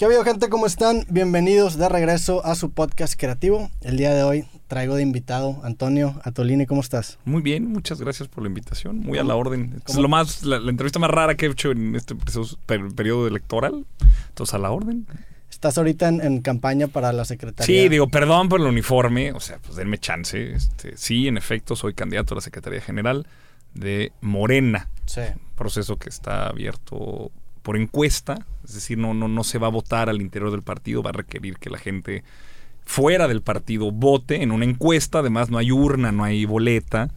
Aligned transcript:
¿Qué 0.00 0.06
ha 0.06 0.08
habido 0.08 0.24
gente? 0.24 0.48
¿Cómo 0.48 0.64
están? 0.64 1.04
Bienvenidos 1.10 1.76
de 1.76 1.86
regreso 1.86 2.42
a 2.46 2.54
su 2.54 2.70
podcast 2.70 3.20
creativo. 3.20 3.70
El 3.82 3.98
día 3.98 4.14
de 4.14 4.22
hoy 4.22 4.46
traigo 4.66 4.94
de 4.94 5.02
invitado 5.02 5.60
Antonio 5.62 6.18
Atolini. 6.24 6.64
¿Cómo 6.64 6.80
estás? 6.80 7.18
Muy 7.26 7.42
bien, 7.42 7.66
muchas 7.70 8.00
gracias 8.00 8.26
por 8.26 8.42
la 8.42 8.48
invitación. 8.48 9.00
Muy 9.00 9.18
a 9.18 9.24
la 9.24 9.36
orden. 9.36 9.82
Es 9.86 9.96
lo 9.96 10.08
más, 10.08 10.42
la, 10.42 10.56
entrevista 10.56 10.98
más 10.98 11.10
rara 11.10 11.34
que 11.34 11.44
he 11.44 11.50
hecho 11.50 11.70
en 11.70 11.96
este 11.96 12.16
periodo 12.66 13.28
electoral. 13.28 13.84
Entonces, 14.28 14.54
a 14.54 14.58
la 14.58 14.70
orden. 14.70 15.06
Estás 15.50 15.76
ahorita 15.76 16.08
en, 16.08 16.40
campaña 16.40 16.86
para 16.88 17.12
la 17.12 17.26
secretaría. 17.26 17.66
Sí, 17.66 17.90
digo, 17.90 18.08
perdón 18.08 18.48
por 18.48 18.58
el 18.62 18.68
uniforme. 18.68 19.32
O 19.32 19.40
sea, 19.40 19.58
pues 19.58 19.76
denme 19.76 19.98
chance. 19.98 20.54
Este, 20.54 20.96
sí, 20.96 21.28
en 21.28 21.36
efecto, 21.36 21.76
soy 21.76 21.92
candidato 21.92 22.32
a 22.32 22.36
la 22.36 22.40
Secretaría 22.40 22.80
General 22.80 23.26
de 23.74 24.12
Morena. 24.22 24.88
Sí. 25.04 25.20
Proceso 25.56 25.96
que 25.96 26.08
está 26.08 26.46
abierto 26.46 27.30
por 27.62 27.76
encuesta, 27.76 28.46
es 28.64 28.74
decir, 28.74 28.98
no, 28.98 29.14
no, 29.14 29.28
no 29.28 29.44
se 29.44 29.58
va 29.58 29.68
a 29.68 29.70
votar 29.70 30.08
al 30.08 30.20
interior 30.20 30.50
del 30.50 30.62
partido, 30.62 31.02
va 31.02 31.10
a 31.10 31.14
requerir 31.14 31.58
que 31.58 31.70
la 31.70 31.78
gente 31.78 32.24
fuera 32.84 33.28
del 33.28 33.42
partido 33.42 33.92
vote 33.92 34.42
en 34.42 34.50
una 34.50 34.64
encuesta, 34.64 35.20
además 35.20 35.50
no 35.50 35.58
hay 35.58 35.70
urna, 35.70 36.12
no 36.12 36.24
hay 36.24 36.44
boleta, 36.44 37.10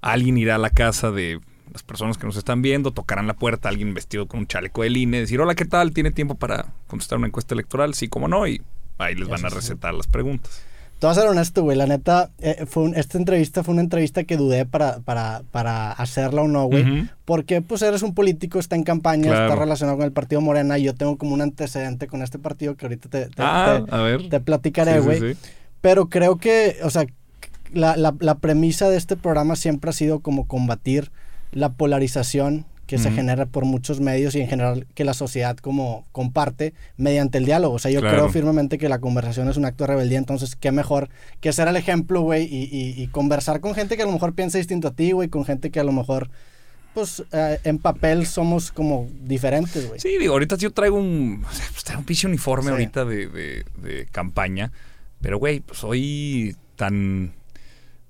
alguien 0.00 0.38
irá 0.38 0.56
a 0.56 0.58
la 0.58 0.70
casa 0.70 1.10
de 1.10 1.40
las 1.72 1.82
personas 1.82 2.18
que 2.18 2.26
nos 2.26 2.36
están 2.36 2.62
viendo, 2.62 2.92
tocarán 2.92 3.26
la 3.26 3.34
puerta, 3.34 3.68
alguien 3.68 3.94
vestido 3.94 4.26
con 4.26 4.40
un 4.40 4.46
chaleco 4.46 4.82
de 4.82 4.88
INE, 4.90 5.20
decir, 5.20 5.40
hola, 5.40 5.54
¿qué 5.54 5.64
tal? 5.64 5.92
¿Tiene 5.92 6.10
tiempo 6.10 6.34
para 6.34 6.66
contestar 6.86 7.18
una 7.18 7.26
encuesta 7.26 7.54
electoral? 7.54 7.94
Sí, 7.94 8.08
como 8.08 8.28
no, 8.28 8.46
y 8.46 8.62
ahí 8.98 9.14
les 9.14 9.28
van 9.28 9.44
a 9.44 9.48
recetar 9.48 9.94
las 9.94 10.06
preguntas. 10.06 10.62
Te 10.98 11.06
voy 11.06 11.12
a 11.12 11.14
ser 11.14 11.28
honesto, 11.28 11.62
güey. 11.62 11.76
La 11.76 11.86
neta, 11.86 12.30
eh, 12.40 12.64
fue 12.66 12.90
esta 12.96 13.18
entrevista 13.18 13.62
fue 13.62 13.72
una 13.72 13.82
entrevista 13.82 14.24
que 14.24 14.36
dudé 14.36 14.66
para, 14.66 14.98
para, 14.98 15.42
para 15.52 15.92
hacerla 15.92 16.42
o 16.42 16.48
no, 16.48 16.64
güey. 16.66 17.08
Porque, 17.24 17.62
pues, 17.62 17.82
eres 17.82 18.02
un 18.02 18.14
político, 18.14 18.58
está 18.58 18.74
en 18.74 18.82
campaña, 18.82 19.30
está 19.30 19.54
relacionado 19.54 19.98
con 19.98 20.06
el 20.06 20.12
partido 20.12 20.40
Morena. 20.40 20.76
Y 20.76 20.82
yo 20.82 20.94
tengo 20.94 21.16
como 21.16 21.34
un 21.34 21.40
antecedente 21.40 22.08
con 22.08 22.22
este 22.22 22.40
partido 22.40 22.74
que 22.74 22.86
ahorita 22.86 23.08
te, 23.08 23.26
te, 23.26 23.42
ah, 23.42 23.84
te, 24.28 24.40
platicaré, 24.40 24.98
güey. 24.98 25.36
Pero 25.80 26.08
creo 26.08 26.36
que, 26.38 26.78
o 26.82 26.90
sea, 26.90 27.06
la, 27.72 27.96
la, 27.96 28.14
la 28.18 28.34
premisa 28.34 28.88
de 28.88 28.96
este 28.96 29.16
programa 29.16 29.54
siempre 29.54 29.90
ha 29.90 29.92
sido 29.92 30.18
como 30.18 30.48
combatir 30.48 31.12
la 31.52 31.70
polarización 31.70 32.66
que 32.88 32.96
se 32.96 33.10
genera 33.10 33.44
por 33.44 33.66
muchos 33.66 34.00
medios 34.00 34.34
y 34.34 34.40
en 34.40 34.48
general 34.48 34.86
que 34.94 35.04
la 35.04 35.12
sociedad 35.12 35.58
como 35.58 36.06
comparte 36.10 36.72
mediante 36.96 37.36
el 37.36 37.44
diálogo. 37.44 37.74
O 37.74 37.78
sea, 37.78 37.90
yo 37.90 38.00
creo 38.00 38.30
firmemente 38.30 38.78
que 38.78 38.88
la 38.88 38.98
conversación 38.98 39.46
es 39.50 39.58
un 39.58 39.66
acto 39.66 39.84
de 39.84 39.88
rebeldía, 39.88 40.16
entonces 40.16 40.56
qué 40.56 40.72
mejor 40.72 41.10
que 41.42 41.52
ser 41.52 41.68
el 41.68 41.76
ejemplo, 41.76 42.22
güey, 42.22 42.48
y, 42.50 43.06
conversar 43.08 43.60
con 43.60 43.74
gente 43.74 43.96
que 43.96 44.04
a 44.04 44.06
lo 44.06 44.12
mejor 44.12 44.32
piensa 44.32 44.56
distinto 44.56 44.88
a 44.88 44.92
ti, 44.92 45.12
güey, 45.12 45.28
con 45.28 45.44
gente 45.44 45.70
que 45.70 45.80
a 45.80 45.84
lo 45.84 45.92
mejor, 45.92 46.30
pues, 46.94 47.22
eh, 47.30 47.58
en 47.64 47.78
papel 47.78 48.26
somos 48.26 48.72
como 48.72 49.06
diferentes, 49.22 49.86
güey. 49.86 50.00
Sí, 50.00 50.16
digo, 50.18 50.32
ahorita 50.32 50.56
yo 50.56 50.70
traigo 50.70 50.96
un, 50.96 51.44
pues, 51.44 51.84
traigo 51.84 52.00
un 52.00 52.06
pinche 52.06 52.26
uniforme 52.26 52.70
ahorita 52.70 53.04
de, 53.04 53.28
de, 53.28 53.64
de 53.82 54.06
campaña, 54.06 54.72
pero, 55.20 55.38
güey, 55.38 55.60
pues 55.60 55.80
soy 55.80 56.56
tan 56.76 57.34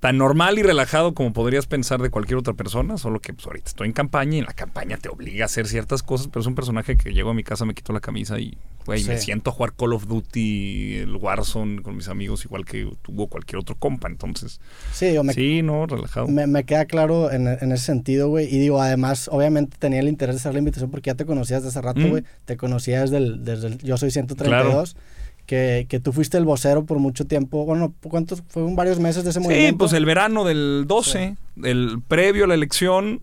tan 0.00 0.16
normal 0.16 0.58
y 0.58 0.62
relajado 0.62 1.12
como 1.12 1.32
podrías 1.32 1.66
pensar 1.66 2.00
de 2.00 2.10
cualquier 2.10 2.38
otra 2.38 2.54
persona, 2.54 2.98
solo 2.98 3.20
que 3.20 3.32
pues 3.32 3.46
ahorita 3.46 3.68
estoy 3.68 3.88
en 3.88 3.92
campaña 3.92 4.36
y 4.36 4.38
en 4.38 4.44
la 4.44 4.52
campaña 4.52 4.96
te 4.96 5.08
obliga 5.08 5.44
a 5.44 5.46
hacer 5.46 5.66
ciertas 5.66 6.02
cosas, 6.05 6.28
pero 6.28 6.40
es 6.40 6.46
un 6.46 6.55
personaje 6.55 6.96
que 6.96 7.12
llego 7.12 7.30
a 7.30 7.34
mi 7.34 7.42
casa, 7.42 7.64
me 7.64 7.74
quito 7.74 7.92
la 7.92 8.00
camisa 8.00 8.38
y, 8.38 8.56
güey, 8.86 9.02
me 9.05 9.18
siento 9.18 9.50
a 9.50 9.52
jugar 9.52 9.72
Call 9.74 9.92
of 9.92 10.06
Duty, 10.06 10.98
el 10.98 11.16
Warzone 11.16 11.82
con 11.82 11.96
mis 11.96 12.08
amigos, 12.08 12.44
igual 12.44 12.64
que 12.64 12.88
tuvo 13.02 13.27
cualquier 13.27 13.58
otro 13.58 13.74
compa, 13.74 14.06
entonces... 14.08 14.60
Sí, 14.92 15.16
me, 15.24 15.32
sí 15.32 15.62
no, 15.62 15.86
relajado. 15.86 16.28
Me, 16.28 16.64
queda 16.64 16.84
claro 16.84 17.33
en, 17.33 17.48
ese 17.48 17.84
sentido, 17.84 18.28
güey, 18.28 18.46
y 18.55 18.58
digo, 18.58 18.80
además, 18.80 19.28
obviamente 19.33 19.78
tenía 19.80 19.98
el 19.98 20.08
interés 20.08 20.36
de 20.36 20.40
hacer 20.40 20.52
la 20.52 20.60
invitación 20.60 20.92
porque 20.92 21.08
ya 21.08 21.16
te 21.16 21.27
conocías 21.27 21.64
desde 21.64 21.80
hace 21.80 21.86
rato, 21.86 22.00
mm. 22.00 22.10
güey, 22.10 22.24
te 22.44 22.56
conocías 22.56 23.10
desde 23.10 23.66
el, 23.66 23.78
Yo 23.78 23.96
Soy 23.96 24.12
132. 24.12 24.94
Claro 24.94 25.17
que, 25.48 25.86
que, 25.88 25.98
tú 25.98 26.12
fuiste 26.12 26.36
el 26.36 26.44
vocero 26.44 26.84
por 26.84 26.98
mucho 26.98 27.27
tiempo. 27.27 27.64
Bueno, 27.64 27.94
¿cuántos? 28.02 28.42
Fueron 28.48 28.77
varios 28.77 29.00
meses 29.00 29.24
de 29.24 29.30
ese 29.30 29.41
movimiento. 29.41 29.70
Sí, 29.70 29.78
pues 29.78 29.92
el 29.94 30.05
verano 30.05 30.44
del 30.44 30.84
12, 30.86 31.36
el 31.64 32.02
previo 32.06 32.45
a 32.45 32.48
la 32.48 32.55
elección 32.55 33.23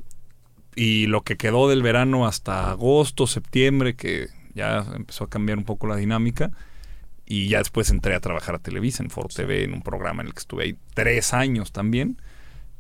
y 0.76 1.06
lo 1.06 1.22
que 1.22 1.38
quedó 1.38 1.70
del 1.70 1.84
verano 1.84 2.26
hasta 2.26 2.72
agosto, 2.72 3.28
septiembre, 3.28 3.96
que 3.96 4.30
ya 4.56 4.84
empezó 4.96 5.26
a 5.26 5.30
cambiar 5.30 5.60
un 5.60 5.66
poco 5.66 5.86
la 5.86 5.98
dinámica. 5.98 6.50
Y 7.28 7.48
ya 7.48 7.60
después 7.60 7.92
entré 7.92 8.16
a 8.16 8.20
trabajar 8.20 8.56
a 8.56 8.60
Televisa 8.60 9.04
en 9.04 9.12
Foro 9.12 9.28
TV, 9.28 9.64
en 9.64 9.74
un 9.74 9.84
programa 9.84 10.24
en 10.24 10.28
el 10.28 10.34
que 10.34 10.40
estuve 10.40 10.64
ahí 10.64 10.78
tres 10.96 11.32
años 11.32 11.72
también. 11.72 12.20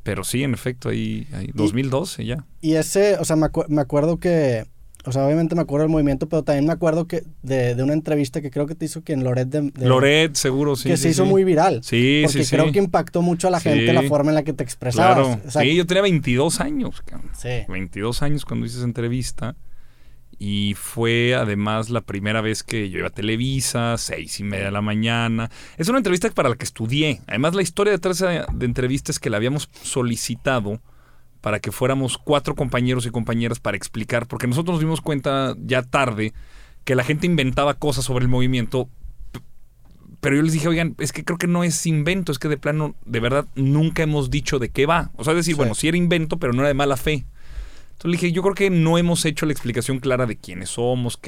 Pero 0.01 0.23
sí, 0.23 0.43
en 0.43 0.55
efecto, 0.55 0.89
ahí, 0.89 1.27
ahí 1.33 1.51
2012 1.53 2.25
ya. 2.25 2.45
Y 2.61 2.77
ese, 2.77 3.17
o 3.17 3.25
sea, 3.25 3.35
me, 3.35 3.49
me 3.67 3.81
acuerdo 3.81 4.17
que 4.17 4.65
o 5.05 5.11
sea, 5.11 5.25
obviamente 5.25 5.55
me 5.55 5.61
acuerdo 5.61 5.83
del 5.83 5.91
movimiento, 5.91 6.27
pero 6.27 6.43
también 6.43 6.65
me 6.65 6.73
acuerdo 6.73 7.07
que 7.07 7.23
de, 7.43 7.75
de 7.75 7.83
una 7.83 7.93
entrevista 7.93 8.41
que 8.41 8.49
creo 8.49 8.65
que 8.65 8.73
te 8.73 8.85
hizo 8.85 9.03
que 9.03 9.13
en 9.13 9.23
Loret 9.23 9.47
de, 9.47 9.71
Loret, 9.85 10.35
seguro, 10.35 10.75
sí. 10.75 10.89
Que 10.89 10.97
se 10.97 11.09
hizo 11.09 11.25
muy 11.25 11.43
viral. 11.43 11.83
Sí, 11.83 12.23
porque 12.25 12.43
sí, 12.43 12.55
creo 12.55 12.71
que 12.71 12.79
impactó 12.79 13.21
mucho 13.21 13.47
a 13.47 13.51
la 13.51 13.59
gente 13.59 13.93
la 13.93 14.03
forma 14.03 14.31
en 14.31 14.35
la 14.35 14.43
que 14.43 14.53
te 14.53 14.63
expresabas. 14.63 15.37
Claro. 15.37 15.65
sí, 15.65 15.75
yo 15.75 15.85
tenía 15.85 16.01
22 16.01 16.59
años. 16.59 17.03
Sí. 17.37 17.49
22 17.67 18.21
años 18.23 18.45
cuando 18.45 18.65
hice 18.65 18.77
esa 18.77 18.85
entrevista. 18.85 19.55
Y 20.37 20.73
fue 20.73 21.33
además 21.33 21.89
la 21.89 22.01
primera 22.01 22.41
vez 22.41 22.63
que 22.63 22.89
yo 22.89 22.99
iba 22.99 23.07
a 23.07 23.11
Televisa, 23.11 23.97
seis 23.97 24.39
y 24.41 24.43
media 24.43 24.65
de 24.65 24.71
la 24.71 24.81
mañana. 24.81 25.49
Es 25.77 25.87
una 25.87 25.99
entrevista 25.99 26.29
para 26.31 26.49
la 26.49 26.55
que 26.55 26.65
estudié. 26.65 27.21
Además, 27.27 27.55
la 27.55 27.61
historia 27.61 27.93
detrás 27.93 28.19
de 28.19 28.65
entrevista 28.65 29.13
es 29.13 29.19
que 29.19 29.29
la 29.29 29.37
habíamos 29.37 29.69
solicitado 29.81 30.81
para 31.45 31.59
que 31.59 31.71
fuéramos 31.71 32.17
cuatro 32.17 32.55
compañeros 32.55 33.05
y 33.05 33.11
compañeras 33.11 33.59
para 33.59 33.77
explicar, 33.77 34.25
porque 34.25 34.47
nosotros 34.47 34.73
nos 34.73 34.79
dimos 34.79 34.99
cuenta 34.99 35.55
ya 35.59 35.83
tarde 35.83 36.33
que 36.85 36.95
la 36.95 37.03
gente 37.03 37.27
inventaba 37.27 37.75
cosas 37.75 38.03
sobre 38.03 38.23
el 38.23 38.29
movimiento, 38.29 38.89
pero 40.21 40.35
yo 40.35 40.41
les 40.41 40.53
dije, 40.53 40.67
oigan, 40.67 40.95
es 40.97 41.11
que 41.11 41.23
creo 41.23 41.37
que 41.37 41.45
no 41.45 41.63
es 41.63 41.85
invento, 41.85 42.31
es 42.31 42.39
que 42.39 42.47
de 42.47 42.57
plano, 42.57 42.95
de 43.05 43.19
verdad, 43.19 43.45
nunca 43.53 44.01
hemos 44.01 44.31
dicho 44.31 44.57
de 44.57 44.69
qué 44.69 44.87
va. 44.87 45.11
O 45.17 45.23
sea, 45.23 45.33
es 45.33 45.37
decir, 45.37 45.55
bueno, 45.55 45.75
sí 45.75 45.87
era 45.87 45.97
invento, 45.97 46.37
pero 46.37 46.51
no 46.51 46.61
era 46.61 46.69
de 46.69 46.73
mala 46.73 46.97
fe. 46.97 47.25
Entonces 47.91 48.05
le 48.05 48.11
dije, 48.13 48.31
yo 48.31 48.41
creo 48.41 48.55
que 48.55 48.71
no 48.71 48.97
hemos 48.97 49.23
hecho 49.23 49.45
la 49.45 49.51
explicación 49.51 49.99
clara 49.99 50.25
de 50.25 50.37
quiénes 50.37 50.69
somos, 50.69 51.19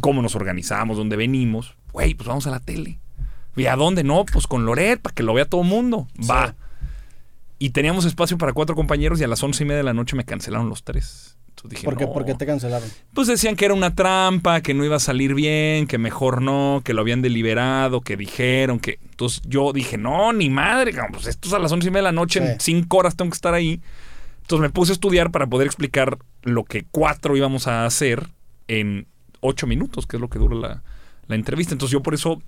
cómo 0.00 0.20
nos 0.20 0.34
organizamos, 0.34 0.96
dónde 0.96 1.14
venimos. 1.14 1.76
Güey, 1.92 2.14
pues 2.14 2.26
vamos 2.26 2.48
a 2.48 2.50
la 2.50 2.58
tele. 2.58 2.98
¿Y 3.54 3.66
a 3.66 3.76
dónde? 3.76 4.02
No, 4.02 4.24
pues 4.24 4.48
con 4.48 4.66
Loret, 4.66 5.00
para 5.00 5.14
que 5.14 5.22
lo 5.22 5.32
vea 5.32 5.44
todo 5.44 5.60
el 5.62 5.68
mundo. 5.68 6.08
Va. 6.28 6.56
Y 7.62 7.70
teníamos 7.70 8.06
espacio 8.06 8.38
para 8.38 8.54
cuatro 8.54 8.74
compañeros 8.74 9.20
y 9.20 9.24
a 9.24 9.28
las 9.28 9.42
once 9.42 9.62
y 9.62 9.66
media 9.66 9.76
de 9.76 9.84
la 9.84 9.92
noche 9.92 10.16
me 10.16 10.24
cancelaron 10.24 10.70
los 10.70 10.82
tres. 10.82 11.36
Entonces 11.50 11.70
dije, 11.72 11.84
¿Por, 11.84 11.98
qué, 11.98 12.06
¿Por 12.06 12.24
qué 12.24 12.34
te 12.34 12.46
cancelaron? 12.46 12.88
Pues 13.12 13.28
decían 13.28 13.54
que 13.54 13.66
era 13.66 13.74
una 13.74 13.94
trampa, 13.94 14.62
que 14.62 14.72
no 14.72 14.82
iba 14.82 14.96
a 14.96 15.00
salir 15.00 15.34
bien, 15.34 15.86
que 15.86 15.98
mejor 15.98 16.40
no, 16.40 16.80
que 16.82 16.94
lo 16.94 17.02
habían 17.02 17.20
deliberado, 17.20 18.00
que 18.00 18.16
dijeron 18.16 18.80
que... 18.80 18.98
Entonces 19.10 19.42
yo 19.44 19.74
dije, 19.74 19.98
no, 19.98 20.32
ni 20.32 20.48
madre, 20.48 20.94
pues 21.12 21.26
esto 21.26 21.48
es 21.48 21.54
a 21.54 21.58
las 21.58 21.70
once 21.70 21.88
y 21.88 21.90
media 21.90 21.98
de 21.98 22.04
la 22.04 22.12
noche, 22.12 22.40
en 22.40 22.58
cinco 22.60 22.96
horas 22.96 23.14
tengo 23.14 23.30
que 23.30 23.36
estar 23.36 23.52
ahí. 23.52 23.82
Entonces 24.40 24.62
me 24.62 24.70
puse 24.70 24.92
a 24.92 24.94
estudiar 24.94 25.30
para 25.30 25.46
poder 25.46 25.66
explicar 25.66 26.16
lo 26.42 26.64
que 26.64 26.86
cuatro 26.90 27.36
íbamos 27.36 27.66
a 27.66 27.84
hacer 27.84 28.26
en 28.68 29.06
ocho 29.40 29.66
minutos, 29.66 30.06
que 30.06 30.16
es 30.16 30.20
lo 30.22 30.30
que 30.30 30.38
dura 30.38 30.56
la, 30.56 30.82
la 31.28 31.34
entrevista. 31.34 31.74
Entonces 31.74 31.92
yo 31.92 32.02
por 32.02 32.14
eso, 32.14 32.40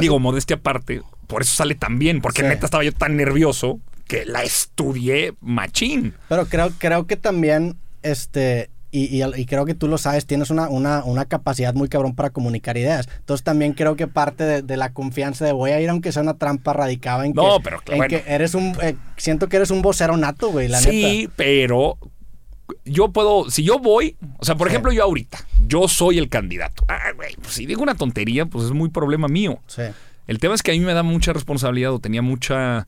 digo, 0.00 0.18
modestia 0.18 0.56
aparte, 0.56 1.02
por 1.28 1.42
eso 1.42 1.54
sale 1.54 1.76
tan 1.76 2.00
bien, 2.00 2.20
porque 2.20 2.42
neta 2.42 2.66
estaba 2.66 2.82
yo 2.82 2.92
tan 2.92 3.16
nervioso 3.16 3.78
que 4.08 4.24
la 4.24 4.42
estudié 4.42 5.34
machín. 5.40 6.14
Pero 6.28 6.46
creo, 6.46 6.70
creo 6.78 7.06
que 7.06 7.16
también, 7.16 7.76
este, 8.02 8.70
y, 8.90 9.22
y, 9.22 9.46
creo 9.46 9.66
que 9.66 9.74
tú 9.74 9.86
lo 9.86 9.98
sabes, 9.98 10.26
tienes 10.26 10.50
una, 10.50 10.68
una, 10.68 11.04
una, 11.04 11.26
capacidad 11.26 11.74
muy 11.74 11.88
cabrón 11.88 12.14
para 12.14 12.30
comunicar 12.30 12.78
ideas. 12.78 13.06
Entonces 13.18 13.44
también 13.44 13.74
creo 13.74 13.96
que 13.96 14.06
parte 14.06 14.62
de, 14.62 14.76
la 14.76 14.92
confianza 14.94 15.44
de 15.44 15.52
voy 15.52 15.72
a 15.72 15.80
ir 15.80 15.90
aunque 15.90 16.10
sea 16.10 16.22
una 16.22 16.38
trampa 16.38 16.72
radicaba 16.72 17.26
en, 17.26 17.34
no, 17.34 17.58
que, 17.58 17.64
pero, 17.64 17.82
en 17.86 18.08
que 18.08 18.24
eres 18.26 18.54
un... 18.54 18.74
Eh, 18.80 18.96
siento 19.18 19.48
que 19.48 19.56
eres 19.58 19.70
un 19.70 19.82
vocero 19.82 20.16
nato, 20.16 20.50
güey, 20.50 20.68
la 20.68 20.80
sí, 20.80 21.28
pero 21.36 21.98
yo 22.86 23.12
puedo, 23.12 23.50
si 23.50 23.62
yo 23.62 23.78
voy, 23.78 24.16
o 24.38 24.44
sea, 24.44 24.54
por 24.56 24.68
ejemplo, 24.68 24.90
yo 24.90 25.02
ahorita, 25.02 25.38
yo 25.66 25.86
soy 25.86 26.16
el 26.16 26.30
candidato. 26.30 26.84
Ah, 26.88 27.12
güey, 27.14 27.34
pues 27.36 27.54
si 27.54 27.66
digo 27.66 27.82
una 27.82 27.94
tontería, 27.94 28.46
pues 28.46 28.64
es 28.64 28.72
muy 28.72 28.88
problema 28.88 29.28
mío. 29.28 29.60
Sí. 29.66 29.82
El 30.26 30.38
tema 30.38 30.54
es 30.54 30.62
que 30.62 30.70
a 30.70 30.74
mí 30.74 30.80
me 30.80 30.94
da 30.94 31.02
mucha 31.02 31.34
responsabilidad 31.34 31.92
o 31.92 31.98
tenía 31.98 32.22
mucha 32.22 32.86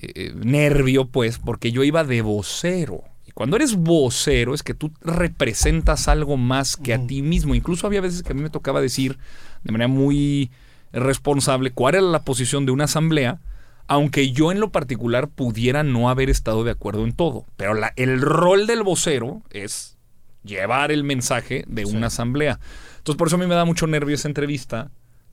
eh, 0.00 0.32
nervio, 0.34 1.06
pues, 1.06 1.38
porque 1.38 1.72
yo 1.72 1.82
iba 1.84 2.04
de 2.04 2.22
vocero. 2.22 3.02
Y 3.26 3.32
cuando 3.32 3.56
eres 3.56 3.76
vocero 3.76 4.54
es 4.54 4.62
que 4.62 4.74
tú 4.74 4.92
representas 5.00 6.08
algo 6.08 6.36
más 6.36 6.76
que 6.76 6.94
a 6.94 7.06
ti 7.06 7.22
mismo. 7.22 7.54
Incluso 7.54 7.86
había 7.86 8.00
veces 8.00 8.22
que 8.22 8.32
a 8.32 8.34
mí 8.34 8.42
me 8.42 8.50
tocaba 8.50 8.80
decir 8.80 9.18
de 9.64 9.72
manera 9.72 9.88
muy 9.88 10.50
responsable 10.92 11.70
cuál 11.70 11.96
era 11.96 12.02
la 12.02 12.24
posición 12.24 12.64
de 12.64 12.72
una 12.72 12.84
asamblea, 12.84 13.40
aunque 13.86 14.32
yo 14.32 14.52
en 14.52 14.60
lo 14.60 14.70
particular 14.70 15.28
pudiera 15.28 15.82
no 15.82 16.08
haber 16.10 16.30
estado 16.30 16.64
de 16.64 16.70
acuerdo 16.70 17.04
en 17.04 17.12
todo. 17.12 17.44
Pero 17.56 17.74
la, 17.74 17.92
el 17.96 18.20
rol 18.20 18.66
del 18.66 18.82
vocero 18.82 19.42
es 19.50 19.96
llevar 20.44 20.92
el 20.92 21.04
mensaje 21.04 21.64
de 21.66 21.84
una 21.84 22.06
asamblea. 22.06 22.60
Entonces 22.98 23.16
por 23.16 23.28
eso 23.28 23.36
a 23.36 23.40
mí 23.40 23.46
me 23.46 23.54
da 23.54 23.64
mucho 23.64 23.86
nervio 23.86 24.14
esa 24.14 24.28
entrevista, 24.28 24.90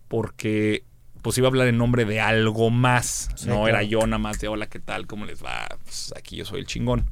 porque 0.07 0.83
pues 1.25 1.39
iba 1.39 1.47
a 1.47 1.49
hablar 1.49 1.67
en 1.67 1.79
nombre 1.79 2.05
de 2.05 2.21
algo 2.21 2.69
más. 2.69 3.29
no 3.47 3.67
era 3.67 3.81
yo 3.81 4.05
nada 4.05 4.19
más 4.19 4.37
de 4.37 4.47
hola, 4.47 4.67
¿qué 4.67 4.77
tal? 4.79 5.07
¿Cómo 5.07 5.25
les 5.25 5.43
va? 5.43 5.67
Pues 5.83 6.13
aquí 6.15 6.35
yo 6.35 6.45
soy 6.45 6.59
el 6.59 6.67
chingón. 6.67 7.09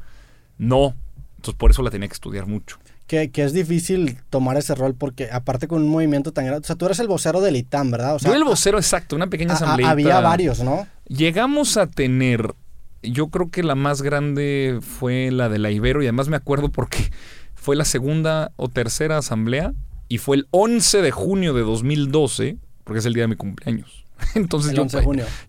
No. 0.60 0.94
Entonces 1.38 1.56
por 1.56 1.72
eso 1.72 1.82
la 1.82 1.90
tenía 1.90 2.08
que 2.08 2.14
estudiar 2.14 2.46
mucho. 2.46 2.78
que, 3.08 3.32
que, 3.32 3.44
es 3.44 3.54
difícil 3.54 4.20
tomar 4.30 4.56
ese 4.58 4.76
rol 4.76 4.94
porque 4.94 5.32
aparte 5.32 5.68
con 5.68 5.82
un 5.82 5.90
movimiento 5.90 6.32
tan 6.32 6.46
grande, 6.46 6.64
o 6.64 6.68
sea, 6.68 6.76
tú 6.76 6.86
eres 6.86 7.00
el 7.00 7.08
vocero 7.08 7.42
del 7.42 7.56
ITAM, 7.56 7.90
¿verdad? 7.90 8.14
O 8.14 8.20
sea, 8.20 8.30
Yo 8.30 8.38
el 8.38 8.44
vocero 8.44 8.78
exacto, 8.78 9.16
una 9.16 9.26
pequeña 9.32 9.56
asamblea. 9.56 9.90
Había 9.90 10.20
varios, 10.20 10.60
¿no? 10.60 10.86
Llegamos 11.08 11.78
a 11.78 11.88
tener, 11.88 12.54
yo 13.02 13.30
creo 13.30 13.50
que 13.50 13.64
la 13.64 13.74
más 13.74 14.04
grande 14.04 14.78
fue 14.80 15.32
la 15.32 15.50
de 15.50 15.58
la 15.58 15.72
Ibero 15.72 16.04
y 16.04 16.06
además 16.06 16.30
me 16.30 16.38
acuerdo 16.38 16.72
porque 16.72 17.10
fue 17.56 17.76
la 17.76 17.84
segunda 17.84 18.52
o 18.58 18.70
tercera 18.70 19.18
asamblea 19.18 19.74
y 20.08 20.20
fue 20.20 20.38
el 20.38 20.48
11 20.52 21.02
de 21.02 21.10
junio 21.10 21.56
de 21.56 21.62
2012, 21.62 22.58
porque 22.84 23.00
es 23.00 23.08
el 23.08 23.16
día 23.16 23.24
de 23.24 23.30
mi 23.30 23.38
cumpleaños. 23.38 24.03
Entonces 24.36 24.74
yo, 24.74 24.86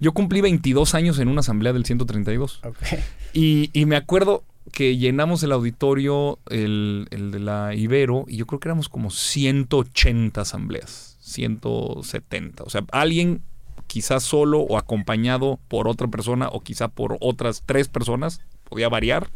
yo 0.00 0.12
cumplí 0.12 0.40
22 0.40 0.94
años 0.94 1.18
en 1.18 1.28
una 1.28 1.40
asamblea 1.40 1.72
del 1.72 1.84
132. 1.84 2.60
Okay. 2.64 3.00
Y, 3.32 3.70
y 3.72 3.86
me 3.86 3.96
acuerdo, 3.96 4.44
que 4.72 4.96
llenamos 4.96 5.42
el 5.42 5.52
auditorio, 5.52 6.38
el, 6.48 7.06
de 7.10 7.38
la 7.38 7.74
Ibero, 7.74 8.24
y 8.26 8.36
yo 8.36 8.46
creo 8.46 8.60
que 8.60 8.68
éramos 8.68 8.88
como 8.88 9.10
180 9.10 10.40
asambleas, 10.40 11.16
170. 11.20 12.64
O 12.64 12.70
sea, 12.70 12.84
alguien 12.90 13.42
quizás 13.86 14.22
solo 14.22 14.60
o 14.60 14.78
acompañado 14.78 15.60
por 15.68 15.86
otra 15.86 16.08
persona 16.08 16.48
o 16.48 16.60
quizá 16.60 16.88
por 16.88 17.18
otras 17.20 17.62
tres 17.66 17.88
personas, 17.88 18.40
podía 18.64 18.88
variar. 18.88 19.28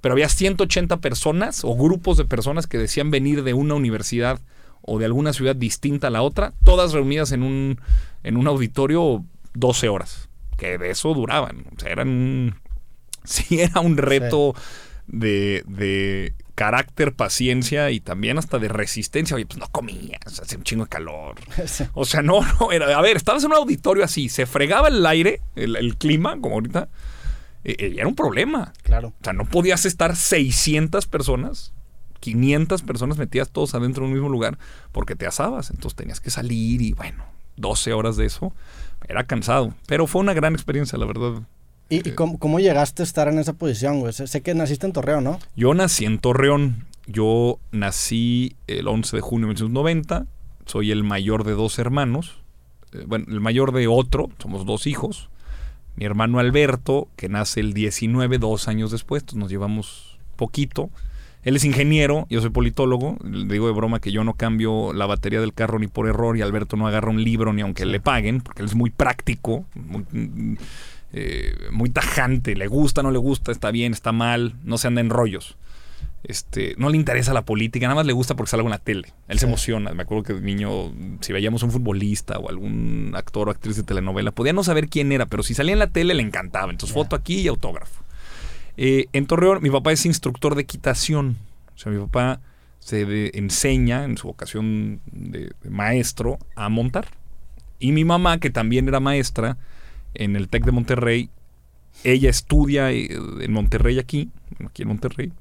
Pero 0.00 0.12
había 0.12 0.28
180 0.28 0.98
personas 0.98 1.64
o 1.64 1.74
grupos 1.74 2.16
de 2.16 2.24
personas 2.24 2.66
que 2.66 2.78
decían 2.78 3.10
venir 3.10 3.42
de 3.42 3.54
una 3.54 3.74
universidad 3.74 4.40
o 4.82 4.98
de 4.98 5.04
alguna 5.04 5.32
ciudad 5.32 5.56
distinta 5.56 6.08
a 6.08 6.10
la 6.10 6.22
otra, 6.22 6.52
todas 6.64 6.92
reunidas 6.92 7.32
en 7.32 7.42
un, 7.42 7.80
en 8.22 8.36
un 8.36 8.46
auditorio 8.46 9.24
12 9.54 9.88
horas, 9.88 10.28
que 10.56 10.78
de 10.78 10.90
eso 10.90 11.12
duraban. 11.14 11.64
O 11.76 11.80
sea, 11.80 11.90
eran 11.90 12.60
sí 13.24 13.60
era 13.60 13.80
un 13.80 13.96
reto 13.96 14.54
de, 15.06 16.34
carácter, 16.54 17.14
paciencia 17.14 17.90
y 17.90 18.00
también 18.00 18.38
hasta 18.38 18.58
de 18.58 18.68
resistencia. 18.68 19.36
Oye, 19.36 19.46
pues 19.46 19.58
no 19.58 19.68
comías, 19.68 20.40
hace 20.40 20.56
un 20.56 20.64
chingo 20.64 20.84
de 20.84 20.90
calor. 20.90 21.36
O 21.94 22.04
sea, 22.04 22.22
no, 22.22 22.40
no, 22.60 22.72
era, 22.72 22.96
a 22.96 23.00
ver, 23.00 23.16
estabas 23.16 23.44
en 23.44 23.52
un 23.52 23.56
auditorio 23.56 24.04
así, 24.04 24.28
se 24.28 24.46
fregaba 24.46 24.88
el 24.88 25.04
aire, 25.06 25.40
el, 25.54 25.96
clima, 25.96 26.38
como 26.40 26.56
ahorita, 26.56 26.88
y, 27.64 27.70
e, 27.70 27.76
e, 27.78 27.94
era 27.98 28.08
un 28.08 28.16
problema. 28.16 28.72
Claro. 28.82 29.08
O 29.08 29.24
sea, 29.24 29.32
no 29.32 29.44
podías 29.44 29.86
estar 29.86 30.16
600 30.16 31.06
personas, 31.06 31.72
500 32.20 32.82
personas 32.82 33.18
metidas 33.18 33.50
todos 33.50 33.74
adentro 33.74 34.02
de 34.02 34.08
un 34.08 34.14
mismo 34.14 34.28
lugar 34.28 34.58
porque 34.92 35.16
te 35.16 35.26
asabas. 35.26 35.70
Entonces 35.70 35.96
tenías 35.96 36.20
que 36.20 36.30
salir 36.30 36.82
y 36.82 36.92
bueno, 36.92 37.24
12 37.56 37.92
horas 37.92 38.16
de 38.16 38.26
eso. 38.26 38.52
Era 39.08 39.24
cansado, 39.24 39.74
pero 39.86 40.06
fue 40.06 40.20
una 40.20 40.34
gran 40.34 40.54
experiencia, 40.54 40.98
la 40.98 41.06
verdad. 41.06 41.42
¿Y, 41.90 42.02
cómo, 42.10 42.60
llegaste 42.60 43.02
a 43.02 43.04
estar 43.04 43.28
en 43.28 43.38
esa 43.38 43.54
posición, 43.54 44.00
güey? 44.00 44.12
Sé, 44.12 44.42
que 44.42 44.54
naciste 44.54 44.86
en 44.86 44.92
Torreón, 44.92 45.24
¿no? 45.24 45.38
Yo 45.56 45.72
nací 45.72 46.04
en 46.04 46.18
Torreón. 46.18 46.84
Yo 47.06 47.58
nací 47.72 48.56
el 48.66 48.88
11 48.88 49.16
de 49.16 49.20
junio 49.22 49.46
de 49.46 49.54
1990. 49.54 50.26
Soy 50.66 50.90
el 50.90 51.02
mayor 51.02 51.44
de 51.44 51.52
dos 51.52 51.78
hermanos. 51.78 52.42
Eh, 52.92 53.04
bueno, 53.06 53.24
el 53.28 53.40
mayor 53.40 53.72
de 53.72 53.86
otro. 53.88 54.28
Somos 54.38 54.66
dos 54.66 54.86
hijos. 54.86 55.30
Mi 55.96 56.04
hermano 56.04 56.38
Alberto, 56.38 57.08
que 57.16 57.30
nace 57.30 57.60
el 57.60 57.72
19, 57.72 58.36
dos 58.36 58.68
años 58.68 58.90
después. 58.90 59.22
Entonces 59.22 59.40
nos 59.40 59.50
llevamos 59.50 60.18
poquito. 60.36 60.90
Él 61.48 61.56
es 61.56 61.64
ingeniero, 61.64 62.26
yo 62.28 62.42
soy 62.42 62.50
politólogo. 62.50 63.16
Le 63.24 63.50
digo 63.50 63.68
de 63.68 63.72
broma 63.72 64.00
que 64.00 64.12
yo 64.12 64.22
no 64.22 64.34
cambio 64.34 64.92
la 64.92 65.06
batería 65.06 65.40
del 65.40 65.54
carro 65.54 65.78
ni 65.78 65.86
por 65.86 66.06
error 66.06 66.36
y 66.36 66.42
Alberto 66.42 66.76
no 66.76 66.86
agarra 66.86 67.08
un 67.08 67.24
libro 67.24 67.54
ni 67.54 67.62
aunque 67.62 67.86
le 67.86 68.00
paguen, 68.00 68.42
porque 68.42 68.60
él 68.60 68.68
es 68.68 68.74
muy 68.74 68.90
práctico. 68.90 69.64
Eh, 71.14 71.54
muy 71.72 71.88
tajante, 71.88 72.54
le 72.54 72.66
gusta, 72.66 73.02
no 73.02 73.10
le 73.10 73.16
gusta, 73.16 73.50
está 73.50 73.70
bien, 73.70 73.94
está 73.94 74.12
mal, 74.12 74.56
no 74.62 74.76
se 74.76 74.88
anda 74.88 75.00
en 75.00 75.08
rollos. 75.08 75.56
Este, 76.22 76.74
no 76.76 76.90
le 76.90 76.98
interesa 76.98 77.32
la 77.32 77.46
política, 77.46 77.86
nada 77.86 77.94
más 77.94 78.04
le 78.04 78.12
gusta 78.12 78.36
porque 78.36 78.50
sale 78.50 78.62
en 78.62 78.68
la 78.68 78.76
tele. 78.76 79.14
Él 79.26 79.38
se 79.38 79.46
emociona. 79.46 79.94
Me 79.94 80.02
acuerdo 80.02 80.24
que 80.24 80.34
de 80.34 80.42
niño, 80.42 80.92
si 81.22 81.32
veíamos 81.32 81.62
un 81.62 81.70
futbolista 81.70 82.38
o 82.38 82.50
algún 82.50 83.14
actor 83.16 83.48
o 83.48 83.52
actriz 83.52 83.74
de 83.76 83.84
telenovela, 83.84 84.32
podía 84.32 84.52
no 84.52 84.64
saber 84.64 84.90
quién 84.90 85.12
era, 85.12 85.24
pero 85.24 85.42
si 85.42 85.54
salía 85.54 85.72
en 85.72 85.78
la 85.78 85.86
tele 85.86 86.12
le 86.12 86.22
encantaba. 86.22 86.70
Entonces, 86.70 86.92
foto 86.92 87.16
aquí 87.16 87.40
y 87.40 87.48
autógrafo. 87.48 88.04
Eh, 88.80 89.06
en 89.12 89.26
Torreón, 89.26 89.60
mi 89.60 89.70
papá 89.70 89.90
es 89.90 90.06
instructor 90.06 90.54
de 90.54 90.62
equitación. 90.62 91.36
O 91.74 91.78
sea, 91.78 91.90
mi 91.90 91.98
papá 91.98 92.40
se 92.78 93.36
enseña 93.36 94.04
en 94.04 94.16
su 94.16 94.28
vocación 94.28 95.00
de 95.10 95.52
maestro 95.68 96.38
a 96.54 96.68
montar. 96.68 97.08
Y 97.80 97.90
mi 97.90 98.04
mamá, 98.04 98.38
que 98.38 98.50
también 98.50 98.86
era 98.86 99.00
maestra, 99.00 99.58
en 100.14 100.36
el 100.36 100.48
TEC 100.48 100.64
de 100.64 100.72
Monterrey. 100.72 101.30
Ella 102.04 102.30
estudia 102.30 102.92
eh, 102.92 103.08
en 103.40 103.52
Monterrey 103.52 103.98
aquí, 103.98 104.30
aquí 104.64 104.82
en 104.82 104.88
Monterrey. 104.88 105.32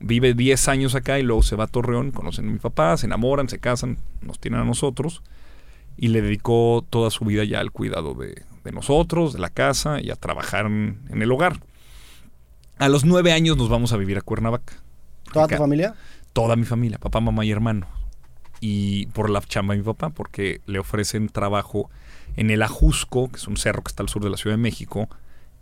Vive 0.00 0.32
10 0.32 0.68
años 0.68 0.94
acá 0.94 1.18
y 1.18 1.22
luego 1.22 1.42
se 1.42 1.54
va 1.54 1.64
a 1.64 1.68
Torreón, 1.68 2.12
conocen 2.12 2.48
a 2.48 2.52
mi 2.52 2.58
papá, 2.58 2.96
se 2.96 3.06
enamoran, 3.06 3.50
se 3.50 3.58
casan, 3.58 3.98
nos 4.22 4.38
tienen 4.38 4.60
a 4.60 4.64
nosotros. 4.64 5.22
Y 5.98 6.08
le 6.08 6.22
dedicó 6.22 6.84
toda 6.88 7.10
su 7.10 7.26
vida 7.26 7.44
ya 7.44 7.60
al 7.60 7.72
cuidado 7.72 8.14
de, 8.14 8.42
nosotros, 8.72 9.34
de 9.34 9.38
la 9.38 9.50
casa 9.50 10.00
y 10.00 10.10
a 10.10 10.16
trabajar 10.16 10.66
en, 10.66 10.98
el 11.10 11.30
hogar. 11.30 11.60
A 12.78 12.90
los 12.90 13.06
nueve 13.06 13.32
años 13.32 13.56
nos 13.56 13.70
vamos 13.70 13.92
a 13.92 13.96
vivir 13.96 14.18
a 14.18 14.20
Cuernavaca. 14.20 14.74
¿Toda 15.32 15.48
tu 15.48 15.56
familia? 15.56 15.94
Toda 16.34 16.56
mi 16.56 16.64
familia, 16.64 16.98
papá, 16.98 17.20
mamá 17.20 17.44
y 17.46 17.50
hermano. 17.50 17.86
Y 18.60 19.06
por 19.06 19.30
la 19.30 19.40
chamba 19.40 19.72
de 19.72 19.78
mi 19.78 19.84
papá, 19.84 20.10
porque 20.10 20.60
le 20.66 20.78
ofrecen 20.78 21.28
trabajo 21.30 21.90
en 22.36 22.50
el 22.50 22.62
Ajusco, 22.62 23.28
que 23.28 23.36
es 23.36 23.48
un 23.48 23.56
cerro 23.56 23.82
que 23.82 23.88
está 23.88 24.02
al 24.02 24.10
sur 24.10 24.22
de 24.22 24.28
la 24.28 24.36
Ciudad 24.36 24.56
de 24.56 24.62
México, 24.62 25.08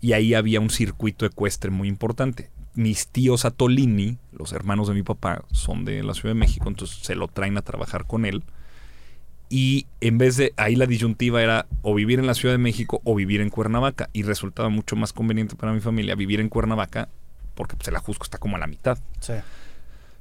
y 0.00 0.12
ahí 0.12 0.34
había 0.34 0.61
un 0.61 0.70
circuito 0.70 1.25
ecuestre 1.25 1.70
muy 1.70 1.87
importante. 1.87 2.50
Mis 2.75 3.06
tíos 3.06 3.44
Atolini, 3.44 4.19
los 4.32 4.52
hermanos 4.52 4.88
de 4.88 4.94
mi 4.94 5.05
papá, 5.05 5.44
son 5.52 5.84
de 5.84 6.02
la 6.02 6.14
Ciudad 6.14 6.34
de 6.34 6.40
México, 6.40 6.69
entonces 6.69 6.99
se 6.99 7.14
lo 7.14 7.28
traen 7.28 7.56
a 7.56 7.62
trabajar 7.62 8.06
con 8.06 8.26
él. 8.26 8.43
Y 9.49 9.87
en 10.00 10.19
vez 10.19 10.37
de 10.37 10.52
ahí 10.56 10.75
la 10.75 10.87
disyuntiva 10.87 11.43
era 11.43 11.67
o 11.82 11.94
vivir 11.94 12.19
en 12.19 12.26
la 12.26 12.35
Ciudad 12.35 12.55
de 12.55 12.58
México 12.58 13.00
o 13.05 13.14
vivir 13.14 13.41
en 13.41 13.50
Cuernavaca. 13.50 14.08
Y 14.12 14.23
resultaba 14.23 14.69
mucho 14.69 14.96
más 14.96 15.12
conveniente 15.12 15.55
para 15.55 15.73
mi 15.73 15.81
familia 15.81 16.14
vivir 16.14 16.41
en 16.41 16.49
Cuernavaca 16.49 17.08
porque 17.55 17.76
pues, 17.76 17.88
el 17.88 17.96
Ajusco 17.96 18.25
está 18.25 18.38
como 18.38 18.56
a 18.56 18.58
la 18.58 18.67
mitad. 18.67 18.99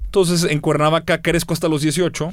Entonces 0.05 0.43
en 0.49 0.59
Cuernavaca 0.59 1.21
crezco 1.21 1.53
hasta 1.53 1.67
los 1.67 1.81
18 1.81 2.31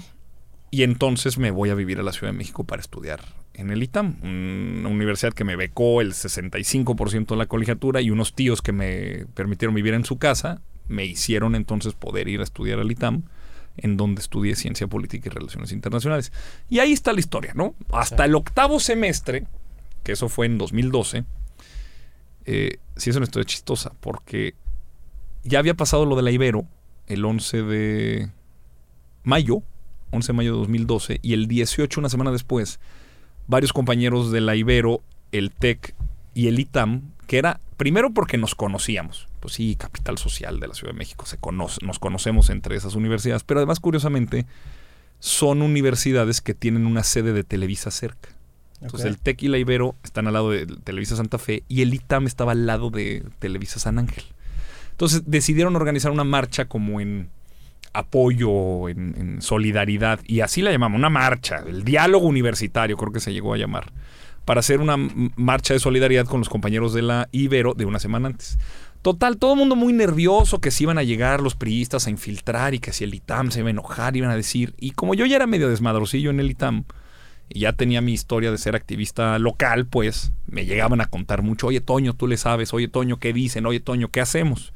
y 0.70 0.82
entonces 0.82 1.38
me 1.38 1.50
voy 1.50 1.70
a 1.70 1.74
vivir 1.74 1.98
a 1.98 2.02
la 2.02 2.12
Ciudad 2.12 2.32
de 2.32 2.38
México 2.38 2.64
para 2.64 2.80
estudiar 2.80 3.20
en 3.54 3.70
el 3.70 3.82
ITAM, 3.82 4.16
una 4.22 4.88
universidad 4.88 5.32
que 5.32 5.44
me 5.44 5.56
becó 5.56 6.00
el 6.00 6.12
65% 6.12 7.26
de 7.26 7.36
la 7.36 7.46
colegiatura 7.46 8.00
y 8.00 8.10
unos 8.10 8.34
tíos 8.34 8.62
que 8.62 8.72
me 8.72 9.26
permitieron 9.34 9.74
vivir 9.74 9.94
en 9.94 10.04
su 10.04 10.18
casa, 10.18 10.62
me 10.88 11.04
hicieron 11.04 11.54
entonces 11.54 11.94
poder 11.94 12.28
ir 12.28 12.40
a 12.40 12.44
estudiar 12.44 12.78
al 12.78 12.90
ITAM, 12.90 13.24
en 13.82 13.96
donde 13.96 14.20
estudié 14.20 14.54
Ciencia 14.56 14.86
Política 14.86 15.28
y 15.28 15.30
Relaciones 15.30 15.72
Internacionales. 15.72 16.32
Y 16.68 16.78
ahí 16.78 16.92
está 16.92 17.12
la 17.12 17.20
historia, 17.20 17.52
¿no? 17.54 17.74
Hasta 17.92 18.24
el 18.24 18.34
octavo 18.34 18.80
semestre, 18.80 19.46
que 20.02 20.12
eso 20.12 20.28
fue 20.28 20.46
en 20.46 20.58
2012, 20.58 21.24
eh, 22.46 22.78
sí 22.96 23.10
es 23.10 23.16
una 23.16 23.24
historia 23.24 23.46
chistosa, 23.46 23.92
porque 24.00 24.54
ya 25.44 25.58
había 25.58 25.74
pasado 25.74 26.06
lo 26.06 26.16
de 26.16 26.22
la 26.22 26.30
Ibero 26.30 26.66
el 27.06 27.24
11 27.24 27.62
de 27.62 28.30
mayo, 29.24 29.62
11 30.10 30.28
de 30.28 30.36
mayo 30.36 30.52
de 30.52 30.58
2012, 30.60 31.18
y 31.22 31.32
el 31.34 31.46
18, 31.48 32.00
una 32.00 32.08
semana 32.08 32.30
después, 32.30 32.80
varios 33.46 33.72
compañeros 33.72 34.30
de 34.30 34.40
la 34.40 34.54
Ibero, 34.54 35.02
el 35.32 35.50
TEC 35.50 35.94
y 36.34 36.48
el 36.48 36.58
ITAM, 36.58 37.12
que 37.26 37.38
era 37.38 37.60
primero 37.76 38.12
porque 38.12 38.38
nos 38.38 38.54
conocíamos. 38.54 39.29
Pues 39.40 39.54
sí, 39.54 39.74
capital 39.76 40.18
social 40.18 40.60
de 40.60 40.68
la 40.68 40.74
Ciudad 40.74 40.92
de 40.92 40.98
México, 40.98 41.26
se 41.26 41.38
conoce, 41.38 41.84
nos 41.84 41.98
conocemos 41.98 42.50
entre 42.50 42.76
esas 42.76 42.94
universidades, 42.94 43.42
pero 43.42 43.60
además, 43.60 43.80
curiosamente, 43.80 44.46
son 45.18 45.62
universidades 45.62 46.40
que 46.40 46.54
tienen 46.54 46.86
una 46.86 47.02
sede 47.02 47.32
de 47.32 47.44
Televisa 47.44 47.90
cerca. 47.90 48.30
Entonces 48.80 49.08
el 49.08 49.18
TEC 49.18 49.42
y 49.42 49.48
la 49.48 49.58
Ibero 49.58 49.94
están 50.02 50.26
al 50.26 50.32
lado 50.32 50.50
de 50.50 50.66
Televisa 50.66 51.16
Santa 51.16 51.38
Fe 51.38 51.64
y 51.68 51.82
el 51.82 51.92
ITAM 51.92 52.26
estaba 52.26 52.52
al 52.52 52.66
lado 52.66 52.90
de 52.90 53.22
Televisa 53.38 53.78
San 53.78 53.98
Ángel. 53.98 54.24
Entonces 54.92 55.22
decidieron 55.26 55.76
organizar 55.76 56.10
una 56.12 56.24
marcha 56.24 56.64
como 56.64 57.00
en 57.00 57.28
apoyo, 57.92 58.88
en, 58.88 59.42
solidaridad, 59.42 60.20
y 60.24 60.40
así 60.40 60.62
la 60.62 60.70
llamamos, 60.70 60.98
una 60.98 61.10
marcha, 61.10 61.64
el 61.66 61.84
diálogo 61.84 62.26
universitario, 62.26 62.96
creo 62.96 63.12
que 63.12 63.20
se 63.20 63.32
llegó 63.32 63.52
a 63.52 63.56
llamar, 63.56 63.92
para 64.44 64.60
hacer 64.60 64.80
una 64.80 64.96
marcha 65.36 65.74
de 65.74 65.80
solidaridad 65.80 66.26
con 66.26 66.40
los 66.40 66.48
compañeros 66.48 66.94
de 66.94 67.02
la 67.02 67.28
Ibero 67.32 67.74
de 67.74 67.84
una 67.84 67.98
semana 67.98 68.28
antes. 68.28 68.58
Total, 69.02 69.38
todo 69.38 69.54
el 69.54 69.58
mundo 69.58 69.76
muy 69.76 69.94
nervioso 69.94 70.60
que 70.60 70.70
si 70.70 70.84
iban 70.84 70.98
a 70.98 71.02
llegar 71.02 71.40
los 71.40 71.54
priistas 71.54 72.06
a 72.06 72.10
infiltrar 72.10 72.74
y 72.74 72.80
que 72.80 72.92
si 72.92 73.04
el 73.04 73.14
ITAM 73.14 73.50
se 73.50 73.60
iba 73.60 73.68
a 73.68 73.70
enojar, 73.70 74.14
iban 74.14 74.30
a 74.30 74.36
decir. 74.36 74.74
Y 74.78 74.90
como 74.90 75.14
yo 75.14 75.24
ya 75.24 75.36
era 75.36 75.46
medio 75.46 75.70
desmadrosillo 75.70 76.28
en 76.28 76.38
el 76.38 76.50
ITAM 76.50 76.84
y 77.48 77.60
ya 77.60 77.72
tenía 77.72 78.02
mi 78.02 78.12
historia 78.12 78.50
de 78.50 78.58
ser 78.58 78.76
activista 78.76 79.38
local, 79.38 79.86
pues 79.86 80.32
me 80.46 80.66
llegaban 80.66 81.00
a 81.00 81.06
contar 81.06 81.40
mucho. 81.40 81.68
Oye, 81.68 81.80
Toño, 81.80 82.12
tú 82.12 82.26
le 82.26 82.36
sabes. 82.36 82.74
Oye, 82.74 82.88
Toño, 82.88 83.18
¿qué 83.18 83.32
dicen? 83.32 83.64
Oye, 83.64 83.80
Toño, 83.80 84.08
¿qué 84.10 84.20
hacemos? 84.20 84.74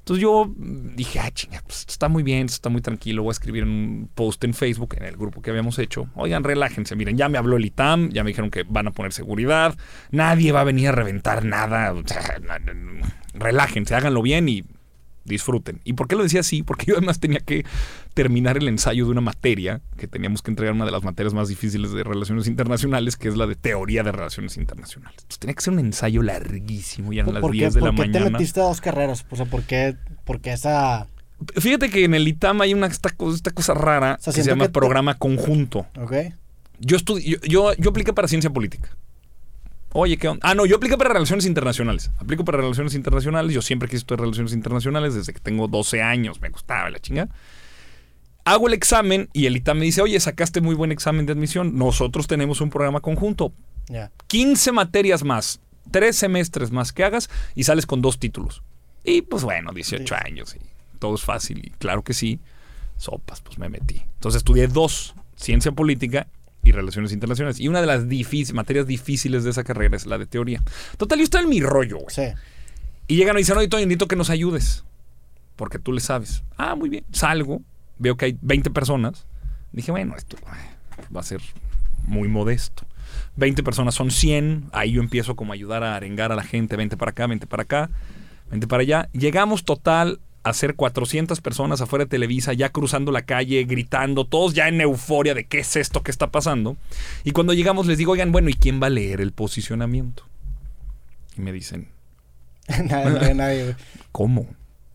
Entonces 0.00 0.22
yo 0.22 0.52
dije, 0.56 1.20
ah, 1.20 1.30
chinga, 1.30 1.62
pues 1.66 1.86
está 1.88 2.08
muy 2.08 2.22
bien, 2.22 2.46
está 2.46 2.68
muy 2.68 2.80
tranquilo. 2.80 3.22
Voy 3.22 3.30
a 3.30 3.32
escribir 3.32 3.62
un 3.64 4.10
post 4.14 4.42
en 4.44 4.54
Facebook, 4.54 4.96
en 4.96 5.04
el 5.04 5.16
grupo 5.16 5.40
que 5.40 5.50
habíamos 5.50 5.78
hecho. 5.78 6.08
Oigan, 6.16 6.42
relájense. 6.42 6.96
Miren, 6.96 7.16
ya 7.16 7.28
me 7.28 7.38
habló 7.38 7.56
el 7.56 7.64
ITAM, 7.64 8.10
ya 8.10 8.24
me 8.24 8.30
dijeron 8.30 8.50
que 8.50 8.64
van 8.64 8.88
a 8.88 8.90
poner 8.90 9.12
seguridad. 9.12 9.76
Nadie 10.10 10.52
va 10.52 10.62
a 10.62 10.64
venir 10.64 10.88
a 10.88 10.92
reventar 10.92 11.44
nada. 11.44 11.94
relájense, 13.34 13.94
háganlo 13.94 14.22
bien 14.22 14.48
y 14.48 14.64
disfruten. 15.24 15.80
¿Y 15.84 15.94
por 15.94 16.08
qué 16.08 16.16
lo 16.16 16.22
decía 16.22 16.40
así? 16.40 16.62
Porque 16.62 16.86
yo 16.86 16.96
además 16.96 17.20
tenía 17.20 17.40
que 17.40 17.64
terminar 18.14 18.56
el 18.56 18.68
ensayo 18.68 19.04
de 19.04 19.10
una 19.10 19.20
materia 19.20 19.80
que 19.96 20.06
teníamos 20.06 20.42
que 20.42 20.50
entregar, 20.50 20.74
una 20.74 20.84
de 20.84 20.90
las 20.90 21.04
materias 21.04 21.34
más 21.34 21.48
difíciles 21.48 21.92
de 21.92 22.02
relaciones 22.04 22.46
internacionales, 22.46 23.16
que 23.16 23.28
es 23.28 23.36
la 23.36 23.46
de 23.46 23.54
teoría 23.54 24.02
de 24.02 24.12
relaciones 24.12 24.56
internacionales. 24.56 25.16
Entonces 25.18 25.38
tenía 25.38 25.54
que 25.54 25.62
ser 25.62 25.72
un 25.72 25.80
ensayo 25.80 26.22
larguísimo, 26.22 27.12
ya 27.12 27.22
en 27.22 27.34
las 27.34 27.50
10 27.50 27.74
de 27.74 27.80
la 27.80 27.92
mañana. 27.92 27.96
¿Por 27.96 28.06
qué 28.06 28.18
te 28.18 28.30
metiste 28.30 28.60
a 28.60 28.64
dos 28.64 28.80
carreras? 28.80 29.24
O 29.30 29.36
sea, 29.36 29.46
¿por 29.46 29.62
qué, 29.62 29.96
esa...? 30.44 31.06
Fíjate 31.56 31.88
que 31.88 32.04
en 32.04 32.14
el 32.14 32.28
ITAM 32.28 32.60
hay 32.60 32.74
una 32.74 32.86
esta, 32.86 33.10
cosa 33.10 33.72
rara 33.72 34.18
que 34.22 34.32
se 34.32 34.42
llama 34.42 34.68
programa 34.68 35.16
conjunto. 35.16 35.86
Ok. 35.96 36.12
Yo, 36.80 36.98
yo, 36.98 37.38
yo, 37.42 37.74
yo 37.74 37.90
apliqué 37.90 38.12
para 38.12 38.28
ciencia 38.28 38.50
política. 38.50 38.90
Oye, 39.92 40.16
¿qué 40.16 40.28
onda? 40.28 40.48
Ah, 40.48 40.54
no, 40.54 40.66
yo 40.66 40.76
aplico 40.76 40.96
para 40.96 41.12
relaciones 41.12 41.46
internacionales. 41.46 42.10
Aplico 42.18 42.44
para 42.44 42.58
relaciones 42.58 42.94
internacionales. 42.94 43.52
Yo 43.52 43.60
siempre 43.60 43.88
quise 43.88 43.98
estudiar 43.98 44.20
relaciones 44.20 44.52
internacionales 44.52 45.14
desde 45.14 45.32
que 45.32 45.40
tengo 45.40 45.66
12 45.66 46.00
años. 46.00 46.40
Me 46.40 46.48
gustaba 46.50 46.90
la 46.90 47.00
chinga. 47.00 47.28
Hago 48.44 48.68
el 48.68 48.74
examen 48.74 49.28
y 49.32 49.46
el 49.46 49.56
ITAM 49.56 49.78
me 49.78 49.84
dice, 49.84 50.00
oye, 50.00 50.18
sacaste 50.20 50.60
muy 50.60 50.74
buen 50.74 50.92
examen 50.92 51.26
de 51.26 51.32
admisión. 51.32 51.76
Nosotros 51.76 52.26
tenemos 52.26 52.60
un 52.60 52.70
programa 52.70 53.00
conjunto. 53.00 53.52
15 54.28 54.72
materias 54.72 55.24
más, 55.24 55.60
3 55.90 56.16
semestres 56.16 56.70
más 56.70 56.92
que 56.92 57.02
hagas 57.02 57.28
y 57.56 57.64
sales 57.64 57.86
con 57.86 58.00
dos 58.00 58.18
títulos. 58.18 58.62
Y 59.02 59.22
pues 59.22 59.42
bueno, 59.42 59.72
18 59.72 60.14
años 60.14 60.54
y 60.54 60.60
todo 60.98 61.16
es 61.16 61.22
fácil. 61.22 61.64
Y 61.64 61.70
claro 61.70 62.02
que 62.02 62.14
sí, 62.14 62.38
sopas, 62.96 63.40
pues 63.40 63.58
me 63.58 63.68
metí. 63.68 64.02
Entonces 64.14 64.38
estudié 64.38 64.68
dos, 64.68 65.14
ciencia 65.34 65.72
política 65.72 66.28
y 66.62 66.72
Relaciones 66.72 67.12
Internacionales. 67.12 67.60
Y 67.60 67.68
una 67.68 67.80
de 67.80 67.86
las 67.86 68.04
materias 68.52 68.86
difíciles 68.86 69.44
de 69.44 69.50
esa 69.50 69.64
carrera 69.64 69.96
es 69.96 70.06
la 70.06 70.18
de 70.18 70.26
teoría. 70.26 70.62
Total, 70.96 71.18
yo 71.18 71.24
estoy 71.24 71.42
en 71.42 71.48
mi 71.48 71.60
rollo, 71.60 71.98
güey. 71.98 72.10
Sí. 72.10 72.22
Y 73.08 73.16
llegan 73.16 73.36
y 73.36 73.38
dicen, 73.38 73.56
oye, 73.56 73.68
Toño, 73.68 73.86
necesito 73.86 74.08
que 74.08 74.16
nos 74.16 74.30
ayudes. 74.30 74.84
Porque 75.56 75.78
tú 75.78 75.92
le 75.92 76.00
sabes. 76.00 76.42
Ah, 76.56 76.74
muy 76.74 76.88
bien. 76.88 77.04
Salgo, 77.12 77.62
veo 77.98 78.16
que 78.16 78.26
hay 78.26 78.38
20 78.40 78.70
personas. 78.70 79.26
Dije, 79.72 79.90
bueno, 79.90 80.14
esto 80.16 80.36
va 81.14 81.20
a 81.20 81.24
ser 81.24 81.40
muy 82.06 82.28
modesto. 82.28 82.84
20 83.36 83.62
personas 83.62 83.94
son 83.94 84.10
100. 84.10 84.70
Ahí 84.72 84.92
yo 84.92 85.02
empiezo 85.02 85.36
como 85.36 85.52
a 85.52 85.54
ayudar 85.54 85.82
a 85.82 85.96
arengar 85.96 86.32
a 86.32 86.36
la 86.36 86.42
gente. 86.42 86.76
20 86.76 86.96
para 86.96 87.10
acá, 87.10 87.26
20 87.26 87.46
para 87.46 87.62
acá, 87.62 87.90
20 88.50 88.66
para 88.66 88.82
allá. 88.82 89.08
Llegamos 89.12 89.64
total 89.64 90.20
hacer 90.42 90.74
400 90.74 91.40
personas 91.40 91.80
afuera 91.80 92.04
de 92.04 92.10
Televisa, 92.10 92.52
ya 92.52 92.70
cruzando 92.70 93.12
la 93.12 93.22
calle, 93.22 93.64
gritando, 93.64 94.24
todos 94.24 94.54
ya 94.54 94.68
en 94.68 94.80
euforia 94.80 95.34
de 95.34 95.44
qué 95.44 95.60
es 95.60 95.76
esto 95.76 96.02
que 96.02 96.10
está 96.10 96.30
pasando. 96.30 96.76
Y 97.24 97.32
cuando 97.32 97.52
llegamos 97.52 97.86
les 97.86 97.98
digo, 97.98 98.12
oigan, 98.12 98.32
bueno, 98.32 98.48
¿y 98.48 98.54
quién 98.54 98.82
va 98.82 98.86
a 98.86 98.90
leer 98.90 99.20
el 99.20 99.32
posicionamiento? 99.32 100.24
Y 101.36 101.42
me 101.42 101.52
dicen... 101.52 101.88
nadie, 102.84 103.34
nadie. 103.34 103.76
¿Cómo? 104.12 104.46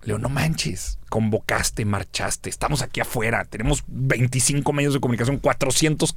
Leo, 0.03 0.19
no 0.19 0.29
manches, 0.29 0.99
convocaste, 1.09 1.83
marchaste, 1.83 2.49
estamos 2.49 2.83
aquí 2.83 2.99
afuera, 2.99 3.43
tenemos 3.43 3.83
25 3.87 4.71
medios 4.71 4.93
de 4.93 4.99
comunicación, 4.99 5.39
400 5.39 6.15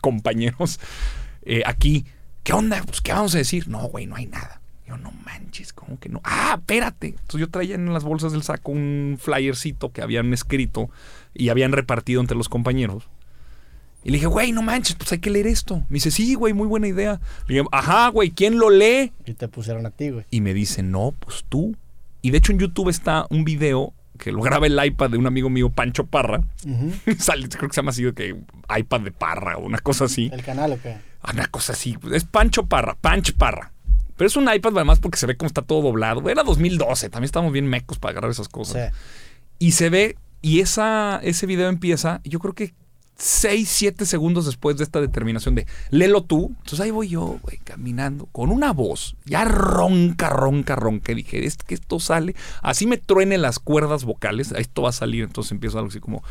compañeros 0.00 0.78
eh, 1.44 1.62
aquí. 1.66 2.06
¿Qué 2.44 2.52
onda? 2.52 2.82
Pues, 2.86 3.00
¿qué 3.00 3.12
vamos 3.12 3.34
a 3.34 3.38
decir? 3.38 3.66
No, 3.68 3.88
güey, 3.88 4.06
no 4.06 4.14
hay 4.14 4.26
nada. 4.26 4.60
Yo, 4.86 4.98
no 4.98 5.12
manches, 5.24 5.72
¿cómo 5.72 5.98
que 5.98 6.08
no? 6.08 6.20
Ah, 6.24 6.56
espérate. 6.58 7.08
Entonces 7.08 7.40
yo 7.40 7.48
traía 7.48 7.74
en 7.74 7.92
las 7.92 8.04
bolsas 8.04 8.32
del 8.32 8.42
saco 8.42 8.72
un 8.72 9.18
flyercito 9.18 9.92
que 9.92 10.02
habían 10.02 10.32
escrito 10.34 10.90
y 11.32 11.48
habían 11.48 11.72
repartido 11.72 12.20
entre 12.20 12.36
los 12.36 12.48
compañeros. 12.48 13.08
Y 14.04 14.10
le 14.10 14.18
dije, 14.18 14.26
güey, 14.26 14.52
no 14.52 14.60
manches, 14.60 14.96
pues 14.96 15.10
hay 15.12 15.18
que 15.18 15.30
leer 15.30 15.46
esto. 15.46 15.76
Me 15.88 15.94
dice, 15.94 16.10
sí, 16.10 16.34
güey, 16.34 16.52
muy 16.52 16.68
buena 16.68 16.86
idea. 16.86 17.20
Le 17.46 17.54
dije, 17.54 17.66
ajá, 17.72 18.08
güey, 18.08 18.30
¿quién 18.30 18.58
lo 18.58 18.68
lee? 18.68 19.12
Y 19.24 19.32
te 19.32 19.48
pusieron 19.48 19.86
a 19.86 19.90
ti, 19.90 20.10
güey. 20.10 20.26
Y 20.30 20.42
me 20.42 20.52
dice, 20.52 20.82
no, 20.82 21.14
pues 21.18 21.44
tú. 21.48 21.74
Y 22.20 22.30
de 22.30 22.38
hecho 22.38 22.52
en 22.52 22.58
YouTube 22.58 22.90
está 22.90 23.26
un 23.30 23.44
video 23.44 23.94
que 24.18 24.30
lo 24.30 24.42
graba 24.42 24.66
el 24.66 24.78
iPad 24.82 25.10
de 25.10 25.18
un 25.18 25.26
amigo 25.26 25.48
mío, 25.48 25.70
Pancho 25.70 26.04
Parra. 26.06 26.42
Sale, 27.18 27.48
creo 27.48 27.68
que 27.68 27.74
se 27.74 27.80
llama 27.80 27.90
así 27.90 28.04
que 28.12 28.36
iPad 28.76 29.00
de 29.00 29.10
Parra 29.10 29.56
o 29.56 29.64
una 29.64 29.78
cosa 29.78 30.04
así. 30.04 30.30
¿El 30.32 30.42
canal 30.42 30.72
o 30.72 30.80
qué? 30.80 30.96
Ah, 31.22 31.30
una 31.32 31.46
cosa 31.46 31.72
así. 31.72 31.96
Es 32.12 32.24
Pancho 32.24 32.66
Parra, 32.66 32.96
Pancho 33.00 33.32
Parra. 33.36 33.72
Pero 34.16 34.28
es 34.28 34.36
un 34.36 34.52
iPad 34.52 34.72
además 34.76 35.00
porque 35.00 35.18
se 35.18 35.26
ve 35.26 35.36
como 35.36 35.48
está 35.48 35.62
todo 35.62 35.82
doblado. 35.82 36.28
Era 36.28 36.42
2012, 36.42 37.10
también 37.10 37.24
estábamos 37.24 37.52
bien 37.52 37.66
mecos 37.66 37.98
para 37.98 38.12
agarrar 38.12 38.30
esas 38.30 38.48
cosas. 38.48 38.92
Y 39.58 39.72
se 39.72 39.90
ve, 39.90 40.16
y 40.42 40.60
esa, 40.60 41.20
ese 41.22 41.46
video 41.46 41.68
empieza, 41.68 42.20
yo 42.24 42.38
creo 42.38 42.54
que 42.54 42.74
6, 43.16 43.68
7 43.68 44.06
segundos 44.06 44.46
después 44.46 44.76
de 44.76 44.84
esta 44.84 45.00
determinación 45.00 45.54
de 45.54 45.66
léelo 45.90 46.22
tú. 46.24 46.48
Entonces 46.58 46.80
ahí 46.80 46.90
voy 46.90 47.08
yo, 47.08 47.38
güey, 47.42 47.58
caminando 47.58 48.26
con 48.26 48.50
una 48.50 48.72
voz 48.72 49.16
ya 49.24 49.44
ronca, 49.44 50.28
ronca, 50.28 50.76
ronca. 50.76 51.12
Y 51.12 51.16
dije, 51.16 51.44
es 51.44 51.56
que 51.56 51.74
esto 51.74 52.00
sale, 52.00 52.34
así 52.62 52.86
me 52.86 52.98
truene 52.98 53.38
las 53.38 53.58
cuerdas 53.58 54.04
vocales, 54.04 54.52
esto 54.56 54.82
va 54.82 54.88
a 54.90 54.92
salir. 54.92 55.24
Entonces 55.24 55.52
empiezo 55.52 55.78
algo 55.78 55.90
así 55.90 56.00
como, 56.00 56.22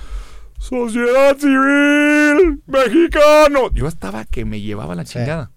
Sociedad 0.60 1.38
Civil 1.38 2.62
Mexicano. 2.68 3.70
Yo 3.74 3.88
estaba 3.88 4.26
que 4.26 4.46
me 4.46 4.62
llevaba 4.62 4.96
la 4.96 5.04
chingada. 5.04 5.52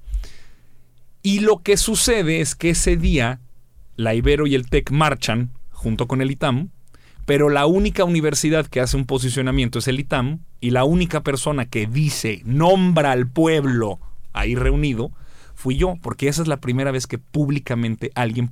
Y 1.27 1.41
lo 1.41 1.61
que 1.61 1.77
sucede 1.77 2.41
es 2.41 2.55
que 2.55 2.71
ese 2.71 2.97
día 2.97 3.41
la 3.97 4.15
Ibero 4.15 4.47
y 4.47 4.55
el 4.55 4.71
TEC 4.71 4.93
marchan 4.93 5.51
junto 5.73 6.07
con 6.07 6.23
el 6.23 6.31
ITAM, 6.31 6.71
pero 7.25 7.49
la 7.49 7.67
única 7.67 8.05
universidad 8.05 8.65
que 8.65 8.81
hace 8.81 8.97
un 8.97 9.07
posicionamiento 9.07 9.81
es 9.81 9.89
el 9.89 9.99
ITAM 9.99 10.45
y 10.61 10.71
la 10.71 10.85
única 10.85 11.25
persona 11.25 11.67
que 11.67 11.89
dice, 11.89 12.43
nombra 12.45 13.11
al 13.11 13.27
pueblo 13.27 13.99
ahí 14.35 14.55
reunido, 14.55 15.11
fui 15.57 15.77
yo, 15.77 15.97
porque 16.01 16.29
esa 16.29 16.43
es 16.43 16.47
la 16.47 16.59
primera 16.59 16.93
vez 16.93 17.09
que 17.09 17.19
públicamente 17.19 18.13
alguien, 18.15 18.49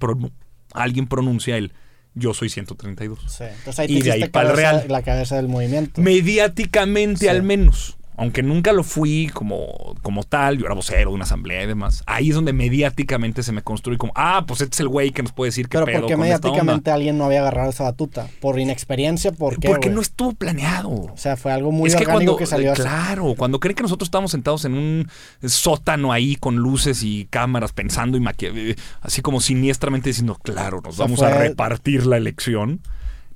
alguien 0.73 1.07
pronuncia 1.07 1.57
el 1.57 1.75
yo 2.17 2.35
soy 2.35 2.49
132. 2.49 3.21
Sí. 3.29 3.45
Entonces 3.45 3.79
ahí 3.79 3.99
y 3.99 4.03
de 4.03 4.11
ahí 4.11 4.29
para 4.29 4.51
el 4.51 4.57
real. 4.57 4.85
La 4.89 5.03
cabeza 5.03 5.37
del 5.37 5.47
movimiento. 5.47 6.03
Mediáticamente 6.03 7.31
al 7.31 7.45
menos 7.45 7.99
aunque 8.17 8.43
nunca 8.43 8.73
lo 8.73 8.85
fui 8.85 9.29
como, 9.33 9.97
como 10.03 10.23
tal, 10.23 10.59
yo 10.59 10.67
era 10.67 10.75
vocero 10.75 11.11
de 11.11 11.15
una 11.15 11.25
asamblea 11.25 11.65
y 11.65 11.67
demás, 11.67 12.03
ahí 12.07 12.29
es 12.29 12.35
donde 12.35 12.53
mediáticamente 12.53 13.43
se 13.43 13.51
me 13.53 13.63
construye 13.63 13.99
como, 13.99 14.13
ah, 14.15 14.45
pues 14.47 14.61
este 14.61 14.75
es 14.75 14.81
el 14.81 14.89
güey 14.89 15.11
que 15.11 15.23
nos 15.23 15.33
puede 15.33 15.49
decir 15.49 15.69
que 15.69 15.79
Pero 15.79 16.01
porque 16.01 16.17
mediáticamente 16.17 16.91
alguien 16.91 17.19
no 17.19 17.25
había 17.25 17.41
agarrado 17.41 17.71
esa 17.71 17.85
batuta? 17.85 18.29
¿Por 18.41 18.61
inexperiencia? 18.61 19.33
¿Por 19.33 19.59
qué, 19.59 19.69
Porque 19.69 19.91
no 19.91 20.01
estuvo 20.01 20.33
planeado. 20.33 20.91
O 20.91 21.17
sea, 21.17 21.37
fue 21.37 21.53
algo 21.53 21.73
muy 21.73 21.89
es 21.89 21.97
que 21.97 22.05
orgánico 22.05 22.37
que 22.37 22.47
salió 22.47 22.73
Claro, 22.75 23.35
cuando 23.37 23.59
creen 23.59 23.75
que 23.75 23.83
nosotros 23.83 24.07
estamos 24.07 24.31
sentados 24.31 24.65
en 24.65 24.75
un 24.75 25.09
sótano 25.45 26.13
ahí 26.13 26.37
con 26.37 26.57
luces 26.57 27.03
y 27.03 27.27
cámaras 27.31 27.73
pensando 27.73 28.17
y 28.17 28.21
maquillando, 28.21 28.61
así 29.01 29.23
como 29.23 29.41
siniestramente 29.41 30.11
diciendo, 30.11 30.39
claro, 30.41 30.81
nos 30.83 30.97
vamos 30.97 31.21
a 31.23 31.31
repartir 31.31 32.07
la 32.07 32.17
elección. 32.17 32.81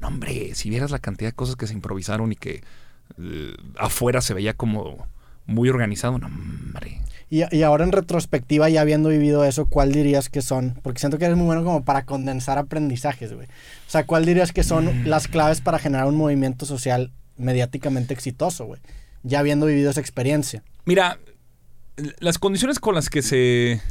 No, 0.01 0.07
hombre, 0.07 0.55
si 0.55 0.71
vieras 0.71 0.93
la 0.93 1.01
cantidad 1.01 1.31
de 1.31 1.35
cosas 1.35 1.57
que 1.57 1.67
se 1.67 1.75
improvisaron 1.75 2.31
y 2.31 2.37
que 2.37 2.51
eh, 2.51 2.63
afuera 3.77 4.21
se 4.21 4.35
veía 4.35 4.55
como 4.55 5.07
muy 5.47 5.69
organizado. 5.69 6.19
No, 6.19 6.27
hombre. 6.27 7.00
Y, 7.31 7.43
y, 7.55 7.62
ahora 7.62 7.85
en 7.85 7.93
retrospectiva, 7.93 8.71
ya 8.71 8.81
habiendo 8.81 9.11
vivido 9.11 9.45
eso, 9.45 9.67
¿cuál 9.67 9.93
dirías 9.93 10.31
que 10.31 10.41
son? 10.41 10.79
Porque 10.83 11.00
siento 11.00 11.19
que 11.19 11.27
eres 11.27 11.37
muy 11.37 11.47
bueno 11.47 11.62
como 11.62 11.85
para 11.85 12.05
condensar 12.05 12.57
aprendizajes, 12.57 13.35
güey. 13.35 13.47
O 13.47 13.91
sea, 13.91 14.07
¿cuál 14.07 14.25
dirías 14.25 14.53
que 14.53 14.62
son 14.62 15.03
mm. 15.03 15.07
las 15.07 15.29
claves 15.29 15.61
para 15.61 15.79
generar 15.79 16.07
un 16.07 16.17
movimiento 16.17 16.65
social 16.65 17.12
mediáticamente 17.37 18.15
exitoso, 18.15 18.65
güey? 18.65 18.81
Ya 19.25 19.41
habiendo 19.41 19.67
vivido 19.67 19.91
esa 19.91 20.00
experiencia. 20.00 20.62
Mira, 20.87 21.19
las 22.19 22.38
condiciones 22.38 22.79
con 22.79 22.95
las 22.95 23.11
que 23.11 23.21
se 23.21 23.83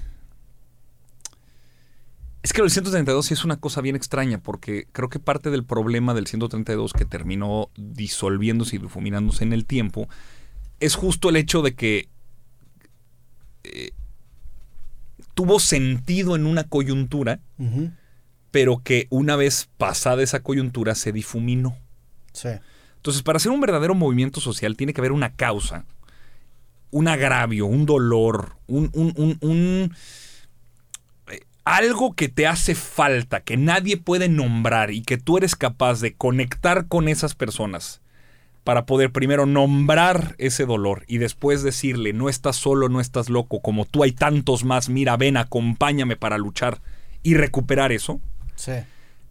es 2.47 2.53
que 2.53 2.61
el 2.61 2.71
132 2.71 3.25
sí 3.25 3.33
es 3.33 3.43
una 3.43 3.57
cosa 3.57 3.81
bien 3.81 3.97
extraña, 3.97 4.37
porque 4.37 4.87
creo 4.93 5.09
que 5.09 5.19
parte 5.19 5.51
del 5.51 5.65
problema 5.65 6.13
del 6.13 6.27
132 6.27 6.93
que 6.93 7.03
terminó 7.03 7.69
disolviéndose 7.75 8.77
y 8.77 8.79
difuminándose 8.79 9.43
en 9.43 9.51
el 9.51 9.65
tiempo 9.65 10.07
es 10.79 10.95
justo 10.95 11.27
el 11.27 11.35
hecho 11.35 11.61
de 11.61 11.75
que 11.75 12.07
eh, 13.65 13.91
tuvo 15.33 15.59
sentido 15.59 16.37
en 16.37 16.45
una 16.45 16.63
coyuntura, 16.63 17.41
pero 18.51 18.81
que 18.81 19.07
una 19.09 19.35
vez 19.35 19.67
pasada 19.77 20.23
esa 20.23 20.39
coyuntura 20.39 20.95
se 20.95 21.11
difuminó. 21.11 21.75
Sí. 22.31 22.47
Entonces, 22.95 23.23
para 23.23 23.37
hacer 23.37 23.51
un 23.51 23.59
verdadero 23.59 23.93
movimiento 23.93 24.39
social 24.39 24.77
tiene 24.77 24.93
que 24.93 25.01
haber 25.01 25.11
una 25.11 25.35
causa, 25.35 25.83
un 26.91 27.09
agravio, 27.09 27.65
un 27.65 27.85
dolor, 27.85 28.55
un, 28.67 28.89
un 28.93 29.91
algo 31.75 32.13
que 32.13 32.29
te 32.29 32.47
hace 32.47 32.75
falta, 32.75 33.41
que 33.41 33.57
nadie 33.57 33.97
puede 33.97 34.29
nombrar 34.29 34.91
y 34.91 35.01
que 35.01 35.17
tú 35.17 35.38
eres 35.38 35.57
capaz 35.57 36.00
de 36.00 36.15
conectar 36.15 36.88
con 36.88 37.09
esas 37.09 37.36
personas 37.36 38.01
para 38.63 38.86
poder 38.86 39.12
primero 39.12 39.45
nombrar 39.45 40.36
ese 40.38 40.65
dolor 40.65 41.03
y 41.07 41.17
después 41.17 41.63
decirle, 41.63 42.13
no 42.13 42.29
estás 42.29 42.55
solo, 42.55 42.88
no 42.88 43.01
estás 43.01 43.29
loco, 43.29 43.62
como 43.62 43.83
tú 43.83 44.03
hay 44.03 44.13
tantos 44.13 44.63
más, 44.63 44.88
mira, 44.88 45.17
ven, 45.17 45.36
acompáñame 45.36 46.15
para 46.15 46.38
luchar 46.38 46.79
y 47.21 47.33
recuperar 47.33 47.91
eso. 47.91 48.21
Sí. 48.55 48.71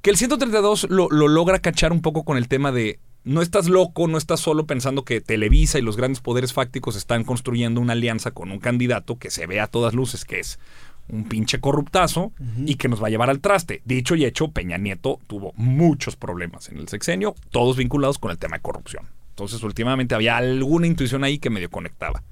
Que 0.03 0.11
el 0.11 0.19
132 0.19 0.89
lo, 0.91 1.09
lo 1.09 1.29
logra 1.29 1.61
cachar 1.61 1.91
un 1.91 2.03
poco 2.03 2.25
con 2.25 2.37
el 2.37 2.49
tema 2.49 2.71
de, 2.71 3.01
no 3.25 3.43
estás 3.43 3.69
loco, 3.69 4.09
no 4.09 4.19
estás 4.19 4.41
solo 4.41 4.67
pensando 4.67 5.05
que 5.05 5.21
Televisa 5.21 5.79
y 5.79 5.83
los 5.83 5.97
grandes 5.97 6.21
poderes 6.21 6.53
fácticos 6.53 6.97
están 6.97 7.25
construyendo 7.25 7.81
una 7.81 7.95
alianza 7.95 8.31
con 8.31 8.53
un 8.53 8.61
candidato 8.61 9.19
que 9.19 9.31
se 9.31 9.47
ve 9.47 9.59
a 9.59 9.67
todas 9.67 9.95
luces, 9.95 10.25
que 10.25 10.39
es 10.39 10.61
un 11.09 11.25
pinche 11.25 11.61
corruptazo 11.61 12.33
y 12.65 12.77
que 12.77 12.89
nos 12.89 13.03
va 13.03 13.07
a 13.07 13.11
llevar 13.11 13.31
al 13.31 13.41
traste. 13.41 13.83
Dicho 13.85 14.15
y 14.17 14.25
hecho, 14.25 14.49
Peña 14.49 14.77
Nieto 14.77 15.21
tuvo 15.27 15.53
muchos 15.57 16.17
problemas 16.17 16.69
en 16.69 16.79
el 16.79 16.89
sexenio, 16.89 17.35
todos 17.51 17.77
vinculados 17.77 18.19
con 18.19 18.31
el 18.31 18.39
tema 18.39 18.57
de 18.57 18.63
corrupción. 18.63 19.07
Entonces, 19.31 19.63
últimamente 19.63 20.15
había 20.15 20.37
alguna 20.37 20.87
intuición 20.87 21.23
ahí 21.23 21.39
que 21.39 21.51
medio 21.51 21.71
conectaba. 21.71 22.23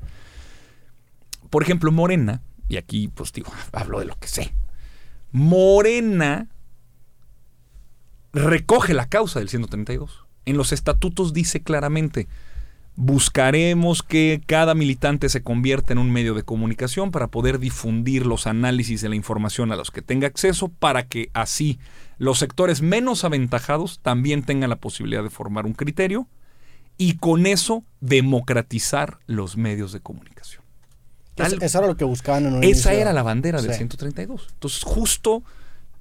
Por 1.50 1.62
ejemplo, 1.62 1.92
Morena, 1.92 2.42
y 2.68 2.76
aquí 2.76 3.08
pues 3.08 3.32
digo, 3.32 3.52
hablo 3.72 4.00
de 4.00 4.06
lo 4.06 4.18
que 4.18 4.28
sé. 4.28 4.54
Morena 5.30 6.48
recoge 8.32 8.94
la 8.94 9.08
causa 9.08 9.38
del 9.38 9.48
132. 9.48 10.26
En 10.46 10.56
los 10.56 10.72
estatutos 10.72 11.32
dice 11.32 11.62
claramente, 11.62 12.28
buscaremos 12.96 14.02
que 14.02 14.40
cada 14.46 14.74
militante 14.74 15.28
se 15.28 15.42
convierta 15.42 15.92
en 15.92 15.98
un 15.98 16.12
medio 16.12 16.34
de 16.34 16.44
comunicación 16.44 17.10
para 17.10 17.26
poder 17.28 17.58
difundir 17.58 18.24
los 18.24 18.46
análisis 18.46 19.00
de 19.00 19.08
la 19.08 19.16
información 19.16 19.72
a 19.72 19.76
los 19.76 19.90
que 19.90 20.02
tenga 20.02 20.28
acceso 20.28 20.68
para 20.68 21.06
que 21.06 21.28
así 21.34 21.78
los 22.18 22.38
sectores 22.38 22.82
menos 22.82 23.24
aventajados 23.24 23.98
también 24.00 24.44
tengan 24.44 24.70
la 24.70 24.76
posibilidad 24.76 25.24
de 25.24 25.30
formar 25.30 25.66
un 25.66 25.72
criterio 25.72 26.28
y 26.96 27.16
con 27.16 27.46
eso 27.46 27.84
democratizar 28.00 29.18
los 29.26 29.56
medios 29.56 29.92
de 29.92 29.98
comunicación. 29.98 30.62
eso 31.36 31.78
era 31.78 31.88
lo 31.88 31.96
que 31.96 32.04
buscaban 32.04 32.46
en 32.46 32.54
un 32.54 32.64
Esa 32.64 32.94
era 32.94 33.12
la 33.12 33.24
bandera 33.24 33.60
del 33.60 33.74
132. 33.74 34.46
Entonces, 34.52 34.84
justo 34.84 35.42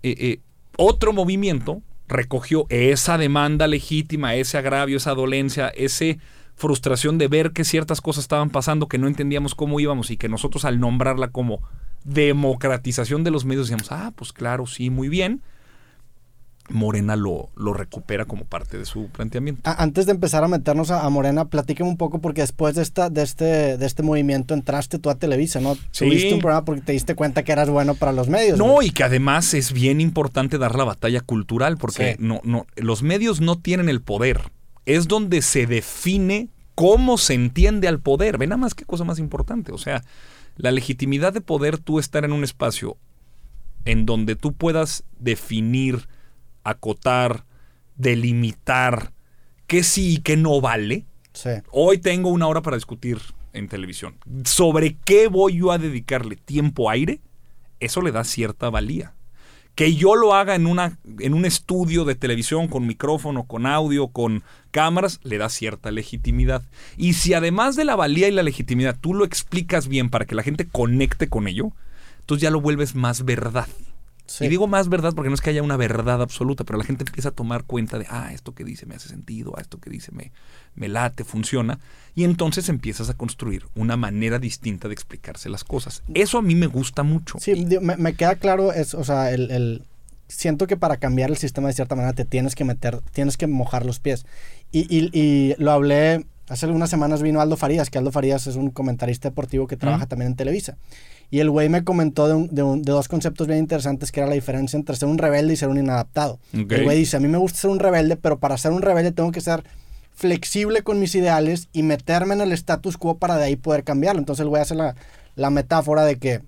eh, 0.03 0.15
eh, 0.19 0.39
otro 0.77 1.11
movimiento 1.11 1.81
recogió 2.07 2.67
esa 2.69 3.17
demanda 3.17 3.65
legítima, 3.65 4.35
ese 4.35 4.59
agravio, 4.59 4.97
esa 4.97 5.15
dolencia, 5.15 5.69
esa 5.69 6.05
frustración 6.55 7.17
de 7.17 7.27
ver 7.27 7.51
que 7.51 7.63
ciertas 7.63 8.01
cosas 8.01 8.23
estaban 8.23 8.49
pasando, 8.49 8.87
que 8.87 8.97
no 8.97 9.07
entendíamos 9.07 9.55
cómo 9.55 9.79
íbamos 9.79 10.11
y 10.11 10.17
que 10.17 10.29
nosotros 10.29 10.65
al 10.65 10.79
nombrarla 10.79 11.29
como 11.29 11.61
democratización 12.03 13.23
de 13.23 13.31
los 13.31 13.45
medios 13.45 13.67
decíamos, 13.67 13.91
ah, 13.91 14.11
pues 14.15 14.33
claro, 14.33 14.65
sí, 14.65 14.89
muy 14.89 15.09
bien. 15.09 15.41
Morena 16.69 17.17
lo, 17.17 17.49
lo, 17.57 17.73
recupera 17.73 18.23
como 18.23 18.45
parte 18.45 18.77
de 18.77 18.85
su 18.85 19.07
planteamiento. 19.07 19.61
Antes 19.77 20.05
de 20.05 20.13
empezar 20.13 20.45
a 20.45 20.47
meternos 20.47 20.91
a, 20.91 21.07
Morena, 21.09 21.45
platíqueme 21.45 21.89
un 21.89 21.97
poco 21.97 22.19
porque 22.19 22.39
después 22.39 22.75
de 22.75 22.83
esta, 22.83 23.09
de 23.09 23.21
este, 23.21 23.77
de 23.77 23.85
este 23.85 24.01
movimiento 24.01 24.53
entraste 24.53 24.97
tú 24.97 25.09
a 25.09 25.15
Televisa, 25.15 25.59
¿no? 25.59 25.75
Sí. 25.91 26.05
Tuviste 26.05 26.33
un 26.33 26.39
programa 26.39 26.63
porque 26.63 26.81
te 26.81 26.93
diste 26.93 27.15
cuenta 27.15 27.43
que 27.43 27.51
eras 27.51 27.69
bueno 27.69 27.95
para 27.95 28.13
los 28.13 28.29
medios. 28.29 28.57
No, 28.57 28.81
y 28.81 28.91
que 28.91 29.03
además 29.03 29.53
es 29.53 29.73
bien 29.73 29.99
importante 29.99 30.57
dar 30.57 30.75
la 30.75 30.85
batalla 30.85 31.19
cultural, 31.19 31.77
porque 31.77 32.15
no, 32.17 32.39
no, 32.45 32.65
los 32.77 33.03
medios 33.03 33.41
no 33.41 33.57
tienen 33.59 33.89
el 33.89 34.01
poder. 34.01 34.39
Es 34.85 35.07
donde 35.07 35.41
se 35.41 35.65
define 35.65 36.49
cómo 36.75 37.17
se 37.17 37.33
entiende 37.33 37.87
al 37.87 37.99
poder. 37.99 38.37
Ve 38.37 38.47
nada 38.47 38.57
más 38.57 38.73
qué 38.73 38.85
cosa 38.85 39.03
más 39.03 39.19
importante. 39.19 39.71
O 39.71 39.77
sea, 39.77 40.03
la 40.57 40.71
legitimidad 40.71 41.33
de 41.33 41.41
poder 41.41 41.77
tú 41.77 41.99
estar 41.99 42.25
en 42.25 42.33
un 42.33 42.43
espacio 42.43 42.97
en 43.85 44.05
donde 44.05 44.35
tú 44.35 44.53
puedas 44.53 45.03
definir 45.19 46.07
acotar, 46.63 47.45
delimitar 47.95 49.13
qué 49.67 49.83
sí 49.83 50.15
y 50.15 50.17
qué 50.17 50.37
no 50.37 50.61
vale. 50.61 51.05
Hoy 51.71 51.97
tengo 51.97 52.29
una 52.29 52.47
hora 52.47 52.61
para 52.61 52.77
discutir 52.77 53.19
en 53.53 53.67
televisión. 53.67 54.15
¿Sobre 54.45 54.97
qué 55.05 55.27
voy 55.27 55.57
yo 55.57 55.71
a 55.71 55.77
dedicarle 55.77 56.35
tiempo 56.35 56.89
aire? 56.89 57.21
Eso 57.79 58.01
le 58.01 58.11
da 58.11 58.23
cierta 58.23 58.69
valía. 58.69 59.13
Que 59.75 59.95
yo 59.95 60.15
lo 60.15 60.35
haga 60.35 60.55
en, 60.55 60.67
una, 60.67 60.99
en 61.19 61.33
un 61.33 61.45
estudio 61.45 62.05
de 62.05 62.15
televisión 62.15 62.67
con 62.67 62.85
micrófono, 62.85 63.45
con 63.45 63.65
audio, 63.65 64.07
con 64.07 64.43
cámaras, 64.71 65.19
le 65.23 65.37
da 65.37 65.49
cierta 65.49 65.91
legitimidad. 65.91 66.61
Y 66.95 67.13
si 67.13 67.33
además 67.33 67.75
de 67.75 67.85
la 67.85 67.95
valía 67.95 68.27
y 68.27 68.31
la 68.31 68.43
legitimidad 68.43 68.97
tú 68.99 69.13
lo 69.13 69.25
explicas 69.25 69.87
bien 69.87 70.09
para 70.09 70.25
que 70.25 70.35
la 70.35 70.43
gente 70.43 70.67
conecte 70.67 71.27
con 71.27 71.47
ello, 71.47 71.71
entonces 72.19 72.43
ya 72.43 72.51
lo 72.51 72.61
vuelves 72.61 72.95
más 72.95 73.25
verdad. 73.25 73.67
Y 74.39 74.47
digo 74.47 74.67
más 74.67 74.89
verdad 74.89 75.13
porque 75.13 75.29
no 75.29 75.35
es 75.35 75.41
que 75.41 75.49
haya 75.49 75.61
una 75.61 75.77
verdad 75.77 76.21
absoluta, 76.21 76.63
pero 76.63 76.77
la 76.77 76.85
gente 76.85 77.03
empieza 77.05 77.29
a 77.29 77.31
tomar 77.33 77.65
cuenta 77.65 77.99
de, 77.99 78.05
ah, 78.09 78.31
esto 78.33 78.53
que 78.53 78.63
dice 78.63 78.85
me 78.85 78.95
hace 78.95 79.09
sentido, 79.09 79.53
ah, 79.57 79.61
esto 79.61 79.79
que 79.79 79.89
dice 79.89 80.11
me, 80.11 80.31
me 80.75 80.87
late, 80.87 81.23
funciona. 81.23 81.79
Y 82.15 82.23
entonces 82.23 82.69
empiezas 82.69 83.09
a 83.09 83.15
construir 83.15 83.65
una 83.75 83.97
manera 83.97 84.39
distinta 84.39 84.87
de 84.87 84.93
explicarse 84.93 85.49
las 85.49 85.63
cosas. 85.63 86.03
Eso 86.13 86.37
a 86.37 86.41
mí 86.41 86.55
me 86.55 86.67
gusta 86.67 87.03
mucho. 87.03 87.37
Sí, 87.39 87.67
me, 87.81 88.15
queda 88.15 88.35
claro, 88.35 88.71
es, 88.71 88.93
o 88.93 89.03
sea, 89.03 89.31
el, 89.31 89.83
siento 90.27 90.67
que 90.67 90.77
para 90.77 90.97
cambiar 90.97 91.29
el 91.29 91.37
sistema 91.37 91.67
de 91.67 91.73
cierta 91.73 91.95
manera 91.95 92.13
te 92.13 92.25
tienes 92.25 92.55
que 92.55 92.63
meter, 92.63 93.01
tienes 93.11 93.37
que 93.37 93.47
mojar 93.47 93.85
los 93.85 93.99
pies. 93.99 94.25
Y, 94.71 94.87
y, 94.89 95.53
lo 95.57 95.71
hablé, 95.71 96.25
hace 96.47 96.65
algunas 96.65 96.89
semanas 96.89 97.21
vino 97.21 97.41
Aldo 97.41 97.57
Farías, 97.57 97.89
que 97.89 97.97
Aldo 97.97 98.11
Farías 98.11 98.47
es 98.47 98.55
un 98.55 98.71
comentarista 98.71 99.29
deportivo 99.29 99.67
que 99.67 99.77
trabaja 99.77 100.07
también 100.07 100.31
en 100.31 100.35
Televisa. 100.37 100.77
Y 101.33 101.39
el 101.39 101.49
güey 101.49 101.67
me 101.67 101.83
comentó 101.83 102.27
de, 102.27 102.47
de, 102.51 102.81
dos 102.83 103.07
conceptos 103.07 103.47
bien 103.47 103.57
interesantes 103.57 104.11
que 104.11 104.19
era 104.19 104.29
la 104.29 104.35
diferencia 104.35 104.77
entre 104.77 104.95
ser 104.95 105.09
un 105.09 105.17
rebelde 105.17 105.53
y 105.53 105.55
ser 105.55 105.67
un 105.67 105.79
inadaptado. 105.79 106.37
El 106.53 106.83
güey 106.83 106.95
dice, 106.95 107.17
a 107.17 107.19
mí 107.19 107.27
me 107.27 107.39
gusta 107.39 107.57
ser 107.57 107.71
un 107.71 107.79
rebelde, 107.79 108.17
pero 108.17 108.37
para 108.37 108.55
ser 108.55 108.71
un 108.71 108.83
rebelde 108.83 109.13
tengo 109.13 109.31
que 109.31 109.41
ser 109.41 109.63
flexible 110.13 110.83
con 110.83 110.99
mis 110.99 111.15
ideales 111.15 111.69
y 111.73 111.81
meterme 111.81 112.35
en 112.35 112.41
el 112.41 112.51
status 112.51 112.97
quo 112.97 113.17
para 113.17 113.37
de 113.37 113.45
ahí 113.45 113.55
poder 113.55 113.83
cambiarlo. 113.83 114.19
Entonces 114.19 114.43
el 114.43 114.49
güey 114.49 114.61
hace 114.61 114.75
la, 114.75 114.95
la 115.35 115.49
metáfora 115.49 116.05
de 116.05 116.17
que 116.19 116.41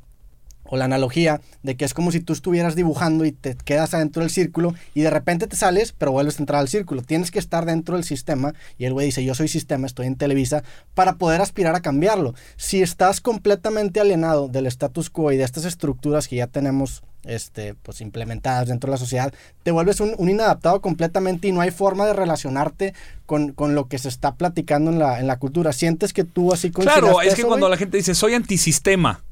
o 0.67 0.77
la 0.77 0.85
analogía 0.85 1.41
de 1.63 1.75
que 1.75 1.85
es 1.85 1.93
como 1.93 2.11
si 2.11 2.19
tú 2.19 2.33
estuvieras 2.33 2.75
dibujando 2.75 3.25
y 3.25 3.31
te 3.31 3.55
quedas 3.55 3.93
adentro 3.93 4.21
del 4.21 4.29
círculo 4.31 4.73
y 4.93 5.01
de 5.01 5.09
repente 5.09 5.47
te 5.47 5.55
sales, 5.55 5.93
pero 5.97 6.11
vuelves 6.11 6.39
a 6.39 6.41
entrar 6.43 6.59
al 6.59 6.67
círculo. 6.67 7.01
Tienes 7.01 7.31
que 7.31 7.39
estar 7.39 7.65
dentro 7.65 7.95
del 7.95 8.03
sistema 8.03 8.53
y 8.77 8.85
el 8.85 8.93
güey 8.93 9.07
dice, 9.07 9.23
yo 9.23 9.35
soy 9.35 9.47
sistema, 9.47 9.87
estoy 9.87 10.07
en 10.07 10.15
Televisa, 10.15 10.63
para 10.93 11.15
poder 11.15 11.41
aspirar 11.41 11.75
a 11.75 11.81
cambiarlo. 11.81 12.33
Si 12.57 12.81
estás 12.81 13.21
completamente 13.21 13.99
alienado 13.99 14.47
del 14.47 14.65
status 14.67 15.09
quo 15.09 15.31
y 15.31 15.37
de 15.37 15.43
estas 15.43 15.65
estructuras 15.65 16.27
que 16.27 16.37
ya 16.37 16.47
tenemos 16.47 17.03
este, 17.25 17.73
pues, 17.73 18.01
implementadas 18.01 18.67
dentro 18.67 18.89
de 18.89 18.91
la 18.91 18.97
sociedad, 18.97 19.33
te 19.63 19.71
vuelves 19.71 19.99
un, 19.99 20.13
inadaptado 20.29 20.81
completamente 20.81 21.47
y 21.47 21.51
no 21.51 21.61
hay 21.61 21.71
forma 21.71 22.05
de 22.05 22.13
relacionarte 22.13 22.93
con, 23.25 23.51
con, 23.53 23.75
lo 23.75 23.87
que 23.87 23.97
se 23.97 24.09
está 24.09 24.35
platicando 24.35 24.91
en 24.91 24.99
la, 24.99 25.19
en 25.19 25.27
la 25.27 25.37
cultura. 25.37 25.73
Sientes 25.73 26.13
que 26.13 26.23
tú 26.23 26.53
así 26.53 26.71
Claro, 26.71 27.21
es 27.21 27.35
que 27.35 27.43
cuando 27.43 27.69
la 27.69 27.77
gente 27.77 27.97
dice, 27.97 28.13
soy 28.13 28.33
antisistema 28.33 29.24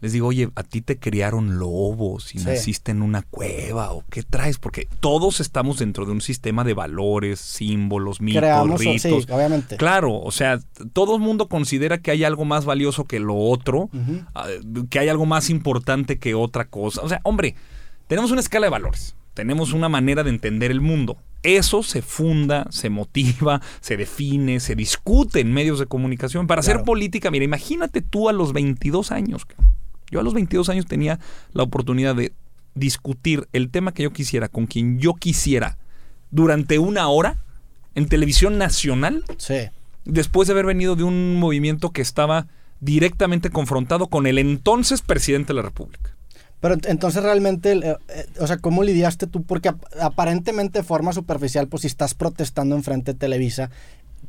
les 0.00 0.12
digo, 0.12 0.28
oye, 0.28 0.50
a 0.54 0.62
ti 0.62 0.82
te 0.82 0.98
criaron 0.98 1.58
lobos 1.58 2.34
y 2.34 2.38
naciste 2.38 2.90
en 2.90 3.00
una 3.00 3.22
cueva 3.22 3.92
o 3.92 4.04
qué 4.10 4.22
traes, 4.22 4.58
porque 4.58 4.88
todos 5.00 5.40
estamos 5.40 5.78
dentro 5.78 6.04
de 6.04 6.12
un 6.12 6.20
sistema 6.20 6.64
de 6.64 6.74
valores, 6.74 7.40
símbolos, 7.40 8.20
mitos, 8.20 8.78
ritos. 8.78 9.26
obviamente. 9.30 9.76
Claro, 9.76 10.20
o 10.20 10.30
sea, 10.30 10.60
todo 10.92 11.16
el 11.16 11.22
mundo 11.22 11.48
considera 11.48 11.98
que 11.98 12.10
hay 12.10 12.24
algo 12.24 12.44
más 12.44 12.66
valioso 12.66 13.04
que 13.04 13.20
lo 13.20 13.36
otro, 13.36 13.88
ah, 14.34 14.46
que 14.90 14.98
hay 14.98 15.08
algo 15.08 15.24
más 15.24 15.48
importante 15.48 16.18
que 16.18 16.34
otra 16.34 16.66
cosa. 16.66 17.00
O 17.02 17.08
sea, 17.08 17.20
hombre, 17.24 17.54
tenemos 18.06 18.30
una 18.30 18.40
escala 18.40 18.66
de 18.66 18.70
valores, 18.70 19.16
tenemos 19.32 19.72
una 19.72 19.88
manera 19.88 20.24
de 20.24 20.30
entender 20.30 20.70
el 20.70 20.82
mundo. 20.82 21.16
Eso 21.42 21.82
se 21.82 22.02
funda, 22.02 22.66
se 22.70 22.90
motiva, 22.90 23.62
se 23.80 23.96
define, 23.96 24.60
se 24.60 24.74
discute 24.74 25.40
en 25.40 25.52
medios 25.52 25.78
de 25.78 25.86
comunicación. 25.86 26.46
Para 26.46 26.60
hacer 26.60 26.82
política, 26.82 27.30
mira, 27.30 27.44
imagínate 27.44 28.02
tú 28.02 28.28
a 28.28 28.32
los 28.32 28.52
22 28.52 29.12
años. 29.12 29.46
Yo 30.10 30.20
a 30.20 30.22
los 30.22 30.34
22 30.34 30.68
años 30.68 30.86
tenía 30.86 31.18
la 31.52 31.62
oportunidad 31.62 32.14
de 32.14 32.32
discutir 32.74 33.48
el 33.52 33.70
tema 33.70 33.92
que 33.92 34.04
yo 34.04 34.12
quisiera 34.12 34.48
con 34.48 34.66
quien 34.66 34.98
yo 34.98 35.14
quisiera 35.14 35.78
durante 36.30 36.78
una 36.78 37.08
hora 37.08 37.38
en 37.94 38.08
televisión 38.08 38.58
nacional. 38.58 39.24
Sí. 39.38 39.68
Después 40.04 40.46
de 40.46 40.52
haber 40.52 40.66
venido 40.66 40.94
de 40.94 41.02
un 41.02 41.36
movimiento 41.36 41.90
que 41.90 42.02
estaba 42.02 42.46
directamente 42.80 43.50
confrontado 43.50 44.06
con 44.08 44.26
el 44.26 44.38
entonces 44.38 45.02
presidente 45.02 45.48
de 45.48 45.54
la 45.54 45.62
República. 45.62 46.16
Pero 46.60 46.76
entonces 46.84 47.22
realmente, 47.22 47.72
eh, 47.72 47.96
eh, 48.08 48.26
o 48.38 48.46
sea, 48.46 48.58
¿cómo 48.58 48.82
lidiaste 48.82 49.26
tú? 49.26 49.42
Porque 49.42 49.72
aparentemente 50.00 50.80
de 50.80 50.84
forma 50.84 51.12
superficial, 51.12 51.68
pues 51.68 51.82
si 51.82 51.86
estás 51.86 52.14
protestando 52.14 52.74
enfrente 52.76 53.12
de 53.12 53.18
Televisa, 53.18 53.70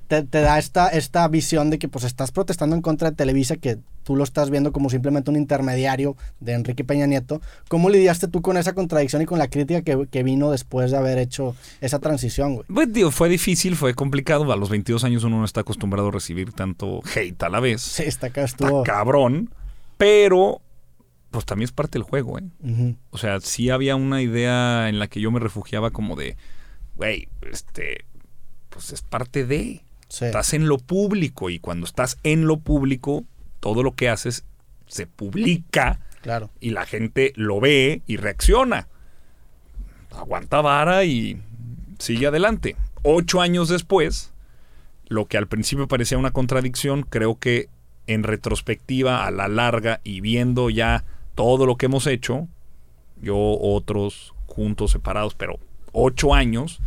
te, 0.07 0.23
da 0.23 0.57
esta, 0.57 0.89
esta 0.89 1.27
visión 1.27 1.69
de 1.69 1.79
que 1.79 1.87
pues 1.87 2.05
estás 2.05 2.31
protestando 2.31 2.75
en 2.75 2.81
contra 2.81 3.09
de 3.09 3.15
Televisa, 3.15 3.55
que 3.57 3.77
tú 4.03 4.15
lo 4.15 4.23
estás 4.23 4.49
viendo 4.49 4.71
como 4.71 4.89
simplemente 4.89 5.29
un 5.29 5.35
intermediario 5.35 6.15
de 6.39 6.53
Enrique 6.53 6.83
Peña 6.83 7.07
Nieto. 7.07 7.41
¿Cómo 7.67 7.89
lidiaste 7.89 8.27
tú 8.27 8.41
con 8.41 8.57
esa 8.57 8.73
contradicción 8.73 9.21
y 9.21 9.25
con 9.25 9.37
la 9.37 9.49
crítica 9.49 9.81
que, 9.81 10.23
vino 10.23 10.49
después 10.49 10.91
de 10.91 10.97
haber 10.97 11.17
hecho 11.17 11.55
esa 11.81 11.99
transición, 11.99 12.55
güey? 12.55 12.65
Pues, 12.73 12.91
tío, 12.91 13.11
fue 13.11 13.29
difícil, 13.29 13.75
fue 13.75 13.93
complicado. 13.93 14.51
A 14.51 14.55
los 14.55 14.69
22 14.69 15.03
años 15.03 15.23
uno 15.25 15.39
no 15.39 15.45
está 15.45 15.61
acostumbrado 15.61 16.07
a 16.07 16.11
recibir 16.11 16.53
tanto 16.53 17.01
hate 17.15 17.43
a 17.43 17.49
la 17.49 17.59
vez. 17.59 17.81
Sí, 17.81 18.03
está 18.03 18.27
acá 18.27 18.43
estuvo. 18.43 18.83
cabrón. 18.83 19.49
Pero 19.97 20.61
pues 21.31 21.45
también 21.45 21.65
es 21.65 21.71
parte 21.71 21.99
del 21.99 22.03
juego, 22.03 22.39
¿eh? 22.39 22.95
O 23.11 23.17
sea, 23.17 23.39
sí 23.41 23.69
había 23.69 23.95
una 23.95 24.21
idea 24.21 24.89
en 24.89 24.99
la 24.99 25.07
que 25.07 25.19
yo 25.19 25.31
me 25.31 25.39
refugiaba 25.39 25.91
como 25.91 26.15
de, 26.15 26.37
güey, 26.95 27.27
este, 27.51 28.05
pues 28.69 28.93
es 28.93 29.01
parte 29.01 29.45
de... 29.45 29.83
Estás 30.09 30.53
en 30.53 30.67
lo 30.67 30.77
público 30.77 31.49
y 31.49 31.59
cuando 31.59 31.85
estás 31.85 32.17
en 32.23 32.47
lo 32.47 32.57
público, 32.57 33.25
todo 33.59 33.83
lo 33.83 33.93
que 33.93 34.09
haces 34.09 34.45
se 34.87 35.05
publica 35.05 35.99
claro. 36.21 36.49
y 36.59 36.69
la 36.69 36.85
gente 36.85 37.33
lo 37.35 37.59
ve 37.59 38.01
y 38.07 38.17
reacciona. 38.17 38.87
Aguanta 40.11 40.61
vara 40.61 41.03
y 41.03 41.41
sigue 41.99 42.27
adelante. 42.27 42.75
Ocho 43.03 43.41
años 43.41 43.69
después, 43.69 44.31
lo 45.07 45.25
que 45.25 45.37
al 45.37 45.47
principio 45.47 45.87
parecía 45.87 46.17
una 46.17 46.31
contradicción, 46.31 47.03
creo 47.03 47.37
que 47.37 47.69
en 48.07 48.23
retrospectiva, 48.23 49.25
a 49.25 49.31
la 49.31 49.47
larga 49.47 49.99
y 50.03 50.21
viendo 50.21 50.69
ya 50.69 51.03
todo 51.35 51.65
lo 51.65 51.75
que 51.75 51.87
hemos 51.87 52.07
hecho, 52.07 52.47
yo, 53.21 53.37
otros, 53.37 54.33
juntos, 54.45 54.91
separados, 54.91 55.35
pero 55.35 55.59
ocho 55.91 56.33
años, 56.33 56.79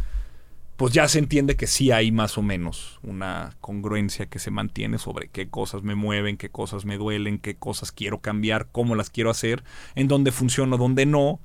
pues 0.80 0.94
ya 0.94 1.06
se 1.08 1.18
entiende 1.18 1.56
que 1.56 1.66
sí 1.66 1.90
hay 1.90 2.10
más 2.10 2.38
o 2.38 2.42
menos 2.42 3.00
una 3.02 3.54
congruencia 3.60 4.24
que 4.24 4.38
se 4.38 4.50
mantiene 4.50 4.96
sobre 4.96 5.28
qué 5.28 5.50
cosas 5.50 5.82
me 5.82 5.94
mueven, 5.94 6.38
qué 6.38 6.48
cosas 6.48 6.86
me 6.86 6.96
duelen, 6.96 7.38
qué 7.38 7.54
cosas 7.54 7.92
quiero 7.92 8.20
cambiar, 8.20 8.66
cómo 8.72 8.94
las 8.94 9.10
quiero 9.10 9.28
hacer, 9.28 9.62
en 9.94 10.08
dónde 10.08 10.32
funciona, 10.32 10.78
dónde 10.78 11.04
no. 11.04 11.38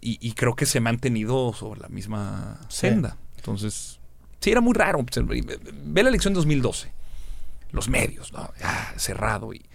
Y, 0.00 0.32
creo 0.32 0.56
que 0.56 0.64
se 0.64 0.78
ha 0.78 0.80
mantenido 0.80 1.52
sobre 1.52 1.80
la 1.80 1.88
misma 1.88 2.58
senda. 2.70 3.18
Entonces, 3.36 4.00
sí, 4.40 4.50
era 4.50 4.62
muy 4.62 4.72
raro. 4.72 5.04
Pues, 5.04 5.22
ve 5.84 6.02
la 6.02 6.08
elección 6.08 6.32
de 6.32 6.38
2012. 6.38 6.90
Los 7.72 7.90
medios, 7.90 8.32
¿no? 8.32 8.50
cerrado. 8.96 9.52
Y 9.52 9.66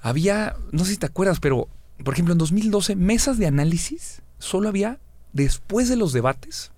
había, 0.00 0.56
no 0.72 0.86
sé 0.86 0.92
si 0.92 0.96
te 0.96 1.04
acuerdas, 1.04 1.40
pero, 1.40 1.68
por 2.02 2.14
ejemplo, 2.14 2.32
en 2.32 2.38
2012, 2.38 2.96
mesas 2.96 3.36
de 3.36 3.46
análisis 3.46 4.22
solo 4.38 4.70
había 4.70 4.98
después 5.34 5.90
de 5.90 5.96
los 5.96 6.14
debates 6.14 6.72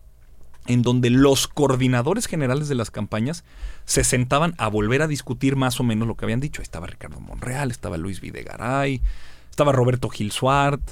en 0.67 0.83
donde 0.83 1.11
los 1.11 1.49
coordinadores 1.49 2.27
generales 2.27 2.69
de 2.69 2.75
las 2.75 2.91
campañas 2.91 3.45
se 3.85 4.05
sentaban 4.05 4.55
a 4.59 4.69
volver 4.69 5.03
a 5.03 5.09
discutir 5.09 5.57
más 5.57 5.81
o 5.81 5.85
menos 5.85 6.07
lo 6.07 6.17
que 6.17 6.25
habían 6.25 6.41
dicho. 6.41 6.63
estaba 6.63 6.87
Ricardo 6.87 7.21
Monreal, 7.21 7.71
estaba 7.71 7.97
Luis 7.97 8.21
Videgaray, 8.21 9.01
estaba 9.51 9.73
Roberto 9.73 10.09
Gil 10.09 10.31
Suart, 10.33 10.83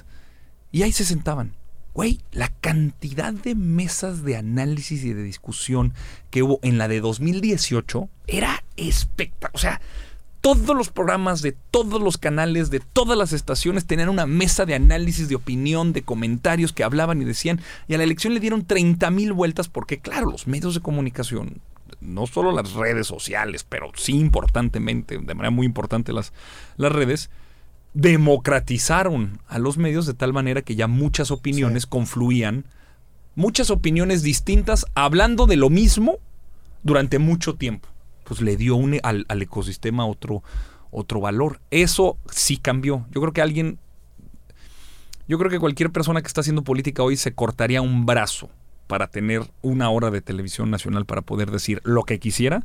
y 0.73 0.83
ahí 0.83 0.93
se 0.93 1.05
sentaban. 1.05 1.55
Güey, 1.93 2.21
la 2.31 2.49
cantidad 2.49 3.33
de 3.33 3.57
mesas 3.57 4.23
de 4.23 4.37
análisis 4.37 5.05
y 5.05 5.13
de 5.13 5.25
discusión 5.25 5.93
que 6.31 6.43
hubo 6.43 6.61
en 6.63 6.79
la 6.79 6.87
de 6.87 7.01
2018 7.01 8.09
era 8.29 8.63
espectacular. 8.77 9.53
O 9.55 9.59
sea, 9.59 9.81
todos 10.41 10.75
los 10.77 10.89
programas 10.89 11.43
de 11.43 11.53
todos 11.71 12.01
los 12.01 12.17
canales, 12.17 12.71
de 12.71 12.81
todas 12.81 13.17
las 13.17 13.33
estaciones, 13.33 13.87
tenían 13.87 14.09
una 14.09 14.27
mesa 14.27 14.65
de 14.65 14.75
análisis, 14.75 15.29
de 15.29 15.35
opinión, 15.35 15.93
de 15.93 16.03
comentarios 16.03 16.73
que 16.73 16.85
hablaban 16.85 17.21
y 17.21 17.25
decían. 17.25 17.61
Y 17.89 17.95
a 17.95 17.99
la 17.99 18.05
elección 18.05 18.35
le 18.35 18.41
dieron 18.41 18.65
30 18.65 19.11
mil 19.11 19.33
vueltas 19.33 19.69
porque, 19.69 19.99
claro, 19.99 20.31
los 20.31 20.47
medios 20.47 20.75
de 20.75 20.81
comunicación, 20.81 21.61
no 22.01 22.27
solo 22.27 22.53
las 22.53 22.73
redes 22.73 23.07
sociales, 23.07 23.65
pero 23.69 23.91
sí 23.95 24.13
importantemente, 24.19 25.19
de 25.19 25.35
manera 25.35 25.51
muy 25.51 25.67
importante 25.67 26.13
las, 26.13 26.33
las 26.77 26.93
redes, 26.93 27.29
democratizaron 27.93 29.41
a 29.49 29.59
los 29.59 29.77
medios 29.77 30.07
de 30.07 30.15
tal 30.15 30.33
manera 30.33 30.63
que 30.63 30.77
ya 30.77 30.87
muchas 30.87 31.31
opiniones 31.31 31.87
confluían, 31.87 32.65
muchas 33.35 33.71
opiniones 33.71 34.23
distintas, 34.23 34.87
hablando 34.95 35.47
de 35.47 35.57
lo 35.57 35.69
mismo 35.69 36.19
durante 36.83 37.19
mucho 37.19 37.57
tiempo 37.57 37.89
pues 38.31 38.43
le 38.43 38.57
dio 38.57 38.79
al, 39.03 39.27
al, 39.27 39.43
ecosistema 39.43 40.07
otro, 40.07 40.45
otro 40.93 41.21
valor. 41.21 41.59
Eso 41.73 42.17
sí 42.31 42.59
cambió. 42.59 43.05
Yo 43.11 43.21
creo 43.21 43.33
que 43.33 43.43
alguien, 43.43 43.81
yo 45.27 45.37
creo 45.37 45.51
que 45.51 45.59
cualquier 45.59 45.91
persona 45.91 46.23
que 46.23 46.29
está 46.29 46.41
haciendo 46.41 46.63
política 46.63 47.03
hoy 47.03 47.17
se 47.17 47.35
cortaría 47.35 47.83
un 47.83 48.07
brazo 48.07 48.49
para 48.91 49.07
tener 49.07 49.49
una 49.63 49.89
hora 49.89 50.11
de 50.11 50.21
televisión 50.21 50.69
nacional 50.69 51.07
para 51.07 51.23
poder 51.23 51.53
decir 51.53 51.81
lo 51.85 52.03
que 52.03 52.19
quisiera, 52.19 52.65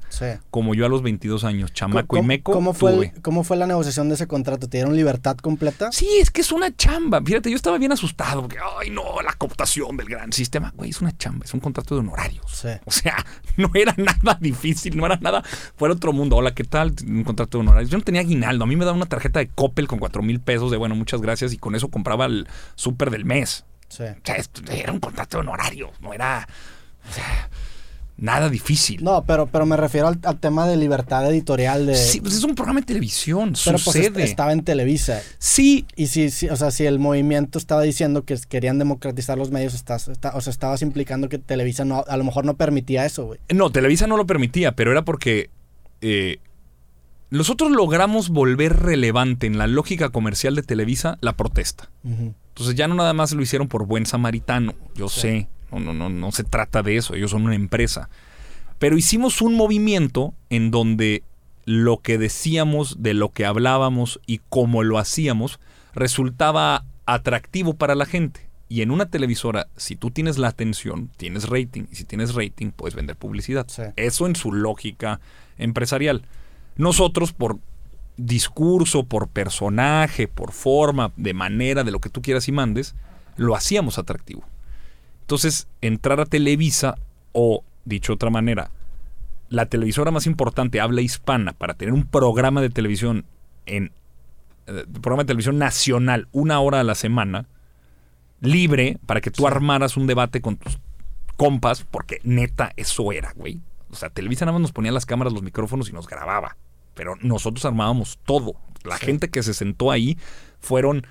como 0.49 0.73
yo 0.73 0.88
a 0.88 0.89
los 0.89 1.03
22 1.03 1.43
años, 1.43 1.71
chamaco 1.71 2.17
y 2.17 2.23
meco. 2.23 2.51
¿cómo 2.51 2.73
fue, 2.73 3.13
¿Cómo 3.21 3.43
fue 3.43 3.57
la 3.57 3.67
negociación 3.67 4.09
de 4.09 4.15
ese 4.15 4.25
contrato? 4.25 4.67
¿Te 4.67 4.77
dieron 4.77 4.95
libertad 4.95 5.38
completa? 5.38 5.91
Sí, 5.91 6.09
es 6.19 6.31
que 6.31 6.41
es 6.41 6.51
una 6.51 6.75
chamba. 6.75 7.21
Fíjate, 7.23 7.51
yo 7.51 7.55
estaba 7.55 7.77
bien 7.77 7.91
asustado 7.91 8.41
porque, 8.41 8.57
ay, 8.81 8.89
no, 8.89 9.21
la 9.21 9.33
cooptación 9.33 9.97
del 9.97 10.07
gran 10.07 10.33
sistema. 10.33 10.73
Güey, 10.75 10.89
es 10.89 10.99
una 10.99 11.15
chamba, 11.15 11.45
es 11.45 11.53
un 11.53 11.59
contrato 11.59 11.93
de 11.93 11.99
honorarios. 11.99 12.65
O 12.85 12.91
sea, 12.91 13.23
no 13.57 13.69
era 13.75 13.93
nada 13.95 14.39
difícil, 14.41 14.97
no 14.97 15.05
era 15.05 15.17
nada 15.17 15.43
fuera 15.75 15.93
otro 15.93 16.11
mundo. 16.11 16.38
Hola, 16.38 16.55
¿qué 16.55 16.63
tal? 16.63 16.95
Un 17.05 17.23
contrato 17.23 17.59
de 17.59 17.61
honorarios. 17.61 17.91
Yo 17.91 17.99
no 17.99 18.03
tenía 18.03 18.21
aguinaldo. 18.21 18.63
A 18.63 18.67
mí 18.67 18.75
me 18.75 18.83
daban 18.83 18.97
una 18.97 19.05
tarjeta 19.05 19.38
de 19.38 19.47
Coppel 19.49 19.88
con 19.88 19.99
4 19.99 20.23
mil 20.23 20.39
pesos 20.39 20.71
de, 20.71 20.77
bueno, 20.77 20.95
muchas 20.95 21.21
gracias, 21.21 21.53
y 21.53 21.59
con 21.59 21.75
eso 21.75 21.89
compraba 21.89 22.25
el 22.25 22.47
súper 22.73 23.11
del 23.11 23.25
mes. 23.25 23.63
O 23.89 23.93
sea, 23.93 24.17
era 24.71 24.91
un 24.91 25.00
contrato 25.00 25.39
honorario, 25.39 25.91
no 26.02 26.13
era 26.13 26.48
nada 28.17 28.50
difícil. 28.50 29.04
No, 29.04 29.24
pero, 29.26 29.48
pero 29.48 29.65
me 29.65 29.78
refiero 29.78 30.08
al, 30.08 30.39
tema 30.39 30.67
de 30.67 30.78
libertad 30.78 31.30
editorial 31.30 31.86
de. 31.86 31.95
Sí, 31.95 32.21
pues 32.21 32.36
es 32.36 32.43
un 32.43 32.56
programa 32.56 32.80
de 32.80 32.86
televisión. 32.86 33.54
Pero 33.63 33.76
pues, 33.76 33.84
sucede. 33.84 34.12
Pues 34.12 34.26
estaba 34.26 34.54
en 34.54 34.63
Televisa. 34.63 35.21
Sí. 35.38 35.86
Y 35.95 36.08
si, 36.08 36.48
o 36.50 36.56
sea, 36.56 36.71
si 36.71 36.86
el 36.86 37.00
movimiento 37.00 37.60
estaba 37.60 37.82
diciendo 37.82 38.24
que 38.24 38.38
querían 38.48 38.80
democratizar 38.80 39.38
los 39.38 39.52
medios, 39.52 39.74
estás, 39.74 40.08
o 40.08 40.41
sea, 40.41 40.52
estabas 40.52 40.82
implicando 40.82 41.30
que 41.30 41.39
Televisa 41.39 41.86
no, 41.86 42.04
a 42.08 42.17
lo 42.17 42.24
mejor 42.24 42.45
no 42.45 42.56
permitía 42.56 43.06
eso, 43.06 43.26
güey. 43.26 43.39
No, 43.54 43.71
Televisa 43.71 44.08
no 44.08 44.17
lo 44.17 44.26
permitía, 44.26 44.74
pero 44.74 44.91
era 44.91 45.04
porque. 45.04 45.50
Eh, 46.02 46.39
nosotros 47.32 47.71
logramos 47.71 48.30
volver 48.30 48.74
relevante 48.74 49.48
en 49.48 49.58
la 49.58 49.67
lógica 49.67 50.10
comercial 50.10 50.56
de 50.56 50.62
Televisa 50.62 51.17
la 51.21 51.36
protesta. 51.36 51.89
Entonces 52.55 52.75
ya 52.75 52.87
no 52.87 52.95
nada 52.95 53.11
más 53.11 53.33
lo 53.33 53.41
hicieron 53.41 53.67
por 53.67 53.85
buen 53.85 54.05
samaritano, 54.05 54.73
yo 54.95 55.09
sé, 55.09 55.49
no, 55.73 55.79
no, 55.79 55.93
no, 55.93 56.07
no 56.07 56.31
se 56.31 56.45
trata 56.45 56.81
de 56.83 56.95
eso, 56.95 57.13
ellos 57.13 57.31
son 57.31 57.43
una 57.43 57.55
empresa. 57.55 58.07
Pero 58.79 58.97
hicimos 58.97 59.41
un 59.41 59.55
movimiento 59.55 60.33
en 60.49 60.71
donde 60.71 61.23
lo 61.65 61.97
que 61.97 62.17
decíamos, 62.17 63.03
de 63.03 63.13
lo 63.13 63.33
que 63.33 63.45
hablábamos 63.45 64.21
y 64.25 64.39
cómo 64.47 64.83
lo 64.83 64.99
hacíamos, 64.99 65.59
resultaba 65.93 66.85
atractivo 67.05 67.73
para 67.73 67.93
la 67.93 68.05
gente. 68.05 68.47
Y 68.69 68.83
en 68.83 68.89
una 68.89 69.07
televisora, 69.07 69.67
si 69.75 69.97
tú 69.97 70.09
tienes 70.09 70.37
la 70.37 70.47
atención, 70.47 71.09
tienes 71.17 71.49
rating. 71.49 71.83
Y 71.91 71.95
si 71.95 72.05
tienes 72.05 72.35
rating, 72.35 72.71
puedes 72.71 72.95
vender 72.95 73.17
publicidad. 73.17 73.67
Eso 73.97 74.27
en 74.27 74.35
su 74.37 74.53
lógica 74.53 75.19
empresarial. 75.57 76.23
Nosotros, 76.77 77.33
por 77.33 77.59
discurso, 78.17 79.04
por 79.04 79.28
personaje, 79.28 80.28
por 80.28 80.51
forma, 80.51 81.12
de 81.17 81.34
manera, 81.34 81.84
de 81.84 81.91
lo 81.91 81.99
que 81.99 82.10
tú 82.10 82.21
quieras 82.21 82.47
y 82.47 82.51
mandes, 82.51 82.95
lo 83.38 83.56
hacíamos 83.56 83.97
atractivo. 83.97 84.43
Entonces, 85.21 85.67
entrar 85.82 86.19
a 86.19 86.25
Televisa 86.25 86.95
o, 87.34 87.63
dicho 87.84 88.13
de 88.13 88.15
otra 88.15 88.30
manera, 88.30 88.71
la 89.49 89.67
televisora 89.67 90.12
más 90.12 90.28
importante, 90.28 90.80
habla 90.80 91.01
hispana, 91.01 91.54
para 91.54 91.75
tener 91.75 91.93
un 91.93 92.06
programa 92.06 92.62
de 92.62 92.69
televisión 92.69 93.25
en 93.65 93.91
eh, 94.67 94.86
programa 95.01 95.23
de 95.23 95.28
televisión 95.28 95.58
nacional 95.58 96.28
una 96.32 96.60
hora 96.60 96.80
a 96.80 96.84
la 96.84 96.95
semana, 96.95 97.47
libre, 98.41 98.97
para 99.06 99.21
que 99.21 99.32
tú 99.32 99.47
armaras 99.47 99.97
un 99.97 100.08
debate 100.08 100.41
con 100.41 100.58
tus 100.58 100.80
compas, 101.36 101.84
porque 101.84 102.19
neta, 102.23 102.71
eso 102.75 103.12
era, 103.12 103.34
güey. 103.36 103.62
O 103.91 103.95
sea, 103.95 104.10
Televisa 104.10 104.45
nada 104.45 104.54
más 104.54 104.62
nos 104.62 104.71
ponía 104.71 104.91
las 104.91 105.06
cámaras, 105.06 105.34
los 105.34 105.43
micrófonos 105.43 105.89
y 105.89 105.93
nos 105.93 106.08
grababa 106.08 106.58
pero 106.95 107.15
nosotros 107.21 107.63
armábamos 107.65 108.17
todo. 108.25 108.55
La 108.84 108.97
gente 108.97 109.29
que 109.29 109.43
se 109.43 109.53
sentó 109.53 109.91
ahí 109.91 110.17
fueron 110.60 111.05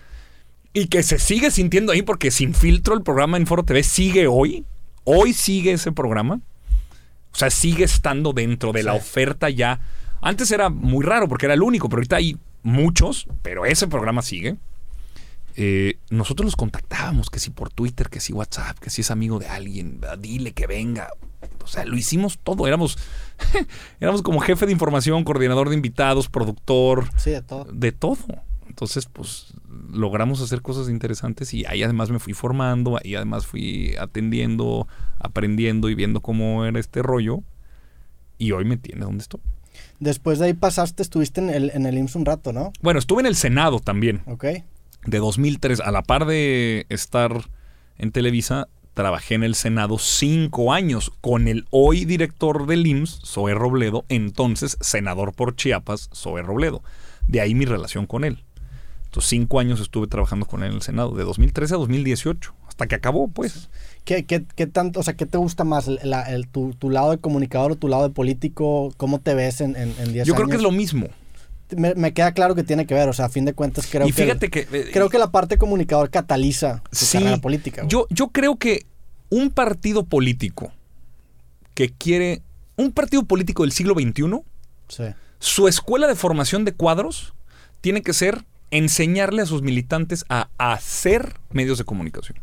y 0.73 0.89
que 0.89 1.05
se 1.05 1.21
sigue 1.21 1.53
sintiendo 1.53 1.93
ahí 1.93 2.03
porque 2.03 2.33
sin 2.33 2.53
filtro 2.55 2.95
el 2.95 3.03
programa 3.03 3.37
en 3.37 3.47
Foro 3.47 3.63
TV 3.63 3.85
sigue 3.85 4.27
hoy. 4.27 4.65
Hoy 5.05 5.33
sigue 5.33 5.73
ese 5.73 5.93
programa. 5.93 6.41
O 7.33 7.37
sea, 7.37 7.51
sigue 7.51 7.85
estando 7.85 8.33
dentro 8.33 8.73
de 8.73 8.83
la 8.83 8.95
oferta 8.95 9.51
ya. 9.51 9.81
Antes 10.21 10.51
era 10.51 10.71
muy 10.71 11.05
raro 11.05 11.29
porque 11.29 11.47
era 11.47 11.55
el 11.55 11.63
único, 11.63 11.89
pero 11.89 12.01
ahorita 12.01 12.17
hay 12.17 12.37
muchos, 12.63 13.29
pero 13.43 13.67
ese 13.67 13.87
programa 13.87 14.23
sigue. 14.23 14.57
Eh, 15.57 15.99
nosotros 16.11 16.47
los 16.47 16.57
contactábamos, 16.57 17.31
que 17.31 17.39
si 17.39 17.51
por 17.51 17.71
Twitter, 17.71 18.09
que 18.09 18.21
si 18.21 18.33
WhatsApp, 18.33 18.79
que 18.79 18.91
si 18.91 19.03
es 19.03 19.11
amigo 19.11 19.39
de 19.39 19.47
alguien, 19.47 20.01
dile 20.19 20.53
que 20.53 20.67
venga. 20.67 21.09
O 21.63 21.67
sea, 21.67 21.85
lo 21.85 21.97
hicimos 21.97 22.39
todo. 22.39 22.67
Éramos, 22.67 22.99
éramos 24.01 24.23
como 24.23 24.41
jefe 24.41 24.67
de 24.67 24.73
información, 24.73 25.25
coordinador 25.25 25.69
de 25.69 25.77
invitados, 25.77 26.29
productor. 26.29 27.09
Sí, 27.17 27.31
de 27.31 27.43
todo. 27.43 27.67
De 27.73 27.93
todo. 27.93 28.19
Entonces, 28.69 29.07
pues 29.07 29.55
logramos 29.93 30.41
hacer 30.41 30.61
cosas 30.61 30.89
interesantes 30.89 31.55
y 31.55 31.65
ahí 31.67 31.83
además 31.83 32.11
me 32.11 32.19
fui 32.19 32.33
formando, 32.33 32.99
ahí 33.03 33.15
además 33.15 33.47
fui 33.47 33.95
atendiendo, 34.01 34.89
aprendiendo 35.21 35.89
y 35.89 35.95
viendo 35.95 36.21
cómo 36.21 36.65
era 36.65 36.81
este 36.81 37.03
rollo. 37.03 37.41
Y 38.37 38.51
hoy 38.51 38.65
me 38.65 38.77
tiene 38.77 39.05
donde 39.05 39.23
estoy. 39.23 39.41
Después 40.01 40.41
de 40.41 40.47
ahí 40.47 40.55
pasaste, 40.55 41.03
estuviste 41.03 41.41
en 41.41 41.51
el, 41.51 41.71
en 41.73 41.87
el 41.87 41.97
IMSS 41.97 42.17
un 42.17 42.25
rato, 42.25 42.53
¿no? 42.53 42.73
Bueno, 42.83 42.99
estuve 42.99 43.21
en 43.21 43.27
el 43.27 43.37
Senado 43.37 43.79
también. 43.79 44.23
Ok. 44.27 44.45
De 45.07 45.19
2003, 45.19 45.81
a 45.81 45.91
la 45.91 46.03
par 46.03 46.27
de 46.27 46.87
estar 46.89 47.51
en 47.99 48.11
Televisa, 48.11 48.69
trabajé 48.95 49.35
en 49.35 49.45
el 49.45 49.55
Senado 49.55 49.99
cinco 49.99 50.73
años 50.73 51.13
con 51.21 51.47
el 51.47 51.67
hoy 51.71 52.05
director 52.05 52.67
del 52.67 52.87
IMSS, 52.87 53.21
Zoe 53.25 53.55
Robledo, 53.55 54.05
entonces 54.09 54.79
senador 54.81 55.35
por 55.35 55.57
Chiapas, 55.57 56.09
Zoe 56.15 56.43
Robledo. 56.43 56.83
De 57.29 57.41
ahí 57.41 57.55
mi 57.55 57.67
relación 57.67 58.07
con 58.07 58.25
él. 58.25 58.45
Entonces, 59.05 59.31
cinco 59.31 59.61
años 59.61 59.81
estuve 59.81 60.07
trabajando 60.07 60.47
con 60.47 60.63
él 60.63 60.71
en 60.71 60.77
el 60.77 60.83
Senado, 60.83 61.15
de 61.15 61.23
2013 61.23 61.75
a 61.75 61.77
2018, 61.79 62.55
hasta 62.67 62.87
que 62.87 62.97
acabó, 62.97 63.29
pues. 63.29 63.71
¿Qué, 64.05 64.25
qué, 64.25 64.45
qué 64.57 64.67
tanto, 64.67 65.01
o 65.01 65.03
sea, 65.03 65.15
qué 65.15 65.25
te 65.25 65.39
gusta 65.39 65.63
más? 65.63 65.87
el, 65.87 66.49
tu, 66.49 66.91
lado 66.91 67.13
de 67.13 67.19
comunicador 67.19 67.73
o 67.73 67.77
tu 67.77 67.89
lado 67.89 68.03
de 68.03 68.11
político? 68.11 68.93
¿Cómo 68.97 69.21
te 69.21 69.35
ves 69.35 69.61
en 69.61 69.75
10 69.75 69.99
años? 70.01 70.27
Yo 70.27 70.35
creo 70.35 70.49
que 70.49 70.57
es 70.57 70.63
lo 70.63 70.73
mismo. 70.73 71.09
Me, 71.77 72.13
queda 72.13 72.33
claro 72.33 72.55
que 72.55 72.63
tiene 72.63 72.87
que 72.87 72.95
ver, 72.95 73.09
o 73.09 73.13
sea, 73.13 73.27
a 73.27 73.29
fin 73.29 73.45
de 73.45 73.55
cuentas 73.55 73.87
creo 73.91 74.07
y 74.07 74.13
fíjate 74.13 74.51
que, 74.51 74.69
eh, 74.71 74.91
creo 74.93 75.09
que 75.09 75.19
la 75.19 75.31
parte 75.31 75.57
comunicador 75.59 76.11
cataliza 76.11 76.83
su 76.93 77.11
carrera 77.11 77.39
política. 77.39 77.85
Yo, 77.89 78.07
yo 78.11 78.29
creo 78.29 78.57
que 78.57 78.87
un 79.31 79.51
partido 79.51 80.05
político 80.05 80.73
que 81.75 81.91
quiere, 81.91 82.43
un 82.77 82.93
partido 82.93 83.25
político 83.25 83.63
del 83.63 83.73
siglo 83.73 83.95
XXI, 83.95 84.43
su 85.39 85.69
escuela 85.69 86.07
de 86.07 86.15
formación 86.15 86.65
de 86.65 86.73
cuadros 86.73 87.35
tiene 87.81 88.03
que 88.03 88.13
ser 88.13 88.45
enseñarle 88.71 89.43
a 89.43 89.47
sus 89.47 89.63
militantes 89.63 90.25
a 90.29 90.49
hacer 90.59 91.35
medios 91.51 91.79
de 91.79 91.85
comunicación. 91.85 92.39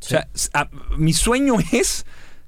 O 0.00 0.04
sea, 0.04 0.28
mi 0.96 1.12
sueño 1.12 1.54
es 1.72 2.04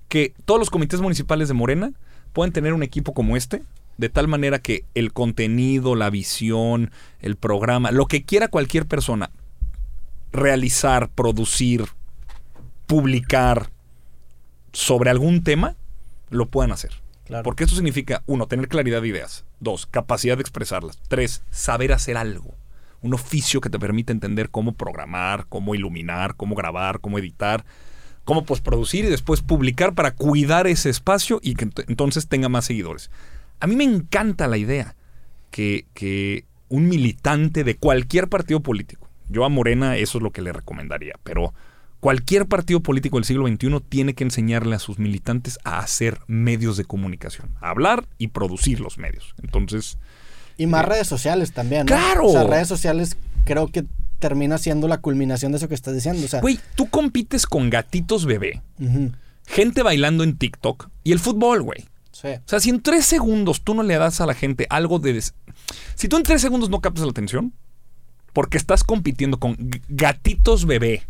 que 0.09 0.35
todos 0.45 0.59
los 0.59 0.71
comités 0.71 1.01
municipales 1.01 1.49
de 1.49 1.55
Morena 1.55 1.93
puedan 2.33 2.53
tener 2.53 2.73
un 2.73 2.83
equipo 2.83 3.15
como 3.15 3.37
este, 3.37 3.63
de 3.97 4.09
tal 4.09 4.29
manera 4.29 4.59
que 4.59 4.85
el 4.95 5.13
contenido, 5.13 5.95
la 5.95 6.11
visión, 6.11 6.91
el 7.21 7.37
programa, 7.37 7.91
lo 7.91 8.07
que 8.07 8.25
quiera 8.25 8.49
cualquier 8.49 8.87
persona 8.87 9.31
realizar, 10.33 11.09
producir, 11.11 11.87
publicar 12.87 13.71
sobre 14.73 15.11
algún 15.11 15.45
tema, 15.45 15.77
lo 16.31 16.47
puedan 16.47 16.73
hacer. 16.73 17.05
Porque 17.43 17.65
esto 17.65 17.77
significa, 17.77 18.23
uno, 18.27 18.47
tener 18.47 18.69
claridad 18.69 19.01
de 19.01 19.09
ideas. 19.09 19.45
Dos, 19.61 19.87
capacidad 19.87 20.37
de 20.37 20.43
expresarlas. 20.43 20.99
Tres, 21.09 21.43
saber 21.51 21.93
hacer 21.93 22.17
algo. 22.17 22.55
Un 23.01 23.15
oficio 23.15 23.61
que 23.61 23.71
te 23.71 23.79
permite 23.79 24.13
entender 24.13 24.51
cómo 24.51 24.73
programar, 24.73 25.47
cómo 25.49 25.75
iluminar, 25.75 26.37
cómo 26.37 26.55
grabar, 26.55 27.01
cómo 27.01 27.19
editar, 27.19 27.65
cómo 28.25 28.45
producir 28.45 29.05
y 29.05 29.09
después 29.09 29.41
publicar 29.41 29.95
para 29.95 30.15
cuidar 30.15 30.67
ese 30.67 30.91
espacio 30.91 31.41
y 31.43 31.55
que 31.55 31.71
entonces 31.87 32.29
tenga 32.29 32.49
más 32.49 32.67
seguidores. 32.67 33.11
A 33.61 33.67
mí 33.67 33.77
me 33.77 33.85
encanta 33.85 34.47
la 34.47 34.57
idea 34.57 34.97
que, 35.51 35.87
que 35.95 36.45
un 36.69 36.89
militante 36.89 37.65
de 37.65 37.77
cualquier 37.77 38.29
partido 38.29 38.61
político, 38.61 39.09
yo 39.29 39.45
a 39.45 39.49
Morena 39.49 39.97
eso 39.97 40.19
es 40.19 40.23
lo 40.23 40.31
que 40.31 40.43
le 40.43 40.53
recomendaría, 40.53 41.15
pero 41.23 41.55
cualquier 42.01 42.47
partido 42.47 42.81
político 42.81 43.17
del 43.17 43.25
siglo 43.25 43.47
XXI 43.47 43.81
tiene 43.89 44.15
que 44.15 44.25
enseñarle 44.25 44.77
a 44.77 44.79
sus 44.79 44.99
militantes 44.99 45.59
a 45.65 45.79
hacer 45.79 46.19
medios 46.27 46.77
de 46.77 46.85
comunicación, 46.85 47.49
a 47.61 47.71
hablar 47.71 48.07
y 48.19 48.29
producir 48.29 48.81
los 48.81 48.99
medios. 48.99 49.35
Entonces... 49.43 49.97
Y 50.59 50.67
más 50.67 50.85
eh, 50.85 50.89
redes 50.89 51.07
sociales 51.07 51.53
también. 51.53 51.87
Claro. 51.87 52.27
O 52.27 52.33
sea, 52.33 52.45
redes 52.45 52.69
sociales 52.69 53.17
creo 53.47 53.69
que 53.69 53.87
termina 54.19 54.59
siendo 54.59 54.89
la 54.89 54.99
culminación 54.99 55.53
de 55.53 55.59
eso 55.59 55.69
que 55.69 55.75
estás 55.75 55.95
diciendo. 55.95 56.25
O 56.25 56.29
sea, 56.29 56.41
güey, 56.41 56.61
tú 56.75 56.91
compites 56.91 57.47
con 57.47 57.71
gatitos 57.71 58.27
bebé, 58.27 58.63
gente 59.47 59.83
bailando 59.83 60.25
en 60.25 60.37
TikTok 60.37 60.89
y 61.05 61.13
el 61.13 61.19
fútbol, 61.19 61.63
güey. 61.63 61.85
O 62.25 62.49
sea, 62.49 62.61
si 62.61 62.71
en 62.71 62.81
tres 62.81 63.05
segundos 63.05 63.63
tú 63.63 63.75
no 63.75 63.83
le 63.83 63.97
das 63.97 64.21
a 64.21 64.27
la 64.27 64.35
gente 64.35 64.67
algo 64.71 64.99
de... 64.99 65.23
Si 65.95 66.09
tú 66.09 66.17
en 66.17 66.23
tres 66.23 66.41
segundos 66.41 66.71
no 66.71 66.81
captas 66.81 67.05
la 67.05 67.11
atención, 67.11 67.53
porque 68.33 68.57
estás 68.57 68.83
compitiendo 68.83 69.39
con 69.39 69.57
gatitos 69.89 70.67
bebé, 70.67 71.03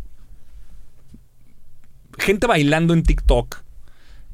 gente 2.17 2.47
bailando 2.47 2.93
en 2.93 3.03
TikTok 3.03 3.63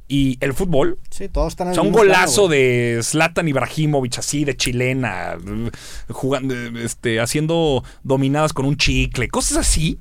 y 0.08 0.38
el 0.42 0.54
fútbol. 0.54 1.00
Sí, 1.10 1.30
todos 1.30 1.54
están 1.54 1.68
en 1.68 1.72
o 1.72 1.76
sea, 1.76 1.84
un 1.84 1.92
golazo 1.92 2.48
de 2.48 3.00
Zlatan 3.02 3.48
Ibrahimovic 3.48 4.18
así 4.20 4.44
de 4.44 4.58
chilena, 4.58 5.38
jugando, 6.10 6.54
este, 6.80 7.22
haciendo 7.22 7.84
dominadas 8.04 8.54
con 8.54 8.66
un 8.66 8.76
chicle, 8.76 9.30
cosas 9.30 9.58
así. 9.58 10.00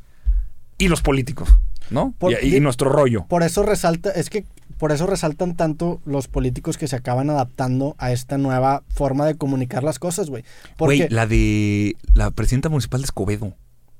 Y 0.78 0.88
los 0.88 1.02
políticos, 1.02 1.50
¿no? 1.90 2.14
y, 2.42 2.56
y, 2.56 2.60
nuestro 2.60 2.90
rollo. 2.90 3.26
Por 3.28 3.42
eso 3.42 3.62
resalta, 3.62 4.10
es 4.10 4.30
que 4.30 4.46
por 4.80 4.92
eso 4.92 5.06
resaltan 5.06 5.56
tanto 5.56 6.00
los 6.06 6.26
políticos 6.26 6.78
que 6.78 6.88
se 6.88 6.96
acaban 6.96 7.28
adaptando 7.28 7.96
a 7.98 8.12
esta 8.12 8.38
nueva 8.38 8.82
forma 8.88 9.26
de 9.26 9.34
comunicar 9.36 9.84
las 9.84 9.98
cosas, 9.98 10.30
güey. 10.30 10.42
Güey, 10.78 11.06
la 11.10 11.26
de 11.26 11.96
la 12.14 12.30
presidenta 12.30 12.70
municipal 12.70 13.02
de 13.02 13.04
Escobedo, 13.04 13.54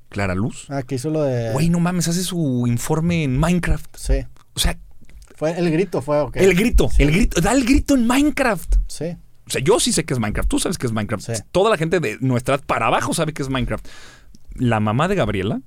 Clara 0.08 0.34
Luz. 0.34 0.64
Ah, 0.70 0.82
que 0.82 0.94
hizo 0.94 1.10
lo 1.10 1.22
de... 1.22 1.52
Güey, 1.52 1.68
no 1.68 1.80
mames, 1.80 2.08
hace 2.08 2.24
su 2.24 2.64
informe 2.66 3.24
en 3.24 3.36
Minecraft. 3.36 3.94
Sí. 3.94 4.24
O 4.54 4.58
sea... 4.58 4.78
Fue, 5.36 5.50
el 5.50 5.70
grito 5.70 6.00
fue, 6.00 6.18
ok. 6.18 6.36
El 6.36 6.54
grito, 6.54 6.88
el 6.96 7.10
grito, 7.10 7.42
da 7.42 7.52
el 7.52 7.66
grito 7.66 7.94
en 7.94 8.06
Minecraft. 8.06 8.76
Sí. 8.86 9.18
O 9.46 9.50
sea, 9.50 9.60
yo 9.60 9.80
sí 9.80 9.92
sé 9.92 10.04
que 10.04 10.14
es 10.14 10.18
Minecraft, 10.18 10.48
tú 10.48 10.58
sabes 10.58 10.78
que 10.78 10.86
es 10.86 10.92
Minecraft. 10.94 11.26
Sí. 11.26 11.42
Toda 11.52 11.68
la 11.68 11.76
gente 11.76 12.00
de 12.00 12.16
nuestra 12.22 12.54
edad 12.54 12.64
para 12.64 12.86
abajo 12.86 13.12
sabe 13.12 13.34
que 13.34 13.42
es 13.42 13.50
Minecraft. 13.50 13.86
La 14.54 14.80
mamá 14.80 15.08
de 15.08 15.14
Gabriela 15.14 15.60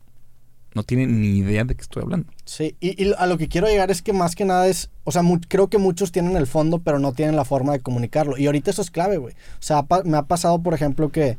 no 0.76 0.84
tiene 0.84 1.08
ni 1.08 1.38
idea 1.38 1.64
de 1.64 1.76
qué 1.76 1.82
estoy 1.82 2.04
hablando. 2.04 2.32
Sí, 2.46 2.76
y, 2.80 3.14
a 3.14 3.26
lo 3.26 3.38
que 3.38 3.48
quiero 3.48 3.68
llegar 3.68 3.92
es 3.92 4.02
que 4.02 4.14
más 4.14 4.36
que 4.36 4.46
nada 4.46 4.68
es, 4.68 4.90
o 5.04 5.12
sea, 5.12 5.22
creo 5.48 5.70
que 5.70 5.78
muchos 5.78 6.12
tienen 6.12 6.36
el 6.36 6.48
fondo, 6.48 6.80
pero 6.80 7.00
no 7.00 7.14
tienen 7.14 7.36
la 7.36 7.46
forma 7.46 7.74
de 7.74 7.80
comunicarlo. 7.80 8.38
Y 8.38 8.46
ahorita 8.46 8.72
eso 8.72 8.82
es 8.82 8.92
clave, 8.92 9.18
güey. 9.18 9.34
O 9.34 9.62
sea, 9.62 9.86
me 10.06 10.18
ha 10.18 10.24
pasado, 10.24 10.62
por 10.62 10.74
ejemplo, 10.74 11.10
que 11.10 11.38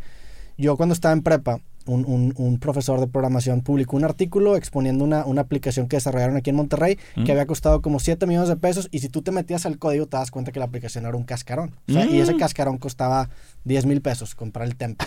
yo 0.57 0.77
cuando 0.77 0.93
estaba 0.93 1.13
en 1.13 1.23
prepa, 1.23 1.61
un, 1.87 2.59
profesor 2.61 3.01
de 3.01 3.07
programación 3.07 3.61
publicó 3.61 3.97
un 3.97 4.05
artículo 4.05 4.57
exponiendo 4.57 5.05
una, 5.05 5.25
aplicación 5.41 5.89
que 5.89 5.97
desarrollaron 5.97 6.37
aquí 6.37 6.51
en 6.51 6.57
Monterrey 6.57 6.99
que 7.25 7.33
había 7.33 7.47
costado 7.47 7.83
como 7.83 8.01
7 8.01 8.27
millones 8.27 8.49
de 8.49 8.57
pesos 8.57 8.89
y 8.91 9.01
si 9.01 9.09
tú 9.09 9.23
te 9.23 9.31
metías 9.31 9.67
al 9.67 9.79
código 9.79 10.07
te 10.07 10.17
das 10.17 10.31
cuenta 10.31 10.53
que 10.53 10.59
la 10.59 10.65
aplicación 10.65 11.07
era 11.07 11.17
un 11.17 11.25
cascarón. 11.25 11.75
Y 11.87 12.19
ese 12.19 12.35
mm. 12.35 12.39
cascarón 12.39 12.79
costaba 12.79 13.29
10 13.65 13.87
mil 13.87 14.01
pesos 14.01 14.35
comprar 14.35 14.67
el 14.67 14.77
tempo. 14.77 15.05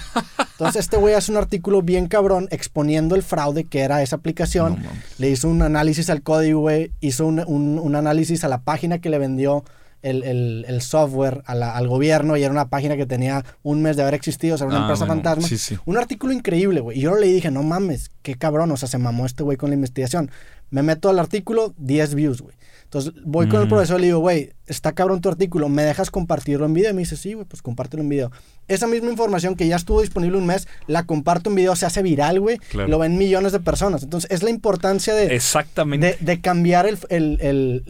Entonces 0.52 0.86
este 0.86 0.98
güey 0.98 1.14
hace 1.14 1.32
un 1.32 1.38
artículo 1.38 1.82
bien 1.82 2.08
cabrón 2.08 2.48
exponiendo 2.52 3.16
el 3.16 3.24
fraude 3.24 3.64
que 3.64 3.82
era 3.82 4.02
esa 4.02 4.18
aplicación. 4.18 4.78
le 5.18 5.30
hizo 5.30 5.50
un 5.50 5.62
análisis 5.62 6.10
al 6.10 6.22
código, 6.22 6.62
güey, 6.62 6.92
hizo 7.02 7.26
un, 7.26 7.40
un 7.40 7.96
análisis 7.96 8.44
a 8.44 8.48
la 8.48 8.62
página 8.62 9.00
que 9.00 9.10
le 9.10 9.18
vendió 9.18 9.64
el, 10.02 10.82
software 10.82 11.44
al 11.46 11.88
gobierno 11.88 12.38
y 12.38 12.44
era 12.44 12.52
una 12.52 12.70
página 12.70 12.96
que 12.98 13.06
tenía 13.06 13.44
un 13.64 13.82
mes 13.82 13.96
de 13.96 14.04
haber 14.04 14.14
existido, 14.14 14.56
o 14.56 14.58
sea, 14.58 14.68
una 14.68 14.78
ah, 14.78 14.82
empresa 14.82 15.06
fantasma. 15.06 15.48
Un 15.86 15.98
artículo 15.98 16.34
increíble, 16.34 16.82
güey. 16.82 16.98
Y 16.98 17.02
yo 17.02 17.12
lo 17.12 17.20
leí 17.20 17.32
y 17.32 17.34
dije, 17.34 17.52
no 17.52 17.64
mames, 17.64 18.12
qué 18.22 18.36
cabrón, 18.36 18.72
o 18.72 18.78
sea, 18.78 18.88
se 18.88 18.98
mamó 18.98 19.26
este 19.26 19.44
güey 19.44 19.58
con 19.58 19.70
la 19.70 19.76
investigación. 19.76 20.32
Me 20.70 20.84
meto 20.84 21.10
al 21.10 21.20
artículo, 21.20 21.74
10 21.78 22.16
views, 22.16 22.42
güey. 22.42 22.56
Entonces 22.88 23.14
voy 23.26 23.50
con 23.50 23.62
el 23.62 23.68
profesor 23.68 23.98
y 23.98 24.02
le 24.02 24.08
digo, 24.08 24.20
güey, 24.20 24.54
está 24.66 24.94
cabrón 24.94 25.20
tu 25.20 25.28
artículo, 25.28 25.68
¿me 25.68 25.84
dejas 25.84 26.10
compartirlo 26.10 26.66
en 26.66 26.74
video? 26.74 26.92
Y 26.92 26.94
me 26.94 27.02
dice, 27.02 27.18
sí, 27.18 27.34
güey, 27.34 27.46
pues 27.46 27.62
compártelo 27.62 28.02
en 28.02 28.08
video. 28.08 28.32
Esa 28.70 28.88
misma 28.88 29.10
información 29.10 29.56
que 29.56 29.68
ya 29.68 29.76
estuvo 29.76 30.00
disponible 30.00 30.38
un 30.38 30.46
mes, 30.46 30.70
la 30.88 31.04
comparto 31.04 31.50
en 31.50 31.58
video, 31.58 31.76
se 31.76 31.86
hace 31.86 32.02
viral, 32.02 32.40
güey. 32.40 32.60
Lo 32.72 32.98
ven 32.98 33.18
millones 33.18 33.52
de 33.52 33.60
personas. 33.60 34.04
Entonces 34.04 34.32
es 34.32 34.42
la 34.42 34.52
importancia 34.52 35.14
de... 35.14 35.36
Exactamente. 35.36 36.18
De, 36.22 36.40
cambiar 36.40 36.88
el, 36.88 37.84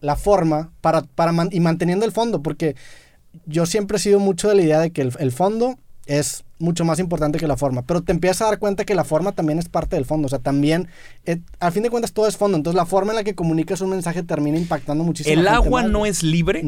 la, 0.00 0.16
forma 0.16 0.72
para, 0.80 1.02
para 1.02 1.32
y 1.52 1.60
manteniendo 1.60 2.04
el 2.04 2.10
fondo, 2.10 2.42
porque 2.42 2.74
yo 3.46 3.66
siempre 3.66 3.98
he 3.98 4.00
sido 4.00 4.18
mucho 4.18 4.48
de 4.48 4.56
la 4.56 4.62
idea 4.62 4.80
de 4.80 4.90
que 4.90 5.02
el 5.02 5.30
fondo 5.30 5.78
es 6.06 6.44
mucho 6.58 6.84
más 6.84 6.98
importante 6.98 7.38
que 7.38 7.46
la 7.46 7.56
forma. 7.56 7.82
Pero 7.82 8.02
te 8.02 8.12
empiezas 8.12 8.42
a 8.42 8.44
dar 8.46 8.58
cuenta 8.58 8.84
que 8.84 8.94
la 8.94 9.04
forma 9.04 9.32
también 9.32 9.58
es 9.58 9.68
parte 9.68 9.96
del 9.96 10.04
fondo. 10.04 10.26
O 10.26 10.28
sea, 10.28 10.38
también, 10.38 10.88
eh, 11.24 11.40
al 11.60 11.72
fin 11.72 11.82
de 11.82 11.90
cuentas, 11.90 12.12
todo 12.12 12.26
es 12.26 12.36
fondo. 12.36 12.56
Entonces, 12.56 12.76
la 12.76 12.86
forma 12.86 13.12
en 13.12 13.16
la 13.16 13.24
que 13.24 13.34
comunicas 13.34 13.80
un 13.80 13.90
mensaje 13.90 14.22
termina 14.22 14.58
impactando 14.58 15.04
muchísimo. 15.04 15.40
El 15.40 15.48
agua 15.48 15.82
no 15.82 16.06
es 16.06 16.22
libre 16.22 16.62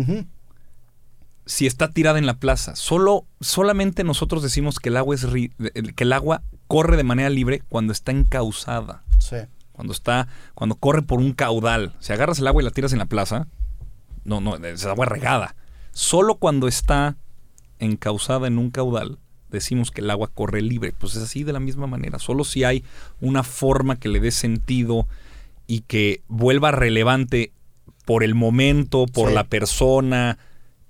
si 1.47 1.67
está 1.67 1.91
tirada 1.91 2.19
en 2.19 2.27
la 2.27 2.39
plaza. 2.39 2.75
Solo, 2.77 3.27
solamente 3.41 4.05
nosotros 4.05 4.43
decimos 4.43 4.79
que 4.79 4.89
el 4.89 4.97
agua 4.97 5.15
es 5.15 5.27
que 5.27 6.05
el 6.05 6.13
agua 6.13 6.43
corre 6.67 6.97
de 6.97 7.05
manera 7.05 7.29
libre 7.29 7.63
cuando 7.69 7.93
está 7.93 8.13
encauzada. 8.13 9.05
Sí. 9.19 9.37
Cuando 9.73 9.93
está, 9.93 10.29
cuando 10.55 10.77
corre 10.77 11.03
por 11.03 11.19
un 11.19 11.33
caudal. 11.33 11.95
Si 11.99 12.13
agarras 12.13 12.39
el 12.39 12.47
agua 12.47 12.63
y 12.63 12.65
la 12.65 12.71
tiras 12.71 12.93
en 12.93 13.01
la 13.01 13.07
plaza, 13.07 13.49
no, 14.25 14.41
no, 14.41 14.57
es 14.57 14.85
agua 14.87 15.07
regada. 15.07 15.57
Solo 15.93 16.37
cuando 16.37 16.69
está 16.69 17.17
encauzada 17.79 18.47
en 18.47 18.59
un 18.59 18.71
caudal 18.71 19.19
decimos 19.55 19.91
que 19.91 20.03
el 20.03 20.11
agua 20.11 20.31
corre 20.33 20.61
libre. 20.61 20.93
Pues 20.99 21.17
es 21.17 21.23
así 21.23 21.45
de 21.45 21.53
la 21.53 21.61
misma 21.61 21.87
manera. 21.87 22.19
Solo 22.19 22.45
si 22.45 22.65
hay 22.65 22.85
una 23.21 23.43
forma 23.43 23.97
que 23.97 24.09
le 24.09 24.21
dé 24.21 24.31
sentido 24.31 25.07
y 25.67 25.81
que 25.81 26.21
vuelva 26.29 26.71
relevante 26.71 27.53
por 28.05 28.23
el 28.23 28.35
momento, 28.35 29.07
por 29.07 29.33
la 29.33 29.45
persona 29.45 30.37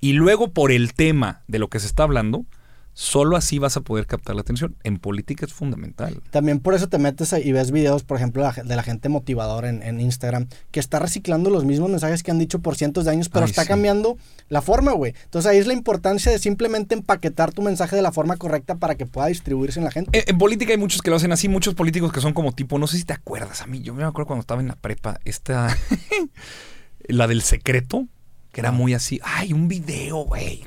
y 0.00 0.14
luego 0.14 0.48
por 0.48 0.72
el 0.72 0.94
tema 0.94 1.42
de 1.46 1.58
lo 1.58 1.68
que 1.68 1.78
se 1.78 1.86
está 1.86 2.02
hablando, 2.02 2.44
Solo 2.94 3.36
así 3.36 3.58
vas 3.58 3.76
a 3.76 3.80
poder 3.80 4.06
captar 4.06 4.36
la 4.36 4.42
atención. 4.42 4.76
En 4.84 4.98
política 4.98 5.44
es 5.44 5.52
fundamental. 5.52 6.22
También 6.30 6.60
por 6.60 6.74
eso 6.74 6.88
te 6.88 6.98
metes 6.98 7.32
y 7.32 7.50
ves 7.50 7.72
videos, 7.72 8.04
por 8.04 8.16
ejemplo, 8.16 8.48
de 8.48 8.76
la 8.76 8.82
gente 8.84 9.08
motivadora 9.08 9.68
en, 9.68 10.00
Instagram, 10.00 10.46
que 10.70 10.78
está 10.78 11.00
reciclando 11.00 11.50
los 11.50 11.64
mismos 11.64 11.90
mensajes 11.90 12.22
que 12.22 12.30
han 12.30 12.38
dicho 12.38 12.60
por 12.60 12.76
cientos 12.76 13.04
de 13.04 13.10
años, 13.10 13.28
pero 13.28 13.46
está 13.46 13.66
cambiando 13.66 14.16
la 14.48 14.62
forma, 14.62 14.92
güey. 14.92 15.14
Entonces 15.24 15.50
ahí 15.50 15.58
es 15.58 15.66
la 15.66 15.72
importancia 15.72 16.30
de 16.30 16.38
simplemente 16.38 16.94
empaquetar 16.94 17.52
tu 17.52 17.62
mensaje 17.62 17.96
de 17.96 18.02
la 18.02 18.12
forma 18.12 18.36
correcta 18.36 18.76
para 18.76 18.94
que 18.94 19.06
pueda 19.06 19.26
distribuirse 19.26 19.80
en 19.80 19.84
la 19.84 19.90
gente. 19.90 20.24
En, 20.26 20.38
política 20.38 20.72
hay 20.72 20.78
muchos 20.78 21.02
que 21.02 21.10
lo 21.10 21.16
hacen 21.16 21.32
así, 21.32 21.48
muchos 21.48 21.74
políticos 21.74 22.12
que 22.12 22.20
son 22.20 22.32
como 22.32 22.52
tipo, 22.52 22.78
no 22.78 22.86
sé 22.86 22.98
si 22.98 23.04
te 23.04 23.12
acuerdas 23.12 23.60
a 23.62 23.66
mí, 23.66 23.82
yo 23.82 23.94
me 23.94 24.04
acuerdo 24.04 24.28
cuando 24.28 24.42
estaba 24.42 24.60
en 24.60 24.68
la 24.68 24.76
prepa, 24.76 25.18
esta, 25.24 25.76
la 27.08 27.26
del 27.26 27.42
secreto 27.42 28.06
que 28.54 28.60
era 28.60 28.70
muy 28.70 28.94
así, 28.94 29.20
ay, 29.24 29.52
un 29.52 29.66
video, 29.66 30.18
güey, 30.18 30.62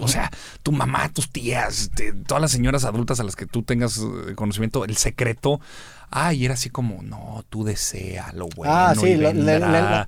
o 0.00 0.08
sea, 0.08 0.32
tu 0.64 0.72
mamá, 0.72 1.08
tus 1.10 1.30
tías, 1.30 1.92
todas 2.26 2.40
las 2.40 2.50
señoras 2.50 2.84
adultas 2.84 3.20
a 3.20 3.22
las 3.22 3.36
que 3.36 3.46
tú 3.46 3.62
tengas 3.62 3.98
eh, 3.98 4.34
conocimiento, 4.34 4.84
el 4.84 4.96
secreto, 4.96 5.60
ay, 6.10 6.44
era 6.44 6.54
así 6.54 6.70
como, 6.70 7.04
no, 7.04 7.44
tú 7.50 7.62
desea 7.62 8.32
lo 8.34 8.48
bueno. 8.56 8.74
Ah, 8.74 8.94
sí, 8.96 9.16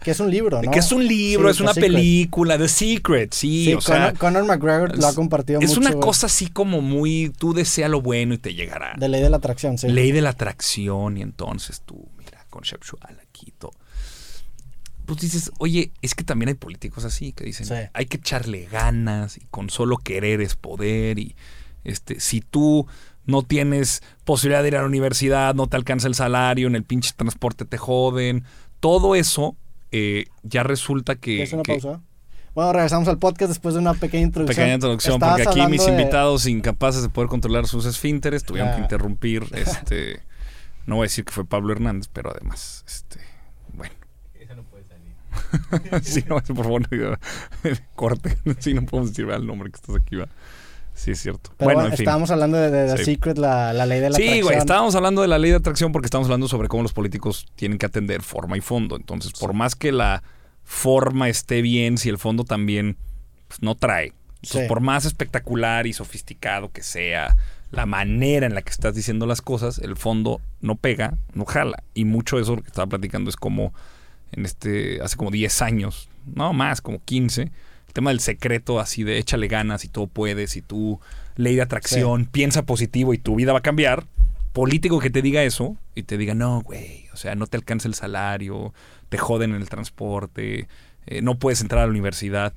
que 0.03 0.11
es 0.11 0.19
un 0.19 0.33
libro, 0.33 0.61
¿no? 0.61 0.69
Que 0.69 0.81
es 0.81 0.91
un 0.91 1.07
libro, 1.07 1.49
es 1.49 1.61
una 1.61 1.75
película, 1.75 2.59
The 2.59 2.67
Secret, 2.69 3.33
sí, 3.33 3.73
o 3.73 3.81
sea. 3.81 4.13
Conor, 4.15 4.45
McGregor 4.45 4.99
lo 4.99 5.07
ha 5.07 5.15
compartido 5.15 5.61
mucho. 5.61 5.71
Es 5.71 5.79
una 5.79 5.93
cosa 5.93 6.27
así 6.27 6.49
como 6.49 6.81
muy, 6.81 7.33
tú 7.39 7.55
desea 7.55 7.89
lo 7.89 8.01
bueno 8.03 8.35
y 8.35 8.39
te 8.39 8.53
llegará. 8.53 8.95
De 8.99 9.09
ley 9.09 9.23
de 9.23 9.31
la 9.31 9.37
atracción, 9.37 9.79
sí. 9.79 9.87
Ley 9.87 10.11
de 10.11 10.23
la 10.23 10.31
atracción, 10.31 11.19
y 11.19 11.23
entonces 11.23 11.83
tú, 11.87 12.09
mira, 12.19 12.45
conceptual 12.51 13.17
aquí, 13.21 13.53
todo 13.57 13.75
pues 15.07 15.21
dices, 15.21 15.51
oye, 15.59 15.93
es 16.03 16.15
que 16.15 16.25
también 16.25 16.49
hay 16.49 16.55
políticos 16.55 17.05
así 17.05 17.33
que 17.33 17.45
dicen, 17.45 17.89
hay 17.93 18.07
que 18.07 18.19
echarle 18.19 18.67
ganas 18.67 19.39
y 19.39 19.47
con 19.51 19.71
solo 19.71 19.97
querer 19.97 20.41
es 20.41 20.57
poder 20.57 21.19
y 21.19 21.35
este, 21.85 22.21
si 22.21 22.41
tú 22.41 22.87
no 23.25 23.43
tienes 23.43 24.03
posibilidad 24.25 24.63
de 24.63 24.69
ir 24.69 24.77
a 24.77 24.81
la 24.81 24.87
universidad, 24.87 25.55
no 25.55 25.67
te 25.67 25.77
alcanza 25.77 26.09
el 26.09 26.15
salario, 26.15 26.67
en 26.67 26.77
el 26.77 26.85
pinche 26.85 27.13
transporte 27.17 27.65
te 27.65 27.79
joden. 27.79 28.45
Todo 28.81 29.15
eso 29.15 29.57
eh, 29.91 30.27
ya 30.43 30.63
resulta 30.63 31.17
que... 31.17 31.43
¿Es 31.43 31.53
una 31.53 31.63
pausa? 31.63 32.01
Bueno, 32.55 32.73
regresamos 32.73 33.07
al 33.09 33.19
podcast 33.19 33.51
después 33.51 33.75
de 33.75 33.81
una 33.81 33.95
pequeña 33.95 34.25
introducción. 34.25 34.57
Pequeña 34.57 34.75
introducción, 34.75 35.21
porque 35.21 35.43
aquí 35.43 35.67
mis 35.67 35.87
invitados 35.87 36.47
incapaces 36.47 37.03
de 37.03 37.09
poder 37.09 37.29
controlar 37.29 37.67
sus 37.67 37.85
esfínteres 37.85 38.45
tuvieron 38.45 38.75
que 38.75 38.81
interrumpir. 38.81 39.45
este 39.53 40.23
No 40.87 40.97
voy 40.97 41.05
a 41.05 41.09
decir 41.09 41.25
que 41.25 41.33
fue 41.33 41.45
Pablo 41.45 41.73
Hernández, 41.73 42.09
pero 42.13 42.31
además, 42.31 42.85
este 42.87 43.21
bueno. 43.75 43.95
Esa 44.41 44.55
no 44.55 44.63
puede 44.63 44.85
salir. 44.85 45.13
sí, 46.03 46.25
no, 46.29 46.41
por 46.41 46.65
favor, 46.65 46.89
corte. 47.95 48.37
sí, 48.59 48.75
no 48.75 48.85
podemos 48.85 49.11
decir 49.11 49.29
el 49.31 49.47
nombre 49.47 49.71
que 49.71 49.77
estás 49.77 49.97
aquí, 49.97 50.17
va. 50.17 50.29
Sí, 50.95 51.11
es 51.11 51.21
cierto. 51.21 51.51
bueno, 51.59 51.89
estábamos 51.89 52.31
hablando 52.31 52.57
de, 52.57 52.71
The 52.71 53.05
Secret, 53.05 53.37
la, 53.37 53.73
ley 53.85 54.01
de 54.01 54.09
la 54.09 54.17
atracción. 54.17 54.35
Sí, 54.35 54.41
güey, 54.41 54.57
estábamos 54.57 54.95
hablando 54.95 55.21
de 55.21 55.29
la 55.29 55.39
ley 55.39 55.51
de 55.51 55.59
atracción 55.59 55.93
porque 55.93 56.07
estamos 56.07 56.27
hablando 56.27 56.49
sobre 56.49 56.69
cómo 56.69 56.83
los 56.83 56.95
políticos 56.95 57.47
tienen 57.55 57.77
que 57.77 57.85
atender 57.85 58.23
forma 58.23 58.57
y 58.57 58.63
fondo. 58.63 58.97
Entonces, 58.97 59.33
por 59.33 59.53
más 59.53 59.75
que 59.75 59.93
la 59.93 60.23
forma 60.65 61.29
esté 61.29 61.61
bien, 61.61 61.99
si 61.99 62.09
el 62.09 62.17
fondo 62.17 62.45
también 62.45 62.97
pues, 63.47 63.61
no 63.61 63.75
trae. 63.75 64.15
Entonces, 64.43 64.69
por 64.69 64.81
más 64.81 65.05
espectacular 65.05 65.87
y 65.87 65.93
sofisticado 65.93 66.71
que 66.71 66.83
sea 66.83 67.37
la 67.71 67.85
manera 67.85 68.47
en 68.47 68.55
la 68.55 68.63
que 68.63 68.71
estás 68.71 68.95
diciendo 68.95 69.27
las 69.27 69.43
cosas, 69.43 69.79
el 69.79 69.97
fondo 69.97 70.41
no 70.61 70.77
pega, 70.77 71.19
no 71.35 71.45
jala. 71.45 71.83
Y 71.95 72.05
mucho 72.05 72.37
de 72.37 72.43
eso 72.43 72.57
que 72.57 72.67
estaba 72.67 72.87
platicando 72.87 73.29
es 73.29 73.37
como 73.37 73.75
en 74.37 74.45
este, 74.45 75.01
hace 75.03 75.17
como 75.17 75.31
10 75.31 75.63
años, 75.63 76.09
no 76.35 76.53
más, 76.53 76.81
como 76.81 77.03
15 77.05 77.51
tema 77.97 78.11
del 78.11 78.21
secreto 78.21 78.79
así 78.79 79.05
de 79.05 79.17
échale 79.17 79.49
ganas 79.49 79.87
y 79.87 79.89
todo 79.89 80.07
puedes 80.07 80.55
y 80.59 80.61
tú 80.61 81.01
ley 81.37 81.57
de 81.57 81.63
atracción, 81.63 82.27
piensa 82.27 82.63
positivo 82.65 83.15
y 83.15 83.19
tu 83.19 83.37
vida 83.37 83.53
va 83.53 83.61
a 83.61 83.63
cambiar. 83.63 84.05
Político 84.53 85.01
que 85.01 85.09
te 85.09 85.23
diga 85.23 85.43
eso 85.45 85.79
y 85.95 86.03
te 86.03 86.19
diga, 86.19 86.35
no, 86.35 86.61
güey, 86.61 87.07
o 87.15 87.17
sea, 87.17 87.35
no 87.37 87.47
te 87.47 87.57
alcanza 87.57 87.89
el 87.89 87.95
salario, 87.95 88.75
te 89.09 89.17
joden 89.17 89.55
en 89.55 89.63
el 89.63 89.71
transporte, 89.71 90.69
eh, 91.07 91.23
no 91.23 91.39
puedes 91.39 91.63
entrar 91.63 91.81
a 91.81 91.87
la 91.87 91.91
universidad 91.91 92.53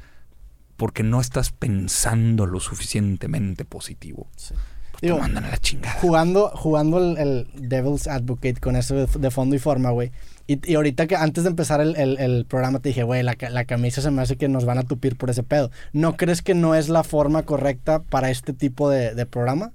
porque 0.75 1.03
no 1.03 1.21
estás 1.21 1.51
pensando 1.51 2.45
lo 2.45 2.59
suficientemente 2.59 3.63
positivo. 3.63 4.27
Sí. 4.35 4.55
te 4.99 5.13
mandan 5.13 5.45
a 5.45 5.51
la 5.51 5.57
chingada. 5.57 6.01
Jugando, 6.01 6.49
jugando 6.49 6.97
el, 7.15 7.47
Devil's 7.53 8.07
Advocate 8.07 8.59
con 8.59 8.75
eso 8.75 9.07
de 9.07 9.31
fondo 9.31 9.55
y 9.55 9.59
forma, 9.59 9.91
güey. 9.91 10.11
Y, 10.49 10.73
ahorita 10.73 11.05
que 11.05 11.15
antes 11.15 11.43
de 11.43 11.51
empezar 11.51 11.79
el, 11.79 12.45
programa 12.49 12.79
te 12.79 12.89
dije, 12.89 13.03
güey, 13.03 13.21
la, 13.21 13.35
camisa 13.35 14.01
se 14.01 14.09
me 14.09 14.23
hace 14.23 14.35
que 14.35 14.49
nos 14.49 14.65
van 14.65 14.79
a 14.79 14.83
tupir 14.83 15.15
por 15.15 15.29
ese 15.29 15.43
pedo. 15.43 15.69
¿No 15.93 16.17
crees 16.17 16.41
que 16.41 16.55
no 16.55 16.73
es 16.73 16.89
la 16.89 17.03
forma 17.03 17.43
correcta 17.43 18.01
para 18.01 18.31
este 18.31 18.53
tipo 18.53 18.89
de, 18.89 19.25
programa? 19.27 19.73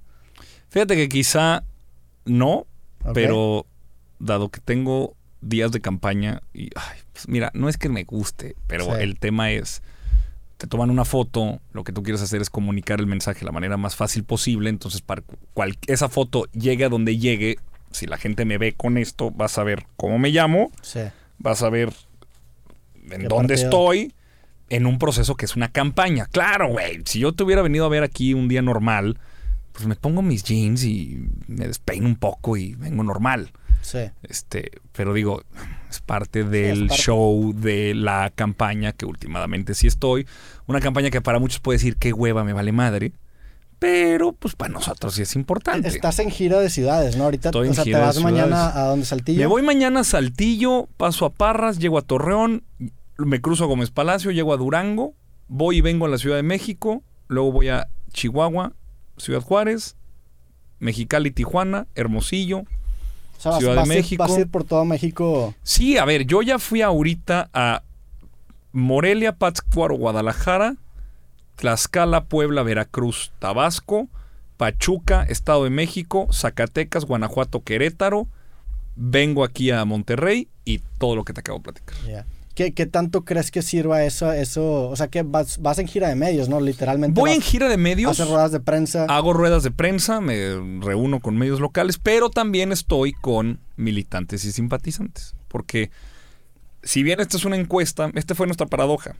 Fíjate 0.67 0.97
que 0.97 1.07
quizá 1.07 1.63
no, 2.25 2.67
pero 3.13 3.65
dado 4.19 4.49
que 4.49 4.59
tengo 4.59 5.15
días 5.39 5.71
de 5.71 5.79
campaña 5.79 6.41
y, 6.53 6.71
pues 7.13 7.29
mira, 7.29 7.51
no 7.53 7.69
es 7.69 7.77
que 7.77 7.87
me 7.87 8.03
guste, 8.03 8.57
pero 8.67 8.97
el 8.97 9.17
tema 9.17 9.51
es, 9.51 9.81
te 10.57 10.67
toman 10.67 10.89
una 10.89 11.05
foto, 11.05 11.61
lo 11.71 11.85
que 11.85 11.93
tú 11.93 12.03
quieres 12.03 12.21
hacer 12.21 12.41
es 12.41 12.49
comunicar 12.49 12.99
el 12.99 13.07
mensaje 13.07 13.39
de 13.39 13.45
la 13.45 13.53
manera 13.53 13.77
más 13.77 13.95
fácil 13.95 14.25
posible, 14.25 14.69
entonces 14.69 14.99
para 15.01 15.23
cual, 15.53 15.77
esa 15.87 16.09
foto 16.09 16.45
llegue 16.51 16.83
a 16.83 16.89
donde 16.89 17.17
llegue, 17.17 17.59
si 17.95 18.07
la 18.07 18.17
gente 18.17 18.45
me 18.45 18.57
ve 18.57 18.73
con 18.73 18.97
esto, 18.97 19.31
vas 19.31 19.57
a 19.57 19.63
ver 19.63 19.85
cómo 19.97 20.19
me 20.19 20.29
llamo, 20.29 20.71
vas 21.37 21.63
a 21.63 21.69
ver 21.69 21.93
en 23.09 23.27
dónde 23.27 23.53
estoy, 23.53 24.13
en 24.69 24.85
un 24.85 24.99
proceso 24.99 25.35
que 25.35 25.45
es 25.45 25.55
una 25.55 25.69
campaña. 25.71 26.25
Claro, 26.25 26.69
güey, 26.69 27.01
si 27.05 27.19
yo 27.19 27.33
te 27.33 27.43
hubiera 27.43 27.61
venido 27.61 27.85
a 27.85 27.89
ver 27.89 28.03
aquí 28.03 28.33
un 28.33 28.47
día 28.47 28.61
normal, 28.61 29.17
pues 29.71 29.87
me 29.87 29.95
pongo 29.95 30.21
mis 30.21 30.43
jeans 30.43 30.83
y 30.83 31.27
me 31.47 31.67
despeino 31.67 32.07
un 32.07 32.15
poco 32.15 32.57
y 32.57 32.75
vengo 32.75 33.03
normal. 33.03 33.51
Sí. 33.81 33.99
Este, 34.23 34.71
pero 34.93 35.13
digo, 35.13 35.43
es 35.89 35.99
parte 36.01 36.43
del 36.43 36.89
show 36.89 37.53
de 37.53 37.93
la 37.93 38.31
campaña 38.33 38.93
que 38.93 39.05
últimamente 39.05 39.75
sí 39.75 39.87
estoy. 39.87 40.25
Una 40.65 40.79
campaña 40.79 41.11
que 41.11 41.21
para 41.21 41.39
muchos 41.39 41.59
puede 41.59 41.77
decir 41.77 41.97
qué 41.97 42.11
hueva 42.11 42.43
me 42.43 42.53
vale 42.53 42.71
madre. 42.71 43.11
Pero, 43.79 44.31
pues 44.31 44.55
para 44.55 44.73
nosotros 44.73 45.15
sí 45.15 45.21
es 45.23 45.35
importante. 45.35 45.87
Estás 45.87 46.19
en 46.19 46.31
gira 46.31 46.59
de 46.59 46.69
ciudades, 46.69 47.17
¿no? 47.17 47.25
Ahorita 47.25 47.49
o 47.49 47.73
sea, 47.73 47.83
te 47.83 47.93
vas 47.93 48.21
mañana 48.21 48.69
a 48.69 48.87
donde 48.87 49.05
Saltillo. 49.05 49.39
Me 49.39 49.47
voy 49.47 49.61
mañana 49.61 49.99
a 50.01 50.03
Saltillo, 50.03 50.87
paso 50.97 51.25
a 51.25 51.29
Parras, 51.31 51.77
llego 51.77 51.97
a 51.97 52.01
Torreón, 52.01 52.63
me 53.17 53.41
cruzo 53.41 53.65
a 53.65 53.67
Gómez 53.67 53.91
Palacio, 53.91 54.31
llego 54.31 54.53
a 54.53 54.57
Durango, 54.57 55.13
voy 55.47 55.77
y 55.77 55.81
vengo 55.81 56.05
a 56.05 56.09
la 56.09 56.17
Ciudad 56.17 56.37
de 56.37 56.43
México, 56.43 57.03
luego 57.27 57.51
voy 57.51 57.69
a 57.69 57.87
Chihuahua, 58.13 58.73
Ciudad 59.17 59.41
Juárez, 59.41 59.97
Mexicali, 60.79 61.31
Tijuana, 61.31 61.87
Hermosillo, 61.95 62.63
Ciudad 63.37 63.83
de 63.83 63.89
México. 63.89 64.23
¿Vas 64.23 64.37
a 64.37 64.39
ir 64.41 64.49
por 64.49 64.63
todo 64.63 64.85
México? 64.85 65.53
Sí, 65.63 65.97
a 65.97 66.05
ver, 66.05 66.25
yo 66.25 66.41
ya 66.41 66.59
fui 66.59 66.81
ahorita 66.81 67.49
a 67.53 67.83
Morelia, 68.71 69.35
Pátzcuaro, 69.35 69.95
Guadalajara, 69.95 70.75
Tlaxcala, 71.55 72.25
Puebla, 72.25 72.63
Veracruz, 72.63 73.31
Tabasco, 73.39 74.09
Pachuca, 74.57 75.23
Estado 75.23 75.63
de 75.63 75.69
México, 75.69 76.27
Zacatecas, 76.31 77.05
Guanajuato, 77.05 77.61
Querétaro. 77.63 78.27
Vengo 78.95 79.43
aquí 79.43 79.71
a 79.71 79.83
Monterrey 79.85 80.47
y 80.63 80.79
todo 80.97 81.15
lo 81.15 81.25
que 81.25 81.33
te 81.33 81.41
acabo 81.41 81.59
de 81.59 81.63
platicar. 81.63 82.25
¿Qué, 82.55 82.71
tanto 82.85 83.25
crees 83.25 83.51
que 83.51 83.61
sirva 83.61 84.05
eso? 84.05 84.31
eso 84.31 84.89
o 84.89 84.95
sea, 84.95 85.09
que 85.09 85.23
vas, 85.23 85.59
en 85.77 85.87
gira 85.87 86.07
de 86.07 86.15
medios, 86.15 86.47
¿no? 86.47 86.61
Literalmente. 86.61 87.19
Voy 87.19 87.31
en 87.31 87.41
gira 87.41 87.67
de 87.67 87.75
medios. 87.75 88.11
Haces 88.11 88.29
ruedas 88.29 88.53
de 88.53 88.61
prensa. 88.61 89.05
Hago 89.09 89.33
ruedas 89.33 89.63
de 89.63 89.71
prensa, 89.71 90.21
me 90.21 90.55
reúno 90.79 91.19
con 91.19 91.35
medios 91.37 91.59
locales, 91.59 91.97
pero 91.97 92.29
también 92.29 92.71
estoy 92.71 93.11
con 93.11 93.59
militantes 93.75 94.45
y 94.45 94.53
simpatizantes. 94.53 95.35
Porque 95.49 95.91
si 96.81 97.03
bien 97.03 97.19
esta 97.19 97.35
es 97.35 97.43
una 97.43 97.57
encuesta, 97.57 98.09
esta 98.15 98.35
fue 98.35 98.47
nuestra 98.47 98.67
paradoja 98.67 99.17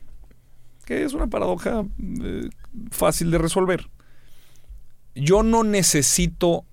que 0.86 1.04
es 1.04 1.12
una 1.12 1.26
paradoja 1.26 1.84
eh, 2.22 2.48
fácil 2.90 3.30
de 3.30 3.38
resolver. 3.38 3.90
Yo 5.14 5.42
no 5.42 5.64
necesito 5.64 6.64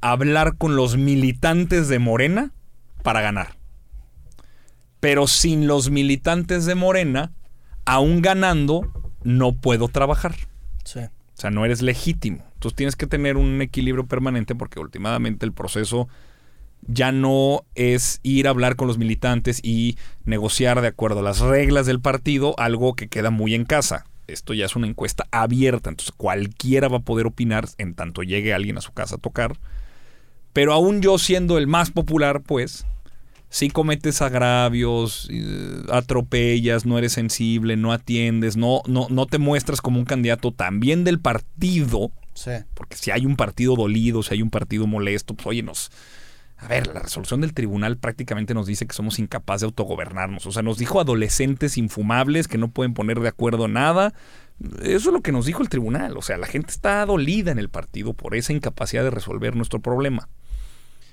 hablar 0.00 0.56
con 0.56 0.74
los 0.74 0.96
militantes 0.96 1.88
de 1.88 1.98
Morena 1.98 2.52
para 3.02 3.20
ganar. 3.20 3.56
Pero 5.00 5.26
sin 5.26 5.66
los 5.66 5.90
militantes 5.90 6.64
de 6.64 6.74
Morena, 6.74 7.32
aún 7.84 8.22
ganando, 8.22 8.90
no 9.22 9.52
puedo 9.52 9.88
trabajar. 9.88 10.34
Sí. 10.84 11.00
O 11.00 11.40
sea, 11.40 11.50
no 11.50 11.64
eres 11.66 11.82
legítimo. 11.82 12.42
Entonces 12.54 12.74
tienes 12.74 12.96
que 12.96 13.06
tener 13.06 13.36
un 13.36 13.60
equilibrio 13.60 14.06
permanente 14.06 14.54
porque 14.54 14.80
últimamente 14.80 15.44
el 15.44 15.52
proceso 15.52 16.08
ya 16.86 17.12
no 17.12 17.64
es 17.74 18.20
ir 18.22 18.46
a 18.46 18.50
hablar 18.50 18.76
con 18.76 18.88
los 18.88 18.98
militantes 18.98 19.60
y 19.62 19.96
negociar 20.24 20.80
de 20.80 20.88
acuerdo 20.88 21.20
a 21.20 21.22
las 21.22 21.40
reglas 21.40 21.86
del 21.86 22.00
partido 22.00 22.54
algo 22.58 22.94
que 22.94 23.08
queda 23.08 23.30
muy 23.30 23.54
en 23.54 23.64
casa. 23.64 24.06
Esto 24.26 24.54
ya 24.54 24.66
es 24.66 24.74
una 24.74 24.88
encuesta 24.88 25.26
abierta, 25.30 25.90
entonces 25.90 26.14
cualquiera 26.16 26.88
va 26.88 26.98
a 26.98 27.02
poder 27.02 27.26
opinar 27.26 27.68
en 27.78 27.94
tanto 27.94 28.22
llegue 28.22 28.54
alguien 28.54 28.78
a 28.78 28.80
su 28.80 28.92
casa 28.92 29.16
a 29.16 29.18
tocar. 29.18 29.56
Pero 30.52 30.72
aún 30.72 31.00
yo 31.02 31.18
siendo 31.18 31.58
el 31.58 31.66
más 31.66 31.90
popular, 31.90 32.42
pues, 32.42 32.86
si 33.48 33.70
cometes 33.70 34.22
agravios, 34.22 35.28
eh, 35.30 35.82
atropellas, 35.90 36.86
no 36.86 36.98
eres 36.98 37.12
sensible, 37.12 37.76
no 37.76 37.92
atiendes, 37.92 38.56
no, 38.56 38.82
no, 38.86 39.06
no 39.10 39.26
te 39.26 39.38
muestras 39.38 39.80
como 39.80 39.98
un 39.98 40.04
candidato 40.04 40.52
también 40.52 41.04
del 41.04 41.20
partido. 41.20 42.10
Porque 42.74 42.96
si 42.96 43.10
hay 43.10 43.24
un 43.24 43.36
partido 43.36 43.76
dolido, 43.76 44.22
si 44.22 44.34
hay 44.34 44.42
un 44.42 44.50
partido 44.50 44.86
molesto, 44.86 45.34
pues 45.34 45.46
oye, 45.46 45.62
nos, 45.62 45.90
a 46.58 46.68
ver, 46.68 46.86
la 46.86 47.00
resolución 47.00 47.42
del 47.42 47.52
tribunal 47.52 47.98
prácticamente 47.98 48.54
nos 48.54 48.66
dice 48.66 48.86
que 48.86 48.94
somos 48.94 49.18
incapaces 49.18 49.60
de 49.62 49.66
autogobernarnos. 49.66 50.46
O 50.46 50.52
sea, 50.52 50.62
nos 50.62 50.78
dijo 50.78 51.00
adolescentes 51.00 51.76
infumables 51.76 52.48
que 52.48 52.56
no 52.56 52.68
pueden 52.68 52.94
poner 52.94 53.20
de 53.20 53.28
acuerdo 53.28 53.68
nada. 53.68 54.14
Eso 54.82 55.10
es 55.10 55.12
lo 55.12 55.20
que 55.20 55.32
nos 55.32 55.44
dijo 55.44 55.62
el 55.62 55.68
tribunal. 55.68 56.16
O 56.16 56.22
sea, 56.22 56.38
la 56.38 56.46
gente 56.46 56.70
está 56.70 57.04
dolida 57.04 57.52
en 57.52 57.58
el 57.58 57.68
partido 57.68 58.14
por 58.14 58.34
esa 58.34 58.54
incapacidad 58.54 59.04
de 59.04 59.10
resolver 59.10 59.54
nuestro 59.54 59.80
problema. 59.80 60.28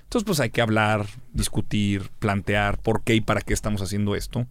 Entonces, 0.03 0.25
pues 0.25 0.39
hay 0.39 0.49
que 0.49 0.61
hablar, 0.61 1.07
discutir, 1.33 2.09
plantear 2.19 2.77
por 2.77 3.03
qué 3.03 3.15
y 3.15 3.21
para 3.21 3.41
qué 3.41 3.53
estamos 3.53 3.81
haciendo 3.81 4.15
esto. 4.15 4.47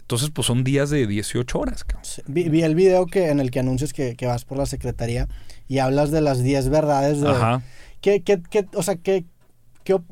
Entonces, 0.00 0.30
pues 0.30 0.46
son 0.46 0.64
días 0.64 0.88
de 0.88 1.06
18 1.06 1.58
horas. 1.58 1.84
vi, 2.26 2.62
el 2.62 2.74
video 2.74 3.06
que, 3.06 3.28
en 3.28 3.40
el 3.40 3.50
que 3.50 3.60
anuncias 3.60 3.92
que, 3.92 4.16
vas 4.22 4.46
por 4.46 4.56
la 4.56 4.66
secretaría 4.66 5.28
y 5.68 5.78
hablas 5.78 6.10
de 6.10 6.22
las 6.22 6.42
10 6.42 6.70
verdades 6.70 7.20
de... 7.20 7.28
Ajá. 7.28 7.62
¿Qué, 8.00 8.22
qué, 8.22 8.42
qué, 8.50 8.66
o 8.74 8.82
sea, 8.82 8.96
¿qué, 8.96 9.24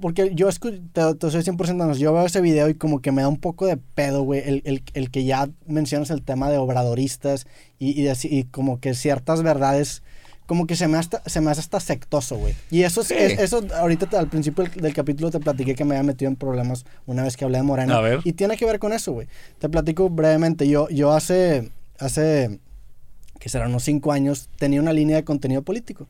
porque 0.01 0.33
yo 0.35 0.49
te, 0.51 1.15
te 1.15 1.31
soy 1.31 1.43
100% 1.43 1.97
yo 1.97 2.13
veo 2.13 2.27
ese 2.27 2.41
video 2.41 2.69
y 2.69 2.75
como 2.75 3.01
que 3.01 3.11
me 3.11 3.23
da 3.23 3.29
un 3.29 3.39
poco 3.39 3.67
de 3.67 3.77
pedo, 3.77 4.23
güey, 4.23 4.63
el, 4.65 5.11
que 5.11 5.25
ya 5.25 5.49
mencionas 5.67 6.11
el 6.11 6.23
tema 6.23 6.51
de 6.51 6.59
obradoristas 6.59 7.47
y, 7.79 8.07
y, 8.07 8.45
como 8.45 8.81
que 8.81 8.95
ciertas 8.95 9.43
verdades, 9.43 10.03
como 10.47 10.67
que 10.67 10.77
se 10.77 10.89
me, 10.89 10.99
hasta, 10.99 11.23
se 11.25 11.41
me 11.41 11.51
hace 11.51 11.61
hasta 11.61 11.81
sectoso, 11.81 12.37
güey. 12.37 12.55
Y 12.71 12.83
eso, 12.83 13.01
es, 13.01 13.11
eso 13.11 13.65
ahorita 13.75 14.19
al 14.19 14.29
principio 14.29 14.65
del, 14.65 14.93
capítulo 14.93 15.31
te 15.31 15.41
platiqué 15.41 15.75
que 15.75 15.85
me 15.85 15.97
había 15.97 16.07
metido 16.07 16.31
en 16.31 16.37
problemas 16.37 16.85
una 17.07 17.23
vez 17.23 17.37
que 17.37 17.45
hablé 17.45 17.59
de 17.59 17.65
Morena. 17.65 17.97
A 17.97 18.01
ver. 18.03 18.21
Y 18.25 18.35
tiene 18.35 18.57
que 18.57 18.67
ver 18.67 18.79
con 18.79 18.93
eso, 18.93 19.13
güey. 19.13 19.27
Te 19.59 19.71
platico 19.71 20.11
brevemente. 20.11 20.69
Yo, 20.69 20.89
yo 20.91 21.13
hace, 21.13 21.71
hace 21.99 22.61
que 23.39 23.49
serán 23.49 23.71
unos 23.71 23.85
cinco 23.85 24.13
años, 24.13 24.51
tenía 24.59 24.81
una 24.81 24.93
línea 24.93 25.17
de 25.17 25.25
contenido 25.25 25.63
político. 25.63 26.07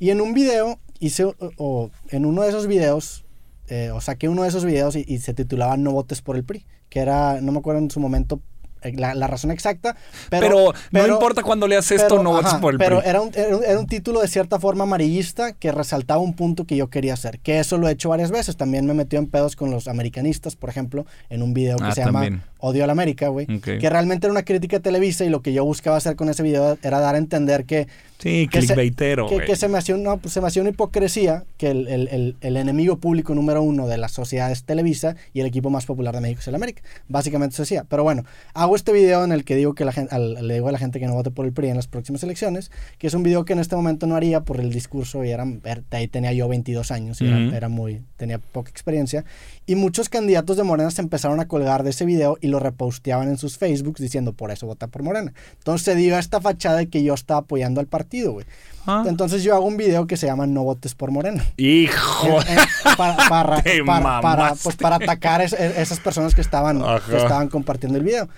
Y 0.00 0.10
en 0.10 0.20
un 0.20 0.34
video, 0.34 0.80
hice, 0.98 1.32
o, 1.56 1.90
en 2.08 2.26
uno 2.26 2.42
de 2.42 2.48
esos 2.48 2.66
videos, 2.66 3.24
eh, 3.68 3.92
o 3.92 4.00
saqué 4.00 4.28
uno 4.28 4.42
de 4.42 4.48
esos 4.48 4.64
videos 4.64 4.96
y, 4.96 5.04
y, 5.06 5.18
se 5.18 5.32
titulaba 5.34 5.76
No 5.76 5.92
votes 5.92 6.22
por 6.22 6.34
el 6.34 6.42
PRI, 6.42 6.66
que 6.88 6.98
era, 6.98 7.40
no 7.40 7.52
me 7.52 7.58
acuerdo 7.58 7.80
en 7.80 7.90
su 7.90 8.00
momento 8.00 8.40
eh, 8.82 8.94
la, 8.96 9.26
razón 9.26 9.50
exacta. 9.50 9.96
Pero, 10.30 10.72
no 10.90 11.06
importa 11.06 11.42
cuando 11.42 11.68
leas 11.68 11.90
esto, 11.90 12.22
no 12.22 12.32
votes 12.32 12.54
por 12.54 12.72
el 12.72 12.78
Pero 12.78 13.02
era 13.02 13.20
un, 13.20 13.30
era, 13.34 13.78
un, 13.78 13.86
título 13.86 14.20
de 14.20 14.28
cierta 14.28 14.58
forma 14.58 14.84
amarillista 14.84 15.52
que 15.52 15.72
resaltaba 15.72 16.20
un 16.20 16.34
punto 16.34 16.64
que 16.64 16.76
yo 16.76 16.88
quería 16.88 17.14
hacer. 17.14 17.40
Que 17.40 17.60
eso 17.60 17.78
lo 17.78 17.88
he 17.88 17.92
hecho 17.92 18.08
varias 18.08 18.30
veces. 18.30 18.56
También 18.56 18.86
me 18.86 18.94
metió 18.94 19.18
en 19.18 19.26
pedos 19.26 19.56
con 19.56 19.70
los 19.70 19.88
americanistas, 19.88 20.56
por 20.56 20.70
ejemplo, 20.70 21.06
en 21.28 21.42
un 21.42 21.52
video 21.52 21.76
que 21.76 21.84
ah, 21.84 21.94
se 21.94 22.04
llama 22.04 22.42
Odio 22.60 22.84
a 22.84 22.86
la 22.86 22.92
América, 22.92 23.28
güey. 23.28 23.46
Que 23.46 23.90
realmente 23.90 24.26
era 24.26 24.32
una 24.32 24.44
crítica 24.44 24.78
a 24.78 24.80
Televisa 24.80 25.24
y 25.24 25.28
lo 25.28 25.42
que 25.42 25.52
yo 25.52 25.64
buscaba 25.64 25.96
hacer 25.96 26.16
con 26.16 26.28
ese 26.28 26.42
video 26.42 26.78
era 26.82 27.00
dar 27.00 27.14
a 27.14 27.18
entender 27.18 27.64
que 27.64 27.88
Sí, 28.20 28.48
clickbaitero. 28.50 29.28
Que, 29.28 29.38
que, 29.46 29.56
se, 29.56 29.66
me 29.68 29.78
hacía 29.78 29.94
una, 29.94 30.18
pues, 30.18 30.34
se 30.34 30.42
me 30.42 30.46
hacía 30.46 30.60
una 30.60 30.70
hipocresía 30.70 31.44
que 31.56 31.70
el, 31.70 31.88
el, 31.88 32.36
el, 32.38 32.56
enemigo 32.58 32.98
público 32.98 33.34
número 33.34 33.62
uno 33.62 33.88
de 33.88 33.96
la 33.96 34.08
sociedad 34.08 34.52
es 34.52 34.64
Televisa 34.64 35.16
y 35.32 35.40
el 35.40 35.46
equipo 35.46 35.70
más 35.70 35.86
popular 35.86 36.14
de 36.14 36.20
México 36.20 36.40
es 36.40 36.48
el 36.48 36.54
América. 36.54 36.82
Básicamente 37.08 37.54
eso 37.54 37.62
decía. 37.62 37.86
Pero 37.88 38.02
bueno, 38.02 38.24
hago 38.52 38.76
este 38.76 38.92
video 38.92 39.24
en 39.24 39.32
el 39.32 39.44
que 39.44 39.56
digo 39.56 39.74
que 39.74 39.86
la 39.86 39.92
gente, 39.92 40.18
le 40.18 40.52
digo 40.52 40.68
a 40.68 40.72
la 40.72 40.78
gente 40.78 41.00
que 41.00 41.06
no 41.06 41.14
vote 41.14 41.30
por 41.30 41.46
el 41.46 41.52
PRI 41.52 41.68
en 41.68 41.76
las 41.76 41.86
próximas 41.86 42.22
elecciones, 42.22 42.70
que 42.98 43.06
es 43.06 43.14
un 43.14 43.22
video 43.22 43.46
que 43.46 43.54
en 43.54 43.58
este 43.58 43.74
momento 43.74 44.06
no 44.06 44.16
haría 44.16 44.42
por 44.42 44.60
el 44.60 44.70
discurso 44.70 45.24
y 45.24 45.30
era, 45.30 45.46
ahí 45.90 46.06
tenía 46.06 46.34
yo 46.34 46.46
22 46.46 46.90
años 46.90 47.22
y 47.22 47.26
era, 47.26 47.56
era, 47.56 47.68
muy, 47.70 48.02
tenía 48.18 48.38
poca 48.38 48.68
experiencia. 48.68 49.24
Y 49.66 49.76
muchos 49.76 50.08
candidatos 50.08 50.56
de 50.56 50.64
Morena 50.64 50.90
se 50.90 51.00
empezaron 51.00 51.38
a 51.38 51.46
colgar 51.46 51.84
de 51.84 51.90
ese 51.90 52.04
video 52.04 52.38
y 52.40 52.48
lo 52.48 52.58
reposteaban 52.58 53.28
en 53.28 53.38
sus 53.38 53.56
Facebooks 53.56 54.00
diciendo 54.00 54.32
por 54.32 54.50
eso 54.50 54.66
vota 54.66 54.88
por 54.88 55.02
Morena. 55.02 55.32
Entonces 55.58 55.84
se 55.84 55.94
dio 55.94 56.18
esta 56.18 56.40
fachada 56.40 56.78
de 56.78 56.88
que 56.88 57.04
yo 57.04 57.14
estaba 57.14 57.40
apoyando 57.40 57.80
al 57.80 57.86
partido, 57.86 58.32
güey. 58.32 58.46
Ah. 58.86 59.04
Entonces 59.06 59.44
yo 59.44 59.54
hago 59.54 59.66
un 59.66 59.76
video 59.76 60.06
que 60.06 60.16
se 60.16 60.26
llama 60.26 60.46
No 60.46 60.64
votes 60.64 60.94
por 60.94 61.12
Morena. 61.12 61.44
Hijo. 61.56 62.40
para, 62.96 63.28
para, 63.28 63.62
pues, 64.62 64.76
para, 64.76 64.96
atacar 64.96 65.40
a 65.40 65.44
esas 65.44 66.00
personas 66.00 66.34
que 66.34 66.40
estaban, 66.40 66.82
que 67.08 67.16
estaban 67.16 67.48
compartiendo 67.48 67.96
el 67.98 68.04
video. 68.04 68.28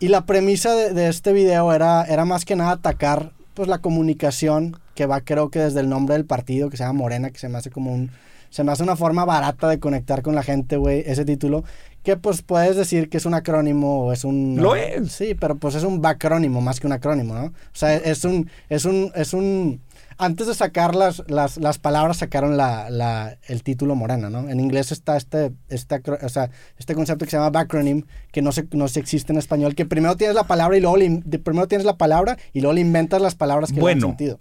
Y 0.00 0.08
la 0.08 0.26
premisa 0.26 0.74
de, 0.74 0.92
de, 0.92 1.08
este 1.08 1.32
video 1.32 1.72
era, 1.72 2.04
era 2.04 2.26
más 2.26 2.44
que 2.44 2.56
nada 2.56 2.72
atacar 2.72 3.32
pues 3.54 3.68
la 3.68 3.78
comunicación 3.78 4.76
que 4.94 5.06
va 5.06 5.20
creo 5.20 5.50
que 5.50 5.60
desde 5.60 5.80
el 5.80 5.88
nombre 5.88 6.14
del 6.14 6.24
partido 6.26 6.68
que 6.68 6.76
se 6.76 6.84
llama 6.84 6.98
Morena, 6.98 7.30
que 7.30 7.38
se 7.38 7.48
me 7.48 7.58
hace 7.58 7.70
como 7.70 7.92
un 7.92 8.10
se 8.54 8.62
me 8.62 8.70
hace 8.70 8.84
una 8.84 8.94
forma 8.94 9.24
barata 9.24 9.68
de 9.68 9.80
conectar 9.80 10.22
con 10.22 10.36
la 10.36 10.44
gente, 10.44 10.76
güey, 10.76 11.02
ese 11.06 11.24
título, 11.24 11.64
que 12.04 12.16
pues 12.16 12.42
puedes 12.42 12.76
decir 12.76 13.08
que 13.08 13.16
es 13.16 13.26
un 13.26 13.34
acrónimo 13.34 14.04
o 14.04 14.12
es 14.12 14.22
un... 14.22 14.58
Lo 14.60 14.76
es. 14.76 15.10
Sí, 15.10 15.34
pero 15.34 15.56
pues 15.56 15.74
es 15.74 15.82
un 15.82 16.00
bacrónimo 16.00 16.60
más 16.60 16.78
que 16.78 16.86
un 16.86 16.92
acrónimo, 16.92 17.34
¿no? 17.34 17.46
O 17.46 17.52
sea, 17.72 17.96
es 17.96 18.24
un... 18.24 18.48
Es 18.68 18.84
un, 18.84 19.10
es 19.16 19.34
un 19.34 19.80
antes 20.18 20.46
de 20.46 20.54
sacar 20.54 20.94
las, 20.94 21.24
las, 21.26 21.56
las 21.56 21.80
palabras, 21.80 22.18
sacaron 22.18 22.56
la, 22.56 22.90
la, 22.90 23.38
el 23.48 23.64
título 23.64 23.96
morena, 23.96 24.30
¿no? 24.30 24.48
En 24.48 24.60
inglés 24.60 24.92
está 24.92 25.16
este, 25.16 25.50
este, 25.68 26.00
o 26.22 26.28
sea, 26.28 26.48
este 26.78 26.94
concepto 26.94 27.24
que 27.24 27.32
se 27.32 27.36
llama 27.36 27.50
backronym, 27.50 28.04
que 28.30 28.40
no 28.40 28.52
se, 28.52 28.68
no 28.70 28.86
se 28.86 29.00
existe 29.00 29.32
en 29.32 29.38
español, 29.40 29.74
que 29.74 29.84
primero 29.84 30.16
tienes 30.16 30.36
la 30.36 30.44
palabra 30.44 30.76
y 30.76 30.80
luego 30.80 30.96
le, 30.96 31.10
primero 31.40 31.66
tienes 31.66 31.84
la 31.84 31.96
palabra 31.96 32.38
y 32.52 32.60
luego 32.60 32.74
le 32.74 32.82
inventas 32.82 33.20
las 33.20 33.34
palabras 33.34 33.72
que 33.72 33.80
bueno, 33.80 33.96
le 33.96 34.00
dan 34.02 34.10
sentido. 34.10 34.40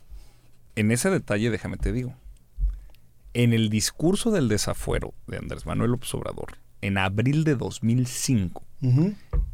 En 0.75 0.91
ese 0.91 1.09
detalle, 1.09 1.49
déjame 1.49 1.77
te 1.77 1.91
digo 1.91 2.13
en 3.33 3.53
el 3.53 3.69
discurso 3.69 4.31
del 4.31 4.47
desafuero 4.47 5.13
de 5.27 5.37
Andrés 5.37 5.65
Manuel 5.65 5.91
López 5.91 6.13
Obrador, 6.13 6.57
en 6.81 6.97
abril 6.97 7.43
de 7.43 7.55
2005, 7.55 8.63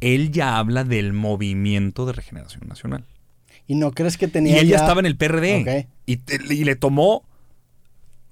él 0.00 0.32
ya 0.32 0.58
habla 0.58 0.84
del 0.84 1.12
movimiento 1.12 2.04
de 2.04 2.12
regeneración 2.12 2.66
nacional. 2.66 3.04
¿Y 3.68 3.76
no 3.76 3.92
crees 3.92 4.18
que 4.18 4.26
tenía.? 4.26 4.56
Y 4.56 4.58
él 4.58 4.68
ya, 4.68 4.76
estaba 4.78 4.98
en 4.98 5.06
el 5.06 5.16
PRD. 5.16 5.86
Y, 6.04 6.18
le 6.64 6.74
tomó 6.74 7.24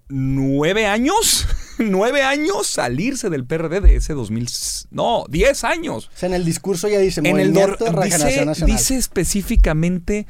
nueve 0.09 0.87
años, 0.87 1.47
nueve 1.79 2.23
años 2.23 2.67
salirse 2.67 3.31
del 3.31 3.45
PRD 3.45 3.81
de 3.81 3.95
ese 3.95 4.15
2000. 4.15 4.49
No, 4.91 5.25
diez 5.29 5.63
años. 5.63 6.11
O 6.13 6.19
sea, 6.19 6.29
en 6.29 6.35
el 6.35 6.45
discurso 6.45 6.89
ya 6.89 6.99
dice 6.99 7.23
movimiento 7.23 7.85
de 7.85 7.93
regeneración 7.93 8.47
nacional. 8.47 8.77
Dice 8.77 8.97
específicamente. 8.97 10.27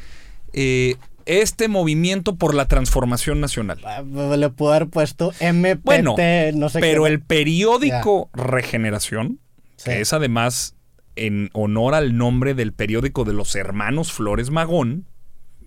Eh, 0.52 0.96
este 1.28 1.68
movimiento 1.68 2.36
por 2.36 2.54
la 2.54 2.66
transformación 2.66 3.38
nacional. 3.38 3.78
Ah, 3.84 4.02
le 4.02 4.48
puedo 4.48 4.72
haber 4.72 4.88
puesto 4.88 5.32
MPT, 5.40 5.84
bueno, 5.84 6.16
no 6.54 6.68
sé 6.70 6.80
Pero 6.80 7.06
el 7.06 7.20
periódico 7.20 8.30
Regeneración, 8.32 9.38
que 9.84 10.00
es 10.00 10.12
además 10.14 10.74
en 11.16 11.50
honor 11.52 11.94
al 11.94 12.16
nombre 12.16 12.54
del 12.54 12.72
periódico 12.72 13.24
de 13.24 13.34
los 13.34 13.54
hermanos 13.56 14.10
Flores 14.10 14.50
Magón, 14.50 15.04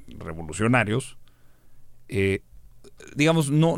revolucionarios, 0.07 1.17
eh, 2.07 2.41
digamos, 3.15 3.51
no, 3.51 3.75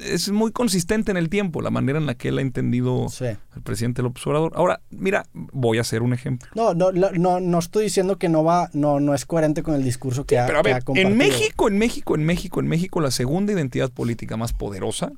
es 0.00 0.30
muy 0.30 0.52
consistente 0.52 1.10
en 1.10 1.16
el 1.16 1.28
tiempo 1.28 1.60
la 1.60 1.70
manera 1.70 1.98
en 1.98 2.06
la 2.06 2.14
que 2.14 2.28
él 2.28 2.38
ha 2.38 2.42
entendido 2.42 3.06
el 3.20 3.62
presidente 3.62 4.02
López 4.02 4.26
Obrador. 4.26 4.52
Ahora, 4.54 4.80
mira, 4.90 5.26
voy 5.32 5.78
a 5.78 5.82
hacer 5.82 6.02
un 6.02 6.12
ejemplo. 6.12 6.48
No, 6.54 6.74
no, 6.74 6.92
no, 6.92 7.40
no 7.40 7.58
estoy 7.58 7.84
diciendo 7.84 8.18
que 8.18 8.28
no 8.28 8.44
va, 8.44 8.70
no, 8.72 9.00
no 9.00 9.14
es 9.14 9.26
coherente 9.26 9.62
con 9.62 9.74
el 9.74 9.82
discurso 9.82 10.24
que, 10.24 10.38
ha, 10.38 10.46
pero 10.46 10.58
a 10.58 10.62
ver, 10.62 10.82
En 10.94 11.16
México, 11.16 11.68
en 11.68 11.78
México, 11.78 12.14
en 12.14 12.24
México, 12.24 12.60
en 12.60 12.68
México, 12.68 13.00
la 13.00 13.10
segunda 13.10 13.52
identidad 13.52 13.90
política 13.90 14.36
más 14.36 14.52
poderosa, 14.52 15.12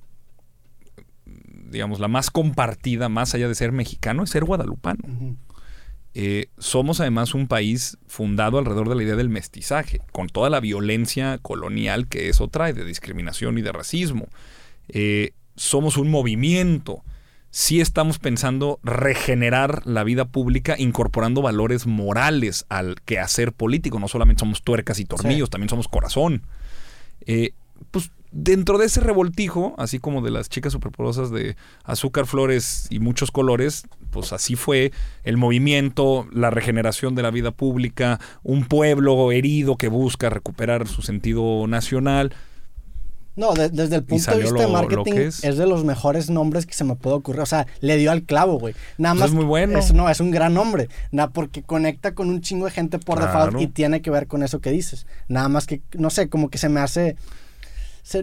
digamos, 1.70 2.00
la 2.00 2.08
más 2.08 2.30
compartida, 2.30 3.08
más 3.08 3.34
allá 3.34 3.48
de 3.48 3.54
ser 3.54 3.72
mexicano, 3.72 4.24
es 4.24 4.30
ser 4.30 4.44
guadalupano. 4.44 5.36
Eh, 6.20 6.48
somos 6.58 6.98
además 6.98 7.32
un 7.32 7.46
país 7.46 7.96
fundado 8.08 8.58
alrededor 8.58 8.88
de 8.88 8.96
la 8.96 9.04
idea 9.04 9.14
del 9.14 9.28
mestizaje, 9.28 10.00
con 10.10 10.26
toda 10.26 10.50
la 10.50 10.58
violencia 10.58 11.38
colonial 11.38 12.08
que 12.08 12.28
eso 12.28 12.48
trae, 12.48 12.72
de 12.72 12.84
discriminación 12.84 13.56
y 13.56 13.62
de 13.62 13.70
racismo. 13.70 14.26
Eh, 14.88 15.30
somos 15.54 15.96
un 15.96 16.10
movimiento. 16.10 17.04
Sí 17.50 17.80
estamos 17.80 18.18
pensando 18.18 18.80
regenerar 18.82 19.86
la 19.86 20.02
vida 20.02 20.24
pública 20.24 20.74
incorporando 20.76 21.40
valores 21.40 21.86
morales 21.86 22.66
al 22.68 22.96
quehacer 23.02 23.52
político. 23.52 24.00
No 24.00 24.08
solamente 24.08 24.40
somos 24.40 24.64
tuercas 24.64 24.98
y 24.98 25.04
tornillos, 25.04 25.50
también 25.50 25.68
somos 25.68 25.86
corazón. 25.86 26.42
Eh, 27.26 27.52
pues 27.92 28.10
dentro 28.30 28.78
de 28.78 28.86
ese 28.86 29.00
revoltijo, 29.00 29.74
así 29.78 29.98
como 29.98 30.22
de 30.22 30.30
las 30.30 30.48
chicas 30.48 30.72
superpoderosas 30.72 31.30
de 31.30 31.56
azúcar, 31.84 32.26
flores 32.26 32.86
y 32.90 32.98
muchos 32.98 33.30
colores, 33.30 33.84
pues 34.10 34.32
así 34.32 34.56
fue 34.56 34.92
el 35.24 35.36
movimiento, 35.36 36.26
la 36.32 36.50
regeneración 36.50 37.14
de 37.14 37.22
la 37.22 37.30
vida 37.30 37.50
pública, 37.50 38.20
un 38.42 38.64
pueblo 38.64 39.32
herido 39.32 39.76
que 39.76 39.88
busca 39.88 40.30
recuperar 40.30 40.88
su 40.88 41.02
sentido 41.02 41.66
nacional. 41.66 42.34
No, 43.36 43.54
desde 43.54 43.94
el 43.94 44.02
punto 44.02 44.32
de 44.32 44.42
vista 44.42 44.58
de 44.58 44.66
marketing 44.66 45.12
es. 45.14 45.40
de 45.40 45.66
los 45.66 45.84
mejores 45.84 46.28
nombres 46.28 46.66
que 46.66 46.74
se 46.74 46.82
me 46.82 46.96
puede 46.96 47.14
ocurrir. 47.14 47.40
O 47.40 47.46
sea, 47.46 47.68
le 47.80 47.96
dio 47.96 48.10
al 48.10 48.24
clavo, 48.24 48.58
güey. 48.58 48.74
Nada 48.98 49.14
más. 49.14 49.28
Es 49.28 49.32
muy 49.32 49.44
bueno. 49.44 49.78
no, 49.94 50.10
es 50.10 50.18
un 50.18 50.32
gran 50.32 50.54
nombre. 50.54 50.88
Nada, 51.12 51.30
porque 51.30 51.62
conecta 51.62 52.16
con 52.16 52.30
un 52.30 52.40
chingo 52.40 52.64
de 52.64 52.72
gente 52.72 52.98
por 52.98 53.20
default 53.20 53.60
y 53.60 53.68
tiene 53.68 54.02
que 54.02 54.10
ver 54.10 54.26
con 54.26 54.42
eso 54.42 54.58
que 54.58 54.72
dices. 54.72 55.06
Nada 55.28 55.48
más 55.48 55.68
que, 55.68 55.82
no 55.96 56.10
sé, 56.10 56.28
como 56.28 56.50
que 56.50 56.58
se 56.58 56.68
me 56.68 56.80
hace 56.80 57.14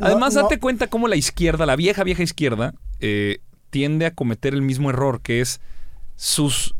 Además, 0.01 0.33
date 0.33 0.59
cuenta 0.59 0.87
cómo 0.87 1.07
la 1.07 1.15
izquierda, 1.15 1.65
la 1.65 1.75
vieja, 1.75 2.03
vieja 2.03 2.23
izquierda, 2.23 2.73
eh, 2.99 3.39
tiende 3.69 4.05
a 4.05 4.13
cometer 4.13 4.53
el 4.53 4.61
mismo 4.61 4.89
error, 4.89 5.21
que 5.21 5.41
es 5.41 5.61
sus 6.15 6.75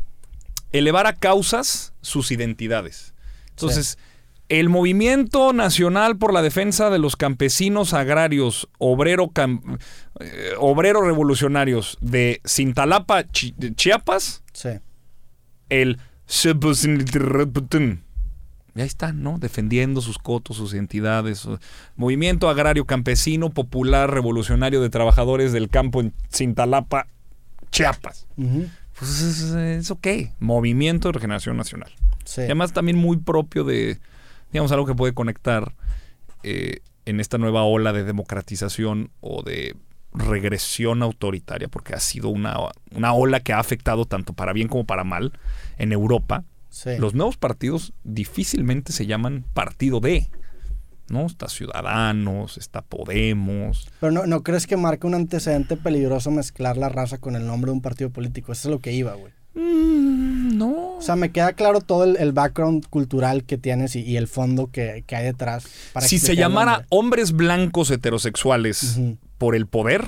elevar 0.72 1.06
a 1.06 1.14
causas 1.14 1.92
sus 2.00 2.30
identidades. 2.30 3.14
Entonces, 3.50 3.98
el 4.48 4.68
movimiento 4.68 5.52
nacional 5.52 6.18
por 6.18 6.32
la 6.32 6.42
defensa 6.42 6.90
de 6.90 6.98
los 6.98 7.16
campesinos 7.16 7.94
agrarios, 7.94 8.68
obrero, 8.78 9.30
eh, 10.20 10.52
obrero 10.58 11.02
revolucionarios 11.02 11.98
de 12.00 12.40
Cintalapa, 12.46 13.24
Chiapas, 13.30 14.42
sí. 14.52 14.70
el 15.68 15.98
ya 18.76 18.84
están, 18.84 19.22
¿no? 19.22 19.38
Defendiendo 19.38 20.02
sus 20.02 20.18
cotos, 20.18 20.58
sus 20.58 20.74
identidades. 20.74 21.48
Movimiento 21.96 22.50
Agrario 22.50 22.84
Campesino 22.84 23.48
Popular 23.48 24.10
Revolucionario 24.10 24.82
de 24.82 24.90
Trabajadores 24.90 25.52
del 25.52 25.70
Campo 25.70 26.02
en 26.02 26.12
Cintalapa, 26.30 27.06
Chiapas. 27.70 28.26
Pues 28.98 29.20
es, 29.22 29.90
ok. 29.90 30.06
Movimiento 30.40 31.08
de 31.08 31.12
Regeneración 31.12 31.56
Nacional. 31.56 31.90
Sí. 32.24 32.42
además 32.42 32.72
también 32.72 32.98
muy 32.98 33.16
propio 33.18 33.62
de, 33.64 33.98
digamos, 34.52 34.72
algo 34.72 34.84
que 34.84 34.94
puede 34.94 35.14
conectar 35.14 35.72
eh, 36.42 36.80
en 37.06 37.20
esta 37.20 37.38
nueva 37.38 37.62
ola 37.62 37.92
de 37.92 38.04
democratización 38.04 39.10
o 39.20 39.42
de 39.42 39.76
regresión 40.12 41.02
autoritaria, 41.02 41.68
porque 41.68 41.94
ha 41.94 42.00
sido 42.00 42.28
una, 42.28 42.56
una 42.94 43.12
ola 43.14 43.40
que 43.40 43.52
ha 43.52 43.58
afectado 43.58 44.04
tanto 44.04 44.32
para 44.32 44.52
bien 44.52 44.68
como 44.68 44.84
para 44.84 45.04
mal 45.04 45.32
en 45.78 45.92
Europa 45.92 46.44
los 46.98 47.14
nuevos 47.14 47.36
partidos 47.36 47.92
difícilmente 48.04 48.92
se 48.92 49.06
llaman 49.06 49.44
partido 49.54 50.00
de. 50.00 50.30
¿no? 51.08 51.26
Está 51.26 51.48
Ciudadanos, 51.48 52.58
está 52.58 52.82
Podemos. 52.82 53.88
Pero 54.00 54.12
no, 54.12 54.26
¿no 54.26 54.42
crees 54.42 54.66
que 54.66 54.76
marca 54.76 55.06
un 55.06 55.14
antecedente 55.14 55.76
peligroso 55.76 56.30
mezclar 56.30 56.76
la 56.76 56.88
raza 56.88 57.18
con 57.18 57.36
el 57.36 57.46
nombre 57.46 57.70
de 57.70 57.74
un 57.74 57.82
partido 57.82 58.10
político? 58.10 58.52
Eso 58.52 58.68
es 58.68 58.72
lo 58.72 58.80
que 58.80 58.92
iba, 58.92 59.14
güey. 59.14 59.32
Mm, 59.54 60.58
no. 60.58 60.96
O 60.96 61.02
sea, 61.02 61.16
me 61.16 61.30
queda 61.30 61.52
claro 61.54 61.80
todo 61.80 62.04
el, 62.04 62.32
background 62.32 62.86
cultural 62.88 63.44
que 63.44 63.58
tienes 63.58 63.96
y, 63.96 64.16
el 64.16 64.28
fondo 64.28 64.70
que, 64.70 65.04
hay 65.08 65.24
detrás. 65.24 65.64
si 66.00 66.18
se 66.18 66.36
llamara 66.36 66.86
hombres 66.90 67.32
blancos 67.32 67.90
heterosexuales 67.90 68.98
por 69.38 69.54
el 69.54 69.66
poder, 69.66 70.04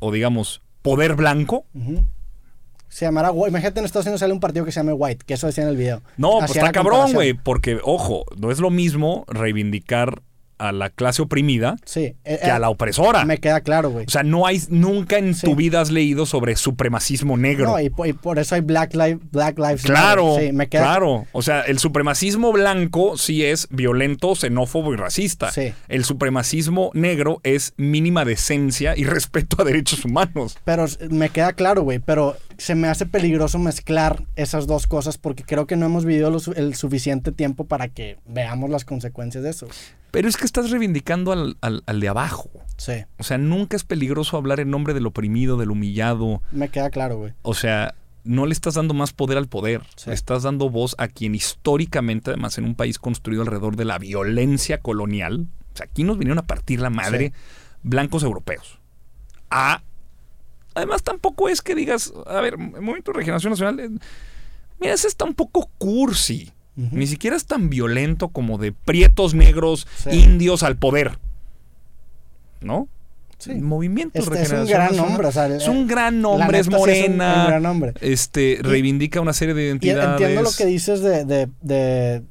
o 0.00 0.12
digamos, 0.12 0.62
poder 0.82 1.14
blanco, 1.14 1.66
se 2.96 3.04
llamará 3.04 3.30
Imagínate 3.30 3.78
en 3.78 3.84
Estados 3.84 4.06
Unidos 4.06 4.20
sale 4.20 4.32
un 4.32 4.40
partido 4.40 4.64
que 4.64 4.72
se 4.72 4.80
llame 4.80 4.94
White, 4.94 5.26
que 5.26 5.34
eso 5.34 5.46
decía 5.46 5.64
en 5.64 5.68
el 5.68 5.76
video. 5.76 6.00
No, 6.16 6.38
pues 6.38 6.56
está 6.56 6.72
cabrón, 6.72 7.12
güey, 7.12 7.34
porque, 7.34 7.78
ojo, 7.84 8.24
no 8.38 8.50
es 8.50 8.58
lo 8.58 8.70
mismo 8.70 9.26
reivindicar 9.28 10.22
a 10.58 10.72
la 10.72 10.90
clase 10.90 11.22
oprimida 11.22 11.76
sí, 11.84 12.14
eh, 12.24 12.38
que 12.42 12.50
a 12.50 12.56
eh, 12.56 12.60
la 12.60 12.70
opresora. 12.70 13.24
Me 13.24 13.38
queda 13.38 13.60
claro, 13.60 13.90
güey. 13.90 14.06
O 14.06 14.10
sea, 14.10 14.22
no 14.22 14.46
hay, 14.46 14.60
nunca 14.68 15.18
en 15.18 15.38
tu 15.38 15.54
vida 15.54 15.80
has 15.80 15.90
leído 15.90 16.26
sobre 16.26 16.56
supremacismo 16.56 17.36
negro. 17.36 17.72
No, 17.72 17.80
y, 17.80 17.90
por 17.90 18.38
eso 18.38 18.54
hay 18.54 18.60
Black, 18.60 18.94
Black 19.30 19.58
Lives 19.58 19.82
Claro, 19.82 20.36
sí, 20.38 20.52
me 20.52 20.68
queda... 20.68 20.82
claro. 20.82 21.26
O 21.32 21.42
sea, 21.42 21.62
el 21.62 21.78
supremacismo 21.78 22.52
blanco 22.52 23.18
sí 23.18 23.44
es 23.44 23.68
violento, 23.70 24.34
xenófobo 24.34 24.94
y 24.94 24.96
racista. 24.96 25.50
Sí. 25.50 25.72
El 25.88 26.04
supremacismo 26.04 26.90
negro 26.94 27.40
es 27.42 27.74
mínima 27.76 28.24
decencia 28.24 28.96
y 28.96 29.04
respeto 29.16 29.60
a 29.60 29.64
derechos 29.64 30.04
humanos. 30.04 30.58
Pero 30.64 30.86
me 31.10 31.30
queda 31.30 31.52
claro, 31.52 31.82
güey, 31.82 31.98
pero 31.98 32.36
se 32.58 32.74
me 32.74 32.88
hace 32.88 33.06
peligroso 33.06 33.58
mezclar 33.58 34.24
esas 34.36 34.66
dos 34.66 34.86
cosas 34.86 35.18
porque 35.18 35.44
creo 35.44 35.66
que 35.66 35.76
no 35.76 35.86
hemos 35.86 36.04
vivido 36.04 36.34
el 36.56 36.74
suficiente 36.74 37.32
tiempo 37.32 37.64
para 37.64 37.88
que 37.88 38.18
veamos 38.26 38.70
las 38.70 38.84
consecuencias 38.84 39.44
de 39.44 39.50
eso. 39.50 39.66
Pero 40.16 40.30
es 40.30 40.38
que 40.38 40.46
estás 40.46 40.70
reivindicando 40.70 41.30
al, 41.30 41.58
al, 41.60 42.00
de 42.00 42.08
abajo. 42.08 42.48
Sí. 42.78 43.04
O 43.18 43.22
sea, 43.22 43.36
nunca 43.36 43.76
es 43.76 43.84
peligroso 43.84 44.38
hablar 44.38 44.60
en 44.60 44.70
nombre 44.70 44.94
del 44.94 45.06
oprimido, 45.06 45.58
del 45.58 45.70
humillado. 45.70 46.40
Me 46.52 46.70
queda 46.70 46.88
claro, 46.88 47.18
güey. 47.18 47.34
O 47.42 47.52
sea, 47.52 47.94
no 48.24 48.46
le 48.46 48.54
estás 48.54 48.72
dando 48.72 48.94
más 48.94 49.12
poder 49.12 49.36
al 49.36 49.46
poder. 49.46 49.82
Le 50.06 50.14
estás 50.14 50.44
dando 50.44 50.70
voz 50.70 50.94
a 50.96 51.08
quien 51.08 51.34
históricamente, 51.34 52.30
además 52.30 52.56
en 52.56 52.64
un 52.64 52.76
país 52.76 52.98
construido 52.98 53.42
alrededor 53.42 53.76
de 53.76 53.84
la 53.84 53.98
violencia 53.98 54.80
colonial, 54.80 55.48
o 55.74 55.76
sea, 55.76 55.84
aquí 55.84 56.02
nos 56.02 56.16
vinieron 56.16 56.38
a 56.38 56.46
partir 56.46 56.80
la 56.80 56.88
madre 56.88 57.34
blancos 57.82 58.22
europeos. 58.22 58.80
A 59.50 59.82
Además, 60.74 61.02
tampoco 61.02 61.50
es 61.50 61.60
que 61.60 61.74
digas, 61.74 62.14
a 62.24 62.40
ver, 62.40 62.54
el 62.54 62.58
Movimiento 62.58 63.12
de 63.12 63.18
Regeneración 63.18 63.50
Nacional, 63.50 63.80
eh, 63.80 63.90
mira, 64.80 64.94
ese 64.94 65.08
está 65.08 65.26
un 65.26 65.34
poco 65.34 65.70
cursi. 65.76 66.54
Ni 66.76 67.06
siquiera 67.06 67.36
es 67.36 67.46
tan 67.46 67.70
violento 67.70 68.28
como 68.28 68.58
de 68.58 68.72
prietos 68.72 69.34
negros, 69.34 69.86
indios 70.10 70.62
al 70.62 70.76
poder. 70.76 71.18
¿no? 72.60 72.88
Sí. 73.38 73.54
movimiento 73.54 74.18
este 74.18 74.42
es 74.42 74.50
un 74.50 74.66
gran 74.66 74.96
nombre. 74.96 75.28
es 75.28 75.68
un 75.68 75.86
gran 75.86 76.22
nombre, 76.22 76.58
es 76.58 76.70
morena. 76.70 77.62
Este, 78.00 78.58
reivindica 78.62 79.20
una 79.20 79.34
serie 79.34 79.54
de 79.54 79.66
identidades. 79.66 80.20
Y 80.20 80.24
entiendo 80.24 80.42
lo 80.42 80.50
que 80.56 80.64
dices 80.64 81.00
de, 81.00 81.26
de, 81.26 81.48
de, 81.60 82.22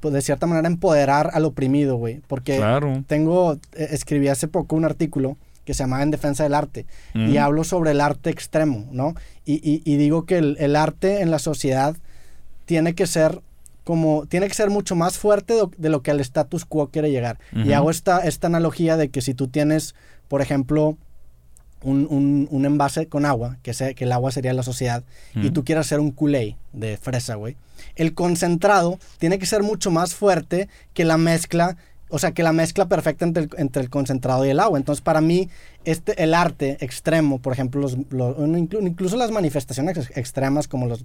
pues 0.00 0.14
de 0.14 0.22
cierta 0.22 0.46
manera, 0.46 0.66
empoderar 0.66 1.30
al 1.34 1.44
oprimido, 1.44 1.96
güey. 1.96 2.22
Porque 2.26 2.58
tengo, 3.06 3.58
eh, 3.74 3.88
escribí 3.90 4.28
hace 4.28 4.48
poco 4.48 4.76
un 4.76 4.86
artículo 4.86 5.36
que 5.66 5.74
se 5.74 5.82
llamaba 5.82 6.02
En 6.02 6.10
Defensa 6.10 6.42
del 6.42 6.54
Arte. 6.54 6.86
Y 7.14 7.36
hablo 7.36 7.62
sobre 7.62 7.90
el 7.90 8.00
arte 8.00 8.30
extremo, 8.30 8.88
¿no? 8.92 9.14
Y, 9.44 9.82
y, 9.84 9.96
digo 9.96 10.24
que 10.24 10.38
el, 10.38 10.76
arte 10.76 11.20
en 11.20 11.30
la 11.30 11.38
sociedad 11.38 11.96
tiene 12.64 12.94
que 12.94 13.06
ser 13.06 13.42
como, 13.90 14.24
tiene 14.26 14.46
que 14.46 14.54
ser 14.54 14.70
mucho 14.70 14.94
más 14.94 15.18
fuerte 15.18 15.52
de, 15.76 15.88
lo 15.88 16.00
que 16.00 16.12
el 16.12 16.20
status 16.20 16.64
quo 16.64 16.90
quiere 16.90 17.10
llegar. 17.10 17.40
Y 17.52 17.72
hago 17.72 17.90
esta, 17.90 18.20
esta 18.20 18.46
analogía 18.46 18.96
de 18.96 19.08
que 19.08 19.20
si 19.20 19.34
tú 19.34 19.48
tienes, 19.48 19.96
por 20.28 20.42
ejemplo, 20.42 20.96
un, 21.82 22.46
un, 22.48 22.64
envase 22.64 23.08
con 23.08 23.26
agua, 23.26 23.58
que, 23.64 23.74
sé 23.74 23.96
que 23.96 24.04
el 24.04 24.12
agua 24.12 24.30
sería 24.30 24.52
la 24.52 24.62
sociedad, 24.62 25.02
y 25.34 25.50
tú 25.50 25.64
quieres 25.64 25.86
hacer 25.86 25.98
un 25.98 26.12
culé 26.12 26.56
de 26.72 26.98
fresa, 26.98 27.34
güey. 27.34 27.56
El 27.96 28.14
concentrado 28.14 29.00
tiene 29.18 29.40
que 29.40 29.46
ser 29.46 29.64
mucho 29.64 29.90
más 29.90 30.14
fuerte 30.14 30.68
que 30.94 31.04
la 31.04 31.16
mezcla 31.16 31.76
o 32.12 32.20
sea, 32.20 32.30
que 32.30 32.44
la 32.44 32.52
mezcla 32.52 32.86
perfecta 32.86 33.24
entre 33.24 33.44
el, 33.44 33.50
entre 33.56 33.82
el, 33.82 33.90
concentrado 33.90 34.46
y 34.46 34.50
el 34.50 34.60
agua. 34.60 34.78
Entonces, 34.78 35.00
para 35.02 35.20
mí, 35.20 35.48
este, 35.84 36.22
el 36.22 36.34
arte 36.34 36.76
extremo, 36.80 37.40
por 37.40 37.52
ejemplo, 37.52 37.80
los, 37.80 37.96
incluso 38.80 39.16
las 39.16 39.32
manifestaciones 39.32 40.10
extremas 40.16 40.68
como 40.68 40.86
los, 40.86 41.04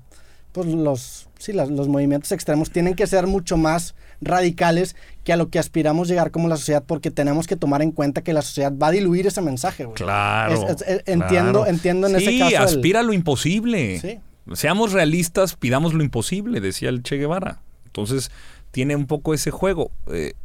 pues 0.55 0.67
los, 0.67 1.27
sí, 1.37 1.51
los 1.51 1.89
movimientos 1.89 2.31
extremos 2.31 2.71
tienen 2.71 2.95
que 2.95 3.05
ser 3.07 3.27
mucho 3.27 3.57
más 3.57 3.93
radicales 4.21 4.95
que 5.25 5.33
a 5.33 5.35
lo 5.35 5.49
que 5.49 5.59
aspiramos 5.59 6.07
llegar 6.07 6.31
como 6.31 6.47
la 6.47 6.55
sociedad 6.55 6.81
porque 6.87 7.11
tenemos 7.11 7.45
que 7.45 7.57
tomar 7.57 7.81
en 7.81 7.91
cuenta 7.91 8.23
que 8.23 8.31
la 8.31 8.41
sociedad 8.41 8.71
va 8.71 8.87
a 8.87 8.91
diluir 8.91 9.27
ese 9.27 9.41
mensaje, 9.41 9.83
güey. 9.83 9.95
Claro, 9.95 10.65
entiendo, 11.07 11.67
entiendo 11.67 12.07
en 12.07 12.15
ese 12.15 12.39
caso. 12.39 12.49
Sí, 12.49 12.55
aspira 12.55 13.01
a 13.01 13.03
lo 13.03 13.11
imposible. 13.11 13.99
Sí. 13.99 14.19
Seamos 14.53 14.93
realistas, 14.93 15.57
pidamos 15.57 15.93
lo 15.93 16.01
imposible, 16.01 16.61
decía 16.61 16.87
el 16.87 17.03
Che 17.03 17.17
Guevara. 17.17 17.59
Entonces, 17.87 18.31
tiene 18.71 18.95
un 18.95 19.07
poco 19.07 19.33
ese 19.33 19.51
juego. 19.51 19.91
Eh, 20.07 20.35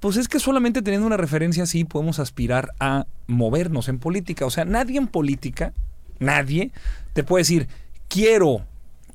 pues 0.00 0.16
es 0.16 0.26
que 0.26 0.40
solamente 0.40 0.82
teniendo 0.82 1.06
una 1.06 1.16
referencia 1.16 1.62
así 1.62 1.84
podemos 1.84 2.18
aspirar 2.18 2.72
a 2.80 3.06
movernos 3.28 3.88
en 3.88 4.00
política. 4.00 4.44
O 4.44 4.50
sea, 4.50 4.64
nadie 4.64 4.98
en 4.98 5.06
política, 5.06 5.72
nadie, 6.18 6.72
te 7.12 7.22
puede 7.22 7.42
decir, 7.42 7.68
quiero 8.08 8.64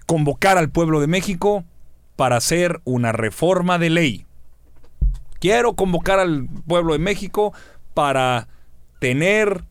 convocar 0.05 0.57
al 0.57 0.69
pueblo 0.69 0.99
de 0.99 1.07
México 1.07 1.63
para 2.15 2.37
hacer 2.37 2.81
una 2.83 3.11
reforma 3.11 3.79
de 3.79 3.89
ley. 3.89 4.25
Quiero 5.39 5.73
convocar 5.73 6.19
al 6.19 6.47
pueblo 6.67 6.93
de 6.93 6.99
México 6.99 7.53
para 7.93 8.47
tener 8.99 9.63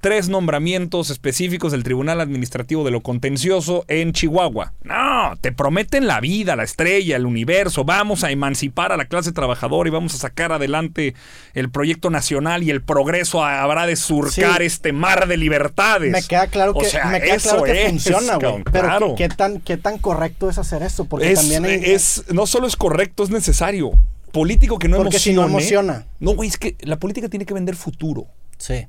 tres 0.00 0.28
nombramientos 0.28 1.10
específicos 1.10 1.72
del 1.72 1.82
Tribunal 1.82 2.20
Administrativo 2.20 2.84
de 2.84 2.90
lo 2.90 3.02
Contencioso 3.02 3.84
en 3.88 4.12
Chihuahua. 4.12 4.72
No, 4.82 5.36
te 5.40 5.52
prometen 5.52 6.06
la 6.06 6.20
vida, 6.20 6.56
la 6.56 6.64
estrella, 6.64 7.16
el 7.16 7.26
universo. 7.26 7.84
Vamos 7.84 8.24
a 8.24 8.30
emancipar 8.30 8.92
a 8.92 8.96
la 8.96 9.06
clase 9.06 9.32
trabajadora 9.32 9.88
y 9.88 9.92
vamos 9.92 10.14
a 10.14 10.18
sacar 10.18 10.52
adelante 10.52 11.14
el 11.54 11.70
proyecto 11.70 12.10
nacional 12.10 12.62
y 12.62 12.70
el 12.70 12.82
progreso 12.82 13.44
habrá 13.44 13.86
de 13.86 13.96
surcar 13.96 14.62
este 14.62 14.92
mar 14.92 15.28
de 15.28 15.36
libertades. 15.36 16.10
Me 16.10 16.22
queda 16.22 16.46
claro 16.46 16.74
que, 16.74 16.86
me 17.10 17.20
queda 17.20 17.36
claro 17.38 17.62
que 17.62 17.88
funciona, 17.88 18.36
güey. 18.36 18.62
Pero 18.70 19.14
¿qué, 19.16 19.28
tan, 19.28 19.60
¿qué 19.60 19.76
tan 19.76 19.98
correcto 19.98 20.48
es 20.48 20.58
hacer 20.58 20.82
eso? 20.82 21.06
Porque 21.06 21.34
también 21.34 21.64
es, 21.66 22.24
no 22.32 22.46
solo 22.46 22.66
es 22.66 22.76
correcto, 22.76 23.24
es 23.24 23.30
necesario. 23.30 23.92
Político 24.32 24.78
que 24.78 24.88
no 24.88 24.98
Porque 24.98 25.18
si 25.18 25.32
no 25.32 25.44
emociona. 25.44 26.06
No, 26.20 26.34
güey, 26.34 26.50
es 26.50 26.58
que 26.58 26.76
la 26.80 26.98
política 26.98 27.28
tiene 27.28 27.46
que 27.46 27.54
vender 27.54 27.76
futuro. 27.76 28.26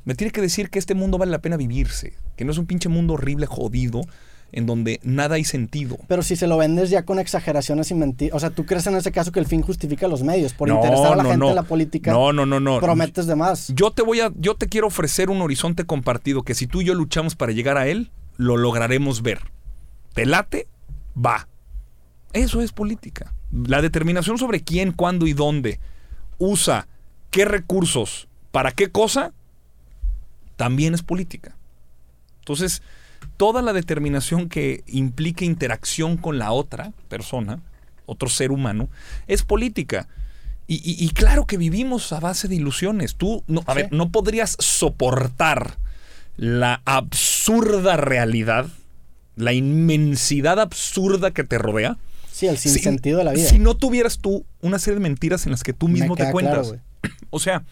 Me 0.04 0.16
tiene 0.16 0.32
que 0.32 0.42
decir 0.42 0.70
que 0.70 0.80
este 0.80 0.96
mundo 0.96 1.18
vale 1.18 1.32
la 1.32 1.40
pena 1.40 1.58
vivirse, 1.58 2.14
que 2.36 2.46
no 2.46 2.52
es 2.52 2.58
un 2.58 2.66
pinche 2.66 2.90
mundo 2.90 3.14
horrible, 3.14 3.46
jodido, 3.46 4.02
en 4.52 4.66
donde 4.66 5.00
nada 5.04 5.36
hay 5.36 5.44
sentido. 5.44 5.98
Pero 6.08 6.24
si 6.24 6.36
se 6.36 6.48
lo 6.48 6.58
vendes 6.58 6.90
ya 6.90 7.06
con 7.06 7.20
exageraciones 7.20 7.92
y 7.92 7.96
mentiras, 7.96 8.36
o 8.36 8.40
sea, 8.40 8.50
¿tú 8.50 8.66
crees 8.66 8.88
en 8.88 8.96
ese 8.96 9.12
caso 9.12 9.32
que 9.32 9.40
el 9.40 9.46
fin 9.46 9.62
justifica 9.62 10.08
los 10.08 10.24
medios? 10.24 10.54
Por 10.54 10.70
interesar 10.70 11.14
a 11.14 11.16
la 11.16 11.26
gente 11.26 11.48
en 11.48 11.56
la 11.56 11.64
política. 11.64 12.12
No, 12.12 12.34
no, 12.34 12.46
no, 12.46 12.60
no. 12.60 12.80
Prometes 12.80 13.28
de 13.28 13.36
más. 13.36 13.72
Yo 13.76 13.92
te 13.92 14.02
voy 14.02 14.22
a, 14.22 14.32
yo 14.36 14.56
te 14.56 14.68
quiero 14.68 14.88
ofrecer 14.88 15.30
un 15.30 15.42
horizonte 15.42 15.86
compartido 15.86 16.44
que 16.44 16.56
si 16.56 16.68
tú 16.68 16.82
y 16.82 16.86
yo 16.86 16.96
luchamos 16.96 17.36
para 17.36 17.52
llegar 17.52 17.78
a 17.78 17.88
él, 17.88 18.12
lo 18.38 18.58
lograremos 18.58 19.22
ver. 19.22 19.40
¿Te 20.14 20.26
late? 20.26 20.68
Va. 21.16 21.48
Eso 22.34 22.62
es 22.62 22.72
política. 22.72 23.34
La 23.52 23.82
determinación 23.82 24.38
sobre 24.38 24.62
quién, 24.62 24.92
cuándo 24.92 25.28
y 25.28 25.34
dónde 25.34 25.80
usa 26.40 26.88
qué 27.30 27.46
recursos, 27.46 28.28
para 28.52 28.72
qué 28.72 28.90
cosa, 28.90 29.34
también 30.60 30.94
es 30.94 31.04
política. 31.04 31.56
Entonces, 32.40 32.82
toda 33.38 33.62
la 33.62 33.72
determinación 33.72 34.50
que 34.50 34.84
implique 34.88 35.46
interacción 35.46 36.18
con 36.18 36.38
la 36.38 36.52
otra 36.52 36.92
persona, 37.08 37.62
otro 38.06 38.28
ser 38.28 38.52
humano, 38.52 38.90
es 39.28 39.44
política. 39.44 40.10
Y, 40.68 41.10
claro 41.16 41.48
que 41.48 41.58
vivimos 41.58 42.12
a 42.12 42.20
base 42.20 42.50
de 42.50 42.56
ilusiones. 42.56 43.16
Tú, 43.16 43.42
no, 43.48 43.64
a 43.68 43.74
ver, 43.74 43.88
no 43.94 44.12
podrías 44.12 44.58
soportar 44.60 45.78
la 46.36 46.82
absurda 46.84 47.96
realidad, 47.96 48.68
la 49.38 49.54
inmensidad 49.54 50.60
absurda 50.60 51.32
que 51.32 51.46
te 51.46 51.58
rodea. 51.58 51.98
Sí, 52.34 52.48
el 52.48 52.58
sinsentido 52.58 53.20
de 53.20 53.24
la 53.24 53.32
vida. 53.32 53.48
Si 53.48 53.60
no 53.60 53.78
tuvieras 53.78 54.20
tú 54.20 54.46
una 54.60 54.78
serie 54.78 54.96
de 54.96 55.04
mentiras 55.04 55.46
en 55.46 55.54
las 55.54 55.64
que 55.64 55.72
tú 55.72 55.88
mismo 55.88 56.18
te 56.18 56.30
cuentas. 56.32 56.76
o 57.30 57.40
sea, 57.40 57.64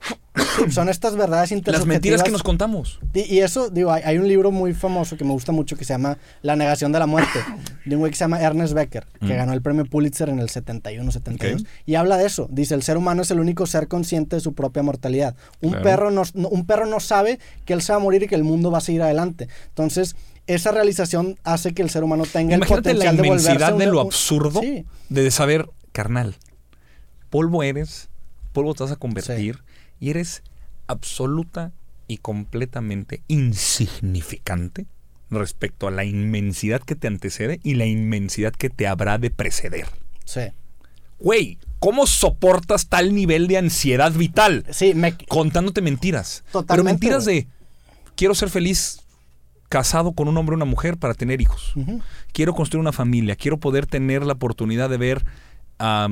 son 0.70 0.88
estas 0.88 1.16
verdades 1.16 1.50
Las 1.66 1.86
mentiras 1.86 2.22
que 2.22 2.30
nos 2.30 2.42
contamos. 2.42 3.00
Y, 3.14 3.38
eso, 3.38 3.70
digo, 3.70 3.92
hay, 3.92 4.18
un 4.18 4.28
libro 4.28 4.50
muy 4.50 4.74
famoso 4.74 5.16
que 5.16 5.24
me 5.24 5.32
gusta 5.32 5.52
mucho 5.52 5.76
que 5.76 5.84
se 5.84 5.94
llama 5.94 6.18
La 6.42 6.56
negación 6.56 6.92
de 6.92 6.98
la 6.98 7.06
muerte, 7.06 7.38
de 7.84 7.96
un 7.96 8.00
güey 8.00 8.10
que 8.10 8.16
se 8.16 8.24
llama 8.24 8.40
Ernest 8.40 8.74
Becker, 8.74 9.06
que 9.20 9.26
mm. 9.26 9.36
ganó 9.36 9.52
el 9.52 9.62
premio 9.62 9.84
Pulitzer 9.86 10.28
en 10.28 10.38
el 10.38 10.48
71, 10.48 11.10
72. 11.10 11.64
Y 11.86 11.94
habla 11.94 12.16
de 12.16 12.26
eso. 12.26 12.48
Dice, 12.50 12.74
el 12.74 12.82
ser 12.82 12.96
humano 12.96 13.22
es 13.22 13.30
el 13.30 13.40
único 13.40 13.66
ser 13.66 13.88
consciente 13.88 14.36
de 14.36 14.40
su 14.40 14.54
propia 14.54 14.82
mortalidad. 14.82 15.36
Un, 15.60 15.72
perro 15.82 16.10
no, 16.10 16.22
un 16.34 16.66
perro 16.66 16.86
no 16.86 17.00
sabe 17.00 17.38
que 17.64 17.72
él 17.72 17.82
se 17.82 17.92
va 17.92 17.96
a 17.96 18.00
morir 18.00 18.22
y 18.22 18.28
que 18.28 18.34
el 18.34 18.44
mundo 18.44 18.70
va 18.70 18.78
a 18.78 18.82
seguir 18.82 19.02
adelante. 19.02 19.48
Entonces, 19.68 20.16
esa 20.46 20.70
realización 20.70 21.38
hace 21.44 21.74
que 21.74 21.82
el 21.82 21.90
ser 21.90 22.04
humano 22.04 22.24
tenga 22.30 22.54
el 22.54 22.60
potencial 22.60 23.16
la 23.16 23.22
de 23.22 23.28
volverse 23.28 23.72
de 23.72 23.86
lo 23.86 24.00
absurdo 24.00 24.60
de 25.08 25.30
saber, 25.30 25.68
carnal, 25.92 26.36
polvo 27.30 27.62
eres, 27.62 28.08
polvo 28.52 28.74
te 28.74 28.84
vas 28.84 28.92
a 28.92 28.96
convertir 28.96 29.65
y 30.00 30.10
eres 30.10 30.42
absoluta 30.86 31.72
y 32.08 32.18
completamente 32.18 33.22
insignificante 33.28 34.86
respecto 35.30 35.88
a 35.88 35.90
la 35.90 36.04
inmensidad 36.04 36.80
que 36.80 36.94
te 36.94 37.08
antecede 37.08 37.60
y 37.62 37.74
la 37.74 37.86
inmensidad 37.86 38.52
que 38.52 38.70
te 38.70 38.86
habrá 38.86 39.18
de 39.18 39.30
preceder. 39.30 39.86
Sí. 40.24 40.42
Güey, 41.18 41.58
¿cómo 41.78 42.06
soportas 42.06 42.88
tal 42.88 43.14
nivel 43.14 43.48
de 43.48 43.58
ansiedad 43.58 44.12
vital? 44.12 44.64
Sí, 44.70 44.94
me... 44.94 45.16
Contándote 45.28 45.80
mentiras. 45.80 46.44
Totalmente, 46.52 46.72
Pero 46.72 46.84
mentiras 46.84 47.24
de 47.24 47.48
quiero 48.14 48.34
ser 48.34 48.50
feliz 48.50 49.00
casado 49.68 50.12
con 50.12 50.28
un 50.28 50.36
hombre 50.36 50.54
o 50.54 50.56
una 50.56 50.64
mujer 50.64 50.96
para 50.96 51.14
tener 51.14 51.40
hijos. 51.40 51.74
Quiero 52.32 52.54
construir 52.54 52.80
una 52.80 52.92
familia. 52.92 53.34
Quiero 53.34 53.58
poder 53.58 53.86
tener 53.86 54.24
la 54.24 54.34
oportunidad 54.34 54.88
de 54.90 54.96
ver 54.96 55.24
a 55.78 56.08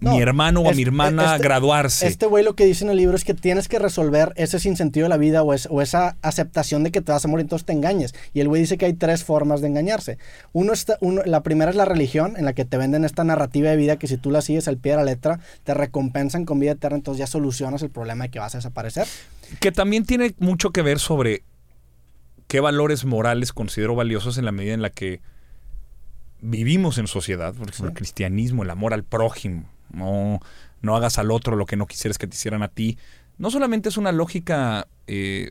No, 0.00 0.16
mi 0.16 0.20
hermano 0.22 0.60
o 0.60 0.68
a 0.68 0.70
es- 0.72 0.76
mi 0.76 0.82
hermana 0.82 1.34
este- 1.36 1.44
graduarse. 1.44 2.06
Este 2.06 2.26
güey 2.26 2.44
lo 2.44 2.54
que 2.56 2.66
dice 2.66 2.84
en 2.84 2.90
el 2.90 2.96
libro 2.96 3.16
es 3.16 3.24
que 3.24 3.32
tienes 3.32 3.68
que 3.68 3.78
resolver 3.78 4.32
ese 4.36 4.58
sinsentido 4.58 5.04
de 5.04 5.08
la 5.08 5.16
vida 5.16 5.42
o, 5.42 5.54
es- 5.54 5.68
o 5.70 5.80
esa 5.82 6.16
aceptación 6.20 6.82
de 6.82 6.90
que 6.90 7.00
te 7.00 7.12
vas 7.12 7.24
a 7.24 7.28
morir, 7.28 7.42
entonces 7.44 7.64
te 7.64 7.72
engañes. 7.72 8.12
Y 8.32 8.40
el 8.40 8.48
güey 8.48 8.60
dice 8.60 8.76
que 8.76 8.86
hay 8.86 8.94
tres 8.94 9.22
formas 9.24 9.60
de 9.60 9.68
engañarse. 9.68 10.18
Uno 10.52 10.72
está, 10.72 10.98
uno, 11.00 11.22
la 11.24 11.42
primera 11.42 11.70
es 11.70 11.76
la 11.76 11.84
religión, 11.84 12.34
en 12.36 12.44
la 12.44 12.52
que 12.54 12.64
te 12.64 12.76
venden 12.76 13.04
esta 13.04 13.22
narrativa 13.24 13.70
de 13.70 13.76
vida 13.76 13.96
que 13.96 14.08
si 14.08 14.16
tú 14.16 14.30
la 14.30 14.42
sigues 14.42 14.66
al 14.68 14.78
pie 14.78 14.92
de 14.92 14.98
la 14.98 15.04
letra, 15.04 15.38
te 15.62 15.74
recompensan 15.74 16.44
con 16.44 16.58
vida 16.58 16.72
eterna, 16.72 16.96
entonces 16.96 17.20
ya 17.20 17.26
solucionas 17.26 17.82
el 17.82 17.90
problema 17.90 18.24
de 18.24 18.30
que 18.30 18.40
vas 18.40 18.54
a 18.54 18.58
desaparecer. 18.58 19.06
Que 19.60 19.70
también 19.72 20.04
tiene 20.04 20.34
mucho 20.38 20.70
que 20.70 20.82
ver 20.82 20.98
sobre 20.98 21.44
qué 22.48 22.58
valores 22.60 23.04
morales 23.04 23.52
considero 23.52 23.94
valiosos 23.94 24.38
en 24.38 24.44
la 24.44 24.52
medida 24.52 24.74
en 24.74 24.82
la 24.82 24.90
que 24.90 25.20
vivimos 26.40 26.98
en 26.98 27.06
sociedad. 27.06 27.54
Por 27.54 27.68
ejemplo, 27.68 27.88
el 27.90 27.94
cristianismo, 27.94 28.64
el 28.64 28.70
amor 28.70 28.92
al 28.92 29.04
prójimo. 29.04 29.64
No, 29.90 30.40
no 30.82 30.96
hagas 30.96 31.18
al 31.18 31.30
otro 31.30 31.56
lo 31.56 31.66
que 31.66 31.76
no 31.76 31.86
quisieras 31.86 32.18
que 32.18 32.26
te 32.26 32.34
hicieran 32.36 32.62
a 32.62 32.68
ti. 32.68 32.98
No 33.38 33.50
solamente 33.50 33.88
es 33.88 33.96
una 33.96 34.12
lógica, 34.12 34.86
eh, 35.06 35.50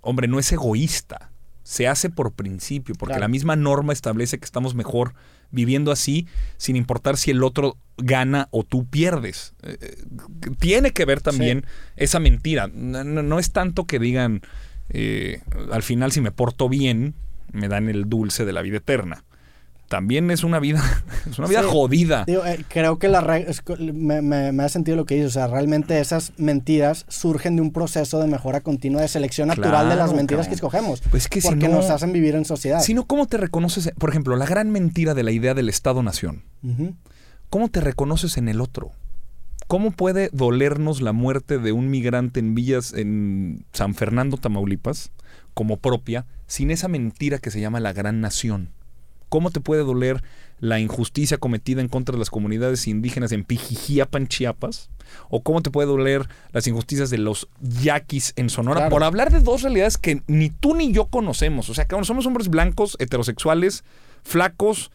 hombre, 0.00 0.28
no 0.28 0.38
es 0.38 0.50
egoísta. 0.52 1.30
Se 1.62 1.88
hace 1.88 2.10
por 2.10 2.32
principio, 2.32 2.94
porque 2.94 3.12
Claro. 3.12 3.22
la 3.22 3.28
misma 3.28 3.56
norma 3.56 3.92
establece 3.92 4.38
que 4.38 4.44
estamos 4.44 4.74
mejor 4.74 5.14
viviendo 5.50 5.90
así, 5.90 6.26
sin 6.58 6.76
importar 6.76 7.16
si 7.16 7.30
el 7.30 7.42
otro 7.42 7.76
gana 7.96 8.48
o 8.50 8.62
tú 8.62 8.86
pierdes. 8.86 9.54
Eh, 9.62 9.76
eh, 9.80 10.04
tiene 10.60 10.92
que 10.92 11.04
ver 11.04 11.20
también 11.20 11.64
esa 11.96 12.20
mentira. 12.20 12.68
No, 12.72 13.02
no- 13.04 13.22
no 13.22 13.38
es 13.38 13.50
tanto 13.52 13.84
que 13.84 13.98
digan, 13.98 14.42
eh, 14.90 15.40
al 15.72 15.82
final 15.82 16.12
si 16.12 16.20
me 16.20 16.30
porto 16.30 16.68
bien, 16.68 17.14
me 17.52 17.68
dan 17.68 17.88
el 17.88 18.08
dulce 18.08 18.44
de 18.44 18.52
la 18.52 18.62
vida 18.62 18.76
eterna. 18.76 19.24
También 19.88 20.30
es 20.32 20.42
una 20.42 20.58
vida, 20.58 20.82
es 21.30 21.38
una 21.38 21.46
vida 21.46 21.62
Sí. 21.62 21.68
jodida. 21.70 22.24
Digo, 22.26 22.44
eh, 22.44 22.64
creo 22.68 22.98
que 22.98 23.08
la 23.08 23.20
re- 23.20 23.48
es 23.48 23.60
co- 23.62 23.76
me, 23.78 24.20
me- 24.20 24.50
me 24.52 24.62
ha 24.64 24.68
sentido 24.68 24.96
lo 24.96 25.04
que 25.06 25.14
dices. 25.14 25.28
O 25.30 25.34
sea, 25.34 25.46
realmente 25.46 26.00
esas 26.00 26.32
mentiras 26.38 27.04
surgen 27.08 27.54
de 27.56 27.62
un 27.62 27.72
proceso 27.72 28.18
de 28.20 28.26
mejora 28.26 28.60
continua, 28.62 29.00
de 29.02 29.08
selección 29.08 29.48
natural 29.48 29.88
de 29.88 29.94
las 29.96 30.12
mentiras 30.12 30.46
cabrón. 30.46 30.48
que 30.48 30.54
escogemos. 30.54 31.02
Pues 31.10 31.28
que 31.28 31.40
si 31.40 31.48
porque 31.48 31.68
no- 31.68 31.76
nos 31.76 31.90
hacen 31.90 32.12
vivir 32.12 32.34
en 32.34 32.44
sociedad. 32.44 32.80
Si 32.82 32.94
no, 32.94 33.06
¿cómo 33.06 33.26
te 33.26 33.36
reconoces? 33.36 33.90
Por 33.98 34.10
ejemplo, 34.10 34.34
la 34.36 34.46
gran 34.46 34.70
mentira 34.70 35.14
de 35.14 35.22
la 35.22 35.30
idea 35.30 35.54
del 35.54 35.68
Estado-Nación. 35.68 36.42
¿Cómo 37.48 37.68
te 37.68 37.80
reconoces 37.80 38.36
en 38.38 38.48
el 38.48 38.60
otro? 38.60 38.90
¿Cómo 39.68 39.90
puede 39.92 40.30
dolernos 40.32 41.00
la 41.00 41.12
muerte 41.12 41.58
de 41.58 41.72
un 41.72 41.90
migrante 41.90 42.40
en 42.40 42.54
Villas, 42.54 42.92
en 42.92 43.64
San 43.72 43.94
Fernando, 43.94 44.36
Tamaulipas, 44.36 45.10
como 45.54 45.78
propia, 45.78 46.26
sin 46.46 46.70
esa 46.70 46.88
mentira 46.88 47.38
que 47.38 47.50
se 47.50 47.60
llama 47.60 47.80
la 47.80 47.92
gran 47.92 48.20
nación? 48.20 48.70
¿Cómo 49.28 49.50
te 49.50 49.60
puede 49.60 49.82
doler 49.82 50.22
la 50.58 50.78
injusticia 50.80 51.36
cometida 51.38 51.80
en 51.80 51.88
contra 51.88 52.12
de 52.14 52.18
las 52.18 52.30
comunidades 52.30 52.86
indígenas 52.86 53.32
en 53.32 53.44
Pijijiapan, 53.44 54.28
Chiapas? 54.28 54.90
¿O 55.28 55.42
cómo 55.42 55.62
te 55.62 55.70
puede 55.70 55.88
doler 55.88 56.28
las 56.52 56.66
injusticias 56.66 57.10
de 57.10 57.18
los 57.18 57.48
yaquis 57.60 58.32
en 58.36 58.50
Sonora? 58.50 58.80
Claro. 58.80 58.90
Por 58.90 59.04
hablar 59.04 59.30
de 59.30 59.40
dos 59.40 59.62
realidades 59.62 59.98
que 59.98 60.22
ni 60.26 60.50
tú 60.50 60.74
ni 60.74 60.92
yo 60.92 61.06
conocemos. 61.06 61.68
O 61.68 61.74
sea, 61.74 61.84
cabrón, 61.86 62.04
somos 62.04 62.26
hombres 62.26 62.48
blancos, 62.48 62.96
heterosexuales, 62.98 63.84
flacos, 64.24 64.90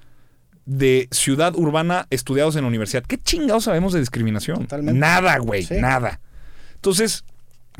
de 0.65 1.07
ciudad 1.11 1.55
urbana 1.55 2.05
estudiados 2.11 2.55
en 2.55 2.61
la 2.61 2.67
universidad. 2.67 3.03
¿Qué 3.03 3.17
chingados 3.17 3.63
sabemos 3.65 3.93
de 3.93 3.99
discriminación? 3.99 4.59
Totalmente. 4.59 4.99
Nada, 4.99 5.37
güey, 5.39 5.63
Sí. 5.63 5.75
nada. 5.79 6.19
Entonces, 6.75 7.23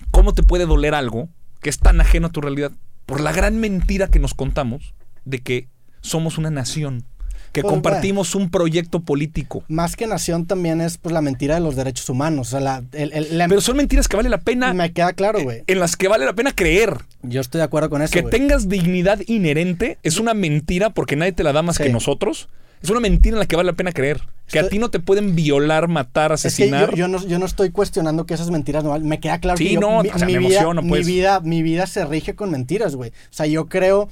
¿cómo 0.10 0.34
te 0.34 0.44
puede 0.44 0.66
doler 0.66 0.96
algo 0.96 1.30
que 1.62 1.70
es 1.70 1.78
tan 1.78 2.02
ajeno 2.02 2.28
a 2.28 2.32
tu 2.32 2.42
realidad? 2.42 2.72
Por 3.06 3.22
la 3.22 3.32
gran 3.34 3.60
mentira 3.60 4.08
que 4.08 4.20
nos 4.20 4.34
contamos 4.34 4.94
de 5.26 5.40
que 5.40 5.68
somos 6.02 6.38
una 6.38 6.50
nación, 6.52 7.04
que 7.52 7.62
Pues, 7.62 7.72
compartimos 7.74 8.34
un 8.36 8.50
proyecto 8.50 9.02
político. 9.02 9.64
Más 9.68 9.96
que 9.96 10.08
nación 10.08 10.46
también 10.46 10.80
es 10.82 10.98
pues 10.98 11.12
la 11.14 11.22
mentira 11.22 11.56
de 11.56 11.62
los 11.62 11.76
derechos 11.76 12.08
humanos. 12.10 12.48
O 12.48 12.52
sea, 12.52 12.60
la, 12.62 12.84
el- 12.94 13.12
el- 13.14 13.38
la- 13.38 13.48
Pero 13.48 13.60
son 13.62 13.76
mentiras 13.78 14.08
que 14.08 14.16
vale 14.16 14.30
la 14.30 14.40
pena, 14.40 14.74
me 14.74 14.92
queda 14.94 15.12
claro, 15.14 15.42
güey. 15.44 15.64
en 15.68 15.80
las 15.80 15.98
que 15.98 16.08
vale 16.08 16.26
la 16.26 16.34
pena 16.34 16.54
creer. 16.56 16.98
Yo 17.24 17.42
estoy 17.42 17.60
de 17.60 17.66
acuerdo 17.66 17.90
con 17.90 18.02
eso. 18.02 18.14
Que 18.14 18.24
tengas 18.24 18.70
dignidad 18.70 19.20
inherente 19.28 19.98
es 20.04 20.18
una 20.18 20.34
mentira 20.34 20.92
porque 20.92 21.16
nadie 21.18 21.34
te 21.34 21.44
la 21.44 21.52
da 21.52 21.62
más 21.62 21.76
Sí. 21.76 21.84
que 21.84 21.90
nosotros. 21.90 22.48
Es 22.82 22.90
una 22.90 23.00
mentira 23.02 23.36
en 23.36 23.40
la 23.40 23.46
que 23.46 23.56
vale 23.58 23.68
la 23.68 23.76
pena 23.78 23.92
creer. 23.92 24.22
Que 24.48 24.58
a 24.60 24.68
ti 24.68 24.80
no 24.80 24.90
te 24.90 25.00
pueden 25.00 25.36
violar, 25.36 25.88
matar, 25.88 26.32
Es 26.32 26.42
que 26.42 26.48
asesinar. 26.48 26.90
yo, 26.92 26.96
yo 26.98 27.08
no, 27.08 27.26
yo 27.28 27.38
no 27.38 27.46
estoy 27.46 27.70
cuestionando 27.70 28.26
que 28.26 28.34
esas 28.34 28.50
mentiras 28.50 28.84
no 28.84 28.90
valen. 28.90 29.08
Me 29.08 29.20
queda 29.20 29.40
claro 29.40 29.58
Sí, 29.58 29.66
que 29.68 29.74
yo- 29.76 29.80
no, 29.82 30.02
mi, 30.04 30.10
o 30.10 30.18
sea, 30.18 30.26
mi 30.26 30.34
me 30.34 30.40
vida, 30.40 30.50
emociono, 30.62 30.82
pues. 30.88 31.06
mi, 31.06 31.14
vida, 31.14 31.40
mi 31.42 31.62
vida 31.64 31.86
se 31.86 32.04
rige 32.06 32.34
con 32.36 32.50
mentiras, 32.50 32.96
güey. 32.96 33.12
O 33.12 33.14
sea, 33.34 33.46
yo 33.46 33.68
creo... 33.68 34.10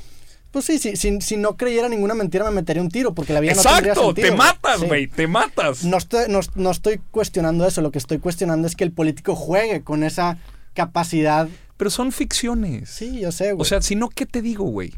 Pues 0.52 0.66
sí, 0.66 0.80
sí, 0.80 0.96
si, 0.96 1.22
si 1.22 1.38
no 1.38 1.56
creyera 1.58 1.88
ninguna 1.90 2.16
mentira 2.16 2.44
me 2.46 2.52
metería 2.52 2.82
un 2.82 2.90
tiro 2.90 3.14
porque 3.14 3.34
la 3.34 3.40
vida 3.40 3.54
no 3.54 3.62
tendría 3.62 3.92
Exacto, 3.94 4.08
sentido. 4.08 4.30
te 4.32 4.36
matas, 4.36 4.80
Sí. 4.80 4.86
güey, 4.88 5.08
te 5.08 5.28
matas. 5.28 5.84
No 5.84 5.98
estoy, 5.98 6.26
no, 6.30 6.40
no 6.56 6.72
estoy 6.72 7.00
cuestionando 7.12 7.68
eso, 7.68 7.82
lo 7.82 7.92
que 7.92 8.00
estoy 8.00 8.18
cuestionando 8.18 8.66
es 8.68 8.76
que 8.76 8.84
el 8.84 8.92
político 8.92 9.36
juegue 9.36 9.84
con 9.84 10.04
esa 10.04 10.38
capacidad. 10.74 11.48
Pero 11.78 11.90
son 11.92 12.12
ficciones. 12.12 12.90
Sí, 12.90 13.20
yo 13.22 13.32
sé, 13.32 13.52
güey. 13.54 13.62
O 13.62 13.66
sea, 13.66 13.82
si 13.82 13.96
no, 13.96 14.10
¿qué 14.10 14.26
te 14.26 14.42
digo, 14.42 14.66
güey? 14.66 14.94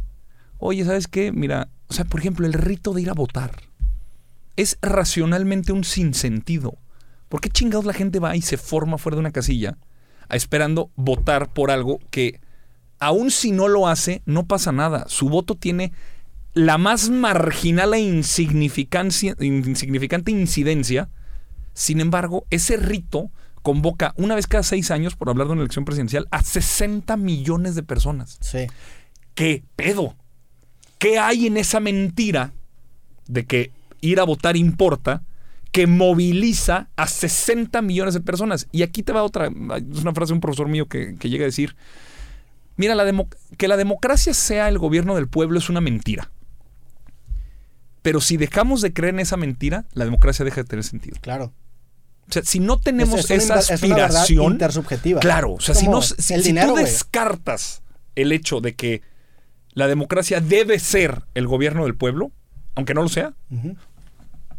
Oye, 0.57 0.85
¿sabes 0.85 1.07
qué? 1.07 1.31
Mira, 1.31 1.67
o 1.87 1.93
sea, 1.93 2.05
por 2.05 2.19
ejemplo, 2.21 2.45
el 2.47 2.53
rito 2.53 2.93
de 2.93 3.01
ir 3.01 3.09
a 3.09 3.13
votar 3.13 3.51
es 4.55 4.77
racionalmente 4.81 5.73
un 5.73 5.83
sinsentido. 5.83 6.77
¿Por 7.29 7.41
qué 7.41 7.49
chingados 7.49 7.85
la 7.85 7.93
gente 7.93 8.19
va 8.19 8.35
y 8.35 8.41
se 8.41 8.57
forma 8.57 8.97
fuera 8.97 9.15
de 9.15 9.21
una 9.21 9.31
casilla 9.31 9.77
a 10.29 10.35
esperando 10.35 10.91
votar 10.95 11.51
por 11.51 11.71
algo 11.71 11.99
que, 12.09 12.39
aun 13.01 13.31
si 13.31 13.51
no 13.51 13.67
lo 13.67 13.89
hace, 13.89 14.21
no 14.25 14.45
pasa 14.45 14.71
nada? 14.71 15.05
Su 15.09 15.27
voto 15.27 15.55
tiene 15.55 15.91
la 16.53 16.77
más 16.77 17.09
marginal 17.09 17.93
e 17.93 17.99
insignificancia- 17.99 19.35
insignificante 19.41 20.31
incidencia. 20.31 21.09
Sin 21.73 21.99
embargo, 21.99 22.45
ese 22.49 22.77
rito 22.77 23.31
convoca 23.61 24.13
una 24.17 24.35
vez 24.35 24.47
cada 24.47 24.63
seis 24.63 24.91
años, 24.91 25.15
por 25.15 25.29
hablar 25.29 25.47
de 25.47 25.53
una 25.53 25.61
elección 25.61 25.85
presidencial, 25.85 26.27
a 26.31 26.41
60 26.43 27.17
millones 27.17 27.75
de 27.75 27.83
personas. 27.83 28.37
sí. 28.41 28.67
¿Qué 29.33 29.63
pedo? 29.77 30.15
¿Qué 30.99 31.17
hay 31.17 31.47
en 31.47 31.55
esa 31.57 31.79
mentira 31.79 32.51
de 33.27 33.45
que 33.45 33.71
ir 34.01 34.19
a 34.19 34.23
votar 34.25 34.57
importa 34.57 35.23
que 35.71 35.87
moviliza 35.87 36.89
a 36.97 37.07
60 37.07 37.81
millones 37.81 38.13
de 38.13 38.19
personas? 38.19 38.67
Y 38.73 38.83
aquí 38.83 39.01
te 39.03 39.13
va 39.13 39.23
otra, 39.23 39.47
es 39.47 40.01
una 40.01 40.13
frase 40.13 40.31
de 40.31 40.35
un 40.35 40.41
profesor 40.41 40.67
mío 40.67 40.85
que, 40.87 41.15
que 41.17 41.29
llega 41.29 41.45
a 41.45 41.47
decir, 41.47 41.75
mira, 42.82 42.95
la 42.95 43.05
que 43.57 43.67
la 43.67 43.77
democracia 43.77 44.34
sea 44.34 44.67
el 44.67 44.77
gobierno 44.79 45.15
del 45.15 45.27
pueblo 45.27 45.59
es 45.59 45.69
una 45.69 45.82
mentira. 45.82 46.32
Pero 48.01 48.19
si 48.21 48.38
dejamos 48.38 48.82
de 48.82 48.91
creer 48.93 49.13
en 49.13 49.19
esa 49.19 49.38
mentira, 49.38 49.86
la 49.93 50.05
democracia 50.05 50.43
deja 50.43 50.61
de 50.63 50.67
tener 50.67 50.84
sentido. 50.84 51.17
Claro. 51.21 51.53
O 52.27 52.34
sea, 52.34 52.43
si 52.43 52.59
no 52.59 52.79
tenemos 52.79 53.19
Es- 53.19 53.32
es 53.32 53.43
esa 53.43 53.53
una 53.53 53.61
inver- 53.61 53.73
es 53.73 53.84
una 53.84 53.95
aspiración, 53.95 54.51
intersubjetiva. 54.53 55.19
claro, 55.19 55.53
o 55.53 55.59
sea, 55.59 55.75
si, 55.75 55.88
no, 55.88 56.01
si, 56.01 56.34
el 56.34 56.41
si 56.41 56.47
dinero, 56.49 56.69
tú 56.69 56.75
descartas 56.77 57.84
el 58.15 58.32
hecho 58.32 58.59
de 58.61 58.73
que 58.73 59.01
la 59.73 59.88
democracia 59.88 60.41
debe 60.41 60.79
ser 60.79 61.23
el 61.36 61.45
gobierno 61.47 61.84
del 61.84 61.95
pueblo, 61.95 62.32
aunque 62.75 62.93
no 62.93 63.03
lo 63.03 63.09
sea, 63.09 63.34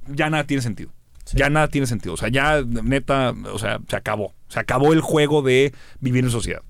ya 0.07 0.31
nada 0.31 0.45
tiene 0.45 0.63
sentido. 0.63 0.91
Sí. 1.25 1.37
Ya 1.39 1.51
nada 1.51 1.69
tiene 1.69 1.87
sentido. 1.87 2.15
O 2.15 2.17
sea, 2.17 2.29
ya 2.29 2.63
neta, 2.63 3.33
o 3.53 3.59
sea, 3.59 3.81
se 3.89 3.97
acabó. 3.97 4.35
Se 4.49 4.59
acabó 4.61 4.93
el 4.93 5.01
juego 5.01 5.41
de 5.43 5.73
vivir 6.01 6.25
en 6.25 6.31
sociedad. 6.31 6.63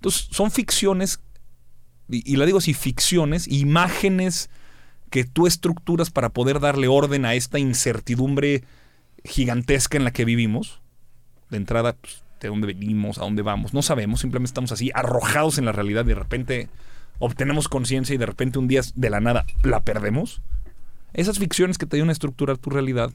Entonces, 0.00 0.28
son 0.30 0.50
ficciones, 0.50 1.20
y, 2.08 2.32
y 2.32 2.36
la 2.36 2.46
digo 2.46 2.58
así, 2.58 2.74
ficciones, 2.74 3.46
imágenes 3.46 4.50
que 5.10 5.24
tú 5.24 5.46
estructuras 5.46 6.10
para 6.10 6.30
poder 6.30 6.60
darle 6.60 6.88
orden 6.88 7.26
a 7.26 7.34
esta 7.34 7.58
incertidumbre 7.58 8.64
gigantesca 9.24 9.98
en 9.98 10.04
la 10.04 10.12
que 10.12 10.24
vivimos. 10.24 10.80
De 11.50 11.56
entrada, 11.56 11.96
pues, 12.00 12.22
de 12.40 12.48
dónde 12.48 12.68
venimos, 12.68 13.18
a 13.18 13.22
dónde 13.22 13.42
vamos. 13.42 13.74
No 13.74 13.82
sabemos, 13.82 14.20
simplemente 14.20 14.50
estamos 14.50 14.72
así, 14.72 14.90
arrojados 14.94 15.58
en 15.58 15.66
la 15.66 15.72
realidad. 15.72 16.04
De 16.04 16.14
repente 16.14 16.68
obtenemos 17.18 17.68
conciencia 17.68 18.14
y 18.14 18.18
de 18.18 18.26
repente 18.26 18.58
un 18.58 18.68
día 18.68 18.80
de 18.94 19.10
la 19.10 19.20
nada 19.20 19.44
la 19.62 19.84
perdemos. 19.84 20.40
Esas 21.12 21.38
ficciones 21.38 21.76
que 21.76 21.86
te 21.86 21.96
ayudan 21.96 22.08
a 22.08 22.12
estructurar 22.12 22.56
tu 22.56 22.70
realidad, 22.70 23.12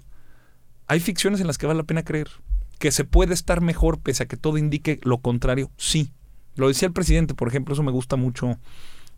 hay 0.88 1.00
ficciones 1.00 1.40
en 1.42 1.48
las 1.48 1.58
que 1.58 1.66
vale 1.66 1.80
la 1.80 1.86
pena 1.86 2.04
creer. 2.04 2.30
Que 2.78 2.92
se 2.92 3.06
puede 3.06 3.34
estar 3.34 3.62
mejor 3.62 4.00
pese 4.00 4.24
a 4.24 4.26
que 4.28 4.38
todo 4.38 4.58
indique 4.58 5.00
lo 5.04 5.20
contrario, 5.20 5.72
sí. 5.78 6.12
Lo 6.56 6.68
decía 6.68 6.88
el 6.88 6.94
presidente, 6.94 7.34
por 7.34 7.48
ejemplo, 7.48 7.74
eso 7.74 7.84
me 7.84 7.92
gusta 7.92 8.16
mucho 8.16 8.58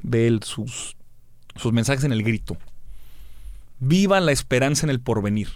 de 0.01 0.27
él, 0.27 0.43
sus, 0.43 0.95
sus 1.55 1.73
mensajes 1.73 2.03
en 2.03 2.11
el 2.11 2.23
grito. 2.23 2.57
Viva 3.79 4.19
la 4.19 4.31
esperanza 4.31 4.85
en 4.85 4.89
el 4.89 4.99
porvenir. 4.99 5.49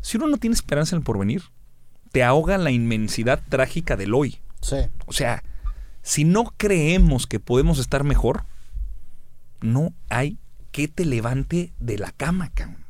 Si 0.00 0.16
uno 0.16 0.26
no 0.26 0.38
tiene 0.38 0.54
esperanza 0.54 0.96
en 0.96 1.00
el 1.00 1.04
porvenir, 1.04 1.42
te 2.10 2.24
ahoga 2.24 2.58
la 2.58 2.70
inmensidad 2.70 3.40
trágica 3.48 3.96
del 3.96 4.14
hoy. 4.14 4.38
Sí. 4.60 4.76
O 5.06 5.12
sea, 5.12 5.42
si 6.02 6.24
no 6.24 6.52
creemos 6.56 7.26
que 7.26 7.40
podemos 7.40 7.78
estar 7.78 8.02
mejor, 8.02 8.44
no 9.60 9.92
hay 10.08 10.38
que 10.72 10.88
te 10.88 11.04
levante 11.04 11.72
de 11.78 11.98
la 11.98 12.10
cama, 12.10 12.50
cabrón. 12.52 12.84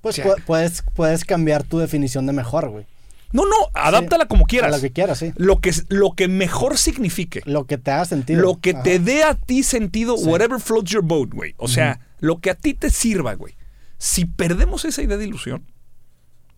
Pues 0.00 0.20
puedes, 0.46 0.82
puedes 0.94 1.24
cambiar 1.24 1.64
tu 1.64 1.78
definición 1.78 2.26
de 2.26 2.32
mejor, 2.32 2.68
güey. 2.68 2.86
No, 3.32 3.44
no, 3.44 3.56
adáptala 3.74 4.26
como 4.26 4.46
quieras. 4.46 4.70
lo 4.70 4.80
que 4.80 4.92
quieras, 4.92 5.18
sí. 5.18 5.32
Lo 5.36 5.60
que, 5.60 5.72
lo 5.88 6.12
que 6.12 6.28
mejor 6.28 6.78
signifique. 6.78 7.42
Lo 7.44 7.66
que 7.66 7.78
te 7.78 7.90
haga 7.90 8.04
sentido. 8.04 8.40
Lo 8.40 8.60
que 8.60 8.74
te 8.74 8.98
dé 8.98 9.24
a 9.24 9.34
ti 9.34 9.62
sentido, 9.62 10.14
whatever 10.14 10.60
floats 10.60 10.90
your 10.90 11.02
boat, 11.02 11.30
güey. 11.32 11.54
O 11.58 11.68
sea, 11.68 12.00
lo 12.20 12.40
que 12.40 12.50
a 12.50 12.54
ti 12.54 12.74
te 12.74 12.90
sirva, 12.90 13.34
güey. 13.34 13.54
Si 13.98 14.24
perdemos 14.24 14.84
esa 14.84 15.02
idea 15.02 15.16
de 15.16 15.24
ilusión, 15.24 15.64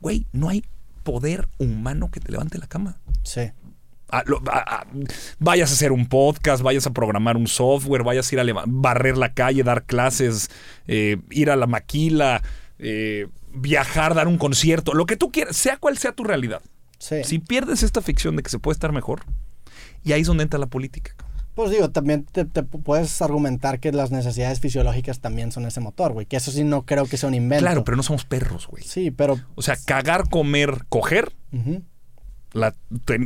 güey, 0.00 0.26
no 0.32 0.48
hay 0.48 0.64
poder 1.02 1.48
humano 1.58 2.10
que 2.10 2.20
te 2.20 2.32
levante 2.32 2.58
la 2.58 2.66
cama. 2.66 3.00
Sí. 3.22 3.50
vayas 5.38 5.70
a 5.70 5.74
hacer 5.74 5.92
un 5.92 6.06
podcast, 6.06 6.62
vayas 6.62 6.86
a 6.86 6.92
programar 6.92 7.36
un 7.36 7.46
software, 7.46 8.02
vayas 8.02 8.30
a 8.30 8.34
ir 8.34 8.40
a 8.40 8.64
barrer 8.66 9.16
la 9.16 9.32
calle, 9.32 9.62
dar 9.62 9.84
clases, 9.84 10.50
eh, 10.86 11.18
ir 11.30 11.50
a 11.50 11.56
la 11.56 11.66
maquila, 11.66 12.42
eh, 12.78 13.28
viajar, 13.52 14.14
dar 14.14 14.28
un 14.28 14.38
concierto, 14.38 14.94
lo 14.94 15.06
que 15.06 15.16
tú 15.16 15.30
quieras, 15.30 15.56
sea 15.56 15.76
cual 15.76 15.98
sea 15.98 16.12
tu 16.12 16.24
realidad. 16.24 16.62
Si 16.98 17.38
pierdes 17.38 17.82
esta 17.82 18.02
ficción 18.02 18.36
de 18.36 18.42
que 18.42 18.50
se 18.50 18.58
puede 18.58 18.74
estar 18.74 18.92
mejor, 18.92 19.22
y 20.04 20.12
ahí 20.12 20.22
es 20.22 20.26
donde 20.26 20.42
entra 20.42 20.58
la 20.58 20.66
política. 20.66 21.14
Pues 21.54 21.70
digo, 21.70 21.90
también 21.90 22.24
te, 22.24 22.44
puedes 22.44 23.20
argumentar 23.20 23.80
que 23.80 23.90
las 23.90 24.12
necesidades 24.12 24.60
fisiológicas 24.60 25.18
también 25.18 25.50
son 25.50 25.66
ese 25.66 25.80
motor, 25.80 26.12
güey. 26.12 26.24
Que 26.24 26.36
eso 26.36 26.52
sí 26.52 26.62
no 26.62 26.82
creo 26.82 27.06
que 27.06 27.16
sea 27.16 27.28
un 27.28 27.34
invento. 27.34 27.64
Claro, 27.64 27.82
pero 27.82 27.96
no 27.96 28.04
somos 28.04 28.24
perros, 28.24 28.68
güey. 28.68 28.84
Sí, 28.84 29.10
pero... 29.10 29.40
O 29.56 29.62
sea, 29.62 29.76
cagar, 29.76 30.28
comer, 30.28 30.84
coger, 30.88 31.32
la, 32.52 32.76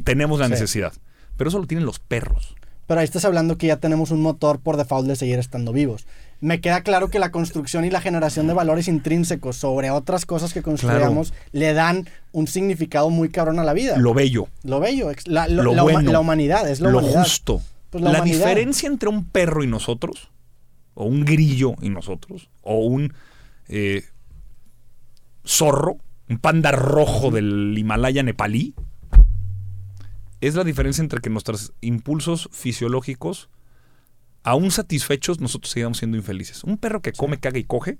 tenemos 0.04 0.40
la 0.40 0.48
necesidad. 0.48 0.94
Pero 1.36 1.48
eso 1.48 1.58
lo 1.58 1.66
tienen 1.66 1.84
los 1.84 1.98
perros. 1.98 2.54
Pero 2.86 3.00
ahí 3.00 3.04
estás 3.04 3.26
hablando 3.26 3.58
que 3.58 3.66
ya 3.66 3.76
tenemos 3.76 4.10
un 4.10 4.22
motor 4.22 4.60
por 4.60 4.78
default 4.78 5.06
de 5.08 5.16
seguir 5.16 5.38
estando 5.38 5.74
vivos 5.74 6.06
me 6.42 6.60
queda 6.60 6.82
claro 6.82 7.08
que 7.08 7.20
la 7.20 7.30
construcción 7.30 7.84
y 7.84 7.90
la 7.90 8.00
generación 8.00 8.48
de 8.48 8.52
valores 8.52 8.88
intrínsecos 8.88 9.56
sobre 9.56 9.92
otras 9.92 10.26
cosas 10.26 10.52
que 10.52 10.60
construyamos 10.60 11.32
le 11.52 11.72
dan 11.72 12.08
un 12.32 12.48
significado 12.48 13.10
muy 13.10 13.28
cabrón 13.28 13.60
a 13.60 13.64
la 13.64 13.72
vida. 13.72 13.96
Lo 13.96 14.12
bello. 14.12 14.48
Lo 14.64 14.80
bello. 14.80 15.12
La, 15.26 15.46
humanidad 16.20 16.68
es 16.68 16.80
lo 16.80 17.00
justo. 17.00 17.62
Pues 17.90 18.02
la, 18.02 18.22
diferencia 18.22 18.88
entre 18.88 19.08
un 19.08 19.24
perro 19.24 19.62
y 19.62 19.68
nosotros, 19.68 20.32
o 20.94 21.04
un 21.04 21.24
grillo 21.24 21.76
y 21.80 21.90
nosotros, 21.90 22.50
o 22.62 22.86
un 22.86 23.14
eh, 23.68 24.02
zorro, 25.46 25.98
un 26.28 26.38
panda 26.38 26.72
rojo 26.72 27.30
del 27.30 27.72
Himalaya 27.78 28.24
nepalí, 28.24 28.74
es 30.40 30.56
la 30.56 30.64
diferencia 30.64 31.02
entre 31.02 31.20
que 31.20 31.30
nuestros 31.30 31.72
impulsos 31.80 32.48
fisiológicos 32.50 33.48
aún 34.42 34.70
satisfechos, 34.70 35.40
nosotros 35.40 35.72
seguimos 35.72 35.98
siendo 35.98 36.16
infelices. 36.16 36.64
Un 36.64 36.78
perro 36.78 37.02
que 37.02 37.12
come, 37.12 37.38
caga 37.38 37.58
y 37.58 37.64
coge 37.64 37.98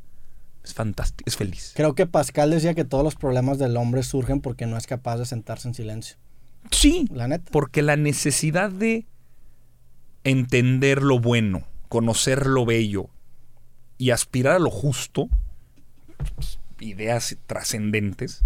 es 0.65 0.75
fantástico, 0.75 1.29
es 1.29 1.37
feliz. 1.37 1.73
Creo 1.75 1.95
que 1.95 2.07
Pascal 2.07 2.51
decía 2.51 2.75
que 2.75 2.85
todos 2.85 3.03
los 3.03 3.17
problemas 3.17 3.59
del 3.59 3.77
hombre 3.77 4.03
surgen 4.03 4.41
porque 4.41 4.67
no 4.67 4.77
es 4.77 4.87
capaz 4.87 5.17
de 5.17 5.27
sentarse 5.27 5.69
en 5.69 5.75
silencio. 5.75 6.17
Sí, 6.71 7.07
la 7.11 7.27
neta. 7.27 7.51
Porque 7.51 7.83
la 7.83 7.97
necesidad 7.97 8.71
de 8.71 9.07
entender 10.25 11.03
lo 11.03 11.19
bueno, 11.19 11.65
conocer 11.89 12.47
lo 12.47 12.65
bello 12.65 13.09
y 13.99 14.11
aspirar 14.11 14.57
a 14.57 14.61
lo 14.61 14.71
justo, 14.71 15.29
ideas 16.79 17.37
trascendentes, 17.47 18.45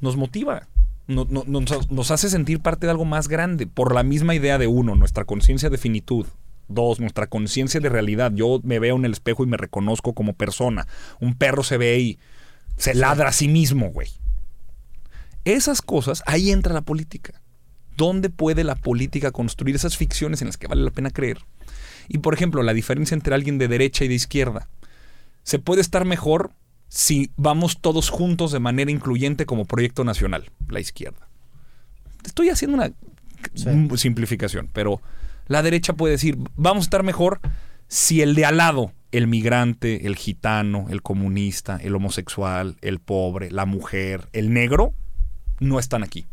nos 0.00 0.16
motiva. 0.16 0.68
nos 1.06 2.10
hace 2.10 2.28
sentir 2.28 2.60
parte 2.60 2.86
de 2.86 2.90
algo 2.90 3.06
más 3.06 3.28
grande 3.28 3.66
por 3.66 3.94
la 3.94 4.02
misma 4.02 4.34
idea 4.34 4.58
de 4.58 4.66
uno, 4.66 4.94
nuestra 4.94 5.24
conciencia 5.24 5.70
de 5.70 5.78
finitud, 5.78 6.26
Dos, 6.68 7.00
nuestra 7.00 7.26
conciencia 7.26 7.80
de 7.80 7.88
realidad. 7.88 8.32
Yo 8.34 8.60
me 8.62 8.78
veo 8.78 8.96
en 8.96 9.04
el 9.04 9.12
espejo 9.12 9.44
y 9.44 9.46
me 9.46 9.56
reconozco 9.56 10.14
como 10.14 10.34
persona. 10.34 10.86
Un 11.20 11.34
perro 11.34 11.62
se 11.62 11.78
ve 11.78 11.98
y 11.98 12.18
se 12.76 12.94
ladra 12.94 13.30
a 13.30 13.32
sí 13.32 13.48
mismo, 13.48 13.90
güey. 13.90 14.08
Esas 15.44 15.82
cosas, 15.82 16.22
ahí 16.26 16.50
entra 16.50 16.74
la 16.74 16.82
política. 16.82 17.40
¿Dónde 17.96 18.30
puede 18.30 18.64
la 18.64 18.76
política 18.76 19.32
construir 19.32 19.74
esas 19.74 19.96
ficciones 19.96 20.42
en 20.42 20.48
las 20.48 20.56
que 20.56 20.68
vale 20.68 20.82
la 20.82 20.90
pena 20.90 21.10
creer? 21.10 21.38
Y 22.06 22.18
por 22.18 22.34
ejemplo, 22.34 22.62
la 22.62 22.74
diferencia 22.74 23.14
entre 23.14 23.34
alguien 23.34 23.58
de 23.58 23.68
derecha 23.68 24.04
y 24.04 24.08
de 24.08 24.14
izquierda. 24.14 24.68
Se 25.42 25.58
puede 25.58 25.80
estar 25.80 26.04
mejor 26.04 26.52
si 26.88 27.30
vamos 27.36 27.80
todos 27.80 28.10
juntos 28.10 28.52
de 28.52 28.60
manera 28.60 28.90
incluyente 28.90 29.46
como 29.46 29.64
proyecto 29.64 30.04
nacional, 30.04 30.50
la 30.68 30.80
izquierda. 30.80 31.28
Estoy 32.24 32.50
haciendo 32.50 32.76
una 32.76 32.92
simplificación, 33.96 34.68
pero 34.72 35.00
la 35.48 35.62
derecha 35.62 35.94
puede 35.94 36.12
decir, 36.12 36.38
vamos 36.56 36.84
a 36.84 36.86
estar 36.86 37.02
mejor 37.02 37.40
si 37.88 38.20
el 38.20 38.34
de 38.34 38.44
al 38.44 38.58
lado, 38.58 38.92
el 39.12 39.26
migrante, 39.26 40.06
el 40.06 40.16
gitano, 40.16 40.86
el 40.90 41.02
comunista, 41.02 41.78
el 41.82 41.94
homosexual, 41.94 42.76
el 42.82 42.98
pobre, 42.98 43.50
la 43.50 43.64
mujer, 43.64 44.28
el 44.32 44.52
negro, 44.52 44.92
no 45.58 45.78
están 45.78 46.02
aquí. 46.02 46.26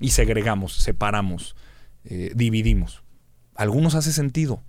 Y 0.00 0.10
segregamos, 0.10 0.74
separamos, 0.74 1.54
eh, 2.04 2.32
dividimos. 2.34 3.02
Algunos 3.54 3.94
hace 3.94 4.12
sentido, 4.12 4.62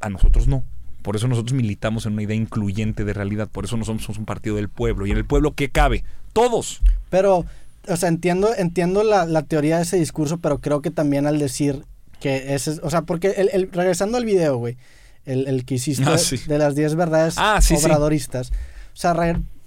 a 0.00 0.08
nosotros 0.08 0.48
no. 0.48 0.64
Por 1.02 1.16
eso 1.16 1.28
nosotros 1.28 1.54
militamos 1.54 2.06
en 2.06 2.14
una 2.14 2.22
idea 2.22 2.36
incluyente 2.36 3.04
de 3.04 3.12
realidad. 3.12 3.48
Por 3.48 3.64
eso 3.64 3.76
nosotros 3.76 4.04
somos 4.04 4.18
un 4.18 4.26
partido 4.26 4.56
del 4.56 4.68
pueblo. 4.68 5.06
¿Y 5.06 5.12
en 5.12 5.16
el 5.16 5.24
pueblo 5.24 5.54
qué 5.54 5.70
cabe? 5.70 6.04
Todos. 6.32 6.80
Pero, 7.08 7.46
o 7.88 7.96
sea, 7.96 8.08
entiendo, 8.08 8.50
entiendo 8.54 9.02
la, 9.04 9.24
la 9.24 9.42
teoría 9.42 9.76
de 9.76 9.82
ese 9.82 9.98
discurso, 9.98 10.38
pero 10.38 10.58
creo 10.58 10.82
que 10.82 10.90
también 10.90 11.26
al 11.26 11.38
decir 11.38 11.84
que 12.20 12.54
ese, 12.54 12.78
o 12.82 12.90
sea, 12.90 13.02
porque 13.02 13.28
el, 13.30 13.70
regresando 13.72 14.16
al 14.18 14.24
video, 14.24 14.56
güey, 14.56 14.76
el, 15.24 15.64
que 15.64 15.74
hiciste 15.74 16.04
ah, 16.06 16.16
de 16.46 16.58
las 16.58 16.74
10 16.74 16.94
verdades 16.94 17.34
ah, 17.38 17.60
obradoristas. 17.76 18.50
O 18.92 18.96
sea, 18.96 19.14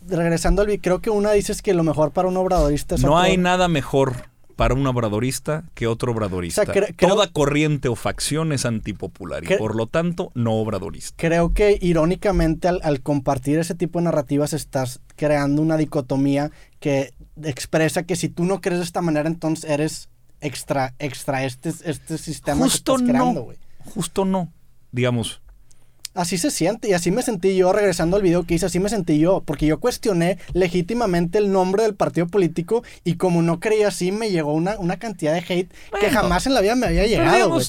regresando 0.08 0.62
al 0.62 0.68
video, 0.68 0.82
creo 0.82 1.02
que 1.02 1.10
una 1.10 1.32
dices 1.32 1.62
que 1.62 1.74
lo 1.74 1.84
mejor 1.84 2.12
para 2.12 2.28
un 2.28 2.38
obradorista 2.38 2.96
es 2.96 3.02
No 3.02 3.18
hay 3.18 3.38
nada 3.38 3.68
mejor 3.68 4.32
para 4.56 4.76
un 4.76 4.86
obradorista 4.86 5.64
que 5.74 5.88
otro 5.88 6.12
obradorista. 6.12 6.64
Toda 6.98 7.28
corriente 7.28 7.90
o 7.90 7.96
facción 7.96 8.52
es 8.52 8.66
antipopular 8.66 9.44
y 9.44 9.58
por 9.58 9.76
lo 9.76 9.88
tanto 9.88 10.32
no 10.36 10.54
obradorista. 10.54 11.16
Creo 11.18 11.54
que 11.54 11.78
irónicamente 11.82 12.68
al, 12.68 12.80
al, 12.84 13.02
compartir 13.02 13.58
ese 13.60 13.76
tipo 13.76 14.00
de 14.00 14.06
narrativas 14.06 14.54
estás 14.54 15.02
creando 15.16 15.62
una 15.62 15.78
dicotomía 15.78 16.52
que 16.80 17.14
expresa 17.42 18.04
que 18.04 18.16
si 18.16 18.30
tú 18.30 18.46
no 18.46 18.62
crees 18.62 18.80
de 18.80 18.86
esta 18.86 19.02
manera 19.02 19.28
entonces 19.28 19.70
eres 19.70 20.10
extra, 20.44 20.94
extra 21.00 21.44
este, 21.46 21.70
este 21.70 22.18
sistema 22.18 22.64
justo 22.64 22.96
que 22.96 23.02
estás 23.02 23.10
creando, 23.10 23.44
güey. 23.44 23.58
Justo 23.94 24.26
no, 24.26 24.52
digamos. 24.92 25.42
Así 26.14 26.38
se 26.38 26.52
siente, 26.52 26.90
y 26.90 26.94
así 26.94 27.10
me 27.10 27.24
sentí 27.24 27.56
yo 27.56 27.74
regresando 27.74 28.18
al 28.18 28.22
video 28.22 28.44
que 28.44 28.54
hice, 28.54 28.68
así 28.68 28.80
me 28.80 28.90
sentí 28.90 29.18
yo, 29.18 29.42
porque 29.42 29.66
yo 29.66 29.80
cuestioné 29.80 30.38
legítimamente 30.54 31.40
el 31.40 31.52
nombre 31.52 31.82
del 31.82 31.96
partido 31.96 32.28
político 32.28 32.84
y 33.04 33.16
como 33.16 33.42
no 33.42 33.60
creía 33.60 33.88
así, 33.88 34.12
me 34.12 34.30
llegó 34.30 34.54
una, 34.54 34.78
una 34.78 34.98
cantidad 34.98 35.34
de 35.34 35.40
hate 35.40 35.74
que 36.00 36.12
jamás 36.12 36.46
en 36.46 36.54
la 36.54 36.62
vida 36.62 36.76
me 36.76 36.86
había 36.86 37.08
llegado. 37.08 37.60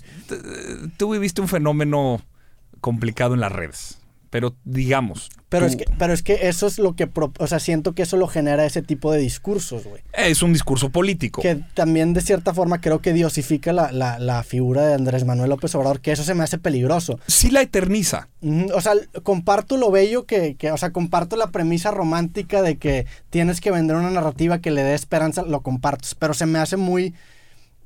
tú 0.98 1.10
viviste 1.10 1.40
un 1.40 1.48
fenómeno 1.48 2.20
complicado 2.82 3.32
en 3.32 3.40
las 3.40 3.50
redes. 3.50 3.98
Pero 4.34 4.56
digamos. 4.64 5.30
Pero, 5.48 5.64
es 5.64 5.76
que, 5.76 5.84
pero 5.96 6.12
es 6.12 6.24
que 6.24 6.48
eso 6.48 6.66
es 6.66 6.80
lo 6.80 6.96
que. 6.96 7.08
O 7.38 7.46
sea, 7.46 7.60
siento 7.60 7.94
que 7.94 8.02
eso 8.02 8.16
lo 8.16 8.26
genera 8.26 8.66
ese 8.66 8.82
tipo 8.82 9.12
de 9.12 9.20
discursos, 9.20 9.84
güey. 9.84 10.02
Es 10.12 10.42
un 10.42 10.52
discurso 10.52 10.90
político. 10.90 11.40
Que 11.40 11.60
también, 11.74 12.14
de 12.14 12.20
cierta 12.20 12.52
forma, 12.52 12.80
creo 12.80 13.00
que 13.00 13.12
diosifica 13.12 13.72
la, 13.72 13.92
la, 13.92 14.42
figura 14.42 14.88
de 14.88 14.94
Andrés 14.94 15.24
Manuel 15.24 15.50
López 15.50 15.72
Obrador, 15.76 16.00
que 16.00 16.10
eso 16.10 16.24
se 16.24 16.34
me 16.34 16.42
hace 16.42 16.58
peligroso. 16.58 17.20
Sí 17.28 17.52
la 17.52 17.62
eterniza. 17.62 18.28
O 18.74 18.80
sea, 18.80 18.94
comparto 19.22 19.76
lo 19.76 19.92
bello 19.92 20.26
que, 20.26 20.56
que. 20.56 20.72
O 20.72 20.78
sea, 20.78 20.90
comparto 20.90 21.36
la 21.36 21.52
premisa 21.52 21.92
romántica 21.92 22.60
de 22.60 22.76
que 22.76 23.06
tienes 23.30 23.60
que 23.60 23.70
vender 23.70 23.94
una 23.94 24.10
narrativa 24.10 24.58
que 24.58 24.72
le 24.72 24.82
dé 24.82 24.94
esperanza, 24.94 25.44
lo 25.44 25.60
comparto. 25.60 26.08
Pero 26.18 26.34
se 26.34 26.46
me 26.46 26.58
hace 26.58 26.76
muy. 26.76 27.14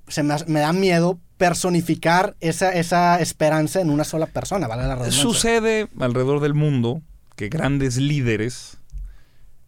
Se 0.08 0.22
me, 0.22 0.34
me 0.46 0.60
da 0.60 0.72
miedo 0.72 1.18
personificar 1.38 2.36
esa, 2.40 2.72
esa 2.72 3.20
esperanza 3.20 3.80
en 3.80 3.90
una 3.90 4.04
sola 4.04 4.26
persona, 4.26 4.66
¿vale? 4.66 4.82
La 4.82 5.10
Sucede 5.10 5.88
alrededor 5.98 6.40
del 6.40 6.54
mundo 6.54 7.00
que 7.36 7.48
grandes 7.48 7.96
líderes 7.96 8.78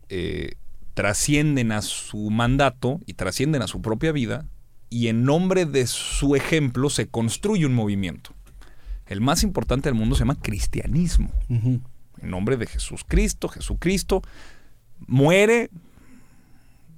eh, 0.09 0.57
trascienden 0.95 1.71
a 1.71 1.83
su 1.83 2.31
mandato 2.31 3.01
y 3.07 3.15
trascienden 3.15 3.63
a 3.63 3.69
su 3.69 3.81
propia 3.81 4.11
vida 4.11 4.45
y 4.91 5.07
en 5.07 5.23
nombre 5.23 5.65
de 5.65 5.87
su 5.87 6.35
ejemplo 6.35 6.91
se 6.91 7.07
construye 7.07 7.65
un 7.65 7.75
movimiento. 7.75 8.35
El 9.07 9.21
más 9.21 9.45
importante 9.45 9.89
del 9.89 9.97
mundo 9.97 10.17
se 10.17 10.21
llama 10.21 10.41
cristianismo. 10.41 11.31
En 11.49 11.83
nombre 12.21 12.57
de 12.57 12.67
Jesús 12.67 13.03
Cristo, 13.07 13.49
Jesucristo 13.49 14.23
muere 15.07 15.71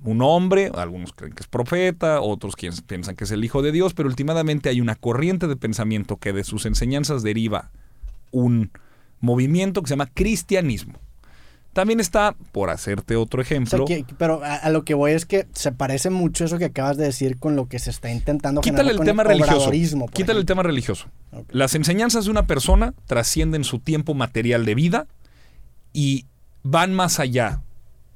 un 0.05 0.23
hombre, 0.23 0.71
algunos 0.75 1.13
creen 1.13 1.33
que 1.33 1.43
es 1.43 1.49
profeta, 1.49 2.21
otros 2.21 2.55
piensan 2.87 3.17
que 3.17 3.25
es 3.25 3.31
el 3.31 3.45
Hijo 3.45 3.63
de 3.63 3.73
Dios, 3.73 3.95
pero 3.95 4.09
últimamente 4.09 4.69
hay 4.69 4.81
una 4.81 4.95
corriente 4.95 5.47
de 5.47 5.57
pensamiento 5.57 6.17
que 6.17 6.33
de 6.33 6.45
sus 6.45 6.67
enseñanzas 6.67 7.23
deriva 7.23 7.71
un 8.31 8.71
movimiento 9.21 9.83
que 9.83 9.89
se 9.89 9.93
llama 9.93 10.11
cristianismo. 10.13 10.99
También 11.73 12.01
está, 12.01 12.37
por 12.53 12.69
hacerte 12.69 13.17
otro 13.17 13.41
ejemplo. 13.41 13.87
pero 14.19 14.43
a, 14.45 14.69
lo 14.69 14.85
que 14.85 14.93
voy 14.93 15.13
es 15.13 15.25
que 15.25 15.47
se 15.55 15.73
parece 15.73 16.11
mucho 16.11 16.45
eso 16.45 16.59
que 16.59 16.67
acabas 16.67 16.99
de 16.99 17.05
decir 17.05 17.39
con 17.39 17.57
lo 17.57 17.67
que 17.67 17.79
se 17.79 17.89
está 17.89 18.11
intentando 18.11 18.61
Quítale 18.61 18.91
el 18.91 19.01
tema 19.01 19.25
religioso. 19.25 19.71
Quítale 20.13 20.41
el 20.41 20.45
tema 20.45 20.63
religioso. 20.63 21.07
Las 21.49 21.75
enseñanzas 21.75 22.27
de 22.27 22.31
una 22.31 22.47
persona 22.47 22.93
trascienden 23.07 23.65
su 23.65 23.79
tiempo 23.79 24.13
material 24.13 24.67
de 24.67 24.75
vida 24.75 25.07
y 25.95 26.27
van 26.63 26.93
más 26.93 27.19
allá 27.21 27.63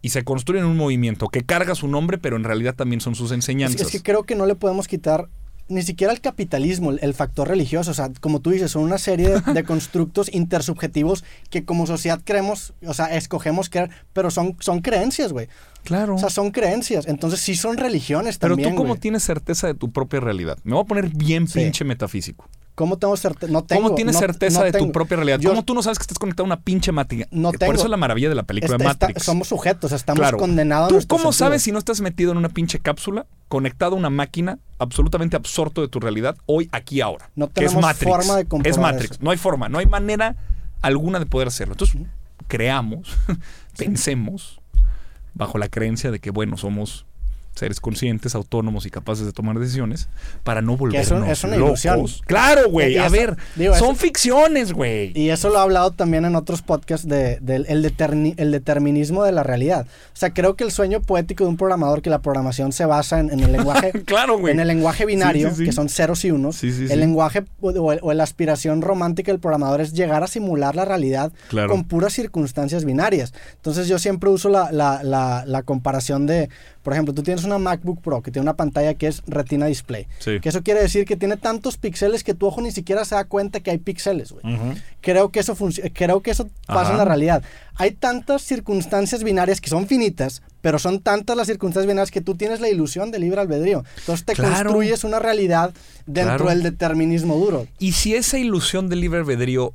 y 0.06 0.10
se 0.10 0.22
construyen 0.22 0.64
un 0.66 0.76
movimiento 0.76 1.26
que 1.26 1.42
carga 1.42 1.74
su 1.74 1.88
nombre, 1.88 2.16
pero 2.16 2.36
en 2.36 2.44
realidad 2.44 2.76
también 2.76 3.00
son 3.00 3.16
sus 3.16 3.32
enseñanzas. 3.32 3.80
es 3.80 3.90
que 3.90 4.00
creo 4.00 4.22
que 4.22 4.36
no 4.36 4.46
le 4.46 4.54
podemos 4.54 4.86
quitar 4.86 5.28
ni 5.66 5.82
siquiera 5.82 6.12
el 6.12 6.20
capitalismo, 6.20 6.92
el, 6.92 7.12
factor 7.12 7.48
religioso. 7.48 7.90
O 7.90 7.94
sea, 7.94 8.12
como 8.20 8.38
tú 8.38 8.50
dices, 8.50 8.70
son 8.70 8.84
una 8.84 8.98
serie 8.98 9.40
de, 9.40 9.64
constructos 9.64 10.32
intersubjetivos 10.32 11.24
que 11.50 11.64
como 11.64 11.88
sociedad 11.88 12.20
creemos, 12.22 12.72
o 12.86 12.94
sea, 12.94 13.16
escogemos 13.16 13.68
creer, 13.68 13.90
pero 14.12 14.30
son, 14.30 14.56
son 14.60 14.80
creencias, 14.80 15.32
güey. 15.32 15.48
Claro. 15.82 16.14
O 16.14 16.18
sea, 16.18 16.30
son 16.30 16.52
creencias. 16.52 17.08
Entonces 17.08 17.40
sí 17.40 17.56
son 17.56 17.76
religiones 17.76 18.38
también. 18.38 18.58
Pero 18.58 18.76
tú, 18.76 18.82
¿cómo 18.84 18.94
tienes 18.94 19.24
certeza 19.24 19.66
de 19.66 19.74
tu 19.74 19.90
propia 19.90 20.20
realidad? 20.20 20.56
Me 20.62 20.74
voy 20.74 20.84
a 20.84 20.86
poner 20.86 21.08
bien 21.08 21.48
pinche 21.48 21.84
metafísico. 21.84 22.48
¿Cómo 22.76 22.98
tengo 22.98 23.16
certeza? 23.16 23.50
No 23.50 23.64
tengo. 23.64 23.82
¿Cómo 23.82 23.94
tienes 23.94 24.18
certeza 24.18 24.62
de 24.62 24.70
tu 24.70 24.92
propia 24.92 25.16
realidad? 25.16 25.40
¿Cómo 25.42 25.64
tú 25.64 25.74
no 25.74 25.82
sabes 25.82 25.98
que 25.98 26.02
estás 26.02 26.18
conectado 26.18 26.44
a 26.44 26.46
una 26.46 26.60
pinche 26.60 26.92
Matrix? 26.92 27.26
No 27.30 27.50
tengo. 27.50 27.66
Por 27.66 27.74
eso 27.74 27.84
es 27.84 27.90
la 27.90 27.96
maravilla 27.96 28.28
de 28.28 28.34
la 28.34 28.42
película 28.42 28.76
de 28.76 28.84
Matrix. 28.84 29.24
somos 29.24 29.48
sujetos, 29.48 29.92
estamos 29.92 30.30
condenados. 30.32 30.92
¿Tú 30.92 31.06
cómo 31.08 31.32
sabes 31.32 31.62
si 31.62 31.72
no 31.72 31.78
estás 31.78 32.02
metido 32.02 32.32
en 32.32 32.38
una 32.38 32.50
pinche 32.50 32.78
cápsula, 32.78 33.26
conectado 33.48 33.96
a 33.96 33.98
una 33.98 34.10
máquina, 34.10 34.58
absolutamente 34.78 35.36
absorto 35.36 35.80
de 35.80 35.88
tu 35.88 36.00
realidad, 36.00 36.36
hoy, 36.44 36.68
aquí, 36.70 37.00
ahora? 37.00 37.30
No 37.34 37.48
tenemos 37.48 37.96
forma 37.96 38.36
de 38.36 38.44
comprobar 38.44 38.70
Es 38.70 38.78
Matrix. 38.78 39.22
No 39.22 39.30
hay 39.30 39.38
forma, 39.38 39.70
no 39.70 39.78
hay 39.78 39.86
manera 39.86 40.36
alguna 40.82 41.18
de 41.18 41.24
poder 41.24 41.48
hacerlo. 41.48 41.72
Entonces, 41.72 42.02
creamos, 42.46 43.16
pensemos, 43.78 44.60
bajo 45.32 45.56
la 45.56 45.68
creencia 45.68 46.10
de 46.10 46.18
que, 46.18 46.30
bueno, 46.30 46.58
somos 46.58 47.06
seres 47.56 47.80
conscientes, 47.80 48.34
autónomos 48.34 48.86
y 48.86 48.90
capaces 48.90 49.24
de 49.26 49.32
tomar 49.32 49.58
decisiones 49.58 50.08
para 50.44 50.62
no 50.62 50.76
volvernos 50.76 51.28
es 51.28 51.44
una 51.44 51.56
ilusión. 51.56 52.06
Claro, 52.26 52.68
güey. 52.70 52.98
A 52.98 53.08
ver, 53.08 53.36
son 53.78 53.96
ficciones, 53.96 54.72
güey. 54.72 55.12
Y 55.14 55.30
eso 55.30 55.48
lo 55.48 55.56
he 55.56 55.60
hablado 55.60 55.90
también 55.90 56.24
en 56.24 56.36
otros 56.36 56.62
podcasts 56.62 57.08
del 57.08 57.38
de, 57.40 57.56
el, 57.56 58.52
determinismo 58.52 59.24
de 59.24 59.32
la 59.32 59.42
realidad. 59.42 59.86
O 59.86 60.16
sea, 60.16 60.32
creo 60.32 60.54
que 60.54 60.64
el 60.64 60.70
sueño 60.70 61.00
poético 61.00 61.44
de 61.44 61.50
un 61.50 61.56
programador, 61.56 62.02
que 62.02 62.10
la 62.10 62.20
programación 62.20 62.72
se 62.72 62.84
basa 62.84 63.20
en, 63.20 63.30
el 63.30 63.52
lenguaje, 63.52 63.92
claro, 64.04 64.38
güey. 64.38 64.52
en 64.52 64.60
el 64.60 64.68
lenguaje 64.68 65.06
binario, 65.06 65.54
que 65.56 65.72
son 65.72 65.88
ceros 65.88 66.24
y 66.24 66.30
unos. 66.30 66.62
el 66.62 67.00
lenguaje 67.00 67.44
o, 67.60 68.12
la 68.12 68.22
aspiración 68.22 68.82
romántica 68.82 69.32
del 69.32 69.40
programador 69.40 69.80
es 69.80 69.92
llegar 69.92 70.22
a 70.22 70.26
simular 70.26 70.76
la 70.76 70.84
realidad 70.84 71.32
con 71.68 71.84
puras 71.84 72.12
circunstancias 72.12 72.84
binarias. 72.84 73.32
Entonces 73.56 73.88
yo 73.88 73.98
siempre 73.98 74.30
uso 74.30 74.48
la, 74.48 74.70
la 74.72 75.62
comparación 75.62 76.26
de 76.26 76.50
por 76.86 76.92
ejemplo, 76.92 77.12
tú 77.12 77.24
tienes 77.24 77.42
una 77.42 77.58
MacBook 77.58 78.00
Pro 78.00 78.22
que 78.22 78.30
tiene 78.30 78.44
una 78.44 78.54
pantalla 78.54 78.94
que 78.94 79.08
es 79.08 79.24
Retina 79.26 79.66
Display. 79.66 80.06
Que 80.22 80.48
eso 80.48 80.62
quiere 80.62 80.80
decir 80.80 81.04
que 81.04 81.16
tiene 81.16 81.36
tantos 81.36 81.78
píxeles 81.78 82.22
que 82.22 82.32
tu 82.32 82.46
ojo 82.46 82.60
ni 82.60 82.70
siquiera 82.70 83.04
se 83.04 83.16
da 83.16 83.24
cuenta 83.24 83.58
que 83.58 83.72
hay 83.72 83.78
píxeles, 83.78 84.30
güey. 84.30 84.44
Creo 85.00 85.32
que 85.32 85.40
eso 85.40 85.56
creo 85.92 86.22
que 86.22 86.30
eso 86.30 86.48
pasa 86.64 86.92
en 86.92 86.98
la 86.98 87.04
realidad. 87.04 87.42
Hay 87.74 87.90
tantas 87.90 88.42
circunstancias 88.42 89.24
binarias 89.24 89.60
que 89.60 89.68
son 89.68 89.88
finitas, 89.88 90.42
pero 90.60 90.78
son 90.78 91.00
tantas 91.00 91.36
las 91.36 91.48
circunstancias 91.48 91.88
binarias 91.88 92.12
que 92.12 92.20
tú 92.20 92.36
tienes 92.36 92.60
la 92.60 92.68
ilusión 92.68 93.10
de 93.10 93.18
libre 93.18 93.40
albedrío. 93.40 93.82
Entonces 93.98 94.24
te 94.24 94.36
construyes 94.36 95.02
una 95.02 95.18
realidad 95.18 95.74
dentro 96.06 96.50
del 96.50 96.62
determinismo 96.62 97.34
duro. 97.34 97.66
Y 97.80 97.94
si 97.94 98.14
esa 98.14 98.38
ilusión 98.38 98.88
de 98.88 98.94
libre 98.94 99.18
albedrío 99.18 99.74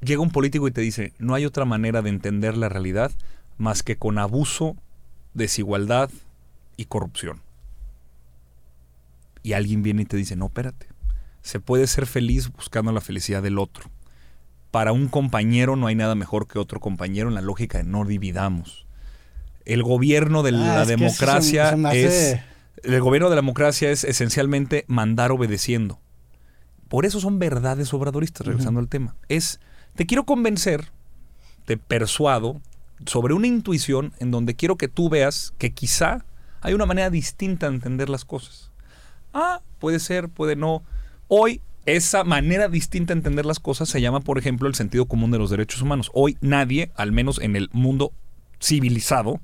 llega 0.00 0.22
un 0.22 0.30
político 0.30 0.66
y 0.66 0.72
te 0.72 0.80
dice, 0.80 1.12
no 1.20 1.36
hay 1.36 1.46
otra 1.46 1.64
manera 1.64 2.02
de 2.02 2.10
entender 2.10 2.56
la 2.56 2.68
realidad 2.68 3.12
más 3.58 3.84
que 3.84 3.94
con 3.94 4.18
abuso 4.18 4.74
desigualdad 5.36 6.10
y 6.76 6.86
corrupción. 6.86 7.42
Y 9.42 9.52
alguien 9.52 9.82
viene 9.82 10.02
y 10.02 10.06
te 10.06 10.16
dice, 10.16 10.34
no, 10.34 10.46
espérate, 10.46 10.88
se 11.42 11.60
puede 11.60 11.86
ser 11.86 12.06
feliz 12.06 12.50
buscando 12.50 12.90
la 12.90 13.00
felicidad 13.00 13.42
del 13.42 13.58
otro. 13.58 13.90
Para 14.70 14.92
un 14.92 15.08
compañero 15.08 15.76
no 15.76 15.86
hay 15.86 15.94
nada 15.94 16.14
mejor 16.14 16.48
que 16.48 16.58
otro 16.58 16.80
compañero 16.80 17.28
en 17.28 17.34
la 17.34 17.40
lógica 17.40 17.78
de 17.78 17.84
no 17.84 18.04
dividamos. 18.04 18.86
El 19.64 19.82
gobierno 19.82 20.42
de 20.42 20.52
la 20.52 20.82
ah, 20.82 20.84
democracia 20.84 21.76
es... 21.92 22.40
El 22.82 23.00
gobierno 23.00 23.30
de 23.30 23.36
la 23.36 23.40
democracia 23.40 23.90
es 23.90 24.04
esencialmente 24.04 24.84
mandar 24.86 25.32
obedeciendo. 25.32 25.98
Por 26.88 27.04
eso 27.04 27.20
son 27.20 27.38
verdades 27.38 27.92
obradoristas, 27.94 28.46
regresando 28.46 28.80
al 28.80 28.88
tema. 28.88 29.16
Es, 29.28 29.60
te 29.94 30.06
quiero 30.06 30.24
convencer, 30.24 30.92
te 31.64 31.76
persuado, 31.78 32.60
sobre 33.04 33.34
una 33.34 33.46
intuición 33.46 34.12
en 34.18 34.30
donde 34.30 34.54
quiero 34.54 34.76
que 34.76 34.88
tú 34.88 35.08
veas 35.08 35.52
que 35.58 35.72
quizá 35.72 36.24
hay 36.60 36.74
una 36.74 36.86
manera 36.86 37.10
distinta 37.10 37.68
de 37.68 37.74
entender 37.74 38.08
las 38.08 38.24
cosas. 38.24 38.70
Ah, 39.34 39.60
puede 39.78 40.00
ser, 40.00 40.28
puede 40.28 40.56
no. 40.56 40.82
Hoy 41.28 41.60
esa 41.84 42.24
manera 42.24 42.68
distinta 42.68 43.14
de 43.14 43.18
entender 43.18 43.46
las 43.46 43.60
cosas 43.60 43.88
se 43.88 44.00
llama, 44.00 44.20
por 44.20 44.38
ejemplo, 44.38 44.68
el 44.68 44.74
sentido 44.74 45.06
común 45.06 45.30
de 45.30 45.38
los 45.38 45.50
derechos 45.50 45.82
humanos. 45.82 46.10
Hoy 46.14 46.36
nadie, 46.40 46.90
al 46.96 47.12
menos 47.12 47.40
en 47.40 47.54
el 47.54 47.68
mundo 47.72 48.12
civilizado, 48.60 49.40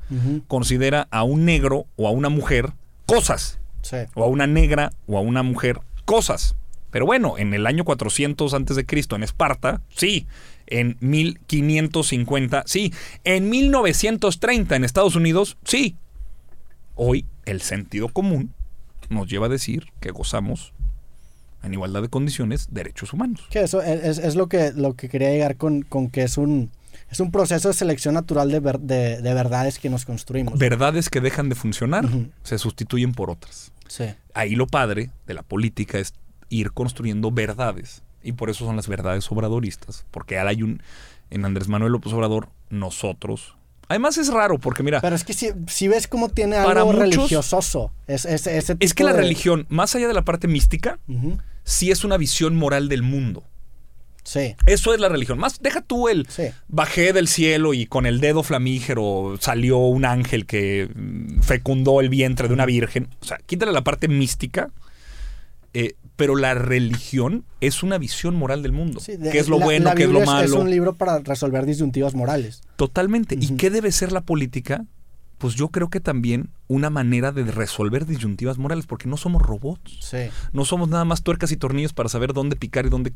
considera 0.49 1.07
a 1.11 1.23
un 1.23 1.45
negro 1.45 1.87
o 1.97 2.09
a 2.09 2.11
una 2.11 2.29
mujer 2.29 2.73
cosas. 3.07 3.61
O 4.15 4.25
a 4.25 4.27
una 4.27 4.47
negra 4.47 4.93
o 5.07 5.19
a 5.19 5.21
una 5.21 5.43
mujer 5.43 5.81
cosas. 6.05 6.57
Pero 6.91 7.07
bueno, 7.07 7.39
en 7.39 7.55
el 7.55 7.67
año 7.67 7.85
400 7.85 8.53
antes 8.55 8.77
de 8.77 8.85
Cristo 8.85 9.17
en 9.17 9.23
Esparta, 9.23 9.81
sí, 9.89 10.27
en 10.73 10.97
1550, 11.01 12.65
sí, 12.67 12.93
en 13.25 13.51
1930 13.51 14.77
en 14.77 14.85
Estados 14.85 15.17
Unidos, 15.17 15.59
sí. 15.65 15.97
Hoy 16.95 17.27
el 17.45 17.61
sentido 17.61 18.09
común 18.09 18.55
nos 19.11 19.29
lleva 19.29 19.47
a 19.47 19.49
decir 19.51 19.87
que 20.01 20.11
gozamos 20.11 20.73
en 21.63 21.75
igualdad 21.75 22.03
de 22.03 22.09
condiciones 22.09 22.69
derechos 22.71 23.13
humanos. 23.13 23.47
Que 23.51 23.61
eso 23.61 23.83
es, 23.83 24.35
lo, 24.35 24.49
que, 24.49 24.73
lo 24.73 24.95
que 24.95 25.09
quería 25.09 25.31
llegar 25.31 25.57
con, 25.57 25.83
con 25.83 26.09
que 26.09 26.23
es 26.23 26.39
un, 26.39 26.71
es 27.11 27.21
un 27.21 27.31
proceso 27.31 27.69
de 27.69 27.75
selección 27.75 28.15
natural 28.15 28.51
de, 28.51 28.61
de, 28.61 29.35
verdades 29.35 29.79
que 29.79 29.91
nos 29.91 30.07
construimos. 30.07 30.59
Verdades 30.59 31.11
que 31.11 31.21
dejan 31.21 31.51
de 31.51 31.55
funcionar, 31.55 32.09
se 32.43 32.59
sustituyen 32.59 33.13
por 33.13 33.31
otras. 33.31 33.73
Sí. 33.89 34.05
Ahí 34.33 34.55
lo 34.55 34.67
padre 34.67 35.11
de 35.27 35.35
la 35.35 35.43
política 35.43 35.99
es 35.99 36.15
ir 36.49 36.73
construyendo 36.73 37.31
verdades. 37.31 38.03
Y 38.23 38.33
por 38.33 38.51
eso 38.51 38.65
son 38.65 38.77
las 38.77 38.89
verdades 38.89 39.31
obradoristas. 39.31 40.05
Porque 40.11 40.39
hay 40.39 40.63
un. 40.63 40.83
En 41.31 41.45
Andrés 41.45 41.69
Manuel 41.69 41.93
López 41.93 42.13
Obrador, 42.13 42.49
nosotros. 42.69 43.57
Además 43.89 44.17
es 44.19 44.29
raro 44.29 44.59
porque 44.59 44.83
mira. 44.83 45.01
Pero 45.01 45.17
es 45.17 45.25
que 45.25 45.35
si, 45.35 45.89
ves 45.89 46.07
cómo 46.09 46.29
tiene 46.29 46.57
algo 46.57 46.93
religioso. 46.93 47.91
Es, 48.07 48.25
es, 48.25 48.95
que 48.95 49.05
la 49.05 49.13
religión, 49.13 49.67
más 49.69 49.95
allá 49.95 50.09
de 50.09 50.15
la 50.15 50.25
parte 50.25 50.49
mística, 50.49 50.99
sí 51.65 51.91
es 51.91 52.05
una 52.05 52.17
visión 52.17 52.57
moral 52.57 52.89
del 52.89 53.03
mundo. 53.03 53.45
Sí. 54.25 54.55
Eso 54.67 54.95
es 54.95 55.01
la 55.01 55.09
religión. 55.09 55.39
Más, 55.39 55.61
deja 55.61 55.83
tú 55.83 56.09
el 56.09 56.27
bajé 56.69 57.13
del 57.13 57.29
cielo 57.29 57.75
y 57.75 57.87
con 57.87 58.07
el 58.07 58.21
dedo 58.21 58.43
flamígero 58.43 59.37
salió 59.41 59.79
un 59.79 60.05
ángel 60.05 60.47
que 60.47 60.89
mm, 60.95 61.41
fecundó 61.41 62.01
el 62.01 62.09
vientre 62.09 62.49
de 62.49 62.55
una 62.55 62.67
virgen. 62.67 63.09
O 63.21 63.25
sea, 63.25 63.39
quítale 63.45 63.73
la 63.73 63.83
parte 63.83 64.09
mística. 64.09 64.71
Eh, 65.75 65.97
pero 66.17 66.37
la 66.37 66.55
religión 66.55 67.45
es 67.61 67.83
una 67.83 67.99
visión 67.99 68.37
moral 68.37 68.63
del 68.63 68.73
mundo. 68.73 69.01
¿Qué 69.05 69.39
es 69.39 69.49
lo 69.49 69.59
bueno, 69.59 69.95
qué 69.95 70.05
es 70.05 70.11
lo 70.11 70.21
malo? 70.21 70.45
Es 70.45 70.53
un 70.53 70.71
libro 70.71 70.95
para 70.95 71.19
resolver 71.21 71.67
disyuntivas 71.67 72.15
morales. 72.15 72.63
Totalmente. 72.77 73.37
¿Y 73.41 73.57
qué 73.57 73.71
debe 73.71 73.93
ser 73.93 74.13
la 74.13 74.21
política? 74.21 74.85
Pues 75.39 75.55
yo 75.55 75.69
creo 75.69 75.91
que 75.91 75.99
también 75.99 76.51
una 76.69 76.89
manera 76.89 77.33
de 77.33 77.43
resolver 77.45 78.07
disyuntivas 78.07 78.59
morales, 78.59 78.87
porque 78.87 79.09
no 79.09 79.17
somos 79.17 79.43
robots. 79.43 80.15
No 80.53 80.65
somos 80.65 80.89
nada 80.89 81.05
más 81.05 81.23
tuercas 81.23 81.51
y 81.51 81.57
tornillos 81.57 81.93
para 81.93 82.09
saber 82.09 82.33
dónde 82.33 82.55
picar 82.55 82.87
y 82.87 82.91
dónde, 82.91 83.13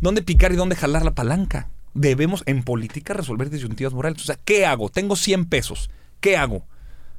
dónde 0.00 0.22
picar 0.22 0.52
y 0.52 0.56
dónde 0.56 0.74
jalar 0.74 1.04
la 1.04 1.14
palanca. 1.14 1.70
Debemos 1.94 2.42
en 2.46 2.64
política 2.64 3.14
resolver 3.14 3.50
disyuntivas 3.50 3.94
morales. 3.94 4.22
O 4.22 4.24
sea, 4.24 4.38
¿qué 4.44 4.66
hago? 4.66 4.88
Tengo 4.88 5.14
100 5.14 5.46
pesos. 5.46 5.90
¿Qué 6.20 6.36
hago? 6.36 6.64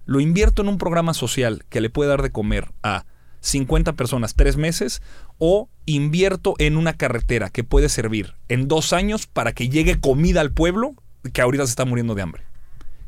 Lo 0.06 0.20
invierto 0.20 0.62
en 0.62 0.68
un 0.68 0.78
programa 0.78 1.14
social 1.14 1.64
que 1.70 1.80
le 1.80 1.90
puede 1.90 2.10
dar 2.10 2.22
de 2.22 2.32
comer 2.32 2.72
a 2.84 3.06
50 3.42 3.94
personas 3.94 4.36
tres 4.36 4.56
meses 4.56 5.02
o 5.38 5.70
invierto 5.86 6.56
en 6.60 6.78
una 6.78 6.94
carretera 6.94 7.50
que 7.50 7.64
puede 7.64 7.90
servir 7.90 8.36
en 8.48 8.68
dos 8.68 8.94
años 8.94 9.28
para 9.28 9.54
que 9.54 9.70
llegue 9.70 10.00
comida 10.00 10.42
al 10.42 10.52
pueblo 10.52 10.96
que 11.34 11.42
ahorita 11.42 11.66
se 11.66 11.72
está 11.72 11.86
muriendo 11.86 12.16
de 12.16 12.22
hambre. 12.22 12.44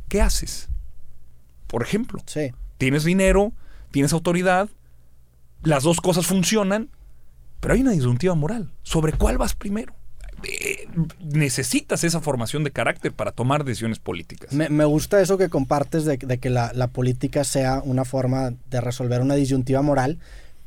¿Qué 0.09 0.21
haces? 0.21 0.69
Por 1.67 1.81
ejemplo, 1.81 2.21
tienes 2.77 3.03
dinero, 3.03 3.53
tienes 3.91 4.13
autoridad, 4.13 4.69
las 5.63 5.83
dos 5.83 6.01
cosas 6.01 6.27
funcionan, 6.27 6.89
pero 7.59 7.73
hay 7.73 7.81
una 7.81 7.91
disyuntiva 7.91 8.35
moral. 8.35 8.71
¿Sobre 8.83 9.13
cuál 9.13 9.37
vas 9.37 9.55
primero? 9.55 9.95
Necesitas 11.21 12.03
esa 12.03 12.19
formación 12.19 12.63
de 12.63 12.71
carácter 12.71 13.11
para 13.13 13.31
tomar 13.31 13.63
decisiones 13.63 13.99
políticas. 13.99 14.53
Me, 14.53 14.85
gusta 14.85 15.21
eso 15.21 15.37
que 15.37 15.49
compartes 15.49 16.05
de, 16.05 16.17
que 16.17 16.49
la, 16.49 16.87
política 16.87 17.43
sea 17.43 17.81
una 17.83 18.05
forma 18.05 18.53
de 18.69 18.81
resolver 18.81 19.21
una 19.21 19.35
disyuntiva 19.35 19.81
moral 19.81 20.19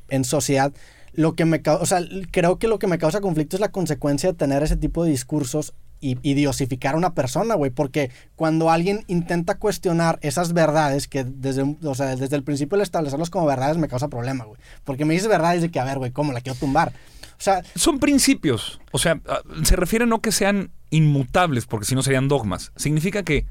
en 0.09 0.24
sociedad. 0.24 0.72
Lo 1.12 1.35
que 1.35 1.45
me 1.45 1.62
o 1.64 1.87
sea, 1.87 2.01
creo 2.31 2.59
que 2.59 2.68
lo 2.68 2.79
que 2.79 2.87
me 2.87 2.99
causa 2.99 3.20
conflicto 3.20 3.57
es 3.57 3.61
la 3.61 3.70
consecuencia 3.70 4.31
de 4.31 4.37
tener 4.37 4.62
ese 4.62 4.77
tipo 4.77 5.05
de 5.05 5.11
discursos 5.11 5.72
y, 6.01 6.35
diosificar 6.35 6.95
a 6.95 6.99
una 6.99 7.14
persona, 7.14 7.55
güey. 7.55 7.70
Porque 7.70 8.11
cuando 8.37 8.70
alguien 8.70 9.05
intenta 9.07 9.57
cuestionar 9.57 10.18
esas 10.22 10.53
verdades, 10.53 11.09
que 11.09 11.24
desde, 11.24 11.77
o 11.83 11.95
sea, 11.95 12.14
desde 12.16 12.37
el 12.37 12.43
principio 12.43 12.77
el 12.77 12.83
establecerlos 12.83 13.31
como 13.31 13.47
verdades 13.47 13.79
me 13.79 13.89
causa 13.89 14.09
problema, 14.09 14.45
güey. 14.45 14.61
Porque 14.85 15.05
me 15.05 15.14
dices 15.14 15.29
verdades 15.29 15.62
de 15.62 15.70
que, 15.70 15.81
a 15.81 15.85
ver, 15.85 15.99
güey, 15.99 16.11
¿cómo 16.11 16.33
la 16.33 16.41
quiero 16.41 16.59
tumbar? 16.59 16.93
O 17.39 17.43
sea, 17.43 17.62
son 17.74 17.99
principios. 17.99 18.80
O 18.93 18.99
sea, 18.99 19.20
ah, 19.28 19.41
se 19.62 19.76
refiere 19.76 20.07
no 20.07 20.20
que 20.20 20.32
sean 20.32 20.70
inmutables, 20.91 21.66
porque 21.66 21.87
si 21.87 21.95
no 21.95 22.03
serían 22.03 22.28
dogmas. 22.28 22.72
Significa 22.76 23.22
que 23.22 23.47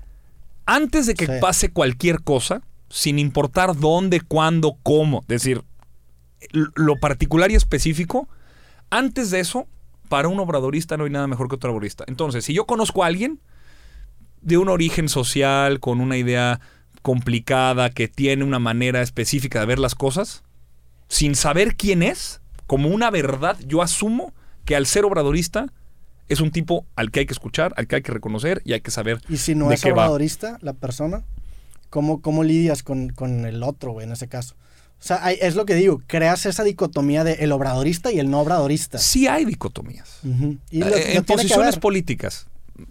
antes 0.66 1.06
de 1.06 1.14
que 1.14 1.28
pase 1.28 1.70
cualquier 1.70 2.22
cosa, 2.24 2.62
sin 2.90 3.20
importar 3.20 3.76
dónde, 3.76 4.22
cuándo, 4.22 4.78
cómo, 4.84 5.22
es 5.22 5.28
decir, 5.28 5.64
lo 6.52 6.98
particular 6.98 7.52
y 7.52 7.56
específico, 7.56 8.28
antes 8.90 9.32
de 9.32 9.40
eso, 9.40 9.68
para 10.10 10.28
un 10.28 10.40
obradorista 10.40 10.98
no 10.98 11.06
hay 11.06 11.10
nada 11.10 11.28
mejor 11.28 11.50
que 11.50 11.56
otro 11.56 11.72
obradorista. 11.72 12.06
Entonces, 12.08 12.46
si 12.46 12.54
yo 12.54 12.66
conozco 12.66 13.04
a 13.04 13.08
alguien 13.08 13.40
de 14.42 14.58
un 14.58 14.70
origen 14.70 15.10
social, 15.10 15.80
con 15.80 16.02
una 16.02 16.18
idea 16.18 16.60
complicada, 17.02 17.90
que 17.90 18.08
tiene 18.08 18.44
una 18.44 18.60
manera 18.60 19.02
específica 19.02 19.60
de 19.60 19.66
ver 19.66 19.80
las 19.80 19.96
cosas, 19.96 20.44
sin 21.08 21.36
saber 21.36 21.76
quién 21.76 22.04
es, 22.04 22.42
como 22.68 22.89
una 22.89 23.11
verdad, 23.11 23.57
yo 23.66 23.82
asumo 23.82 24.34
que 24.66 24.76
al 24.76 24.86
ser 24.86 25.05
obradorista 25.05 25.72
es 26.28 26.41
un 26.41 26.51
tipo 26.51 26.86
al 26.95 27.11
que 27.11 27.22
hay 27.22 27.26
que 27.26 27.34
escuchar, 27.34 27.74
al 27.78 27.88
que 27.88 27.97
hay 27.97 28.01
que 28.01 28.11
reconocer 28.11 28.61
y 28.66 28.74
hay 28.74 28.82
que 28.82 28.91
saber. 28.91 29.22
¿Y 29.30 29.38
si 29.38 29.55
no 29.55 29.72
es 29.72 29.86
obradorista 29.86 30.57
la 30.61 30.74
persona? 30.74 31.24
¿Cómo, 31.89 32.22
cómo 32.22 32.43
lidias 32.43 32.84
con, 32.84 33.11
el 33.45 33.63
otro, 33.63 33.91
güey, 33.91 34.05
en 34.05 34.13
ese 34.13 34.28
caso? 34.28 34.55
O 34.99 35.07
sea, 35.07 35.32
es 35.32 35.55
lo 35.55 35.66
que 35.66 35.76
digo, 35.76 36.01
creas 36.07 36.45
esa 36.45 36.63
dicotomía 36.63 37.24
de 37.24 37.34
el 37.34 37.51
obradorista 37.51 38.11
y 38.11 38.20
el 38.20 38.32
no 38.32 38.39
obradorista. 38.39 38.97
Sí 38.97 39.28
hay 39.28 39.45
dicotomías. 39.45 40.22
y 40.72 40.82
eh, 40.82 41.18
en 41.18 41.24
posiciones 41.24 41.78
políticas. 41.78 42.47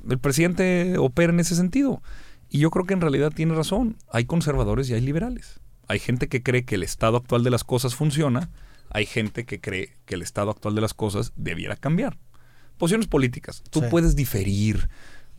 El 0.08 0.18
presidente 0.18 0.96
opera 0.98 1.32
en 1.32 1.40
ese 1.40 1.56
sentido. 1.56 2.02
Y 2.50 2.58
yo 2.58 2.70
creo 2.70 2.84
que 2.84 2.94
en 2.94 3.00
realidad 3.00 3.32
tiene 3.34 3.54
razón. 3.54 3.96
Hay 4.10 4.26
conservadores 4.26 4.88
y 4.88 4.94
hay 4.94 5.00
liberales. 5.00 5.60
Hay 5.88 5.98
gente 5.98 6.28
que 6.28 6.42
cree 6.42 6.64
que 6.64 6.76
el 6.76 6.82
estado 6.82 7.16
actual 7.16 7.42
de 7.42 7.50
las 7.50 7.64
cosas 7.64 7.94
funciona 7.94 8.48
hay 8.94 9.06
gente 9.06 9.44
que 9.44 9.60
cree 9.60 9.92
que 10.06 10.14
el 10.14 10.22
estado 10.22 10.52
actual 10.52 10.74
de 10.76 10.80
las 10.80 10.94
cosas 10.94 11.32
debiera 11.36 11.74
cambiar. 11.76 12.16
Posiciones 12.78 13.08
políticas. 13.08 13.62
Tú 13.70 13.82
puedes 13.90 14.14
diferir, 14.14 14.88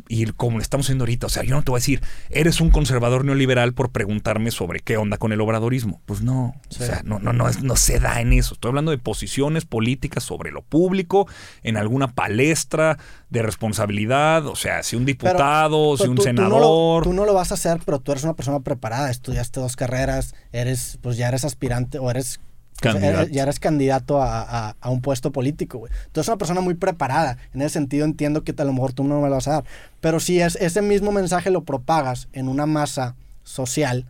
y 0.10 0.26
como 0.26 0.58
le 0.58 0.62
estamos 0.62 0.86
haciendo 0.86 1.03
ahorita, 1.03 1.28
o 1.28 1.30
sea, 1.30 1.43
yo 1.43 1.56
no 1.56 1.64
te 1.64 1.72
voy 1.72 1.78
a 1.78 1.80
decir, 1.80 2.01
eres 2.30 2.60
un 2.60 2.70
conservador 2.70 3.24
neoliberal 3.24 3.74
por 3.74 3.91
preguntarme 3.91 4.51
sobre 4.51 4.82
qué 4.82 4.97
onda 4.97 5.18
con 5.18 5.32
el 5.32 5.39
obradorismo. 5.39 6.01
Pues 6.06 6.22
no, 6.22 6.53
o 6.70 6.74
sea, 6.74 7.01
no, 7.06 7.20
no, 7.20 7.32
no, 7.32 7.49
no 7.49 7.76
se 7.78 7.99
da 8.01 8.20
en 8.20 8.34
eso. 8.34 8.56
Estoy 8.56 8.70
hablando 8.70 8.91
de 8.91 8.97
posiciones 8.97 9.64
políticas 9.64 10.24
sobre 10.24 10.51
lo 10.51 10.62
público, 10.62 11.26
en 11.64 11.78
alguna 11.78 12.14
palestra 12.14 12.97
de 13.30 13.41
responsabilidad, 13.41 14.45
o 14.47 14.58
sea, 14.58 14.84
si 14.84 14.97
un 14.97 15.06
diputado, 15.06 15.95
si 15.95 16.08
un 16.08 16.20
senador. 16.20 16.51
Tú 16.51 16.56
no, 16.56 16.60
lo, 16.60 17.03
tú 17.03 17.14
no, 17.14 17.26
lo, 17.26 17.34
vas 17.34 17.51
a 17.51 17.53
hacer, 17.53 17.80
pero 17.86 17.99
tú 17.99 18.12
eres 18.12 18.26
una 18.26 18.34
persona 18.34 18.60
preparada, 18.60 19.10
estudiaste 19.10 19.62
dos 19.62 19.78
carreras, 19.78 20.36
eres, 20.51 20.99
pues 21.01 21.16
ya 21.16 21.30
eres 21.30 21.45
aspirante 21.45 21.99
o 21.99 22.12
eres 22.12 22.41
ya 22.82 23.43
eres 23.43 23.59
candidato 23.59 24.21
a, 24.21 24.76
un 24.86 25.01
puesto 25.01 25.32
político, 25.32 25.80
güey. 25.80 25.91
Tú 26.11 26.19
eres 26.19 26.28
una 26.28 26.38
persona 26.38 26.61
muy 26.61 26.73
preparada. 26.73 27.38
En 27.53 27.61
ese 27.61 27.71
sentido 27.71 28.05
entiendo 28.05 28.43
que 28.43 28.53
a 28.57 28.63
lo 28.63 28.73
mejor 28.73 28.93
tú 28.93 29.03
no 29.03 29.21
me 29.21 29.30
lo 29.30 29.36
vas 29.36 29.47
a 29.47 29.51
dar. 29.51 29.63
Pero 30.01 30.19
si 30.19 30.41
es, 30.41 30.55
ese 30.57 30.82
mismo 30.82 31.11
mensaje 31.11 31.51
lo 31.51 31.63
propagas 31.63 32.28
en 32.34 32.47
una 32.47 32.65
masa 32.65 33.15
social 33.43 34.05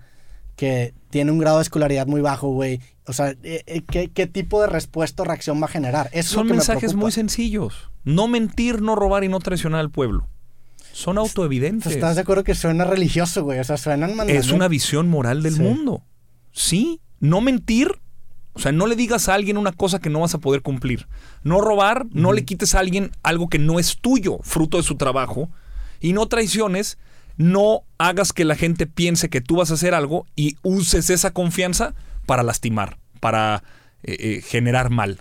que 0.56 0.94
tiene 1.10 1.32
un 1.32 1.38
grado 1.38 1.58
de 1.58 1.64
escolaridad 1.64 2.08
muy 2.08 2.22
bajo, 2.22 2.50
güey. 2.50 2.80
O 3.08 3.14
sea, 3.14 3.36
eh, 3.44 3.64
eh, 3.68 3.82
¿qué, 4.14 4.28
tipo 4.28 4.62
de 4.62 4.68
respuesta 4.68 5.24
o 5.24 5.26
reacción 5.26 5.62
va 5.62 5.66
a 5.66 5.70
generar? 5.70 6.10
Son 6.24 6.48
mensajes 6.48 6.96
muy 6.96 7.12
sencillos. 7.12 7.90
No 8.04 8.28
mentir, 8.28 8.82
no 8.82 8.96
robar 8.96 9.24
y 9.24 9.30
no 9.30 9.40
traicionar 9.40 9.80
al 9.80 9.92
pueblo. 9.92 10.28
Son 10.92 11.18
autoevidentes. 11.18 11.92
¿Estás 11.92 12.16
de 12.16 12.22
acuerdo 12.22 12.44
que 12.44 12.56
suena 12.56 12.86
religioso, 12.86 13.44
güey? 13.44 13.60
O 13.60 13.64
sea, 13.64 13.78
suenan 13.78 14.30
Es 14.30 14.52
una 14.52 14.68
visión 14.68 15.10
moral 15.10 15.44
del 15.44 15.58
mundo. 15.58 16.04
Sí, 16.52 17.02
no 17.20 17.42
mentir 17.42 18.00
o 18.56 18.60
sea, 18.60 18.72
no 18.72 18.88
le 18.88 18.96
digas 18.96 19.28
a 19.28 19.34
alguien 19.34 19.58
una 19.58 19.74
cosa 19.74 20.00
que 20.00 20.10
no 20.10 20.22
vas 20.22 20.34
a 20.34 20.38
poder 20.38 20.62
cumplir. 20.62 21.08
No 21.44 21.60
robar, 21.60 22.06
no 22.12 22.32
le 22.32 22.46
quites 22.46 22.74
a 22.74 22.80
alguien 22.80 23.12
algo 23.22 23.50
que 23.50 23.60
no 23.60 23.80
es 23.80 23.98
tuyo, 23.98 24.40
fruto 24.44 24.78
de 24.78 24.84
su 24.84 24.96
trabajo. 24.96 25.50
Y 26.00 26.14
no 26.14 26.28
traiciones, 26.28 26.98
no 27.36 27.84
hagas 27.98 28.32
que 28.32 28.46
la 28.46 28.56
gente 28.56 28.88
piense 28.88 29.30
que 29.30 29.42
tú 29.42 29.58
vas 29.58 29.72
a 29.72 29.74
hacer 29.74 29.94
algo 29.94 30.26
y 30.38 30.56
uses 30.64 31.10
esa 31.10 31.32
confianza 31.32 31.96
para 32.26 32.44
lastimar, 32.44 32.98
para 33.20 33.62
eh, 34.04 34.16
eh, 34.20 34.42
generar 34.42 34.90
mal. 34.90 35.20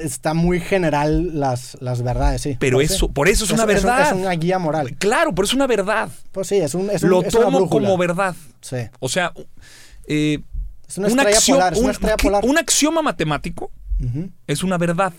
Está, 0.00 0.32
muy 0.32 0.60
general 0.60 1.40
las, 1.40 1.76
las 1.80 2.02
verdades, 2.02 2.40
sí. 2.40 2.56
Pero 2.60 2.80
eso, 2.80 3.08
por 3.08 3.28
eso 3.28 3.44
es, 3.44 3.50
una 3.50 3.66
verdad. 3.66 4.06
Es, 4.06 4.12
una 4.12 4.30
guía 4.30 4.60
moral. 4.60 4.96
Claro, 4.96 5.34
pero 5.34 5.44
es 5.44 5.52
una 5.52 5.66
verdad. 5.66 6.08
Pues 6.30 6.46
sí, 6.46 6.56
es 6.56 6.74
un. 6.74 6.88
Es 6.88 7.02
Lo 7.02 7.24
tomo 7.24 7.68
como 7.68 7.98
verdad. 7.98 8.36
Sí. 8.60 8.76
O 9.00 9.08
sea, 9.08 9.32
eh, 10.06 10.38
es 10.88 10.98
una, 10.98 11.08
estrella 11.08 11.40
polar, 12.16 12.44
un, 12.44 12.58
axioma 12.58 13.02
matemático 13.02 13.70
es 14.46 14.62
una 14.62 14.78
verdad. 14.78 15.12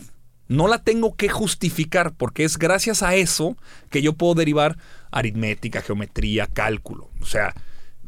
No 0.47 0.67
la 0.67 0.81
tengo 0.81 1.15
que 1.15 1.27
justificar 1.27 2.13
porque 2.13 2.45
es 2.45 2.57
gracias 2.57 3.03
a 3.03 3.15
eso 3.15 3.57
que 3.89 4.01
yo 4.01 4.13
puedo 4.13 4.33
derivar 4.33 4.77
aritmética, 5.11 5.81
geometría, 5.81 6.47
cálculo. 6.47 7.09
O 7.19 7.25
sea, 7.25 7.53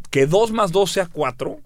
que 0.09 0.25
2 0.25 0.51
más 0.51 0.71
2 0.71 0.91
sea 0.91 1.07
4 1.07 1.59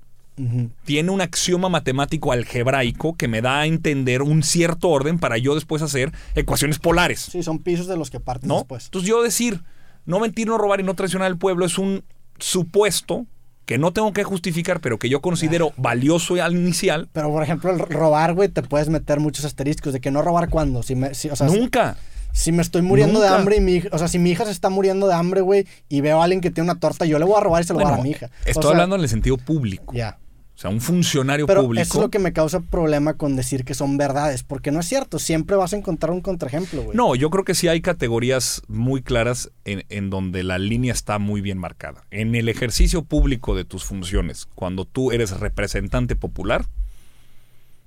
tiene 0.84 1.12
un 1.12 1.22
axioma 1.22 1.70
matemático 1.70 2.32
algebraico 2.32 3.16
que 3.16 3.28
me 3.28 3.41
da 3.41 3.60
a 3.60 3.66
entender 3.68 4.24
un 4.24 4.41
cierto 4.41 4.89
orden 4.89 5.20
para 5.20 5.38
yo 5.38 5.54
después 5.54 5.84
hacer 5.84 6.12
ecuaciones 6.34 6.80
polares. 6.80 7.20
Sí, 7.32 7.44
son 7.44 7.60
pisos 7.60 7.88
de 7.88 7.98
los 7.98 8.10
que 8.10 8.20
parten 8.20 8.50
después. 8.50 8.86
Entonces 8.86 9.08
yo 9.08 9.22
decir, 9.22 9.62
no 10.06 10.20
mentir, 10.20 10.48
no 10.48 10.58
robar 10.58 10.80
y 10.80 10.84
no 10.84 10.96
traicionar 10.96 11.28
al 11.28 11.38
pueblo 11.38 11.66
es 11.66 11.78
un 11.78 12.04
supuesto 12.39 13.28
que 13.66 13.78
no 13.78 13.91
tengo 13.93 14.14
que 14.14 14.24
justificar, 14.24 14.80
pero 14.82 14.99
que 14.99 15.09
yo 15.09 15.22
considero 15.22 15.72
valioso 15.78 16.41
al 16.41 16.53
inicial. 16.53 17.09
Pero, 17.14 17.30
por 17.32 17.43
ejemplo, 17.43 17.72
el 17.72 17.80
robar, 17.80 18.34
güey, 18.34 18.49
te 18.49 18.61
puedes 18.61 18.89
meter 18.89 19.20
muchos 19.20 19.45
asteriscos 19.45 19.93
de 19.93 20.01
que 20.01 20.11
no 20.11 20.22
robar 20.22 20.49
cuándo. 20.49 20.84
Si 20.84 20.95
me, 20.95 21.09
o 21.09 21.14
sea, 21.14 21.47
Nunca. 21.47 21.97
Si, 22.32 22.51
me 22.51 22.64
estoy 22.64 22.82
muriendo 22.82 23.22
de 23.22 23.28
hambre 23.28 23.57
y 23.57 23.61
mi 23.61 23.74
hija, 23.76 23.89
o 23.91 23.99
sea, 23.99 24.07
si 24.07 24.18
mi 24.18 24.32
hija 24.32 24.43
se 24.43 24.51
está 24.51 24.70
muriendo 24.70 25.07
de 25.07 25.14
hambre, 25.14 25.41
güey, 25.41 25.68
y 25.88 26.01
veo 26.01 26.20
a 26.20 26.24
alguien 26.24 26.41
que 26.41 26.49
tiene 26.49 26.72
una 26.72 26.80
torta, 26.80 27.05
yo 27.05 27.20
le 27.20 27.26
voy 27.26 27.38
a 27.38 27.41
robar 27.41 27.61
y 27.61 27.66
se 27.66 27.74
lo 27.74 27.80
voy 27.80 27.88
a 27.88 27.91
dar 27.91 27.99
a 27.99 28.03
mi 28.03 28.09
hija. 28.09 28.32
Estoy 28.45 28.72
hablando 28.72 28.95
en 28.95 29.01
el 29.01 29.09
sentido 29.09 29.38
público. 29.38 29.93
Ya. 29.93 30.18
O 30.56 30.60
sea, 30.60 30.70
un 30.70 30.82
funcionario 30.82 31.47
Pero 31.47 31.64
público. 31.64 31.82
Eso 31.82 31.97
es 31.97 32.01
lo 32.01 32.12
que 32.12 32.20
me 32.20 32.32
causa 32.32 32.60
problema 32.60 33.16
con 33.16 33.36
decir 33.36 33.66
que 33.66 33.74
son 33.74 33.97
verdades, 33.97 34.43
porque 34.43 34.72
no 34.72 34.80
es 34.80 34.88
cierto. 34.88 35.18
Siempre 35.18 35.56
vas 35.56 35.74
a 35.74 35.78
encontrar 35.78 36.12
un 36.12 36.22
contraejemplo, 36.22 36.84
güey. 36.84 36.95
No, 36.95 37.16
yo 37.16 37.30
creo 37.32 37.43
que 37.43 37.56
sí 37.56 37.68
hay 37.68 37.82
categorías 37.82 38.62
muy 38.68 39.01
claras 39.01 39.51
en, 39.66 39.84
en, 39.89 40.12
donde 40.12 40.43
la 40.43 40.60
línea 40.60 40.93
está 40.93 41.18
muy 41.18 41.41
bien 41.41 41.58
marcada. 41.58 42.04
En 42.12 42.36
el 42.36 42.49
ejercicio 42.49 43.04
público 43.04 43.56
de 43.56 43.66
tus 43.66 43.84
funciones, 43.84 44.47
cuando 44.54 44.86
tú 44.86 45.12
eres 45.12 45.39
representante 45.39 46.16
popular, 46.16 46.66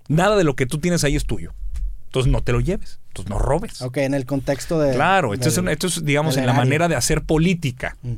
nada 0.09 0.37
de 0.37 0.45
lo 0.45 0.57
que 0.57 0.67
tú 0.67 0.79
tienes 0.79 1.05
ahí 1.05 1.15
es 1.15 1.25
tuyo. 1.25 1.55
Entonces 2.07 2.33
no 2.33 2.43
te 2.43 2.53
lo 2.53 2.61
lleves. 2.61 2.99
Entonces 3.09 3.31
no 3.31 3.39
robes. 3.39 3.83
Ok, 3.83 3.99
en 3.99 4.15
el 4.15 4.27
contexto 4.27 4.81
de. 4.81 4.95
Claro, 4.95 5.35
esto, 5.35 5.49
es, 5.49 5.59
esto 5.59 5.87
es, 5.87 6.05
digamos, 6.05 6.37
en 6.37 6.47
la 6.47 6.53
manera 6.53 6.89
de 6.89 6.97
hacer 6.97 7.23
política. 7.23 7.97
Mm. 8.03 8.15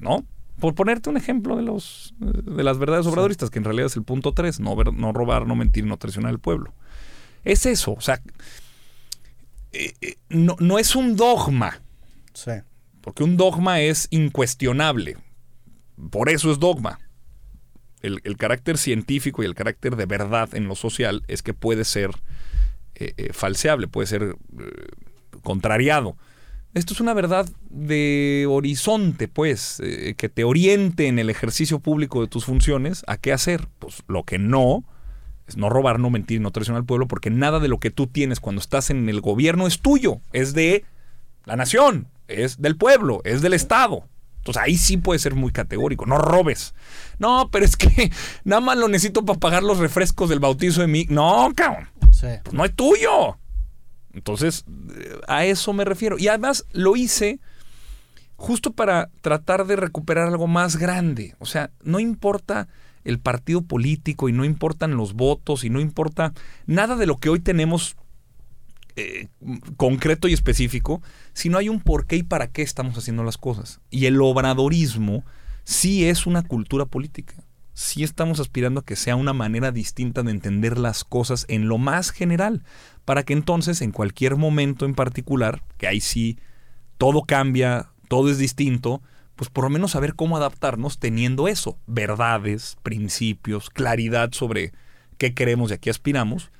¿No? 0.00 0.24
Por 0.60 0.74
ponerte 0.74 1.10
un 1.10 1.16
ejemplo 1.16 1.56
de 1.56 1.62
los 1.62 2.14
de 2.18 2.62
las 2.62 2.78
verdades 2.78 3.06
obradoristas, 3.06 3.50
que 3.50 3.58
en 3.58 3.64
realidad 3.64 3.86
es 3.86 3.96
el 3.96 4.04
punto 4.04 4.32
3, 4.32 4.60
no, 4.60 4.76
no 4.76 5.12
robar, 5.12 5.46
no 5.46 5.56
mentir, 5.56 5.84
no 5.84 5.96
traicionar 5.96 6.30
al 6.30 6.38
pueblo. 6.38 6.72
Es 7.44 7.66
eso, 7.66 7.92
o 7.92 8.00
sea, 8.00 8.22
eh, 9.72 9.92
eh, 10.00 10.16
no, 10.28 10.56
no, 10.60 10.78
es 10.78 10.94
un 10.94 11.16
dogma. 11.16 11.80
Sí. 12.32 12.52
Porque 13.00 13.24
un 13.24 13.36
dogma 13.36 13.80
es 13.80 14.06
incuestionable. 14.10 15.16
Por 16.10 16.28
eso 16.28 16.50
es 16.50 16.58
dogma. 16.58 17.00
El, 18.00 18.36
carácter 18.36 18.76
científico 18.76 19.42
y 19.42 19.46
el 19.46 19.54
carácter 19.54 19.96
de 19.96 20.04
verdad 20.04 20.54
en 20.54 20.68
lo 20.68 20.74
social 20.74 21.22
es 21.26 21.42
que 21.42 21.54
puede 21.54 21.84
ser 21.84 22.10
eh, 22.94 23.30
falseable, 23.32 23.88
puede 23.88 24.06
ser 24.06 24.36
contrariado. 25.42 26.16
Esto 26.74 26.92
es 26.92 27.00
una 27.00 27.14
verdad 27.14 27.48
de 27.70 28.46
horizonte, 28.50 29.28
pues, 29.28 29.80
eh, 29.82 30.14
que 30.16 30.28
te 30.28 30.42
oriente 30.42 31.06
en 31.06 31.20
el 31.20 31.30
ejercicio 31.30 31.78
público 31.78 32.20
de 32.20 32.26
tus 32.26 32.44
funciones 32.44 33.04
a 33.06 33.16
qué 33.16 33.32
hacer. 33.32 33.68
Pues 33.78 34.02
lo 34.08 34.24
que 34.24 34.38
no 34.38 34.84
es 35.46 35.56
no 35.56 35.68
robar, 35.68 36.00
no 36.00 36.10
mentir, 36.10 36.40
no 36.40 36.50
traicionar 36.50 36.80
al 36.80 36.86
pueblo, 36.86 37.06
porque 37.06 37.30
nada 37.30 37.60
de 37.60 37.68
lo 37.68 37.78
que 37.78 37.90
tú 37.90 38.06
tienes 38.06 38.40
cuando 38.40 38.60
estás 38.60 38.90
en 38.90 39.08
el 39.08 39.20
gobierno 39.20 39.66
es 39.66 39.80
tuyo, 39.80 40.20
es 40.32 40.54
de 40.54 40.84
la 41.44 41.56
nación, 41.56 42.08
es 42.28 42.60
del 42.60 42.76
pueblo, 42.76 43.20
es 43.24 43.40
del 43.40 43.52
Estado. 43.52 44.08
Entonces 44.38 44.62
ahí 44.62 44.76
sí 44.76 44.96
puede 44.96 45.20
ser 45.20 45.34
muy 45.34 45.52
categórico, 45.52 46.06
no 46.06 46.18
robes. 46.18 46.74
No, 47.18 47.50
pero 47.50 47.64
es 47.64 47.76
que 47.76 48.10
nada 48.44 48.60
más 48.60 48.76
lo 48.76 48.88
necesito 48.88 49.24
para 49.24 49.38
pagar 49.38 49.62
los 49.62 49.78
refrescos 49.78 50.28
del 50.28 50.40
bautizo 50.40 50.80
de 50.80 50.86
mi... 50.86 51.06
No, 51.08 51.50
cabrón. 51.54 51.88
Pues 52.42 52.54
no 52.54 52.64
es 52.64 52.74
tuyo. 52.74 53.38
Entonces, 54.14 54.64
a 55.28 55.44
eso 55.44 55.72
me 55.72 55.84
refiero. 55.84 56.18
Y 56.18 56.28
además 56.28 56.64
lo 56.72 56.96
hice 56.96 57.40
justo 58.36 58.72
para 58.72 59.10
tratar 59.20 59.66
de 59.66 59.76
recuperar 59.76 60.28
algo 60.28 60.46
más 60.46 60.76
grande. 60.76 61.34
O 61.38 61.46
sea, 61.46 61.70
no 61.82 62.00
importa 62.00 62.68
el 63.04 63.18
partido 63.18 63.62
político 63.62 64.28
y 64.28 64.32
no 64.32 64.44
importan 64.44 64.96
los 64.96 65.14
votos 65.14 65.64
y 65.64 65.70
no 65.70 65.80
importa 65.80 66.32
nada 66.66 66.96
de 66.96 67.06
lo 67.06 67.18
que 67.18 67.28
hoy 67.28 67.40
tenemos 67.40 67.96
eh, 68.96 69.26
concreto 69.76 70.28
y 70.28 70.32
específico, 70.32 71.02
sino 71.32 71.58
hay 71.58 71.68
un 71.68 71.80
por 71.80 72.06
qué 72.06 72.16
y 72.16 72.22
para 72.22 72.46
qué 72.46 72.62
estamos 72.62 72.96
haciendo 72.96 73.24
las 73.24 73.36
cosas. 73.36 73.80
Y 73.90 74.06
el 74.06 74.20
obradorismo 74.20 75.24
sí 75.64 76.06
es 76.06 76.26
una 76.26 76.42
cultura 76.42 76.86
política. 76.86 77.34
Sí 77.74 78.04
estamos 78.04 78.40
aspirando 78.40 78.80
a 78.80 78.84
que 78.84 78.96
sea 78.96 79.16
una 79.16 79.32
manera 79.32 79.72
distinta 79.72 80.22
de 80.22 80.30
entender 80.30 80.78
las 80.78 81.04
cosas 81.04 81.44
en 81.48 81.68
lo 81.68 81.76
más 81.76 82.10
general, 82.10 82.62
para 83.04 83.24
que 83.24 83.32
entonces 83.32 83.82
en 83.82 83.90
cualquier 83.90 84.36
momento 84.36 84.86
en 84.86 84.94
particular, 84.94 85.62
que 85.76 85.88
ahí 85.88 86.00
sí 86.00 86.38
todo 86.98 87.22
cambia, 87.22 87.90
todo 88.08 88.30
es 88.30 88.38
distinto, 88.38 89.02
pues 89.36 89.50
por 89.50 89.64
lo 89.64 89.70
menos 89.70 89.92
saber 89.92 90.14
cómo 90.14 90.36
adaptarnos 90.36 90.98
teniendo 90.98 91.48
eso, 91.48 91.78
verdades, 91.86 92.76
principios, 92.82 93.70
claridad 93.70 94.30
sobre 94.32 94.72
qué 95.18 95.34
queremos 95.34 95.70
y 95.70 95.74
a 95.74 95.78
qué 95.78 95.90
aspiramos. 95.90 96.50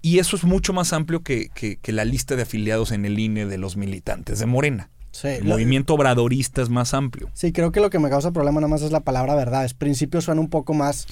Y 0.00 0.18
eso 0.18 0.34
es 0.34 0.42
mucho 0.42 0.72
más 0.72 0.92
amplio 0.92 1.22
que, 1.22 1.48
que, 1.50 1.92
la 1.92 2.04
lista 2.04 2.34
de 2.34 2.42
afiliados 2.42 2.90
en 2.90 3.04
el 3.04 3.20
INE 3.20 3.46
de 3.46 3.58
los 3.58 3.76
militantes 3.76 4.40
de 4.40 4.46
Morena. 4.46 4.90
El 5.24 5.44
movimiento 5.44 5.94
obradorista 5.94 6.62
es 6.62 6.68
más 6.68 6.94
amplio. 6.94 7.30
Sí, 7.34 7.52
creo 7.52 7.72
que 7.72 7.80
lo 7.80 7.90
que 7.90 7.98
me 7.98 8.10
causa 8.10 8.32
problema 8.32 8.60
nada 8.60 8.68
más 8.68 8.82
es 8.82 8.92
la 8.92 9.00
palabra 9.00 9.34
verdades. 9.34 9.74
Principios 9.74 10.24
suena 10.24 10.40
un 10.40 10.48
poco 10.48 10.74
más 10.74 11.06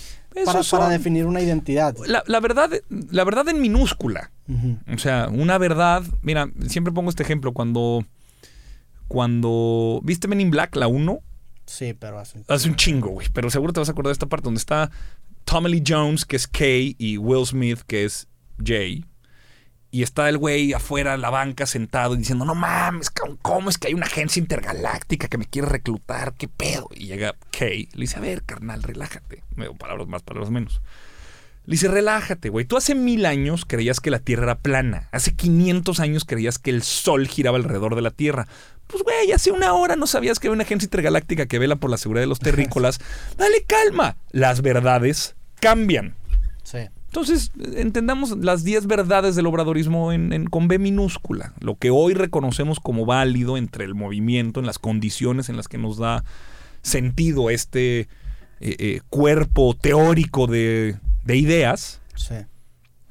para, 0.44 0.62
para, 0.62 0.88
definir 0.88 1.26
una 1.26 1.40
identidad. 1.40 1.94
La, 2.06 2.40
verdad, 2.40 2.70
la 2.88 3.24
verdad 3.24 3.48
en 3.48 3.60
minúscula. 3.60 4.30
O 4.92 4.98
sea, 4.98 5.28
una 5.30 5.58
verdad. 5.58 6.02
Mira, 6.22 6.50
siempre 6.66 6.92
pongo 6.92 7.10
este 7.10 7.22
ejemplo. 7.22 7.52
Cuando 7.52 8.04
cuando. 9.10 10.00
¿Viste 10.04 10.28
Men 10.28 10.40
in 10.40 10.52
Black, 10.52 10.76
la 10.76 10.86
1? 10.86 11.18
Sí, 11.66 11.94
pero 11.94 12.20
hace 12.20 12.38
un 12.38 12.44
chingo. 12.44 12.54
Hace 12.54 12.68
un 12.68 12.76
chingo, 12.76 13.08
güey. 13.08 13.26
Pero 13.32 13.50
seguro 13.50 13.72
te 13.72 13.80
vas 13.80 13.88
a 13.88 13.92
acordar 13.92 14.10
de 14.10 14.12
esta 14.12 14.26
parte 14.26 14.44
donde 14.44 14.58
está 14.58 14.90
Tommy 15.44 15.68
Lee 15.68 15.82
Jones, 15.84 16.24
que 16.24 16.36
es 16.36 16.46
Kay, 16.46 16.94
y 16.96 17.18
Will 17.18 17.44
Smith, 17.44 17.80
que 17.88 18.04
es 18.04 18.28
Jay. 18.64 19.04
Y 19.92 20.02
está 20.02 20.28
el 20.28 20.38
güey 20.38 20.72
afuera 20.72 21.14
en 21.14 21.20
la 21.20 21.30
banca 21.30 21.66
sentado 21.66 22.14
diciendo, 22.14 22.44
no 22.44 22.54
mames, 22.54 23.10
¿cómo 23.42 23.70
es 23.70 23.78
que 23.78 23.88
hay 23.88 23.94
una 23.94 24.06
agencia 24.06 24.38
intergaláctica 24.40 25.26
que 25.26 25.38
me 25.38 25.46
quiere 25.46 25.68
reclutar? 25.68 26.34
¿Qué 26.34 26.46
pedo? 26.46 26.88
Y 26.94 27.06
llega 27.06 27.34
Kay, 27.50 27.88
le 27.92 28.00
dice, 28.02 28.18
a 28.18 28.20
ver, 28.20 28.44
carnal, 28.44 28.82
relájate. 28.82 29.42
Palabras 29.78 30.06
más, 30.06 30.22
palabras 30.22 30.50
menos. 30.50 30.80
Le 31.66 31.72
dice, 31.72 31.88
relájate, 31.88 32.48
güey. 32.48 32.64
Tú 32.64 32.76
hace 32.76 32.94
mil 32.94 33.26
años 33.26 33.64
creías 33.66 34.00
que 34.00 34.10
la 34.10 34.18
Tierra 34.18 34.44
era 34.44 34.58
plana. 34.58 35.08
Hace 35.12 35.34
500 35.34 36.00
años 36.00 36.24
creías 36.24 36.58
que 36.58 36.70
el 36.70 36.82
Sol 36.82 37.28
giraba 37.28 37.58
alrededor 37.58 37.96
de 37.96 38.02
la 38.02 38.10
Tierra. 38.10 38.46
Pues, 38.86 39.02
güey, 39.02 39.30
hace 39.32 39.52
una 39.52 39.72
hora 39.74 39.94
no 39.96 40.06
sabías 40.06 40.38
que 40.38 40.48
había 40.48 40.54
una 40.54 40.64
agencia 40.64 40.86
intergaláctica 40.86 41.46
que 41.46 41.58
vela 41.58 41.76
por 41.76 41.90
la 41.90 41.96
seguridad 41.96 42.22
de 42.22 42.28
los 42.28 42.38
terrícolas. 42.40 42.98
Dale 43.36 43.64
calma. 43.64 44.16
Las 44.30 44.62
verdades 44.62 45.36
cambian. 45.60 46.14
Sí. 46.64 46.88
Entonces, 47.10 47.50
entendamos 47.74 48.36
las 48.38 48.64
10 48.64 48.86
verdades 48.86 49.34
del 49.34 49.46
obradorismo 49.46 50.12
en, 50.12 50.46
con 50.46 50.68
B 50.68 50.78
minúscula. 50.78 51.52
Lo 51.60 51.74
que 51.76 51.90
hoy 51.90 52.14
reconocemos 52.14 52.80
como 52.80 53.04
válido 53.04 53.56
entre 53.56 53.84
el 53.84 53.94
movimiento, 53.94 54.60
en 54.60 54.66
las 54.66 54.78
condiciones 54.78 55.48
en 55.48 55.56
las 55.56 55.68
que 55.68 55.78
nos 55.78 55.98
da 55.98 56.24
sentido 56.82 57.50
este 57.50 58.00
eh, 58.00 58.06
eh, 58.60 59.00
cuerpo 59.10 59.74
teórico 59.74 60.46
de 60.46 60.96
de 61.24 61.36
ideas, 61.36 62.00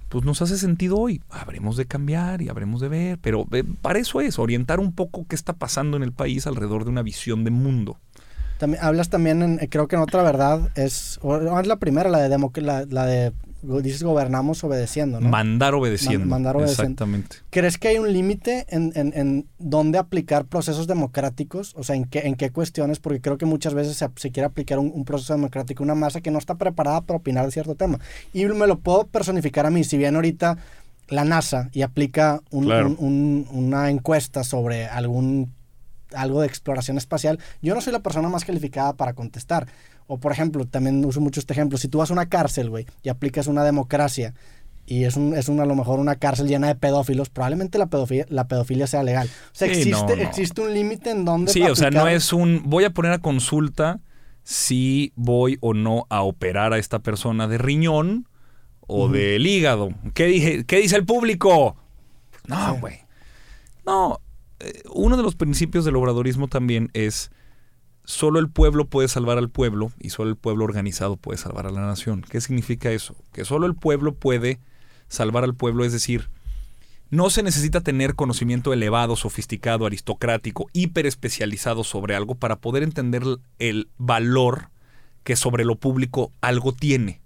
pues 0.10 0.26
nos 0.26 0.42
hace 0.42 0.58
sentido 0.58 0.98
hoy. 0.98 1.22
Habremos 1.30 1.78
de 1.78 1.86
cambiar 1.86 2.42
y 2.42 2.50
habremos 2.50 2.82
de 2.82 2.90
ver, 2.90 3.20
pero 3.22 3.46
eh, 3.52 3.64
para 3.82 4.00
eso 4.00 4.22
es, 4.22 4.40
orientar 4.40 4.80
un 4.80 4.94
poco 4.94 5.26
qué 5.28 5.36
está 5.36 5.54
pasando 5.54 5.98
en 5.98 6.04
el 6.04 6.12
país 6.12 6.48
alrededor 6.48 6.84
de 6.84 6.90
una 6.90 7.04
visión 7.04 7.44
de 7.44 7.52
mundo. 7.52 7.98
También, 8.58 8.84
hablas 8.84 9.10
también, 9.10 9.42
en, 9.42 9.58
creo 9.68 9.88
que 9.88 9.96
en 9.96 10.02
otra 10.02 10.24
verdad, 10.24 10.70
es, 10.76 11.20
es 11.24 11.68
la 11.68 11.78
primera, 11.78 12.10
la 12.10 12.20
de, 12.20 12.30
la, 12.62 12.86
la 12.90 13.06
de 13.06 13.32
dices 13.62 14.04
gobernamos 14.04 14.64
obedeciendo, 14.64 15.20
¿no? 15.20 15.30
Mandar 15.30 15.74
obedeciendo. 15.74 16.26
mandar 16.26 16.56
obedeciendo. 16.56 16.84
Exactamente. 16.84 17.38
¿Crees 17.50 17.78
que 17.78 17.90
hay 17.90 18.00
un 18.00 18.12
límite 18.14 18.66
en, 18.70 18.92
en, 18.96 19.14
en, 19.16 19.48
dónde 19.58 19.98
aplicar 19.98 20.46
procesos 20.46 20.88
democráticos? 20.88 21.74
O 21.76 21.84
sea, 21.84 21.96
¿en 21.96 22.06
qué, 22.06 22.20
en 22.20 22.36
qué 22.36 22.52
cuestiones? 22.52 23.00
Porque 23.00 23.22
creo 23.22 23.38
que 23.38 23.46
muchas 23.46 23.74
veces 23.74 23.98
se, 23.98 24.32
quiere 24.32 24.46
aplicar 24.46 24.80
un, 24.80 25.04
proceso 25.04 25.34
democrático, 25.34 25.84
una 25.84 25.96
masa 25.96 26.22
que 26.22 26.32
no 26.32 26.40
está 26.40 26.56
preparada 26.56 27.02
para 27.02 27.18
opinar 27.18 27.46
de 27.46 27.52
cierto 27.52 27.76
tema. 27.76 28.00
Y 28.34 28.46
me 28.46 28.68
lo 28.68 28.80
puedo 28.80 29.08
personificar 29.08 29.66
a 29.66 29.70
mí. 29.70 29.84
Si 29.84 29.98
bien 29.98 30.16
ahorita 30.16 30.58
la 31.10 31.26
NASA 31.26 31.70
y 31.74 31.82
aplica 31.82 32.42
una 32.52 33.90
encuesta 33.90 34.44
sobre 34.44 34.86
algún 34.86 35.52
algo 36.14 36.42
de 36.42 36.48
exploración 36.48 36.98
espacial, 36.98 37.40
yo 37.62 37.76
no 37.76 37.82
soy 37.82 37.94
la 37.94 38.00
persona 38.00 38.30
más 38.30 38.46
calificada 38.46 38.94
para 38.94 39.14
contestar. 39.14 39.68
O 40.12 40.18
por 40.18 40.32
ejemplo, 40.32 40.66
también 40.66 41.06
uso 41.06 41.22
mucho 41.22 41.40
este 41.40 41.54
ejemplo, 41.54 41.78
si 41.78 41.88
tú 41.88 42.00
vas 42.00 42.10
a 42.10 42.14
una 42.14 42.30
cárcel, 42.30 42.72
güey, 42.72 42.88
y 43.04 43.10
aplicas 43.10 43.46
una 43.46 43.64
democracia 43.64 44.34
y 44.88 45.04
es, 45.04 45.16
un, 45.18 45.36
es 45.36 45.48
a 45.48 45.66
lo 45.68 45.76
mejor 45.76 46.00
una 46.00 46.16
cárcel 46.16 46.48
llena 46.48 46.66
de 46.66 46.74
pedófilos, 46.74 47.30
probablemente 47.30 47.78
la 47.78 47.86
pedofilia, 47.92 48.26
la 48.28 48.48
pedofilia 48.48 48.88
sea 48.88 49.04
legal. 49.04 49.28
O 49.28 49.50
sea, 49.56 49.68
existe, 49.68 50.24
existe 50.24 50.62
un 50.62 50.74
límite 50.74 51.12
en 51.12 51.26
donde... 51.26 51.54
Sí, 51.54 51.62
o 51.62 51.76
sea, 51.76 51.92
no 51.92 52.08
es 52.08 52.34
un... 52.34 52.64
Voy 52.66 52.86
a 52.86 52.90
poner 52.90 53.12
a 53.12 53.20
consulta 53.20 54.00
si 54.42 55.14
voy 55.16 55.60
o 55.62 55.76
no 55.76 56.08
a 56.10 56.24
operar 56.24 56.74
a 56.74 56.80
esta 56.80 56.98
persona 56.98 57.48
de 57.48 57.60
riñón 57.60 58.28
o 58.80 59.10
del 59.10 59.46
hígado. 59.46 59.90
¿Qué, 60.16 60.26
dije, 60.26 60.66
¿Qué 60.66 60.78
dice 60.78 60.96
el 60.96 61.06
público? 61.06 61.78
No, 62.48 62.80
güey. 62.80 62.96
No, 63.86 64.22
eh, 64.60 64.82
uno 64.92 65.18
de 65.18 65.22
los 65.22 65.36
principios 65.36 65.86
del 65.86 65.98
obradorismo 65.98 66.48
también 66.48 66.90
es 66.94 67.30
solo 68.10 68.40
el 68.40 68.50
pueblo 68.50 68.86
puede 68.86 69.08
salvar 69.08 69.38
al 69.38 69.52
pueblo 69.52 69.92
y 70.00 70.10
solo 70.10 70.32
el 70.32 70.36
pueblo 70.36 70.66
organizado 70.66 71.16
puede 71.16 71.38
salvar 71.38 71.68
a 71.68 71.72
la 71.72 71.82
nación. 71.82 72.26
¿Qué 72.28 72.42
significa 72.42 72.90
eso? 72.90 73.16
Que 73.34 73.46
solo 73.46 73.68
el 73.68 73.76
pueblo 73.76 74.16
puede 74.16 74.60
salvar 75.10 75.44
al 75.44 75.54
pueblo, 75.54 75.86
es 75.86 75.94
decir, 75.94 76.32
no 77.12 77.30
se 77.30 77.44
necesita 77.44 77.82
tener 77.82 78.16
conocimiento 78.16 78.74
elevado, 78.74 79.16
sofisticado, 79.16 79.86
aristocrático, 79.86 80.70
hiper 80.74 81.06
especializado 81.06 81.84
sobre 81.84 82.16
algo 82.16 82.34
para 82.34 82.56
poder 82.56 82.82
entender 82.82 83.22
el 83.60 83.90
valor 84.00 84.72
que 85.24 85.36
sobre 85.36 85.64
lo 85.64 85.76
público 85.76 86.32
algo 86.42 86.74
tiene. 86.74 87.22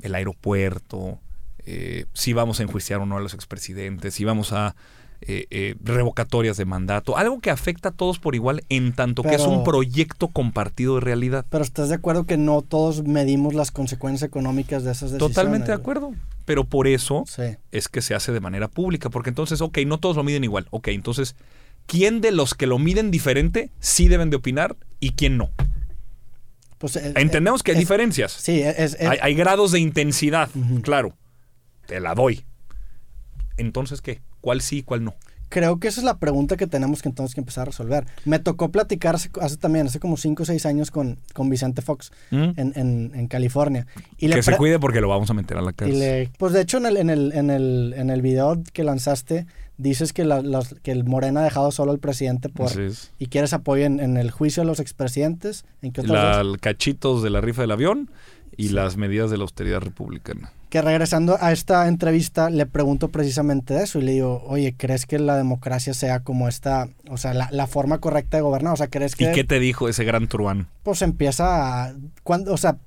El 0.00 0.16
aeropuerto, 0.16 1.20
eh, 1.66 2.06
si 2.14 2.32
vamos 2.32 2.58
a 2.58 2.64
enjuiciar 2.64 2.98
o 2.98 3.06
no 3.06 3.16
a 3.16 3.20
los 3.20 3.34
expresidentes, 3.34 4.14
si 4.14 4.24
vamos 4.24 4.52
a 4.52 4.74
eh, 5.22 5.46
eh, 5.50 5.74
revocatorias 5.82 6.56
de 6.56 6.64
mandato, 6.64 7.18
algo 7.18 7.40
que 7.40 7.50
afecta 7.50 7.90
a 7.90 7.92
todos 7.92 8.18
por 8.18 8.34
igual 8.34 8.64
en 8.70 8.94
tanto 8.94 9.22
que 9.22 9.34
es 9.34 9.42
un 9.42 9.64
proyecto 9.64 10.28
compartido 10.28 10.94
de 10.94 11.02
realidad. 11.02 11.44
Pero 11.50 11.62
estás 11.62 11.90
de 11.90 11.96
acuerdo 11.96 12.24
que 12.24 12.38
no 12.38 12.62
todos 12.62 13.04
medimos 13.04 13.52
las 13.52 13.70
consecuencias 13.70 14.26
económicas 14.26 14.82
de 14.82 14.92
esas 14.92 15.10
decisiones. 15.10 15.36
Totalmente 15.36 15.66
de 15.68 15.74
acuerdo. 15.74 16.14
Pero 16.46 16.64
por 16.64 16.86
eso 16.86 17.24
es 17.70 17.88
que 17.88 18.00
se 18.00 18.14
hace 18.14 18.32
de 18.32 18.40
manera 18.40 18.68
pública, 18.68 19.10
porque 19.10 19.28
entonces, 19.28 19.60
ok, 19.60 19.78
no 19.86 19.98
todos 19.98 20.16
lo 20.16 20.24
miden 20.24 20.42
igual. 20.42 20.66
Ok, 20.70 20.88
entonces, 20.88 21.36
¿quién 21.86 22.22
de 22.22 22.32
los 22.32 22.54
que 22.54 22.66
lo 22.66 22.78
miden 22.78 23.10
diferente 23.10 23.70
sí 23.78 24.08
deben 24.08 24.30
de 24.30 24.36
opinar 24.36 24.76
y 25.00 25.10
quién 25.10 25.36
no? 25.36 25.50
Pues, 26.78 26.96
eh, 26.96 27.12
Entendemos 27.16 27.62
que 27.62 27.72
hay 27.72 27.78
diferencias. 27.78 28.32
Sí, 28.32 28.62
es, 28.62 28.96
hay, 28.98 29.34
grados 29.34 29.72
de 29.72 29.80
intensidad, 29.80 30.48
claro. 30.82 31.14
Te 31.86 32.00
la 32.00 32.14
doy. 32.14 32.46
Entonces, 33.58 34.00
¿qué? 34.00 34.22
¿Cuál 34.40 34.60
sí 34.60 34.78
y 34.78 34.82
cuál 34.82 35.04
no? 35.04 35.14
Creo 35.50 35.80
que 35.80 35.88
esa 35.88 36.00
es 36.00 36.04
la 36.04 36.18
pregunta 36.18 36.56
que 36.56 36.68
tenemos 36.68 37.02
que 37.02 37.08
entonces 37.08 37.34
que 37.34 37.40
empezar 37.40 37.62
a 37.62 37.64
resolver. 37.66 38.06
Me 38.24 38.38
tocó 38.38 38.70
platicar 38.70 39.16
hace, 39.16 39.28
también, 39.58 39.88
hace 39.88 39.98
como 39.98 40.16
5 40.16 40.44
o 40.44 40.46
6 40.46 40.64
años 40.64 40.92
con, 40.92 41.18
con 41.34 41.50
Vicente 41.50 41.82
Fox 41.82 42.12
¿Mm? 42.30 42.50
en, 42.56 43.12
en, 43.14 43.26
California. 43.26 43.84
Y 44.16 44.30
que 44.30 44.44
se 44.44 44.56
cuide 44.56 44.78
porque 44.78 45.00
lo 45.00 45.08
vamos 45.08 45.28
a 45.28 45.34
meter 45.34 45.56
a 45.56 45.62
la 45.62 45.72
cárcel. 45.72 46.30
pues 46.38 46.52
de 46.52 46.60
hecho 46.60 46.78
en 46.78 46.86
el, 46.86 46.96
en, 46.96 47.10
el, 47.10 47.32
en, 47.32 47.50
el, 47.50 47.94
en 47.96 48.10
el 48.10 48.22
video 48.22 48.62
que 48.72 48.84
lanzaste 48.84 49.46
dices 49.76 50.12
que, 50.12 50.24
la, 50.24 50.42
que 50.82 50.92
el 50.92 51.04
Morena 51.04 51.40
ha 51.40 51.44
dejado 51.44 51.72
solo 51.72 51.90
al 51.90 51.98
presidente 51.98 52.48
por... 52.48 52.70
Y 53.18 53.26
quieres 53.26 53.52
apoyo 53.52 53.84
en, 53.84 54.16
el 54.16 54.30
juicio 54.30 54.62
de 54.62 54.68
los 54.68 54.78
expresidentes. 54.78 55.64
¿En 55.82 55.90
qué 55.90 56.02
la, 56.04 56.44
cachitos 56.60 57.22
de 57.22 57.30
la 57.30 57.40
rifa 57.40 57.62
del 57.62 57.72
avión 57.72 58.10
y 58.56 58.70
las 58.70 58.96
medidas 58.96 59.30
de 59.30 59.36
la 59.36 59.42
austeridad 59.42 59.80
republicana 59.80 60.52
que 60.70 60.80
regresando 60.80 61.36
a 61.40 61.52
esta 61.52 61.88
entrevista 61.88 62.48
le 62.48 62.64
pregunto 62.64 63.08
precisamente 63.08 63.82
eso 63.82 63.98
y 63.98 64.02
le 64.02 64.12
digo, 64.12 64.42
oye, 64.46 64.74
¿crees 64.78 65.04
que 65.04 65.18
la 65.18 65.36
democracia 65.36 65.92
sea 65.94 66.20
como 66.20 66.46
esta, 66.46 66.88
o 67.10 67.18
sea, 67.18 67.34
la, 67.34 67.66
forma 67.66 67.98
correcta 67.98 68.36
de 68.36 68.42
gobernar? 68.42 68.74
O 68.74 68.76
sea, 68.76 68.86
¿crees 68.86 69.16
que... 69.16 69.30
¿Y 69.30 69.32
qué 69.32 69.42
te 69.42 69.58
dijo 69.58 69.88
ese 69.88 70.04
gran 70.04 70.28
truán? 70.28 70.68
Pues 70.84 71.02
empieza 71.02 71.86
a... 71.86 71.94
Cuando, 72.22 72.54
o 72.54 72.56
sea, 72.56 72.78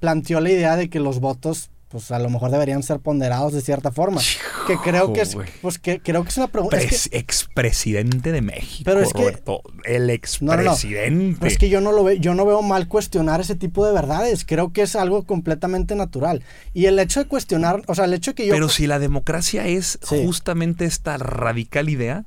planteó 0.00 0.40
la 0.40 0.50
idea 0.50 0.74
de 0.76 0.90
que 0.90 0.98
los 0.98 1.20
votos 1.20 1.70
pues 1.92 2.10
a 2.10 2.18
lo 2.18 2.30
mejor 2.30 2.50
deberían 2.50 2.82
ser 2.82 3.00
ponderados 3.00 3.52
de 3.52 3.60
cierta 3.60 3.92
forma. 3.92 4.22
Que 4.66 4.78
creo 4.78 5.12
que 5.12 5.20
es, 5.20 5.36
pues 5.60 5.78
que 5.78 6.00
creo 6.00 6.22
que 6.22 6.30
es 6.30 6.36
una 6.38 6.46
pregunta. 6.46 6.78
expresidente 6.80 8.32
de 8.32 8.40
México. 8.40 8.82
Pero 8.84 9.00
es 9.00 9.12
que 9.12 9.38
el 9.84 10.08
expresidente. 10.08 11.38
No, 11.38 11.46
es 11.46 11.58
que 11.58 11.68
yo 11.68 11.82
no 11.82 11.92
lo 11.92 12.02
veo, 12.02 12.16
yo 12.16 12.34
no 12.34 12.46
veo 12.46 12.62
mal 12.62 12.88
cuestionar 12.88 13.42
ese 13.42 13.56
tipo 13.56 13.84
de 13.84 13.92
verdades. 13.92 14.46
Creo 14.46 14.72
que 14.72 14.80
es 14.80 14.96
algo 14.96 15.24
completamente 15.26 15.94
natural. 15.94 16.42
Y 16.72 16.86
el 16.86 16.98
hecho 16.98 17.20
de 17.20 17.26
cuestionar, 17.26 17.82
o 17.86 17.94
sea, 17.94 18.06
el 18.06 18.14
hecho 18.14 18.30
de 18.30 18.36
que 18.36 18.46
yo. 18.46 18.54
Pero 18.54 18.70
si 18.70 18.86
la 18.86 18.98
democracia 18.98 19.66
es 19.66 19.98
justamente 20.02 20.86
esta 20.86 21.18
radical 21.18 21.90
idea 21.90 22.24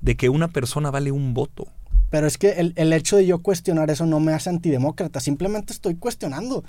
de 0.00 0.16
que 0.16 0.28
una 0.28 0.48
persona 0.48 0.92
vale 0.92 1.10
un 1.10 1.34
voto. 1.34 1.66
Pero 2.10 2.28
es 2.28 2.38
que 2.38 2.52
el, 2.52 2.74
el 2.76 2.92
hecho 2.92 3.16
de 3.16 3.26
yo 3.26 3.40
cuestionar 3.40 3.90
eso 3.90 4.06
no 4.06 4.20
me 4.20 4.32
hace 4.32 4.50
antidemócrata. 4.50 5.18
Simplemente 5.18 5.72
estoy 5.72 5.96
cuestionando 5.96 6.64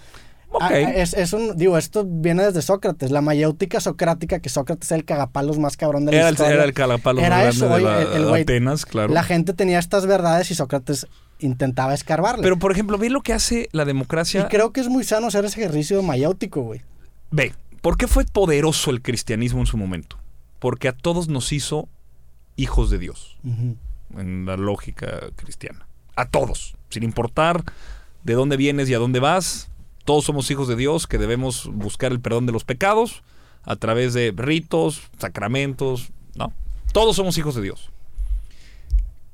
Ah, 0.59 0.73
es, 0.73 1.33
un, 1.33 1.55
digo, 1.55 1.77
esto 1.77 2.05
viene 2.05 2.43
desde 2.43 2.61
Sócrates, 2.61 3.09
la 3.11 3.21
mayéutica 3.21 3.79
socrática, 3.79 4.39
que 4.39 4.49
Sócrates 4.49 4.91
es 4.91 4.91
el 4.91 5.05
cagapalos 5.05 5.57
más 5.59 5.77
cabrón 5.77 6.05
de 6.05 6.11
la 6.11 6.17
era 6.19 6.29
historia. 6.31 6.53
era 6.53 6.63
el 6.65 6.73
cagapalos 6.73 7.23
más 7.23 7.59
grande 7.59 8.19
de, 8.19 8.41
Atenas, 8.41 8.85
claro. 8.85 9.13
La 9.13 9.23
gente 9.23 9.53
tenía 9.53 9.79
estas 9.79 10.05
verdades 10.05 10.51
y 10.51 10.55
Sócrates 10.55 11.07
intentaba 11.39 11.93
escarbarle. 11.93 12.43
Pero, 12.43 12.59
por 12.59 12.71
ejemplo, 12.71 12.97
ve 12.97 13.09
lo 13.09 13.21
que 13.21 13.33
hace 13.33 13.69
la 13.71 13.85
democracia. 13.85 14.41
Y 14.41 14.43
creo 14.45 14.71
que 14.71 14.81
es 14.81 14.89
muy 14.89 15.03
sano 15.03 15.27
hacer 15.27 15.45
ese 15.45 15.61
ejercicio 15.61 16.01
mayéutico, 16.03 16.61
güey. 16.61 16.81
Ve, 17.31 17.53
¿por 17.81 17.97
qué 17.97 18.07
fue 18.07 18.25
poderoso 18.25 18.91
el 18.91 19.01
cristianismo 19.01 19.61
en 19.61 19.67
su 19.67 19.77
momento? 19.77 20.17
Porque 20.59 20.87
a 20.87 20.93
todos 20.93 21.29
nos 21.29 21.51
hizo 21.51 21.87
hijos 22.55 22.89
de 22.89 22.99
Dios, 22.99 23.37
en 24.17 24.45
la 24.45 24.57
lógica 24.57 25.29
cristiana. 25.35 25.87
A 26.15 26.25
todos, 26.25 26.75
sin 26.89 27.03
importar 27.03 27.63
de 28.23 28.33
dónde 28.33 28.57
vienes 28.57 28.89
y 28.89 28.93
a 28.93 28.99
dónde 28.99 29.19
vas, 29.19 29.70
todos 30.03 30.25
somos 30.25 30.49
hijos 30.51 30.67
de 30.67 30.75
Dios 30.75 31.07
que 31.07 31.17
debemos 31.17 31.69
buscar 31.71 32.11
el 32.11 32.19
perdón 32.19 32.45
de 32.45 32.51
los 32.51 32.63
pecados 32.63 33.23
a 33.63 33.75
través 33.75 34.13
de 34.13 34.33
ritos, 34.35 35.01
sacramentos, 35.17 36.09
¿no? 36.35 36.53
Todos 36.93 37.15
somos 37.15 37.37
hijos 37.37 37.55
de 37.55 37.61
Dios. 37.61 37.89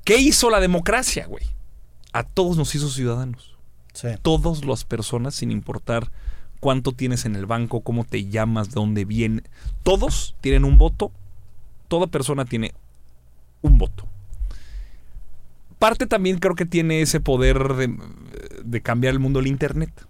¿Qué 0.04 0.18
hizo 0.18 0.50
la 0.50 0.60
democracia, 0.60 1.26
güey? 1.26 1.44
A 2.12 2.22
todos 2.22 2.56
nos 2.56 2.74
hizo 2.74 2.88
ciudadanos. 2.88 3.56
Sí. 3.92 4.08
Todas 4.22 4.64
las 4.64 4.84
personas, 4.84 5.34
sin 5.34 5.50
importar 5.50 6.10
cuánto 6.60 6.92
tienes 6.92 7.24
en 7.24 7.36
el 7.36 7.46
banco, 7.46 7.80
cómo 7.80 8.04
te 8.04 8.26
llamas, 8.26 8.68
de 8.68 8.74
dónde 8.74 9.04
viene, 9.04 9.42
todos 9.82 10.34
tienen 10.40 10.64
un 10.64 10.78
voto. 10.78 11.12
Toda 11.88 12.06
persona 12.06 12.44
tiene 12.44 12.74
un 13.62 13.78
voto. 13.78 14.06
Parte 15.78 16.06
también 16.06 16.38
creo 16.38 16.54
que 16.54 16.66
tiene 16.66 17.02
ese 17.02 17.20
poder 17.20 17.74
de, 17.74 17.96
de 18.64 18.80
cambiar 18.80 19.12
el 19.12 19.20
mundo 19.20 19.40
el 19.40 19.46
Internet. 19.46 20.07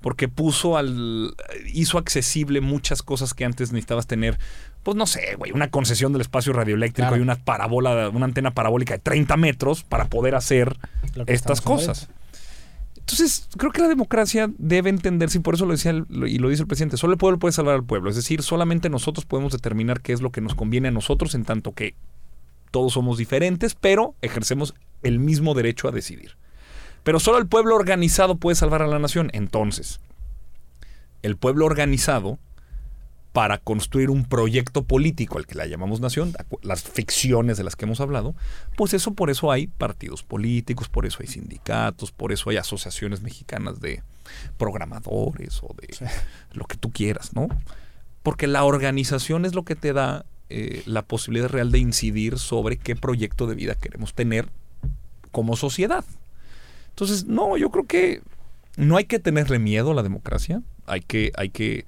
Porque 0.00 0.28
puso 0.28 0.76
al. 0.76 1.34
hizo 1.72 1.98
accesible 1.98 2.60
muchas 2.60 3.02
cosas 3.02 3.34
que 3.34 3.44
antes 3.44 3.72
necesitabas 3.72 4.06
tener. 4.06 4.38
Pues 4.82 4.96
no 4.96 5.06
sé, 5.06 5.34
güey, 5.36 5.52
una 5.52 5.68
concesión 5.68 6.12
del 6.12 6.22
espacio 6.22 6.52
radioeléctrico 6.52 7.16
y 7.16 7.20
una 7.20 7.36
parabola, 7.36 8.08
una 8.10 8.26
antena 8.26 8.52
parabólica 8.52 8.94
de 8.94 9.00
30 9.00 9.36
metros 9.36 9.82
para 9.82 10.06
poder 10.06 10.34
hacer 10.36 10.76
estas 11.26 11.60
cosas. 11.60 12.08
Entonces, 13.06 13.48
creo 13.56 13.70
que 13.70 13.80
la 13.80 13.88
democracia 13.88 14.50
debe 14.58 14.90
entenderse, 14.90 15.38
y 15.38 15.40
por 15.40 15.54
eso 15.54 15.64
lo 15.64 15.72
decía 15.72 15.92
y 15.92 16.38
lo 16.38 16.48
dice 16.48 16.62
el 16.62 16.66
presidente, 16.68 16.96
solo 16.96 17.12
el 17.12 17.18
pueblo 17.18 17.38
puede 17.38 17.52
salvar 17.52 17.76
al 17.76 17.84
pueblo. 17.84 18.10
Es 18.10 18.16
decir, 18.16 18.42
solamente 18.42 18.90
nosotros 18.90 19.24
podemos 19.24 19.52
determinar 19.52 20.00
qué 20.00 20.12
es 20.12 20.20
lo 20.20 20.32
que 20.32 20.40
nos 20.40 20.56
conviene 20.56 20.88
a 20.88 20.90
nosotros, 20.90 21.36
en 21.36 21.44
tanto 21.44 21.72
que 21.72 21.94
todos 22.72 22.94
somos 22.94 23.16
diferentes, 23.16 23.76
pero 23.76 24.16
ejercemos 24.22 24.74
el 25.04 25.20
mismo 25.20 25.54
derecho 25.54 25.86
a 25.86 25.92
decidir. 25.92 26.36
Pero 27.06 27.20
solo 27.20 27.38
el 27.38 27.46
pueblo 27.46 27.76
organizado 27.76 28.34
puede 28.34 28.56
salvar 28.56 28.82
a 28.82 28.88
la 28.88 28.98
nación. 28.98 29.30
Entonces, 29.32 30.00
el 31.22 31.36
pueblo 31.36 31.64
organizado, 31.64 32.36
para 33.32 33.58
construir 33.58 34.10
un 34.10 34.24
proyecto 34.24 34.82
político 34.82 35.38
al 35.38 35.46
que 35.46 35.54
la 35.54 35.66
llamamos 35.66 36.00
nación, 36.00 36.34
las 36.62 36.82
ficciones 36.82 37.58
de 37.58 37.62
las 37.62 37.76
que 37.76 37.84
hemos 37.84 38.00
hablado, 38.00 38.34
pues 38.76 38.92
eso 38.92 39.14
por 39.14 39.30
eso 39.30 39.52
hay 39.52 39.68
partidos 39.68 40.24
políticos, 40.24 40.88
por 40.88 41.06
eso 41.06 41.18
hay 41.20 41.28
sindicatos, 41.28 42.10
por 42.10 42.32
eso 42.32 42.50
hay 42.50 42.56
asociaciones 42.56 43.22
mexicanas 43.22 43.80
de 43.80 44.02
programadores 44.58 45.60
o 45.62 45.76
de 45.80 46.10
lo 46.54 46.64
que 46.64 46.76
tú 46.76 46.90
quieras, 46.90 47.34
¿no? 47.34 47.46
Porque 48.24 48.48
la 48.48 48.64
organización 48.64 49.44
es 49.44 49.54
lo 49.54 49.62
que 49.62 49.76
te 49.76 49.92
da 49.92 50.26
eh, 50.48 50.82
la 50.86 51.02
posibilidad 51.02 51.50
real 51.50 51.70
de 51.70 51.78
incidir 51.78 52.40
sobre 52.40 52.78
qué 52.78 52.96
proyecto 52.96 53.46
de 53.46 53.54
vida 53.54 53.76
queremos 53.76 54.12
tener 54.12 54.48
como 55.30 55.54
sociedad. 55.54 56.04
Entonces, 56.96 57.26
no, 57.26 57.58
yo 57.58 57.70
creo 57.70 57.84
que 57.84 58.22
no 58.78 58.96
hay 58.96 59.04
que 59.04 59.18
tenerle 59.18 59.58
miedo 59.58 59.90
a 59.90 59.94
la 59.94 60.02
democracia. 60.02 60.62
Hay 60.86 61.02
que, 61.02 61.30
hay 61.36 61.50
que 61.50 61.84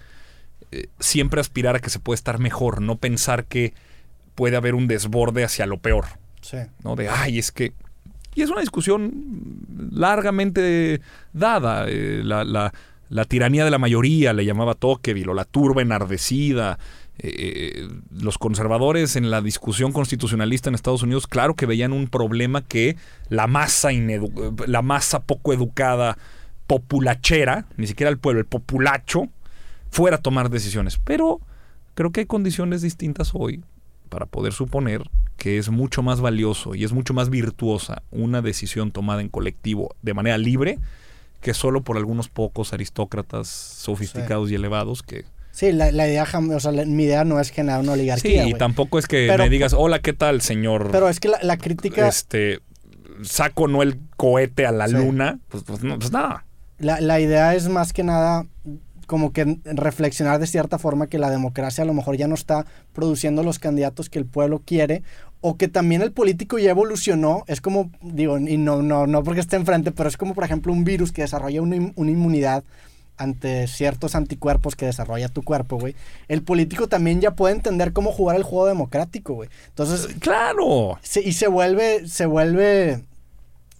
eh, 0.70 0.88
siempre 1.00 1.40
aspirar 1.40 1.76
a 1.76 1.80
que 1.80 1.88
se 1.88 1.98
puede 1.98 2.16
estar 2.16 2.38
mejor, 2.38 2.82
no 2.82 2.96
pensar 2.96 3.46
que 3.46 3.72
puede 4.34 4.56
haber 4.56 4.74
un 4.74 4.86
desborde 4.86 5.44
hacia 5.44 5.64
lo 5.64 5.78
peor. 5.78 6.04
Sí. 6.42 6.58
¿No? 6.84 6.94
De, 6.94 7.08
ay, 7.08 7.38
es 7.38 7.52
que. 7.52 7.72
Y 8.34 8.42
es 8.42 8.50
una 8.50 8.60
discusión 8.60 9.56
largamente 9.92 11.00
dada. 11.32 11.86
Eh, 11.88 12.20
la, 12.22 12.44
la, 12.44 12.74
la, 13.08 13.24
tiranía 13.24 13.64
de 13.64 13.70
la 13.70 13.78
mayoría 13.78 14.32
le 14.32 14.44
llamaba 14.44 14.74
Tocqueville, 14.74 15.30
o 15.30 15.34
la 15.34 15.44
turba 15.44 15.82
enardecida, 15.82 16.78
eh, 17.18 17.88
los 18.12 18.38
conservadores 18.38 19.16
en 19.16 19.30
la 19.30 19.40
discusión 19.40 19.92
constitucionalista 19.92 20.68
en 20.68 20.74
Estados 20.74 21.02
Unidos, 21.02 21.26
claro 21.26 21.54
que 21.54 21.66
veían 21.66 21.92
un 21.92 22.06
problema 22.06 22.62
que 22.62 22.96
la 23.28 23.46
masa, 23.46 23.90
la 24.66 24.82
masa 24.82 25.20
poco 25.20 25.52
educada, 25.52 26.16
populachera, 26.68 27.66
ni 27.76 27.86
siquiera 27.86 28.10
el 28.10 28.18
pueblo, 28.18 28.40
el 28.40 28.46
populacho, 28.46 29.28
fuera 29.90 30.18
a 30.18 30.22
tomar 30.22 30.50
decisiones. 30.50 31.00
Pero 31.02 31.40
creo 31.94 32.12
que 32.12 32.20
hay 32.20 32.26
condiciones 32.26 32.82
distintas 32.82 33.30
hoy 33.34 33.64
para 34.08 34.26
poder 34.26 34.52
suponer 34.52 35.02
que 35.36 35.58
es 35.58 35.70
mucho 35.70 36.02
más 36.02 36.20
valioso 36.20 36.74
y 36.74 36.84
es 36.84 36.92
mucho 36.92 37.14
más 37.14 37.30
virtuosa 37.30 38.02
una 38.10 38.42
decisión 38.42 38.90
tomada 38.90 39.20
en 39.20 39.28
colectivo 39.28 39.94
de 40.02 40.14
manera 40.14 40.38
libre 40.38 40.78
que 41.40 41.54
solo 41.54 41.82
por 41.82 41.96
algunos 41.96 42.28
pocos 42.28 42.72
aristócratas 42.72 43.48
sofisticados 43.48 44.50
y 44.50 44.54
elevados 44.54 45.02
que 45.02 45.24
Sí, 45.58 45.72
la, 45.72 45.90
idea, 45.90 46.22
o 46.22 46.60
sea, 46.60 46.70
mi 46.70 47.02
idea 47.02 47.24
no 47.24 47.40
es 47.40 47.50
generar 47.50 47.80
una 47.80 47.94
oligarquía. 47.94 48.44
Sí, 48.44 48.50
y 48.50 48.54
tampoco 48.54 48.96
es 48.96 49.08
que 49.08 49.34
me 49.36 49.50
digas, 49.50 49.72
hola, 49.76 49.98
¿qué 49.98 50.12
tal, 50.12 50.40
señor? 50.40 50.90
Pero 50.92 51.08
es 51.08 51.18
que 51.18 51.28
la, 51.28 51.56
crítica. 51.56 52.06
Este, 52.06 52.60
saco 53.22 53.66
no 53.66 53.82
el 53.82 53.98
cohete 54.16 54.66
a 54.66 54.70
la 54.70 54.86
luna, 54.86 55.40
pues, 55.48 55.64
pues, 55.64 55.82
no, 55.82 55.98
pues 55.98 56.12
nada. 56.12 56.44
La, 56.78 57.00
la 57.00 57.18
idea 57.18 57.56
es 57.56 57.68
más 57.68 57.92
que 57.92 58.04
nada 58.04 58.46
como 59.08 59.32
que 59.32 59.58
reflexionar 59.64 60.38
de 60.38 60.46
cierta 60.46 60.78
forma 60.78 61.06
que 61.06 61.18
la 61.18 61.30
democracia 61.30 61.82
a 61.82 61.86
lo 61.86 61.94
mejor 61.94 62.18
ya 62.18 62.28
no 62.28 62.34
está 62.34 62.66
produciendo 62.92 63.42
los 63.42 63.58
candidatos 63.58 64.10
que 64.10 64.18
el 64.18 64.26
pueblo 64.26 64.60
quiere 64.64 65.02
o 65.40 65.56
que 65.56 65.66
también 65.66 66.02
el 66.02 66.12
político 66.12 66.58
ya 66.58 66.70
evolucionó, 66.70 67.42
es 67.46 67.62
como, 67.62 67.90
digo, 68.02 68.36
y 68.38 68.58
no, 68.58 68.82
no, 68.82 69.06
no 69.06 69.22
porque 69.22 69.40
esté 69.40 69.56
enfrente, 69.56 69.92
pero 69.92 70.10
es 70.10 70.18
como 70.18 70.34
por 70.34 70.44
ejemplo 70.44 70.74
un 70.74 70.84
virus 70.84 71.10
que 71.10 71.22
desarrolla 71.22 71.62
una, 71.62 71.90
una 71.94 72.10
inmunidad 72.10 72.64
ante 73.16 73.66
ciertos 73.66 74.14
anticuerpos 74.14 74.76
que 74.76 74.84
desarrolla 74.84 75.30
tu 75.30 75.42
cuerpo, 75.42 75.78
güey, 75.78 75.96
el 76.28 76.42
político 76.42 76.86
también 76.86 77.22
ya 77.22 77.30
puede 77.32 77.54
entender 77.54 77.94
cómo 77.94 78.12
jugar 78.12 78.36
el 78.36 78.42
juego 78.42 78.66
democrático, 78.66 79.34
güey. 79.34 79.48
Entonces, 79.68 80.14
claro. 80.20 80.98
y 81.24 81.32
se 81.32 81.48
vuelve, 81.48 82.06
se 82.06 82.26
vuelve, 82.26 83.04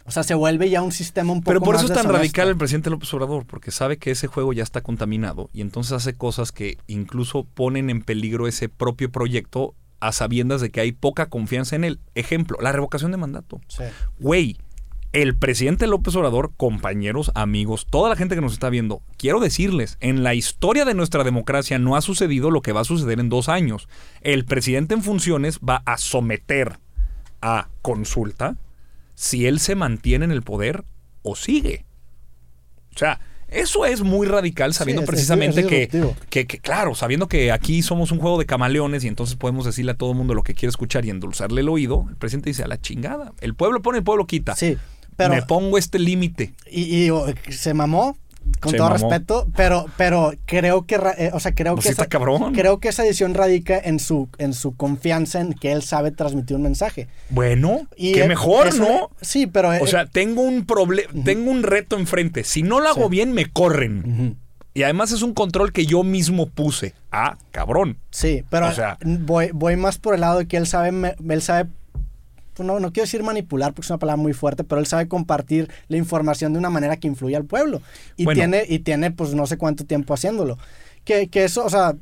o 0.09 0.11
sea, 0.11 0.23
se 0.23 0.33
vuelve 0.33 0.71
ya 0.71 0.81
un 0.81 0.91
sistema 0.91 1.35
un 1.35 1.41
poco 1.41 1.51
Pero 1.51 1.61
por 1.61 1.75
eso 1.75 1.85
es 1.85 1.93
tan 1.93 2.11
radical 2.11 2.49
el 2.49 2.57
presidente 2.57 2.89
López 2.89 3.13
Obrador, 3.13 3.45
porque 3.45 3.71
sabe 3.71 3.99
que 3.99 4.11
ese 4.11 4.27
juego 4.27 4.55
ya 4.55 4.63
está 4.63 4.81
contaminado 4.81 5.51
y 5.53 5.61
entonces 5.61 5.93
hace 5.93 6.15
cosas 6.15 6.51
que 6.51 6.79
incluso 6.87 7.45
ponen 7.45 7.91
en 7.91 8.01
peligro 8.01 8.49
ese 8.49 8.71
propio 8.71 9.13
proyecto 9.13 9.75
a 10.01 10.13
sabiendas 10.13 10.63
de 10.63 10.71
que 10.71 10.81
hay 10.81 10.93
poca 10.93 11.27
confianza 11.27 11.77
en 11.77 11.85
él. 11.85 12.01
Ejemplo, 12.15 12.57
la 12.63 12.73
revocación 12.73 13.11
de 13.11 13.19
mandato. 13.19 13.61
Sí. 13.69 13.85
Güey, 14.19 14.57
el 15.13 15.37
presidente 15.37 15.87
López 15.87 16.17
Obrador, 16.17 16.53
compañeros, 16.57 17.31
amigos, 17.35 17.87
toda 17.91 18.09
la 18.09 18.17
gente 18.17 18.35
que 18.35 18.41
nos 18.41 18.55
está 18.55 18.71
viendo, 18.71 19.03
quiero 19.19 19.41
decirles, 19.41 19.99
en 20.01 20.23
la 20.23 20.33
historia 20.33 20.87
de 20.87 20.95
nuestra 20.95 21.23
democracia 21.23 21.79
no 21.79 21.97
ha 21.97 22.01
sucedido 22.01 22.51
lo 22.51 22.63
que 22.63 22.73
va 22.73 22.81
a 22.81 22.85
suceder 22.85 23.21
en 23.21 23.29
dos 23.29 23.51
años. 23.51 23.91
El 24.23 24.47
presidente 24.47 24.95
en 24.95 25.03
funciones 25.03 25.59
va 25.61 25.83
a 25.85 25.99
someter 25.99 26.79
a 27.43 27.69
consulta 27.83 28.57
si 29.19 29.47
él 29.47 29.59
se 29.61 29.75
mantiene 29.75 30.25
en 30.25 30.31
el 30.31 30.43
poder 30.43 30.85
o 31.23 31.35
sigue. 31.37 31.85
O 32.95 32.99
sea, 32.99 33.21
eso 33.49 33.87
es 33.87 34.03
muy 34.03 34.27
radical 34.27 34.75
sabiendo 34.75 35.05
precisamente 35.05 35.67
que, 35.67 35.89
que, 36.29 36.47
claro, 36.47 36.95
sabiendo 36.95 37.29
que 37.29 37.51
aquí 37.51 37.83
somos 37.83 38.13
un 38.13 38.19
juego 38.19 38.39
de 38.39 38.47
camaleones 38.47 39.05
y 39.05 39.09
entonces 39.09 39.37
podemos 39.37 39.65
decirle 39.65 39.93
a 39.93 39.97
todo 39.97 40.13
el 40.13 40.17
mundo 40.17 40.35
lo 40.35 40.43
que 40.43 40.55
quiere 40.55 40.71
escuchar 40.71 41.05
y 41.05 41.11
endulzarle 41.11 41.63
el 41.63 41.69
oído. 41.69 42.07
El 42.09 42.17
presidente 42.17 42.51
dice 42.51 42.63
a 42.63 42.69
la 42.69 42.81
chingada. 42.81 43.33
El 43.41 43.55
pueblo 43.55 43.83
pone, 43.83 43.99
el 43.99 44.05
pueblo 44.05 44.27
quita. 44.27 44.55
Sí 44.55 44.77
me 45.27 45.43
pongo 45.43 45.79
este 45.79 45.99
límite. 45.99 46.55
Y, 46.71 47.09
se 47.51 47.75
mamó, 47.75 48.17
con 48.61 48.75
todo 48.75 48.91
respeto, 48.91 49.47
pero, 49.57 49.87
pero 49.97 50.33
creo 50.47 50.87
que, 50.87 50.97
eh, 51.19 51.31
o 51.33 51.41
sea, 51.41 51.55
creo 51.55 51.75
pues 51.75 51.87
que, 51.87 51.93
esa, 51.93 52.07
creo 52.07 52.81
que 52.81 52.89
esa 52.89 53.05
edición 53.05 53.35
radica 53.35 53.79
en 53.79 53.99
su, 53.99 54.29
en 54.39 54.53
su 54.53 54.77
confianza 54.77 55.41
en 55.41 55.53
que 55.55 55.73
él 55.73 55.83
sabe 55.83 56.11
transmitir 56.11 56.57
un 56.57 56.63
mensaje. 56.63 57.09
Bueno, 57.31 57.87
y 57.97 58.13
qué 58.13 58.27
mejor, 58.27 58.75
¿no? 58.77 59.11
Sí, 59.21 59.47
pero... 59.47 59.71
O 59.71 59.73
eh, 59.73 59.87
sea, 59.87 60.07
tengo 60.07 60.43
un 60.43 60.67
problema, 60.67 61.11
tengo 61.25 61.51
un 61.51 61.63
reto 61.63 61.99
enfrente. 61.99 62.45
Si 62.45 62.63
no 62.63 62.81
lo 62.81 62.89
hago 62.89 63.09
bien, 63.09 63.33
me 63.33 63.47
corren. 63.47 64.37
Y 64.75 64.83
además 64.85 65.11
es 65.13 65.23
un 65.23 65.35
control 65.35 65.73
que 65.73 65.87
yo 65.87 66.05
mismo 66.05 66.47
puse. 66.47 66.95
Ah, 67.11 67.37
cabrón. 67.51 67.99
Sí, 68.11 68.45
pero 68.49 68.69
o 68.69 68.73
sea, 68.73 68.99
voy, 69.03 69.51
voy 69.53 69.77
más 69.77 69.99
por 69.99 70.15
el 70.15 70.21
lado 70.21 70.39
de 70.39 70.47
que 70.47 70.57
él 70.57 70.67
sabe, 70.67 71.17
él 71.29 71.43
sabe 71.43 71.69
pues, 72.59 72.67
no, 72.67 72.81
no 72.81 72.93
quiero 72.93 73.05
decir 73.05 73.23
manipular 73.23 73.73
porque 73.73 73.87
es 73.87 73.91
una 73.91 74.01
palabra 74.01 74.21
muy 74.21 74.33
fuerte, 74.33 74.65
pero 74.65 74.81
él 74.81 74.87
sabe 74.89 75.07
compartir 75.07 75.71
la 75.87 75.97
información 75.97 76.53
de 76.53 76.59
una 76.59 76.71
manera 76.71 76.97
que 76.97 77.07
influye 77.07 77.37
al 77.37 77.45
pueblo. 77.45 77.81
Y 78.17 78.27
tiene, 78.27 78.65
y 78.69 78.81
tiene 78.81 79.13
pues 79.13 79.33
no 79.33 79.47
sé 79.47 79.57
cuánto 79.57 79.85
tiempo 79.85 80.13
haciéndolo. 80.13 80.59
Que, 81.05 81.29
eso, 81.33 81.65
o 81.65 81.71
sea, 81.71 81.95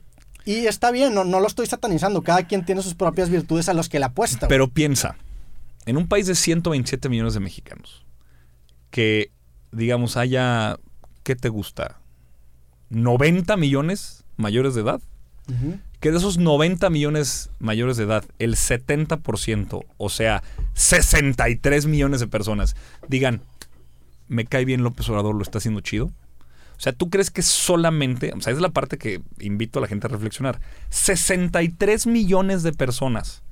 y 0.47 0.67
está 0.67 0.91
bien, 0.91 1.13
no, 1.13 1.25
no 1.25 1.41
lo 1.41 1.47
estoy 1.47 1.67
satanizando. 1.67 2.23
Cada 2.23 2.47
quien 2.47 2.65
tiene 2.65 2.81
sus 2.81 2.95
propias 2.95 3.29
virtudes 3.29 3.69
a 3.69 3.75
los 3.75 3.91
que 3.91 3.99
le 3.99 4.07
apuesta. 4.07 4.49
Pero 4.49 4.69
piensa, 4.69 5.17
en 5.85 5.99
un 5.99 6.09
país 6.09 6.27
de 6.27 6.35
127 6.35 7.11
millones 7.11 7.35
de 7.35 7.41
mexicanos, 7.41 8.07
que 8.91 9.31
digamos 9.73 10.17
haya, 10.17 10.79
¿qué 11.23 11.37
te 11.37 11.51
gusta? 11.51 12.01
90 12.89 13.59
millones 13.59 14.25
mayores 14.37 14.75
de 14.75 14.81
edad. 14.81 15.03
Que 16.01 16.11
de 16.11 16.19
esos 16.19 16.39
90 16.39 16.91
millones 16.91 17.51
mayores 17.59 17.97
de 17.97 18.05
edad, 18.05 18.25
el 18.39 18.57
70%, 18.57 19.85
o 19.97 20.09
sea, 20.09 20.43
63 20.75 21.87
millones 21.87 22.21
de 22.21 22.27
personas, 22.27 22.77
digan, 23.09 23.43
me 24.29 24.45
cae 24.45 24.65
bien 24.65 24.83
López 24.83 25.09
Obrador, 25.09 25.35
lo 25.35 25.43
está 25.43 25.59
haciendo 25.59 25.81
chido. 25.81 26.07
O 26.07 26.81
sea, 26.81 26.93
¿tú 26.93 27.09
crees 27.09 27.31
que 27.31 27.43
solamente, 27.43 28.33
o 28.37 28.41
sea, 28.41 28.53
es 28.53 28.61
la 28.61 28.69
parte 28.69 28.99
que 28.99 29.23
invito 29.41 29.79
a 29.79 29.83
la 29.83 29.89
gente 29.89 30.07
a 30.07 30.11
reflexionar, 30.11 30.61
63 30.91 32.07
millones 32.07 32.63
de 32.63 32.73
personas 32.73 33.43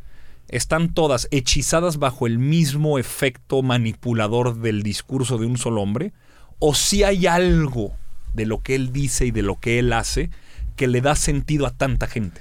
están 0.48 0.92
todas 0.92 1.26
hechizadas 1.30 1.98
bajo 1.98 2.26
el 2.26 2.38
mismo 2.38 2.98
efecto 2.98 3.62
manipulador 3.62 4.60
del 4.60 4.82
discurso 4.82 5.38
de 5.38 5.46
un 5.46 5.56
solo 5.56 5.80
hombre? 5.80 6.12
¿O 6.58 6.74
si 6.74 7.02
hay 7.02 7.26
algo 7.26 7.94
de 8.34 8.46
lo 8.46 8.60
que 8.60 8.74
él 8.74 8.92
dice 8.92 9.26
y 9.26 9.30
de 9.30 9.42
lo 9.42 9.58
que 9.58 9.78
él 9.78 9.92
hace 9.92 10.30
que 10.76 10.88
le 10.88 11.00
da 11.00 11.14
sentido 11.14 11.66
a 11.66 11.70
tanta 11.70 12.06
gente? 12.06 12.40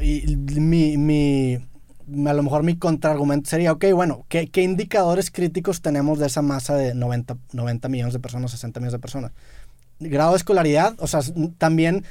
Y 0.00 0.36
mi, 0.36 0.96
mi, 0.96 1.58
a 2.28 2.32
lo 2.32 2.42
mejor 2.42 2.62
mi 2.62 2.76
contraargumento 2.76 3.50
sería, 3.50 3.72
ok, 3.72 3.86
bueno, 3.94 4.24
¿qué, 4.28 4.48
¿qué, 4.48 4.62
indicadores 4.62 5.30
críticos 5.30 5.82
tenemos 5.82 6.18
de 6.18 6.26
esa 6.26 6.42
masa 6.42 6.74
de 6.76 6.94
90, 6.94 7.36
90 7.52 7.88
millones 7.88 8.14
de 8.14 8.20
personas, 8.20 8.50
60 8.52 8.80
millones 8.80 8.92
de 8.92 8.98
personas? 8.98 9.32
Grado 10.00 10.32
de 10.32 10.38
escolaridad, 10.38 10.94
o 10.98 11.06
sea, 11.06 11.20
también 11.58 12.04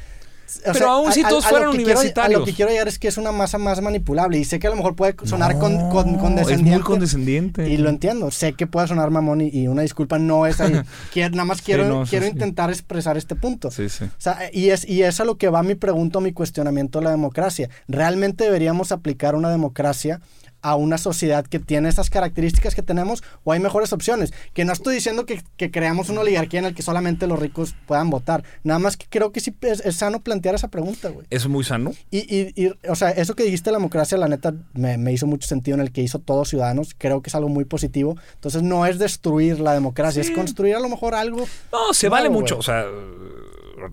pero 0.73 0.89
aún 0.89 1.11
si 1.11 1.23
todos 1.23 1.45
fueran 1.45 1.69
universitarios. 1.69 2.37
a 2.37 2.39
lo 2.39 2.45
que 2.45 2.53
quiero 2.53 2.71
llegar 2.71 2.87
es 2.87 2.99
que 2.99 3.07
es 3.07 3.17
una 3.17 3.31
masa 3.31 3.57
más 3.57 3.81
manipulable. 3.81 4.37
Y 4.37 4.45
sé 4.45 4.59
que 4.59 4.67
a 4.67 4.69
lo 4.69 4.75
mejor 4.75 4.95
puede 4.95 5.15
sonar 5.25 5.57
con, 5.57 5.89
condescendiente. 5.89 6.53
Es 6.53 6.61
muy 6.61 6.81
condescendiente. 6.81 7.69
Y 7.69 7.77
lo 7.77 7.89
entiendo. 7.89 8.31
Sé 8.31 8.53
que 8.53 8.67
puede 8.67 8.87
sonar 8.87 9.09
mamón 9.09 9.41
y, 9.41 9.67
una 9.67 9.81
disculpa 9.81 10.19
no 10.19 10.45
es 10.45 10.61
ahí. 10.61 10.73
nada 11.31 11.45
más 11.45 11.61
quiero, 11.61 12.03
quiero 12.09 12.27
intentar 12.27 12.69
expresar 12.69 13.17
este 13.17 13.35
punto. 13.35 13.71
Sí, 13.71 13.89
sí. 13.89 14.05
O 14.05 14.09
sea, 14.17 14.49
y 14.51 14.69
es, 14.69 14.87
y 14.87 15.03
es 15.03 15.19
a 15.19 15.25
lo 15.25 15.37
que 15.37 15.49
va 15.49 15.63
mi 15.63 15.75
pregunta 15.75 16.19
mi 16.19 16.33
cuestionamiento 16.33 16.99
de 16.99 17.05
la 17.05 17.11
democracia. 17.11 17.69
¿Realmente 17.87 18.43
deberíamos 18.43 18.91
aplicar 18.91 19.35
una 19.35 19.49
democracia 19.49 20.21
a 20.61 20.75
una 20.75 20.97
sociedad 20.97 21.45
que 21.45 21.59
tiene 21.59 21.89
esas 21.89 22.09
características 22.09 22.75
que 22.75 22.81
tenemos 22.81 23.23
o 23.43 23.51
hay 23.51 23.59
mejores 23.59 23.93
opciones. 23.93 24.33
Que 24.53 24.65
no 24.65 24.73
estoy 24.73 24.95
diciendo 24.95 25.25
que, 25.25 25.41
creamos 25.71 26.09
una 26.09 26.21
oligarquía 26.21 26.59
en 26.59 26.65
la 26.65 26.73
que 26.73 26.81
solamente 26.81 27.27
los 27.27 27.39
ricos 27.39 27.75
puedan 27.85 28.09
votar. 28.09 28.43
Nada 28.63 28.79
más 28.79 28.97
que 28.97 29.05
creo 29.09 29.31
que 29.31 29.39
sí 29.39 29.55
es, 29.61 29.95
sano 29.95 30.21
plantear 30.21 30.55
esa 30.55 30.67
pregunta, 30.67 31.09
güey. 31.09 31.25
Es 31.29 31.47
muy 31.47 31.63
sano. 31.63 31.93
Y, 32.09 32.19
y, 32.19 32.71
o 32.87 32.95
sea, 32.95 33.11
eso 33.11 33.35
que 33.35 33.43
dijiste 33.43 33.69
de 33.69 33.73
la 33.73 33.77
democracia, 33.79 34.17
la 34.17 34.27
neta, 34.27 34.53
me, 34.73 35.11
hizo 35.11 35.27
mucho 35.27 35.47
sentido 35.47 35.75
en 35.75 35.81
el 35.81 35.91
que 35.91 36.01
hizo 36.01 36.19
todos 36.19 36.49
ciudadanos. 36.49 36.95
Creo 36.97 37.21
que 37.21 37.29
es 37.29 37.35
algo 37.35 37.49
muy 37.49 37.65
positivo. 37.65 38.17
Entonces, 38.35 38.63
no 38.63 38.85
es 38.85 38.99
destruir 38.99 39.59
la 39.59 39.73
democracia, 39.73 40.21
es 40.21 40.31
construir 40.31 40.75
a 40.75 40.79
lo 40.79 40.89
mejor 40.89 41.15
algo. 41.15 41.45
No, 41.71 41.93
se 41.93 42.09
vale 42.09 42.29
mucho. 42.29 42.57
O 42.57 42.61
sea 42.61 42.85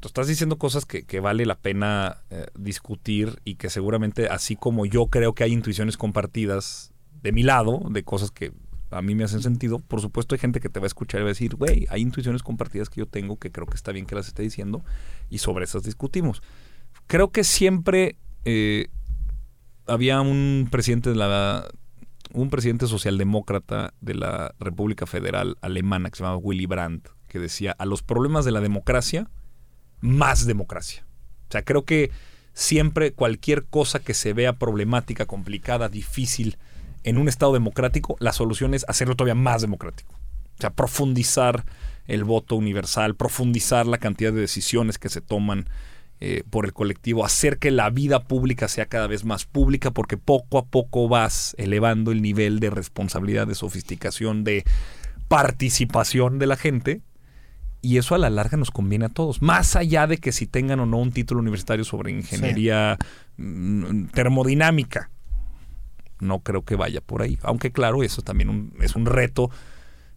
estás 0.03 0.27
diciendo 0.27 0.59
cosas 0.59 0.85
que, 0.85 1.21
vale 1.21 1.47
la 1.47 1.59
pena 1.59 2.19
eh, 2.31 2.47
discutir 2.59 3.41
y 3.45 3.57
que 3.57 3.71
seguramente, 3.71 4.29
así 4.29 4.57
como 4.57 4.87
yo 4.87 5.07
creo 5.07 5.35
que 5.35 5.45
hay 5.45 5.53
intuiciones 5.53 5.97
compartidas 5.97 6.93
de 7.23 7.33
mi 7.33 7.43
lado, 7.43 7.83
de 7.91 8.05
cosas 8.05 8.31
que 8.31 8.53
a 8.91 9.03
mí 9.03 9.15
me 9.15 9.25
hacen 9.25 9.43
sentido, 9.43 9.81
por 9.81 10.01
supuesto 10.01 10.35
hay 10.35 10.39
gente 10.39 10.61
que 10.61 10.69
te 10.69 10.81
va 10.81 10.85
a 10.85 10.89
escuchar 10.89 11.21
y 11.21 11.25
va 11.25 11.29
a 11.29 11.33
decir, 11.33 11.57
güey, 11.57 11.87
hay 11.91 12.01
intuiciones 12.01 12.43
compartidas 12.43 12.89
que 12.89 13.01
yo 13.01 13.07
tengo 13.07 13.39
que 13.39 13.51
creo 13.51 13.67
que 13.67 13.77
está 13.77 13.93
bien 13.93 14.07
que 14.07 14.15
las 14.15 14.29
esté 14.29 14.43
diciendo 14.43 14.85
y 15.29 15.39
sobre 15.39 15.65
esas 15.65 15.83
discutimos. 15.83 16.43
Creo 17.07 17.31
que 17.31 17.45
siempre 17.45 18.17
eh, 18.45 18.89
había 19.87 20.21
un 20.21 20.69
presidente 20.71 21.11
de 21.11 21.17
la 21.17 21.69
un 22.33 22.51
presidente 22.51 22.87
socialdemócrata 22.87 23.95
de 24.01 24.15
la 24.15 24.55
República 24.61 25.07
Federal 25.07 25.57
Alemana 25.63 26.11
que 26.11 26.17
se 26.17 26.23
llamaba 26.23 26.39
Willy 26.39 26.67
Brandt, 26.67 27.09
que 27.27 27.39
decía, 27.39 27.75
a 27.79 27.87
los 27.87 28.03
problemas 28.03 28.45
de 28.45 28.53
la 28.53 28.61
democracia 28.61 29.31
más 30.01 30.47
democracia. 30.47 31.05
O 31.49 31.53
sea, 31.53 31.63
creo 31.63 31.85
que 31.85 32.11
siempre 32.53 33.13
cualquier 33.13 33.65
cosa 33.65 34.01
que 34.01 34.15
se 34.15 34.33
vea 34.33 34.59
problemática, 34.59 35.27
complicada, 35.27 35.89
difícil 35.89 36.59
en 37.05 37.19
un 37.19 37.29
Estado 37.29 37.53
democrático, 37.53 38.17
la 38.19 38.33
solución 38.33 38.75
es 38.75 38.85
hacerlo 38.89 39.15
todavía 39.15 39.35
más 39.35 39.63
democrático. 39.63 40.15
O 40.59 40.61
sea, 40.61 40.71
profundizar 40.71 41.65
el 42.07 42.25
voto 42.25 42.57
universal, 42.57 43.15
profundizar 43.15 43.87
la 43.87 43.99
cantidad 43.99 44.33
de 44.33 44.41
decisiones 44.41 44.99
que 44.99 45.09
se 45.09 45.21
toman 45.21 45.69
eh, 46.21 46.43
por 46.51 46.65
el 46.65 46.73
colectivo, 46.73 47.25
hacer 47.25 47.59
que 47.59 47.71
la 47.71 47.91
vida 47.91 48.25
pública 48.25 48.67
sea 48.67 48.87
cada 48.87 49.07
vez 49.07 49.25
más 49.25 49.45
pública, 49.45 49.93
porque 49.93 50.17
poco 50.17 50.59
a 50.59 50.67
poco 50.67 51.09
vas 51.09 51.55
elevando 51.59 52.11
el 52.11 52.23
nivel 52.23 52.59
de 52.59 52.71
responsabilidad, 52.71 53.47
de 53.47 53.55
sofisticación, 53.55 54.43
de 54.43 54.65
participación 55.29 56.41
de 56.41 56.47
la 56.49 56.57
gente 56.57 57.03
y 57.81 57.99
eso 57.99 58.15
a 58.15 58.19
la 58.19 58.31
larga 58.31 58.57
nos 58.57 58.71
conviene 58.71 59.07
a 59.07 59.09
todos, 59.09 59.41
más 59.41 59.77
allá 59.77 60.07
de 60.07 60.19
que 60.19 60.33
si 60.33 60.47
tengan 60.47 60.81
o 60.81 60.87
no 60.87 60.99
un 60.99 61.13
título 61.13 61.41
universitario 61.41 61.85
sobre 61.85 62.11
ingeniería 62.11 62.99
mm, 63.37 64.07
termodinámica. 64.07 65.11
No 66.21 66.41
creo 66.41 66.65
que 66.65 66.75
vaya 66.75 67.01
por 67.01 67.23
ahí. 67.23 67.39
Aunque 67.43 67.71
claro, 67.71 68.03
eso 68.03 68.23
también 68.23 68.73
es 68.81 68.97
un 68.97 69.07
reto 69.07 69.51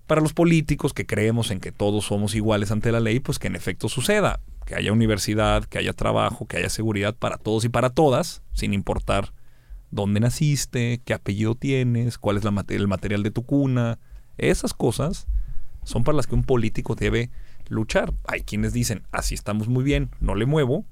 para 0.07 0.19
los 0.19 0.33
políticos 0.33 0.93
que 0.93 1.05
creemos 1.05 1.51
en 1.51 1.59
que 1.59 1.71
todos 1.71 2.05
somos 2.05 2.33
iguales 2.33 2.71
ante 2.71 2.91
la 2.91 2.99
ley, 2.99 3.19
pues 3.19 3.37
que 3.37 3.47
en 3.47 3.55
efecto 3.55 3.87
suceda. 3.87 4.39
Que 4.65 4.75
haya 4.75 4.91
universidad, 4.91 5.63
que 5.65 5.77
haya 5.77 5.93
trabajo, 5.93 6.47
que 6.47 6.57
haya 6.57 6.69
seguridad 6.69 7.15
para 7.15 7.37
todos 7.37 7.63
y 7.65 7.69
para 7.69 7.91
todas, 7.91 8.41
sin 8.53 8.73
importar 8.73 9.33
dónde 9.91 10.19
naciste, 10.19 11.01
qué 11.05 11.13
apellido 11.13 11.55
tienes, 11.55 12.17
cuál 12.17 12.37
es 12.37 12.43
la, 12.43 12.65
el 12.69 12.87
material 12.87 13.21
de 13.21 13.31
tu 13.31 13.43
cuna. 13.43 13.99
Esas 14.37 14.73
cosas 14.73 15.27
son 15.83 16.03
para 16.03 16.15
las 16.15 16.27
que 16.27 16.35
un 16.35 16.43
político 16.43 16.95
debe 16.95 17.29
luchar. 17.71 18.13
Hay 18.27 18.41
quienes 18.41 18.73
dicen, 18.73 19.03
así 19.11 19.33
estamos 19.33 19.67
muy 19.67 19.83
bien, 19.83 20.09
no 20.19 20.35
le 20.35 20.45
muevo. 20.45 20.85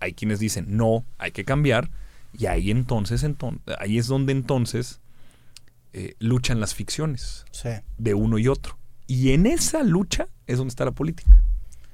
Hay 0.00 0.12
quienes 0.12 0.38
dicen, 0.38 0.66
no, 0.76 1.06
hay 1.16 1.30
que 1.30 1.44
cambiar. 1.44 1.90
Y 2.36 2.46
ahí 2.46 2.70
entonces, 2.70 3.22
entonces 3.22 3.62
ahí 3.78 3.96
es 3.96 4.08
donde 4.08 4.32
entonces 4.32 5.00
eh, 5.94 6.14
luchan 6.18 6.60
las 6.60 6.74
ficciones 6.74 7.46
de 7.96 8.14
uno 8.14 8.38
y 8.38 8.48
otro. 8.48 8.76
Y 9.06 9.32
en 9.32 9.46
esa 9.46 9.82
lucha 9.82 10.28
es 10.46 10.58
donde 10.58 10.70
está 10.70 10.84
la 10.84 10.90
política. 10.90 11.42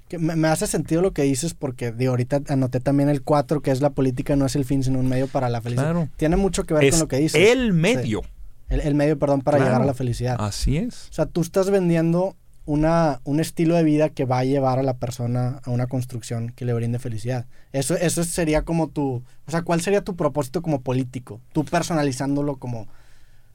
Que 0.08 0.18
me, 0.18 0.48
hace 0.48 0.66
sentido 0.66 1.00
lo 1.00 1.12
que 1.12 1.22
dices 1.22 1.54
porque 1.54 1.92
de 1.92 2.06
ahorita 2.08 2.42
anoté 2.48 2.80
también 2.80 3.08
el 3.08 3.22
4, 3.22 3.62
que 3.62 3.70
es 3.70 3.80
la 3.80 3.90
política 3.90 4.34
no 4.34 4.44
es 4.46 4.56
el 4.56 4.64
fin, 4.64 4.82
sino 4.82 4.98
un 4.98 5.08
medio 5.08 5.28
para 5.28 5.48
la 5.48 5.60
felicidad. 5.60 6.08
Tiene 6.16 6.36
mucho 6.36 6.64
que 6.64 6.74
ver 6.74 6.90
con 6.90 7.00
lo 7.00 7.08
que 7.08 7.18
dices. 7.18 7.40
El 7.40 7.72
medio. 7.72 8.22
El, 8.68 8.94
medio, 8.94 9.18
perdón, 9.18 9.42
para 9.42 9.58
llegar 9.58 9.82
a 9.82 9.84
la 9.84 9.94
felicidad. 9.94 10.36
Así 10.38 10.78
es. 10.78 11.08
O 11.10 11.12
sea, 11.12 11.26
tú 11.26 11.42
estás 11.42 11.70
vendiendo 11.70 12.36
una, 12.64 13.20
un 13.24 13.40
estilo 13.40 13.74
de 13.74 13.82
vida 13.82 14.08
que 14.10 14.24
va 14.24 14.38
a 14.38 14.44
llevar 14.44 14.78
a 14.78 14.82
la 14.82 14.96
persona 14.96 15.60
a 15.64 15.70
una 15.70 15.86
construcción 15.86 16.50
que 16.50 16.64
le 16.64 16.74
brinde 16.74 16.98
felicidad. 16.98 17.46
Eso, 17.72 17.96
eso 17.96 18.22
sería 18.24 18.62
como 18.62 18.88
tu, 18.88 19.22
o 19.46 19.50
sea, 19.50 19.62
¿cuál 19.62 19.80
sería 19.80 20.02
tu 20.02 20.16
propósito 20.16 20.62
como 20.62 20.82
político? 20.82 21.40
Tú 21.52 21.64
personalizándolo 21.64 22.56
como 22.56 22.86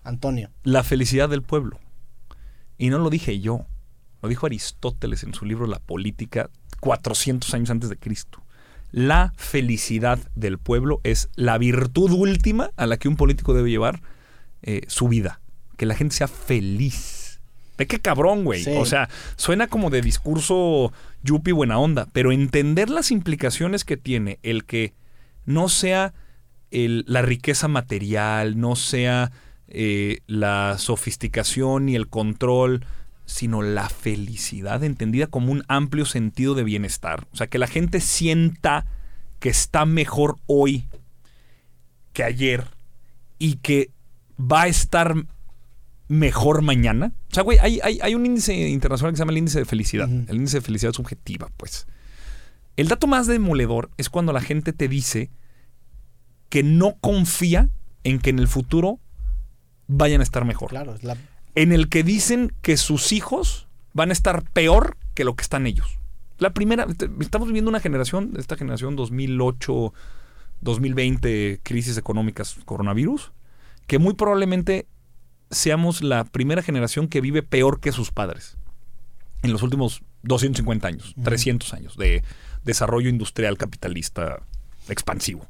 Antonio. 0.03 0.49
La 0.63 0.83
felicidad 0.83 1.29
del 1.29 1.41
pueblo. 1.41 1.79
Y 2.77 2.89
no 2.89 2.99
lo 2.99 3.09
dije 3.09 3.39
yo, 3.39 3.65
lo 4.21 4.29
dijo 4.29 4.45
Aristóteles 4.45 5.23
en 5.23 5.33
su 5.33 5.45
libro 5.45 5.67
La 5.67 5.79
Política 5.79 6.49
400 6.79 7.53
años 7.53 7.69
antes 7.69 7.89
de 7.89 7.97
Cristo. 7.97 8.43
La 8.91 9.33
felicidad 9.35 10.19
del 10.35 10.59
pueblo 10.59 11.01
es 11.03 11.29
la 11.35 11.57
virtud 11.57 12.11
última 12.11 12.71
a 12.77 12.85
la 12.85 12.97
que 12.97 13.07
un 13.07 13.15
político 13.15 13.53
debe 13.53 13.69
llevar 13.69 14.01
eh, 14.61 14.81
su 14.87 15.07
vida. 15.07 15.41
Que 15.75 15.85
la 15.85 15.95
gente 15.95 16.15
sea 16.15 16.27
feliz 16.27 17.16
Ve 17.77 17.87
qué 17.87 17.99
cabrón, 17.99 18.43
güey. 18.43 18.65
O 18.77 18.85
sea, 18.85 19.09
suena 19.35 19.67
como 19.67 19.89
de 19.89 20.01
discurso 20.01 20.91
yupi 21.23 21.51
buena 21.51 21.77
onda, 21.77 22.07
pero 22.11 22.31
entender 22.31 22.89
las 22.89 23.11
implicaciones 23.11 23.85
que 23.85 23.97
tiene 23.97 24.39
el 24.43 24.65
que 24.65 24.93
no 25.45 25.69
sea 25.69 26.13
la 26.71 27.21
riqueza 27.21 27.67
material, 27.67 28.59
no 28.59 28.75
sea 28.75 29.31
eh, 29.67 30.19
la 30.27 30.77
sofisticación 30.77 31.89
y 31.89 31.95
el 31.95 32.07
control, 32.07 32.85
sino 33.25 33.61
la 33.61 33.89
felicidad 33.89 34.83
entendida 34.83 35.27
como 35.27 35.51
un 35.51 35.63
amplio 35.67 36.05
sentido 36.05 36.55
de 36.55 36.63
bienestar. 36.63 37.27
O 37.31 37.35
sea, 37.35 37.47
que 37.47 37.57
la 37.57 37.67
gente 37.67 38.01
sienta 38.01 38.85
que 39.39 39.49
está 39.49 39.85
mejor 39.85 40.37
hoy 40.45 40.87
que 42.13 42.23
ayer 42.23 42.65
y 43.37 43.57
que 43.57 43.91
va 44.39 44.63
a 44.63 44.67
estar 44.67 45.13
mejor 46.07 46.61
mañana. 46.61 47.13
O 47.31 47.33
sea, 47.33 47.43
güey, 47.43 47.59
hay, 47.59 48.15
un 48.15 48.25
índice 48.25 48.53
internacional 48.53 49.13
que 49.13 49.17
se 49.17 49.21
llama 49.21 49.31
el 49.31 49.39
índice 49.39 49.59
de 49.59 49.65
felicidad. 49.65 50.09
El 50.09 50.35
índice 50.35 50.57
de 50.57 50.61
felicidad 50.61 50.93
subjetiva, 50.93 51.49
pues. 51.57 51.87
El 52.75 52.87
dato 52.87 53.07
más 53.07 53.27
demoledor 53.27 53.89
es 53.97 54.09
cuando 54.09 54.33
la 54.33 54.41
gente 54.41 54.71
te 54.71 54.87
dice 54.87 55.31
que 56.49 56.63
no 56.63 56.95
confía 56.99 57.69
en 58.03 58.19
que 58.19 58.29
en 58.29 58.39
el 58.39 58.47
futuro 58.47 58.99
vayan 59.87 60.21
a 60.21 60.23
estar 60.23 60.45
mejor. 60.45 60.69
Claro, 60.69 60.93
es 60.95 61.03
la... 61.03 61.17
En 61.55 61.71
el 61.71 61.89
que 61.89 62.03
dicen 62.03 62.53
que 62.61 62.77
sus 62.77 63.11
hijos 63.11 63.67
van 63.93 64.09
a 64.11 64.13
estar 64.13 64.43
peor 64.51 64.95
que 65.15 65.23
lo 65.23 65.35
que 65.35 65.41
están 65.41 65.65
ellos. 65.65 65.97
La 66.37 66.53
primera, 66.53 66.85
estamos 67.19 67.47
viviendo 67.47 67.69
una 67.69 67.79
generación, 67.79 68.33
esta 68.37 68.55
generación 68.55 68.95
2008, 68.95 69.93
2020, 70.61 71.61
crisis 71.63 71.97
económicas, 71.97 72.57
coronavirus, 72.65 73.31
que 73.87 73.97
muy 73.97 74.13
probablemente 74.13 74.85
seamos 75.49 76.01
la 76.01 76.23
primera 76.23 76.61
generación 76.61 77.07
que 77.07 77.21
vive 77.21 77.43
peor 77.43 77.79
que 77.79 77.91
sus 77.91 78.11
padres 78.11 78.57
en 79.43 79.51
los 79.51 79.61
últimos 79.63 80.01
250 80.23 80.87
años, 80.87 81.15
300 81.23 81.73
años 81.73 81.97
de 81.97 82.23
desarrollo 82.63 83.09
industrial 83.09 83.57
capitalista 83.57 84.41
expansivo. 84.89 85.47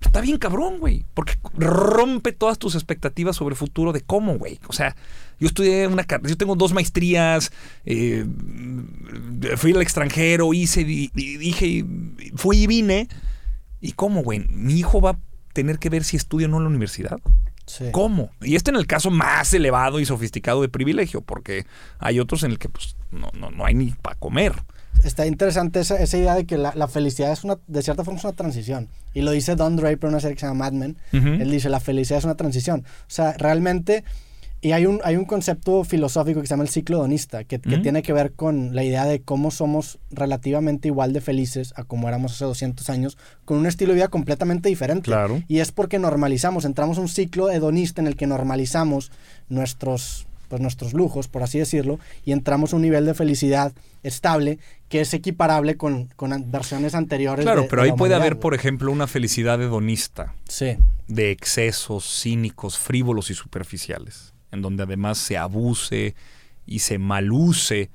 Está 0.00 0.22
bien 0.22 0.38
cabrón, 0.38 0.78
güey, 0.78 1.04
porque 1.12 1.34
rompe 1.54 2.32
todas 2.32 2.58
tus 2.58 2.74
expectativas 2.74 3.36
sobre 3.36 3.52
el 3.52 3.58
futuro 3.58 3.92
de 3.92 4.00
cómo, 4.00 4.38
güey. 4.38 4.58
O 4.66 4.72
sea, 4.72 4.96
yo 5.38 5.46
estudié 5.46 5.86
una 5.86 6.06
yo 6.22 6.36
tengo 6.38 6.56
dos 6.56 6.72
maestrías, 6.72 7.52
eh, 7.84 8.24
fui 9.56 9.72
al 9.72 9.82
extranjero, 9.82 10.54
hice, 10.54 10.84
dije, 10.84 11.84
fui 12.34 12.62
y 12.62 12.66
vine. 12.66 13.08
¿Y 13.82 13.92
cómo, 13.92 14.22
güey? 14.22 14.46
Mi 14.48 14.74
hijo 14.74 15.00
va 15.00 15.10
a 15.10 15.18
tener 15.52 15.78
que 15.78 15.90
ver 15.90 16.04
si 16.04 16.16
estudia 16.16 16.46
o 16.46 16.50
no 16.50 16.58
en 16.58 16.64
la 16.64 16.70
universidad. 16.70 17.20
¿Cómo? 17.92 18.30
Y 18.40 18.56
este 18.56 18.70
en 18.70 18.76
el 18.76 18.86
caso 18.86 19.10
más 19.10 19.52
elevado 19.54 20.00
y 20.00 20.04
sofisticado 20.04 20.62
de 20.62 20.68
privilegio, 20.68 21.20
porque 21.20 21.66
hay 21.98 22.20
otros 22.20 22.42
en 22.42 22.52
el 22.52 22.58
que 22.58 22.68
pues, 22.68 22.96
no, 23.10 23.30
no, 23.34 23.50
no 23.50 23.64
hay 23.64 23.74
ni 23.74 23.90
para 23.90 24.16
comer. 24.16 24.54
Está 25.04 25.26
interesante 25.26 25.80
esa, 25.80 26.00
esa 26.00 26.18
idea 26.18 26.34
de 26.34 26.44
que 26.44 26.58
la, 26.58 26.72
la, 26.74 26.86
felicidad 26.86 27.32
es 27.32 27.44
una, 27.44 27.58
de 27.66 27.82
cierta 27.82 28.04
forma 28.04 28.18
es 28.18 28.24
una 28.24 28.34
transición. 28.34 28.88
Y 29.14 29.22
lo 29.22 29.30
dice 29.30 29.56
Don 29.56 29.76
Draper 29.76 30.04
en 30.04 30.08
una 30.10 30.20
serie 30.20 30.34
que 30.34 30.40
se 30.40 30.46
llama 30.46 30.66
Mad 30.66 30.72
Men. 30.72 30.96
Él 31.12 31.50
dice, 31.50 31.68
la 31.68 31.80
felicidad 31.80 32.18
es 32.18 32.24
una 32.24 32.36
transición. 32.36 32.80
O 32.80 33.04
sea, 33.10 33.32
realmente 33.32 34.04
y 34.62 34.72
hay 34.72 34.84
un, 34.84 35.00
hay 35.04 35.16
un 35.16 35.24
concepto 35.24 35.84
filosófico 35.84 36.40
que 36.40 36.46
se 36.46 36.52
llama 36.52 36.64
el 36.64 36.68
ciclo 36.68 36.98
hedonista, 36.98 37.44
que, 37.44 37.60
que, 37.60 37.78
tiene 37.78 38.02
que 38.02 38.12
ver 38.12 38.32
con 38.32 38.74
la 38.74 38.84
idea 38.84 39.06
de 39.06 39.22
cómo 39.22 39.50
somos 39.50 39.98
relativamente 40.10 40.88
igual 40.88 41.14
de 41.14 41.22
felices 41.22 41.72
a 41.76 41.84
como 41.84 42.08
éramos 42.08 42.32
hace 42.32 42.44
200 42.44 42.90
años, 42.90 43.16
con 43.46 43.56
un 43.56 43.66
estilo 43.66 43.92
de 43.92 43.96
vida 43.96 44.08
completamente 44.08 44.68
diferente. 44.68 45.04
Claro. 45.04 45.42
Y 45.48 45.60
es 45.60 45.72
porque 45.72 45.98
normalizamos, 45.98 46.66
entramos 46.66 46.98
a 46.98 47.00
un 47.00 47.08
ciclo 47.08 47.50
hedonista 47.50 48.02
en 48.02 48.06
el 48.06 48.16
que 48.16 48.26
normalizamos 48.26 49.10
nuestros, 49.48 50.26
pues, 50.48 50.60
nuestros 50.60 50.92
lujos, 50.92 51.28
por 51.28 51.42
así 51.42 51.58
decirlo, 51.58 51.98
y 52.26 52.32
entramos 52.32 52.74
a 52.74 52.76
un 52.76 52.82
nivel 52.82 53.06
de 53.06 53.14
felicidad 53.14 53.72
estable 54.02 54.58
que 54.90 55.00
es 55.00 55.14
equiparable 55.14 55.78
con, 55.78 56.10
con 56.16 56.50
versiones 56.50 56.94
anteriores. 56.94 57.46
Claro, 57.46 57.66
pero 57.70 57.80
ahí 57.80 57.92
puede 57.92 58.14
haber, 58.14 58.38
por 58.38 58.52
ejemplo, 58.52 58.92
una 58.92 59.06
felicidad 59.06 59.62
hedonista. 59.62 60.34
Sí. 60.46 60.76
De 61.08 61.30
excesos 61.30 62.04
cínicos, 62.20 62.76
frívolos 62.76 63.30
y 63.30 63.34
superficiales 63.34 64.29
en 64.52 64.62
donde 64.62 64.82
además 64.82 65.18
se 65.18 65.36
abuse 65.36 66.14
y 66.66 66.80
se 66.80 66.98
maluse 66.98 67.90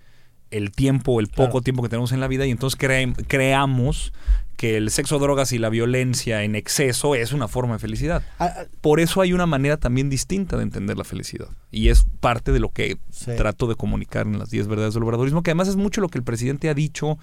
el 0.52 0.72
tiempo, 0.72 1.19
el 1.19 1.27
poco 1.27 1.61
tiempo 1.61 1.84
que 1.84 1.90
tenemos 1.90 2.11
en 2.11 2.19
la 2.19 2.27
vida 2.27 2.45
y 2.45 2.52
entonces 2.52 2.80
creamos 3.27 4.14
que 4.56 4.77
el 4.77 4.90
sexo, 4.90 5.19
drogas 5.19 5.52
y 5.52 5.57
la 5.57 5.69
violencia 5.69 6.44
en 6.44 6.56
exceso 6.56 7.15
es 7.15 7.34
una 7.34 7.48
forma 7.48 7.73
de 7.73 7.80
felicidad. 7.80 8.23
Ah, 8.40 8.53
ah. 8.56 8.64
Por 8.82 8.99
eso 8.99 9.22
hay 9.22 9.34
una 9.34 9.45
manera 9.45 9.77
también 9.77 10.10
distinta 10.10 10.56
de 10.56 10.64
entender 10.64 10.98
la 10.98 11.03
felicidad. 11.03 11.49
Y 11.72 11.90
es 11.90 12.06
parte 12.22 12.52
de 12.52 12.60
lo 12.60 12.69
que 12.69 12.98
trato 13.38 13.68
de 13.68 13.76
comunicar 13.76 14.27
en 14.27 14.40
las 14.40 14.49
10 14.49 14.68
verdades 14.68 14.94
del 14.94 15.03
obradorismo, 15.03 15.44
que 15.44 15.52
además 15.52 15.68
es 15.68 15.76
mucho 15.76 15.99
lo 15.99 16.07
que 16.07 16.18
el 16.18 16.23
presidente 16.23 16.69
ha 16.69 16.73
dicho 16.73 17.18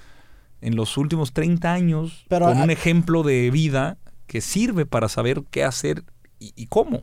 en 0.61 0.77
los 0.77 0.97
últimos 0.99 1.33
30 1.33 1.73
años, 1.73 2.27
con 2.29 2.59
un 2.59 2.71
ejemplo 2.71 3.23
de 3.23 3.51
vida 3.51 3.97
que 4.27 4.41
sirve 4.41 4.85
para 4.85 5.09
saber 5.09 5.43
qué 5.51 5.65
hacer 5.65 6.05
y 6.39 6.67
cómo. 6.67 7.03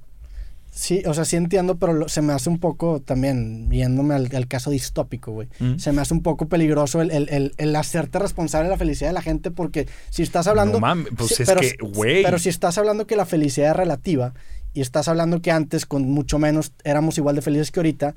Sí, 0.71 1.01
o 1.05 1.13
sea, 1.13 1.25
sí 1.25 1.35
entiendo, 1.35 1.77
pero 1.77 2.07
se 2.07 2.21
me 2.21 2.31
hace 2.31 2.49
un 2.49 2.59
poco 2.59 3.01
también, 3.01 3.67
viéndome 3.69 4.13
al, 4.13 4.47
caso 4.47 4.69
distópico, 4.69 5.31
güey, 5.31 5.47
mm. 5.59 5.77
se 5.77 5.91
me 5.91 6.01
hace 6.01 6.13
un 6.13 6.21
poco 6.21 6.47
peligroso 6.47 7.01
el, 7.01 7.11
el, 7.11 7.53
el, 7.57 7.75
hacerte 7.75 8.19
responsable 8.19 8.67
de 8.67 8.71
la 8.71 8.77
felicidad 8.77 9.09
de 9.09 9.13
la 9.13 9.21
gente 9.21 9.51
porque 9.51 9.87
si 10.09 10.21
estás 10.21 10.47
hablando... 10.47 10.79
No 10.79 11.05
pues 11.17 11.39
es 11.39 11.47
pero, 11.47 11.61
que, 11.61 11.75
güey. 11.81 12.23
Pero 12.23 12.37
si 12.37 12.49
estás 12.49 12.77
hablando 12.77 13.07
que 13.07 13.15
la 13.15 13.25
felicidad 13.25 13.71
es 13.71 13.75
relativa 13.75 14.33
y 14.73 14.81
estás 14.81 15.07
hablando 15.07 15.41
que 15.41 15.51
antes 15.51 15.85
con 15.85 16.09
mucho 16.09 16.37
menos 16.37 16.71
éramos 16.83 17.17
igual 17.17 17.35
de 17.35 17.41
felices 17.41 17.71
que 17.71 17.79
ahorita, 17.79 18.15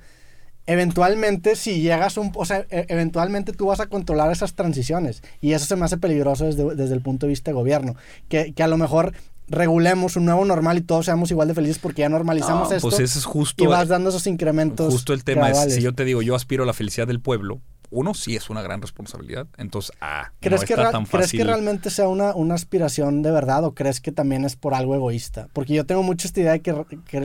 eventualmente 0.66 1.57
si 1.57 1.81
llegas 1.81 2.19
un... 2.19 2.33
O 2.35 2.45
sea, 2.45 2.66
e, 2.70 2.87
eventualmente 2.91 3.53
tú 3.53 3.66
vas 3.66 3.81
a 3.81 3.87
controlar 3.87 4.31
esas 4.31 4.55
transiciones 4.55 5.23
y 5.41 5.53
eso 5.53 5.65
se 5.65 5.77
me 5.77 5.87
hace 5.87 5.97
peligroso 5.97 6.45
desde, 6.45 6.74
desde 6.74 6.95
el 6.95 7.01
punto 7.01 7.27
de 7.27 7.31
vista 7.31 7.51
de 7.51 7.55
gobierno, 7.55 7.97
que, 8.29 8.53
que 8.53 8.62
a 8.62 8.69
lo 8.69 8.77
mejor 8.77 9.15
regulemos 9.53 10.16
un 10.16 10.24
nuevo 10.24 10.45
normal 10.45 10.79
y 10.79 10.81
todos 10.81 11.05
seamos 11.05 11.31
igual 11.31 11.49
de 11.49 11.55
felices 11.55 11.79
porque 11.79 12.01
ya 12.01 12.09
normalizamos 12.09 12.73
esto. 12.73 12.89
Pues 12.89 13.01
eso 13.01 13.19
es 13.19 13.24
justo. 13.24 13.62
Y 13.62 13.66
vas 13.66 13.89
dando 13.89 14.11
esos 14.11 14.27
incrementos. 14.27 14.93
Justo 14.93 15.12
el 15.12 15.23
tema 15.23 15.51
es, 15.51 15.74
si 15.74 15.83
yo 15.83 15.95
te 15.95 16.05
digo, 16.05 16.23
yo 16.23 16.35
aspiro 16.35 16.65
a 16.65 16.66
la 16.66 16.73
felicidad 16.73 17.07
del 17.07 17.20
pueblo, 17.20 17.61
uno 17.93 18.15
sí 18.15 18.35
es 18.35 18.49
una 18.49 18.62
gran 18.62 18.81
responsabilidad. 18.81 19.47
Entonces, 19.59 19.95
ah, 20.01 20.33
¿crees, 20.41 20.65
que, 20.65 20.74
tan 20.74 21.05
¿crees 21.05 21.31
que 21.31 21.45
realmente 21.45 21.91
sea 21.91 22.09
una, 22.09 22.35
una 22.35 22.55
aspiración 22.55 23.20
de 23.20 23.31
verdad 23.31 23.65
o 23.65 23.74
crees 23.74 24.01
que 24.01 24.11
también 24.11 24.47
es 24.47 24.57
por 24.57 24.73
algo 24.73 24.95
egoísta? 24.95 25.49
Porque 25.53 25.74
yo 25.74 25.85
tengo 25.85 26.03
mucha 26.03 26.27
esta 26.27 26.41
idea 26.41 26.53
de 26.53 26.62
que, 26.62 26.74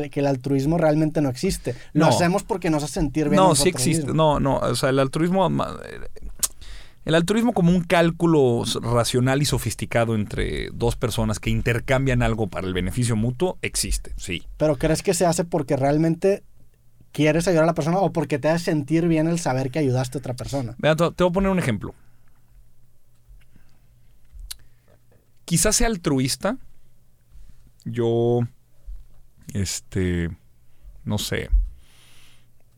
que, 0.09 0.19
el 0.19 0.27
altruismo 0.27 0.77
realmente 0.77 1.21
no 1.21 1.29
existe. 1.29 1.73
Lo 1.93 2.07
hacemos 2.07 2.43
porque 2.43 2.69
nos 2.69 2.83
hace 2.83 2.95
sentir 2.95 3.29
bien. 3.29 3.41
No, 3.41 3.55
sí 3.55 3.69
existe. 3.69 4.13
No, 4.13 4.41
no. 4.41 4.57
O 4.57 4.75
sea, 4.75 4.89
el 4.89 4.99
altruismo 4.99 5.49
el 7.07 7.15
altruismo 7.15 7.53
como 7.53 7.71
un 7.71 7.85
cálculo 7.85 8.63
racional 8.81 9.41
y 9.41 9.45
sofisticado 9.45 10.13
entre 10.13 10.69
dos 10.73 10.97
personas 10.97 11.39
que 11.39 11.49
intercambian 11.49 12.21
algo 12.21 12.47
para 12.47 12.67
el 12.67 12.73
beneficio 12.73 13.15
mutuo 13.15 13.57
existe, 13.61 14.11
sí. 14.17 14.43
Pero 14.57 14.75
¿crees 14.75 15.03
que 15.03 15.13
se 15.13 15.25
hace 15.25 15.45
porque 15.45 15.77
realmente 15.77 16.43
quieres 17.13 17.47
ayudar 17.47 17.63
a 17.63 17.67
la 17.67 17.75
persona 17.75 17.99
o 17.99 18.11
porque 18.11 18.39
te 18.39 18.49
hace 18.49 18.65
sentir 18.65 19.07
bien 19.07 19.29
el 19.29 19.39
saber 19.39 19.71
que 19.71 19.79
ayudaste 19.79 20.17
a 20.17 20.19
otra 20.19 20.35
persona? 20.35 20.75
Vea, 20.79 20.97
te 20.97 21.05
voy 21.05 21.29
a 21.29 21.31
poner 21.31 21.49
un 21.49 21.59
ejemplo. 21.59 21.95
Quizás 25.45 25.77
sea 25.77 25.87
altruista. 25.87 26.57
Yo, 27.85 28.41
este, 29.53 30.29
no 31.05 31.17
sé, 31.17 31.49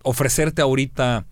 ofrecerte 0.03 0.61
ahorita 0.61 1.25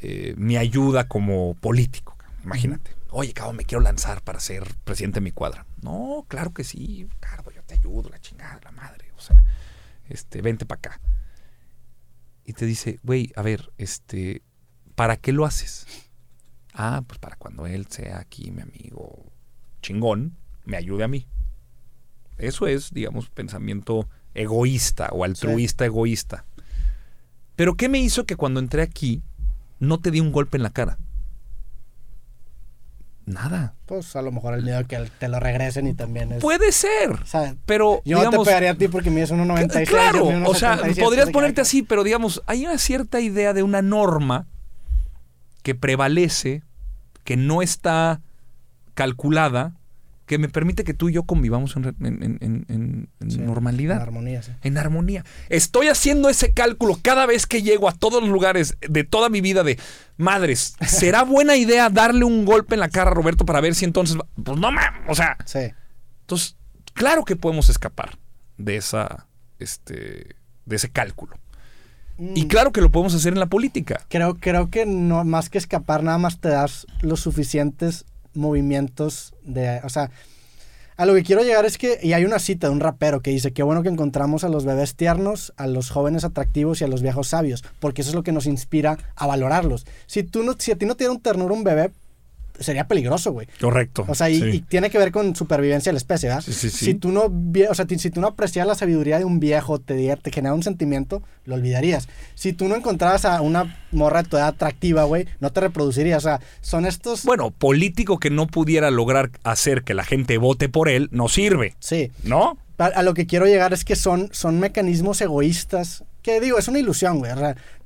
eh, 0.00 0.32
mi 0.38 0.56
ayuda 0.56 1.08
como 1.08 1.52
político. 1.60 2.17
Imagínate. 2.44 2.94
Oye, 3.10 3.32
cabrón, 3.32 3.56
me 3.56 3.64
quiero 3.64 3.82
lanzar 3.82 4.22
para 4.22 4.40
ser 4.40 4.64
presidente 4.84 5.16
de 5.16 5.24
mi 5.24 5.32
cuadra. 5.32 5.66
No, 5.82 6.24
claro 6.28 6.52
que 6.52 6.64
sí, 6.64 7.08
Cardo, 7.20 7.50
yo 7.50 7.62
te 7.62 7.74
ayudo, 7.74 8.08
la 8.10 8.20
chingada, 8.20 8.60
la 8.62 8.72
madre. 8.72 9.12
O 9.16 9.20
sea, 9.20 9.42
este, 10.08 10.42
vente 10.42 10.66
para 10.66 10.78
acá. 10.78 11.00
Y 12.44 12.52
te 12.52 12.66
dice, 12.66 12.98
güey, 13.02 13.32
a 13.36 13.42
ver, 13.42 13.72
este, 13.78 14.42
¿para 14.94 15.16
qué 15.16 15.32
lo 15.32 15.44
haces? 15.44 15.86
Ah, 16.72 17.02
pues 17.06 17.18
para 17.18 17.36
cuando 17.36 17.66
él 17.66 17.86
sea 17.88 18.18
aquí 18.18 18.50
mi 18.50 18.62
amigo 18.62 19.32
chingón, 19.82 20.36
me 20.64 20.76
ayude 20.76 21.04
a 21.04 21.08
mí. 21.08 21.26
Eso 22.36 22.66
es, 22.66 22.92
digamos, 22.92 23.30
pensamiento 23.30 24.08
egoísta 24.34 25.08
o 25.12 25.24
altruista 25.24 25.84
egoísta. 25.84 26.44
Pero 27.56 27.74
¿qué 27.74 27.88
me 27.88 27.98
hizo 27.98 28.24
que 28.24 28.36
cuando 28.36 28.60
entré 28.60 28.82
aquí 28.82 29.22
no 29.80 29.98
te 29.98 30.10
di 30.10 30.20
un 30.20 30.30
golpe 30.30 30.56
en 30.56 30.62
la 30.62 30.70
cara? 30.70 30.98
Nada. 33.28 33.74
Pues 33.84 34.16
a 34.16 34.22
lo 34.22 34.32
mejor 34.32 34.54
el 34.54 34.62
miedo 34.62 34.86
que 34.86 34.98
te 35.18 35.28
lo 35.28 35.38
regresen 35.38 35.86
y 35.86 35.94
también 35.94 36.32
es. 36.32 36.40
Puede 36.40 36.72
ser. 36.72 37.10
pero. 37.66 38.00
Yo 38.04 38.22
no 38.24 38.30
te 38.30 38.38
pegaría 38.44 38.70
a 38.70 38.74
ti 38.74 38.88
porque 38.88 39.10
mides 39.10 39.32
1.96. 39.32 39.86
Claro, 39.86 40.26
o 40.46 40.54
sea, 40.54 40.80
podrías 40.98 41.30
ponerte 41.30 41.60
así, 41.60 41.82
pero 41.82 42.04
digamos, 42.04 42.42
hay 42.46 42.64
una 42.64 42.78
cierta 42.78 43.20
idea 43.20 43.52
de 43.52 43.62
una 43.62 43.82
norma 43.82 44.46
que 45.62 45.74
prevalece, 45.74 46.62
que 47.24 47.36
no 47.36 47.60
está 47.60 48.22
calculada 48.94 49.77
que 50.28 50.38
me 50.38 50.48
permite 50.48 50.84
que 50.84 50.94
tú 50.94 51.08
y 51.08 51.14
yo 51.14 51.24
convivamos 51.24 51.74
en, 51.74 53.08
normalidad. 53.18 53.96
En 53.96 54.02
armonía, 54.02 54.42
sí. 54.42 54.52
En 54.62 54.76
armonía. 54.76 55.24
Estoy 55.48 55.88
haciendo 55.88 56.28
ese 56.28 56.52
cálculo 56.52 56.98
cada 57.00 57.24
vez 57.24 57.46
que 57.46 57.62
llego 57.62 57.88
a 57.88 57.92
todos 57.92 58.22
los 58.22 58.30
lugares 58.30 58.76
de 58.86 59.04
toda 59.04 59.30
mi 59.30 59.40
vida 59.40 59.64
de 59.64 59.78
madres. 60.18 60.76
¿Será 60.86 61.22
buena 61.24 61.56
idea 61.56 61.88
darle 61.88 62.24
un 62.24 62.44
golpe 62.44 62.74
en 62.74 62.80
la 62.80 62.90
cara 62.90 63.10
a 63.10 63.14
Roberto 63.14 63.46
para 63.46 63.62
ver 63.62 63.74
si 63.74 63.86
entonces... 63.86 64.18
Pues 64.44 64.58
no, 64.58 64.68
o 65.08 65.14
sea... 65.14 65.38
Sí. 65.46 65.72
Entonces, 66.20 66.56
claro 66.92 67.24
que 67.24 67.34
podemos 67.34 67.70
escapar 67.70 68.18
de 68.58 68.76
esa... 68.76 69.26
Este, 69.58 70.36
de 70.66 70.76
ese 70.76 70.90
cálculo. 70.90 71.36
Y 72.18 72.44
mm. 72.44 72.48
claro 72.48 72.70
que 72.70 72.82
lo 72.82 72.90
podemos 72.90 73.14
hacer 73.14 73.32
en 73.32 73.38
la 73.38 73.46
política. 73.46 74.02
Creo, 74.08 74.34
creo 74.34 74.68
que 74.68 74.84
no, 74.84 75.24
más 75.24 75.48
que 75.48 75.56
escapar, 75.56 76.02
nada 76.02 76.18
más 76.18 76.38
te 76.38 76.50
das 76.50 76.86
los 77.00 77.20
suficientes 77.20 78.04
movimientos 78.34 79.34
de, 79.42 79.80
o 79.84 79.88
sea, 79.88 80.10
a 80.98 81.06
lo 81.06 81.14
que 81.14 81.22
quiero 81.22 81.42
llegar 81.42 81.64
es 81.64 81.78
que, 81.78 82.00
y 82.02 82.12
hay 82.12 82.24
una 82.24 82.40
cita 82.40 82.66
de 82.66 82.72
un 82.72 82.80
rapero 82.80 83.20
que 83.20 83.30
dice, 83.30 83.52
qué 83.52 83.62
bueno 83.62 83.84
que 83.84 83.88
encontramos 83.88 84.42
a 84.42 84.48
los 84.48 84.64
bebés 84.64 84.96
tiernos, 84.96 85.52
a 85.56 85.68
los 85.68 85.90
jóvenes 85.90 86.24
atractivos 86.24 86.80
y 86.80 86.84
a 86.84 86.88
los 86.88 87.02
viejos 87.02 87.28
sabios, 87.28 87.62
porque 87.78 88.02
eso 88.02 88.10
es 88.10 88.16
lo 88.16 88.24
que 88.24 88.32
nos 88.32 88.46
inspira 88.46 88.98
a 89.14 89.26
valorarlos. 89.28 89.86
Si, 90.06 90.24
tú 90.24 90.42
no, 90.42 90.54
si 90.58 90.72
a 90.72 90.76
ti 90.76 90.86
no 90.86 90.96
te 90.96 91.08
un 91.08 91.20
ternura 91.20 91.54
un 91.54 91.62
bebé, 91.62 91.92
sería 92.60 92.86
peligroso, 92.86 93.32
güey. 93.32 93.48
Correcto. 93.60 94.04
O 94.08 94.14
sea, 94.14 94.30
y, 94.30 94.60
tiene 94.62 94.90
que 94.90 94.98
ver 94.98 95.12
con 95.12 95.34
supervivencia 95.36 95.90
de 95.90 95.94
la 95.94 95.98
especie, 95.98 96.28
¿verdad? 96.28 96.44
Sí, 96.44 96.52
sí, 96.52 96.70
Si 96.70 96.94
tú 96.94 97.10
no, 97.10 97.24
o 97.24 97.74
sea, 97.74 97.86
si 97.88 98.10
tú 98.10 98.20
no 98.20 98.28
aprecias 98.28 98.66
la 98.66 98.74
sabiduría 98.74 99.18
de 99.18 99.24
un 99.24 99.40
viejo, 99.40 99.78
te, 99.78 100.16
te 100.16 100.30
genera 100.30 100.54
un 100.54 100.62
sentimiento, 100.62 101.22
lo 101.44 101.54
olvidarías. 101.54 102.08
Si 102.34 102.52
tú 102.52 102.68
no 102.68 102.76
encontraras 102.76 103.24
a 103.24 103.40
una 103.40 103.76
morra 103.92 104.22
de 104.22 104.28
tu 104.28 104.36
edad 104.36 104.48
atractiva, 104.48 105.04
güey, 105.04 105.26
no 105.40 105.50
te 105.50 105.60
reproducirías. 105.60 106.18
O 106.18 106.28
sea, 106.28 106.40
son 106.60 106.86
estos... 106.86 107.24
Bueno, 107.24 107.50
político 107.50 108.18
que 108.18 108.30
no 108.30 108.46
pudiera 108.46 108.90
lograr 108.90 109.30
hacer 109.44 109.82
que 109.82 109.94
la 109.94 110.04
gente 110.04 110.38
vote 110.38 110.68
por 110.68 110.88
él, 110.88 111.08
no 111.12 111.28
sirve. 111.28 111.74
Sí. 111.80 112.10
¿No? 112.22 112.58
A, 112.78 113.02
lo 113.02 113.14
que 113.14 113.26
quiero 113.26 113.46
llegar 113.46 113.72
es 113.72 113.84
que 113.84 113.96
son, 113.96 114.28
son 114.32 114.60
mecanismos 114.60 115.20
egoístas, 115.20 116.04
que 116.22 116.40
digo, 116.40 116.58
es 116.58 116.68
una 116.68 116.78
ilusión, 116.78 117.18
güey. 117.18 117.32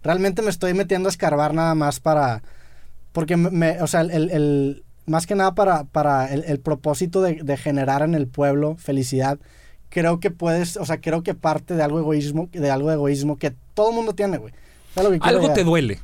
realmente 0.02 0.42
me 0.42 0.50
estoy 0.50 0.74
metiendo 0.74 1.08
a 1.08 1.10
escarbar 1.10 1.54
nada 1.54 1.74
más 1.74 1.98
para 1.98 2.42
Porque, 3.12 3.36
me, 3.36 3.80
o 3.82 3.86
sea, 3.86 4.00
el, 4.00 4.84
más 5.06 5.26
que 5.26 5.34
nada 5.34 5.54
para, 5.54 5.84
para 5.84 6.32
el, 6.32 6.60
propósito 6.60 7.22
de, 7.22 7.56
generar 7.56 8.02
en 8.02 8.14
el 8.14 8.26
pueblo 8.26 8.76
felicidad, 8.76 9.38
creo 9.88 10.20
que 10.20 10.30
puedes, 10.30 10.76
o 10.76 10.86
sea, 10.86 11.00
creo 11.00 11.22
que 11.22 11.34
parte 11.34 11.74
de 11.74 11.82
algo 11.82 11.98
egoísmo, 11.98 12.48
de 12.52 12.70
algo 12.70 12.88
de 12.88 12.94
egoísmo 12.94 13.38
que 13.38 13.54
todo 13.74 13.90
el 13.90 13.96
mundo 13.96 14.14
tiene, 14.14 14.38
güey. 14.38 14.54
algo 15.20 15.52
te 15.52 15.64
duele. 15.64 16.00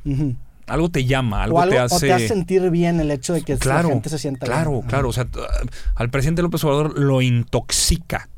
Algo 0.67 0.91
te 0.91 1.03
llama, 1.05 1.43
algo, 1.43 1.67
te 1.67 1.79
hace. 1.79 1.95
O 1.95 1.99
te 1.99 2.13
hace 2.13 2.27
sentir 2.27 2.69
bien 2.69 2.99
el 2.99 3.09
hecho 3.09 3.33
de 3.33 3.41
que 3.41 3.57
la 3.65 3.81
gente 3.81 4.07
se 4.07 4.19
sienta 4.19 4.45
claro, 4.45 4.69
bien. 4.69 4.81
Claro, 4.83 4.89
claro. 4.89 5.09
O 5.09 5.13
sea, 5.13 5.27
al 5.95 6.09
presidente 6.11 6.43
López 6.43 6.63
Obrador 6.63 6.99
lo 6.99 7.23
intoxica 7.23 8.29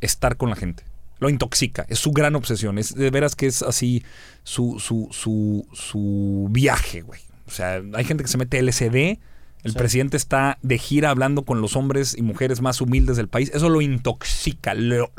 estar 0.00 0.38
con 0.38 0.48
la 0.48 0.56
gente. 0.56 0.84
Lo 1.18 1.28
intoxica. 1.28 1.84
Es 1.88 1.98
su 1.98 2.12
gran 2.12 2.34
obsesión. 2.34 2.78
Es 2.78 2.94
de 2.94 3.10
veras 3.10 3.36
que 3.36 3.46
es 3.46 3.62
así 3.62 4.02
su, 4.42 4.78
su, 4.80 5.08
su, 5.12 5.66
su 5.72 6.48
viaje, 6.50 7.02
güey. 7.02 7.20
O 7.46 7.50
sea, 7.50 7.82
hay 7.94 8.04
gente 8.04 8.24
que 8.24 8.28
se 8.28 8.38
mete 8.38 8.62
LSD. 8.62 9.18
El 9.64 9.72
presidente 9.72 10.16
está 10.16 10.58
de 10.62 10.76
gira 10.76 11.10
hablando 11.10 11.44
con 11.44 11.62
los 11.62 11.74
hombres 11.74 12.14
y 12.16 12.22
mujeres 12.22 12.60
más 12.60 12.80
humildes 12.80 13.16
del 13.16 13.28
país. 13.28 13.50
Eso 13.54 13.70
lo 13.70 13.80
intoxica, 13.80 14.74
lo, 14.74 15.10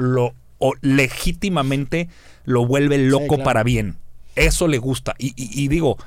legítimamente 0.81 2.09
lo 2.43 2.65
vuelve 2.65 2.99
loco 2.99 3.43
para 3.43 3.63
bien. 3.63 3.97
Eso 4.35 4.67
le 4.67 4.77
gusta. 4.77 5.15
Y, 5.17 5.67
digo, 5.67 5.97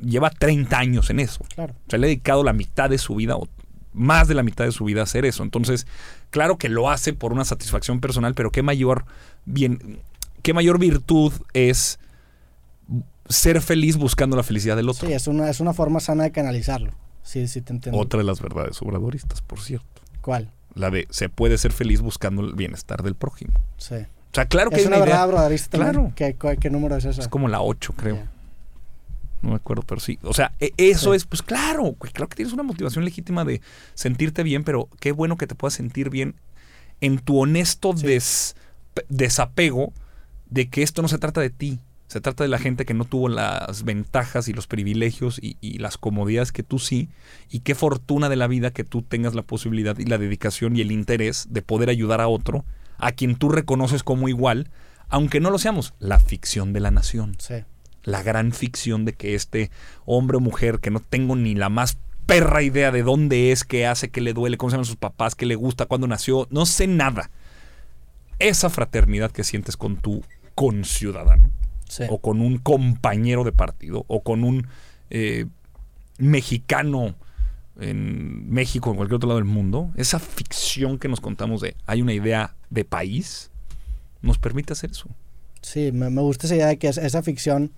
lleva 0.00 0.30
30 0.30 0.78
años 0.78 1.10
en 1.10 1.20
eso. 1.20 1.44
Claro. 1.54 1.74
Se 1.88 1.98
le 1.98 2.06
ha 2.06 2.08
dedicado 2.08 2.44
la 2.44 2.54
mitad 2.54 2.88
de 2.88 2.96
su 2.96 3.14
vida, 3.16 3.36
o 3.36 3.46
más 3.92 4.28
de 4.28 4.34
la 4.34 4.42
mitad 4.42 4.64
de 4.64 4.72
su 4.72 4.84
vida 4.84 5.00
a 5.00 5.04
hacer 5.04 5.26
eso. 5.26 5.42
Entonces, 5.42 5.86
claro 6.30 6.56
que 6.56 6.70
lo 6.70 6.88
hace 6.90 7.12
por 7.12 7.32
una 7.32 7.44
satisfacción 7.44 8.00
personal, 8.00 8.34
pero 8.34 8.50
qué 8.50 8.62
mayor 8.62 9.04
bien, 9.44 9.98
qué 10.42 10.54
mayor 10.54 10.78
virtud 10.78 11.32
es 11.52 11.98
ser 13.28 13.60
feliz 13.60 13.96
buscando 13.96 14.36
la 14.36 14.42
felicidad 14.42 14.76
del 14.76 14.88
otro. 14.88 15.06
Sí, 15.06 15.14
es 15.14 15.26
una, 15.26 15.48
es 15.50 15.60
una 15.60 15.72
forma 15.72 16.00
sana 16.00 16.24
de 16.24 16.32
canalizarlo. 16.32 16.92
Sí, 17.22 17.46
sí, 17.46 17.60
te 17.60 17.72
entiendo. 17.72 18.00
Otra 18.00 18.18
de 18.18 18.24
las 18.24 18.40
verdades 18.40 18.80
obradoristas, 18.80 19.42
por 19.42 19.60
cierto. 19.60 20.02
¿Cuál? 20.20 20.50
La 20.74 20.90
de 20.90 21.06
se 21.10 21.28
puede 21.28 21.58
ser 21.58 21.72
feliz 21.72 22.00
buscando 22.00 22.42
el 22.42 22.54
bienestar 22.54 23.02
del 23.02 23.14
prójimo. 23.14 23.52
Sí. 23.76 23.96
O 23.96 24.34
sea, 24.34 24.46
claro 24.46 24.70
que 24.70 24.80
es 24.80 24.86
una, 24.86 24.98
verdad 24.98 25.28
obradorista 25.28 25.76
claro. 25.76 26.12
¿Qué, 26.14 26.70
número 26.70 26.96
es 26.96 27.04
esa? 27.04 27.20
Es 27.20 27.28
como 27.28 27.48
la 27.48 27.60
8, 27.60 27.94
creo. 27.96 28.18
No 29.42 29.50
me 29.50 29.56
acuerdo, 29.56 29.82
pero 29.82 30.00
sí. 30.00 30.18
O 30.22 30.34
sea, 30.34 30.52
e, 30.60 30.72
eso 30.76 31.14
es, 31.14 31.24
pues 31.24 31.42
claro, 31.42 31.94
claro 31.94 32.28
que 32.28 32.36
tienes 32.36 32.52
una 32.52 32.62
motivación 32.62 33.04
legítima 33.04 33.44
de 33.44 33.60
sentirte 33.94 34.42
bien, 34.42 34.64
pero 34.64 34.88
qué 35.00 35.12
bueno 35.12 35.36
que 35.36 35.46
te 35.46 35.54
puedas 35.54 35.74
sentir 35.74 36.10
bien 36.10 36.34
en 37.00 37.18
tu 37.18 37.38
honesto 37.38 37.94
desapego 39.08 39.92
de 40.50 40.68
que 40.68 40.82
esto 40.82 41.02
no 41.02 41.08
se 41.08 41.18
trata 41.18 41.40
de 41.40 41.50
ti. 41.50 41.78
Se 42.08 42.22
trata 42.22 42.42
de 42.42 42.48
la 42.48 42.58
gente 42.58 42.86
que 42.86 42.94
no 42.94 43.04
tuvo 43.04 43.28
las 43.28 43.84
ventajas 43.84 44.48
y 44.48 44.54
los 44.54 44.66
privilegios 44.66 45.38
y, 45.42 45.78
las 45.78 45.98
comodidades 45.98 46.52
que 46.52 46.62
tú 46.62 46.78
sí. 46.78 47.10
Y 47.50 47.60
qué 47.60 47.74
fortuna 47.74 48.30
de 48.30 48.36
la 48.36 48.46
vida 48.46 48.70
que 48.70 48.82
tú 48.82 49.02
tengas 49.02 49.34
la 49.34 49.42
posibilidad 49.42 49.96
y 49.98 50.06
la 50.06 50.16
dedicación 50.16 50.74
y 50.74 50.80
el 50.80 50.90
interés 50.90 51.48
de 51.50 51.60
poder 51.60 51.90
ayudar 51.90 52.22
a 52.22 52.28
otro, 52.28 52.64
a 52.96 53.12
quien 53.12 53.36
tú 53.36 53.50
reconoces 53.50 54.02
como 54.02 54.30
igual, 54.30 54.70
aunque 55.10 55.38
no 55.38 55.50
lo 55.50 55.58
seamos. 55.58 55.92
La 55.98 56.18
ficción 56.18 56.72
de 56.72 56.80
la 56.80 56.90
nación. 56.90 57.36
La 58.04 58.22
gran 58.22 58.52
ficción 58.52 59.04
de 59.04 59.12
que 59.12 59.34
este 59.34 59.70
hombre 60.06 60.38
o 60.38 60.40
mujer 60.40 60.80
que 60.80 60.90
no 60.90 61.00
tengo 61.00 61.36
ni 61.36 61.54
la 61.54 61.68
más 61.68 61.98
perra 62.24 62.62
idea 62.62 62.90
de 62.90 63.02
dónde 63.02 63.52
es, 63.52 63.64
qué 63.64 63.86
hace, 63.86 64.10
qué 64.10 64.22
le 64.22 64.32
duele, 64.32 64.56
cómo 64.56 64.70
se 64.70 64.76
llaman 64.76 64.86
sus 64.86 64.96
papás, 64.96 65.34
qué 65.34 65.44
le 65.44 65.56
gusta, 65.56 65.84
cuándo 65.84 66.06
nació, 66.06 66.48
no 66.50 66.64
sé 66.64 66.86
nada. 66.86 67.30
Esa 68.38 68.70
fraternidad 68.70 69.30
que 69.30 69.44
sientes 69.44 69.76
con 69.76 69.98
tu 69.98 70.24
conciudadano 70.54 71.47
o 72.08 72.18
con 72.18 72.40
un 72.40 72.58
compañero 72.58 73.44
de 73.44 73.52
partido, 73.52 74.04
o 74.08 74.22
con 74.22 74.44
un 74.44 74.66
eh, 75.10 75.46
mexicano 76.18 77.14
en 77.80 78.50
México, 78.50 78.90
en 78.90 78.96
cualquier 78.96 79.16
otro 79.16 79.28
lado 79.28 79.38
del 79.38 79.48
mundo, 79.48 79.90
esa 79.96 80.18
ficción 80.18 80.98
que 80.98 81.08
nos 81.08 81.20
contamos 81.20 81.60
de 81.60 81.76
hay 81.86 82.02
una 82.02 82.12
idea 82.12 82.54
de 82.70 82.84
país, 82.84 83.50
nos 84.20 84.38
permite 84.38 84.72
hacer 84.72 84.90
eso. 84.90 85.08
Sí, 85.62 85.92
me, 85.92 86.08
gusta 86.08 86.46
esa 86.46 86.56
idea 86.56 86.66
de 86.66 86.78
que 86.78 86.88
esa 86.88 87.22
ficción 87.22 87.70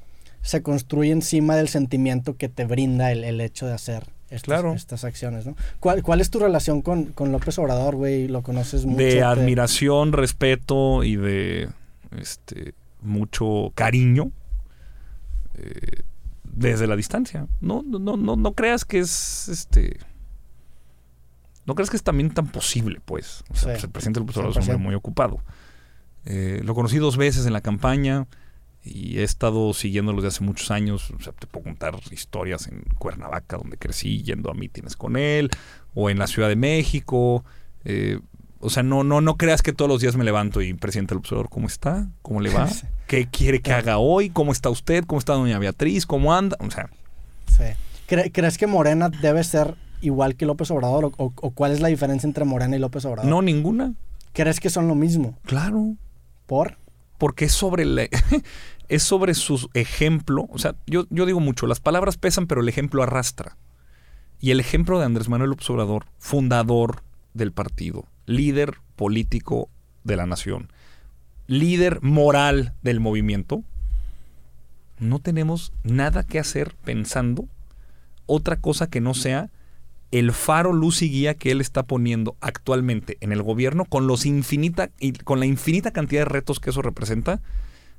se 0.43 0.63
construye 0.63 1.13
encima 1.13 1.57
del 1.57 1.69
sentimiento 1.69 2.37
que 2.37 2.49
te 2.49 2.65
brinda 2.65 3.13
el, 3.13 3.41
hecho 3.41 3.67
de 3.67 3.75
hacer 3.75 4.07
estas, 4.31 5.05
acciones, 5.05 5.47
¿no? 5.47 5.57
¿Cuál, 5.81 6.03
¿Cuál, 6.03 6.21
es 6.21 6.31
tu 6.31 6.39
relación 6.39 6.83
con, 6.83 7.07
con 7.07 7.33
López 7.33 7.59
Obrador, 7.59 7.97
güey? 7.97 8.29
¿Lo 8.29 8.43
conoces 8.43 8.87
mucho? 8.87 9.03
De 9.03 9.23
admiración, 9.23 10.13
respeto 10.13 11.05
y 11.05 11.17
de 11.17 11.69
este 12.17 12.75
mucho 13.03 13.73
cariño 13.75 14.33
eh, 15.55 16.03
desde 16.45 16.87
la 16.87 16.97
distancia. 16.97 17.47
No, 17.61 17.83
no, 17.83 17.99
no, 17.99 18.37
no 18.37 18.53
creas 18.55 18.85
que 18.85 18.99
es 18.99 19.49
este. 19.49 19.99
No 21.67 21.75
creas 21.75 21.91
que 21.91 21.97
es 21.97 22.03
también 22.03 22.31
tan 22.31 22.49
posible, 22.49 23.01
pues. 23.05 23.45
pues 23.49 23.65
el 23.65 23.91
presidente 23.91 24.21
López 24.21 24.37
Obrador 24.39 24.59
es 24.59 24.65
un 24.65 24.75
hombre 24.75 24.87
muy 24.87 24.95
ocupado. 24.95 25.41
Eh, 26.25 26.61
lo 26.65 26.75
conocí 26.75 26.99
dos 26.99 27.17
veces 27.17 27.47
en 27.47 27.53
la 27.53 27.61
campaña 27.61 28.27
y 28.83 29.19
he 29.19 29.23
estado 29.23 29.73
siguiéndolo 29.75 30.21
desde 30.21 30.37
hace 30.37 30.45
muchos 30.45 30.71
años. 30.71 31.11
O 31.11 31.21
sea, 31.21 31.33
te 31.33 31.47
puedo 31.47 31.65
contar 31.65 31.95
historias 32.11 32.67
en 32.67 32.83
Cuernavaca, 32.99 33.59
donde 33.59 33.77
crecí, 33.77 34.23
yendo 34.23 34.51
a 34.51 34.55
mítines 34.55 34.97
con 34.97 35.17
él, 35.17 35.51
o 35.95 36.11
en 36.11 36.19
la 36.19 36.27
Ciudad 36.27 36.49
de 36.49 36.57
México. 36.57 37.45
Eh, 37.85 38.21
o 38.61 38.69
sea, 38.69 38.83
no, 38.83 39.03
no, 39.05 39.21
no 39.21 39.37
creas 39.37 39.63
que 39.63 39.73
todos 39.73 39.89
los 39.89 40.03
días 40.03 40.17
me 40.17 40.25
levanto 40.25 40.61
y 40.61 40.75
presidente 40.75 41.15
del 41.15 41.21
observador, 41.21 41.49
¿cómo 41.49 41.67
está? 41.67 42.09
¿Cómo 42.21 42.41
le 42.41 42.51
va? 42.51 42.69
¿Qué 43.07 43.27
quiere 43.27 43.61
que 43.61 43.73
haga 43.73 43.99
hoy? 43.99 44.29
¿Cómo 44.29 44.53
está 44.53 44.69
usted? 44.69 45.05
¿Cómo 45.07 45.19
está 45.19 45.33
doña 45.33 45.59
Beatriz? 45.59 46.05
¿Cómo 46.07 46.35
anda? 46.35 46.57
O 46.61 46.71
sea. 46.71 46.91
Sí. 47.47 47.65
¿Crees 48.07 48.59
que 48.59 48.67
Morena 48.67 49.09
debe 49.09 49.43
ser 49.45 49.77
igual 50.03 50.37
que 50.37 50.45
López 50.45 50.71
Obrador? 50.71 51.13
O, 51.17 51.31
cuál 51.31 51.73
es 51.73 51.81
la 51.81 51.89
diferencia 51.89 52.27
entre 52.27 52.45
Morena 52.45 52.77
y 52.77 52.79
López 52.79 53.05
Obrador? 53.07 53.31
No, 53.31 53.41
ninguna. 53.41 53.95
¿Crees 54.35 54.61
que 54.61 54.69
son 54.69 54.89
lo 54.89 54.95
mismo? 54.95 55.39
Claro. 55.47 55.95
¿Por? 56.47 56.77
Porque 57.17 57.47
es 57.47 57.53
sobre 57.53 58.11
es 58.89 59.03
sobre 59.03 59.35
su 59.35 59.71
ejemplo. 59.73 60.47
O 60.51 60.59
sea, 60.59 60.75
yo, 60.87 61.07
yo 61.09 61.25
digo 61.25 61.41
mucho, 61.41 61.67
las 61.67 61.81
palabras 61.81 62.19
pesan, 62.19 62.47
pero 62.47 62.61
el 62.61 62.69
ejemplo 62.69 63.03
arrastra. 63.03 63.57
Y 64.39 64.51
el 64.51 64.61
ejemplo 64.61 64.99
de 64.99 65.07
Andrés 65.07 65.29
Manuel 65.29 65.51
López 65.51 65.69
Obrador, 65.71 66.07
fundador 66.19 67.03
del 67.35 67.53
partido, 67.53 68.07
líder 68.27 68.77
político 68.97 69.69
de 70.05 70.17
la 70.17 70.27
nación, 70.27 70.73
líder 71.47 72.01
moral 72.03 72.75
del 72.83 73.01
movimiento, 73.01 73.63
no 74.99 75.19
tenemos 75.19 75.73
nada 75.83 76.23
que 76.23 76.39
hacer 76.39 76.75
pensando 76.85 77.49
otra 78.27 78.57
cosa 78.57 78.89
que 78.89 79.01
no 79.01 79.15
sea 79.15 79.51
el 80.11 80.33
faro, 80.33 80.73
luz 80.73 81.03
y 81.03 81.11
guía 81.11 81.35
que 81.35 81.51
él 81.51 81.61
está 81.61 81.85
poniendo 81.85 82.37
actualmente 82.41 83.17
en 83.21 83.33
el 83.33 83.43
gobierno 83.43 83.85
con 83.85 84.07
los 84.07 84.27
infinita 84.27 84.91
y 84.99 85.13
con 85.13 85.41
la 85.41 85.47
infinita 85.47 85.93
cantidad 85.93 86.23
de 86.23 86.27
retos 86.27 86.61
que 86.61 86.71
eso 86.71 86.83
representa. 86.83 87.41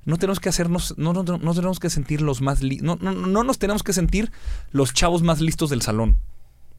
No 0.03 0.17
tenemos 0.17 0.39
que 0.39 0.49
hacernos, 0.49 0.95
no, 0.97 1.13
tenemos 1.23 1.79
que 1.79 1.89
sentir 1.89 2.21
los 2.21 2.41
más, 2.41 2.61
no, 2.63 2.95
no 2.95 3.43
nos 3.43 3.59
tenemos 3.59 3.83
que 3.83 3.93
sentir 3.93 4.31
los 4.71 4.93
chavos 4.93 5.21
más 5.21 5.41
listos 5.41 5.69
del 5.69 5.81
salón 5.81 6.17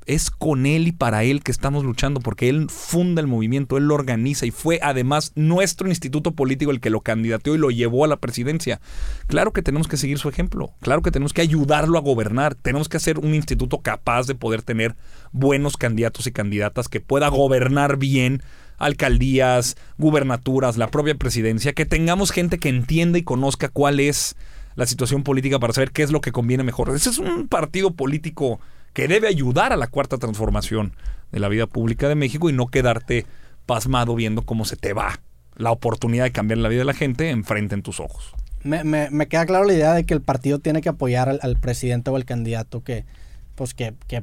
es 0.07 0.31
con 0.31 0.67
él 0.67 0.89
y 0.89 0.93
para 0.93 1.25
él 1.25 1.43
que 1.43 1.53
estamos 1.53 1.85
luchando, 1.85 2.21
porque 2.21 2.49
él 2.49 2.69
funda 2.71 3.21
el 3.21 3.27
movimiento, 3.27 3.77
él 3.77 3.87
lo 3.87 3.95
organiza 3.95 4.47
y 4.47 4.51
fue 4.51 4.79
además 4.83 5.33
nuestro 5.35 5.89
instituto 5.89 6.33
político 6.33 6.71
el 6.71 6.81
que 6.81 6.91
lo 6.91 7.01
candidateó 7.01 7.55
y 7.55 7.59
lo 7.59 7.71
llevó 7.71 8.05
a 8.05 8.09
la 8.09 8.17
presidencia. 8.17 8.81
Claro 9.27 9.53
que 9.53 9.63
tenemos 9.63 9.89
que 9.89 9.97
seguir 9.97 10.19
su 10.19 10.29
ejemplo, 10.29 10.73
claro 10.81 11.03
que 11.03 11.11
tenemos 11.11 11.33
que 11.33 11.43
ayudarlo 11.43 11.99
a 11.99 12.03
gobernar, 12.03 12.55
tenemos 12.55 12.89
que 12.89 12.97
hacer 12.97 13.19
un 13.19 13.35
instituto 13.35 13.79
capaz 13.79 14.27
de 14.27 14.35
poder 14.35 14.63
tener 14.63 14.97
buenos 15.33 15.77
candidatos 15.77 16.27
y 16.27 16.33
candidatas 16.33 16.89
que 16.89 17.01
pueda 17.01 17.29
gobernar 17.29 17.97
bien 17.97 18.43
alcaldías, 18.79 19.77
gubernaturas, 19.97 20.77
la 20.77 20.89
propia 20.89 21.15
presidencia, 21.15 21.73
que 21.73 21.87
tengamos 21.87 22.33
gente 22.33 22.59
que 22.59 22.69
entienda 22.69 23.19
y 23.19 23.23
conozca 23.23 23.69
cuál 23.69 24.01
es 24.01 24.35
la 24.75 24.87
situación 24.87 25.23
política 25.23 25.59
para 25.59 25.73
saber 25.73 25.93
qué 25.93 26.03
es 26.03 26.11
lo 26.11 26.21
que 26.21 26.33
conviene 26.33 26.65
mejor. 26.65 26.91
Ese 26.91 27.11
es 27.11 27.19
un 27.19 27.47
partido 27.47 27.93
político 27.93 28.61
que 28.93 29.09
debe 29.09 29.29
ayudar 29.29 29.73
a 29.73 29.77
la 29.77 29.87
cuarta 29.87 30.19
transformación 30.19 30.95
de 31.31 31.41
la 31.41 31.49
vida 31.49 31.67
pública 31.67 32.09
de 32.09 32.15
México 32.15 32.51
y 32.51 32.53
no 32.53 32.67
quedarte 32.67 33.27
pasmado 33.67 34.15
viendo 34.15 34.43
cómo 34.43 34.65
se 34.65 34.77
te 34.77 34.93
va 34.93 35.21
la 35.57 35.71
oportunidad 35.71 36.25
de 36.25 36.33
cambiar 36.33 36.59
la 36.59 36.69
vida 36.69 36.81
de 36.81 36.87
la 36.87 36.95
gente 36.95 37.31
enfrente 37.31 37.75
en 37.75 37.83
tus 37.83 38.01
ojos. 38.01 38.35
Me, 38.65 38.85
me, 38.85 39.27
queda 39.27 39.45
claro 39.45 39.65
la 39.65 39.73
idea 39.73 39.93
de 39.93 40.05
que 40.05 40.15
el 40.15 40.21
partido 40.21 40.61
tiene 40.61 40.83
que 40.83 40.89
apoyar 40.89 41.29
al, 41.29 41.57
presidente 41.57 42.11
o 42.11 42.17
al 42.17 42.25
candidato 42.25 42.85
que, 42.85 43.05
pues 43.57 43.75
que, 43.75 43.95
que, 44.07 44.23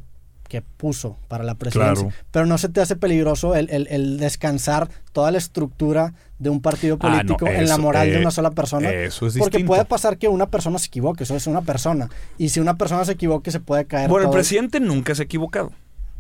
puso 0.61 1.17
para 1.27 1.43
la 1.43 1.55
presidencia. 1.55 2.09
Pero 2.31 2.45
no 2.45 2.57
se 2.57 2.69
te 2.69 2.81
hace 2.81 2.95
peligroso 2.95 3.55
el, 3.55 4.17
descansar 4.17 4.89
toda 5.13 5.31
la 5.31 5.38
estructura 5.38 6.13
de 6.38 6.49
un 6.49 6.61
partido 6.61 6.97
ah, 6.99 7.07
político 7.07 7.47
en 7.47 7.67
la 7.67 7.77
moral 7.77 8.09
de 8.11 8.19
una 8.19 8.31
sola 8.31 8.51
persona. 8.51 8.89
Eso 8.89 9.27
es 9.27 9.38
Porque 9.38 9.63
puede 9.63 9.85
pasar 9.85 10.17
que 10.17 10.27
una 10.27 10.47
persona 10.47 10.80
se 10.80 10.88
equivoque, 10.88 11.23
eso 11.23 11.35
es 11.35 11.47
una 11.47 11.61
persona. 11.61 12.09
Y 12.38 12.49
si 12.49 12.59
una 12.59 12.77
persona 12.77 13.05
se 13.05 13.13
equivoque, 13.13 13.51
se 13.51 13.59
puede 13.59 13.85
caer. 13.85 14.09
Bueno, 14.09 14.27
el 14.27 14.34
presidente 14.34 14.80
nunca 14.80 15.15
se 15.15 15.23
ha 15.23 15.26
equivocado. 15.26 15.71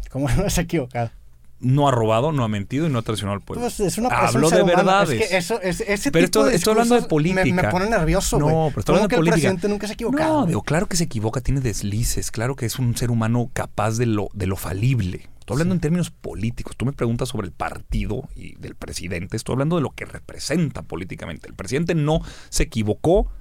¿Cómo 0.09 0.27
no 0.37 0.49
se 0.49 0.61
ha 0.61 0.63
equivocado? 0.63 1.11
No 1.59 1.87
ha 1.87 1.91
robado, 1.91 2.31
no 2.31 2.43
ha 2.43 2.47
mentido 2.47 2.87
y 2.87 2.89
no 2.89 2.99
ha 2.99 3.01
traicionado 3.01 3.35
al 3.35 3.41
pueblo. 3.41 3.63
Pues 3.63 3.79
es 3.79 3.97
una, 3.97 4.09
Hablo 4.09 4.49
de 4.49 4.63
verdades. 4.63 5.21
Es 5.21 5.29
que 5.29 5.37
eso, 5.37 5.61
es, 5.61 5.81
ese 5.81 6.11
pero 6.11 6.25
tipo 6.25 6.45
esto, 6.45 6.49
estoy 6.55 6.71
hablando 6.71 6.95
de 6.95 7.01
política. 7.03 7.43
Me, 7.43 7.53
me 7.53 7.69
pone 7.69 7.89
nervioso, 7.89 8.39
No, 8.39 8.67
pero 8.69 8.79
estoy 8.79 8.95
hablando 8.95 9.07
de 9.09 9.15
política. 9.15 9.35
el 9.35 9.41
presidente 9.41 9.67
nunca 9.67 9.87
se 9.87 9.93
ha 9.93 9.95
equivocado. 9.95 10.41
No, 10.41 10.45
digo, 10.47 10.61
claro 10.63 10.87
que 10.87 10.97
se 10.97 11.05
equivoca, 11.05 11.41
tiene 11.41 11.61
deslices, 11.61 12.31
claro 12.31 12.55
que 12.55 12.65
es 12.65 12.79
un 12.79 12.95
ser 12.95 13.11
humano 13.11 13.49
capaz 13.53 13.97
de 13.97 14.05
lo, 14.05 14.29
de 14.33 14.47
lo 14.47 14.55
falible. 14.55 15.29
Estoy 15.39 15.55
hablando 15.55 15.73
en 15.73 15.81
términos 15.81 16.11
políticos. 16.11 16.75
Tú 16.77 16.85
me 16.85 16.93
preguntas 16.93 17.29
sobre 17.29 17.47
el 17.47 17.51
partido 17.53 18.29
y 18.35 18.55
del 18.57 18.75
presidente. 18.75 19.35
Estoy 19.35 19.53
hablando 19.53 19.77
de 19.77 19.81
lo 19.81 19.89
que 19.89 20.05
representa 20.05 20.83
políticamente. 20.83 21.47
El 21.47 21.55
presidente 21.55 21.95
no 21.95 22.21
se 22.49 22.63
equivocó 22.63 23.31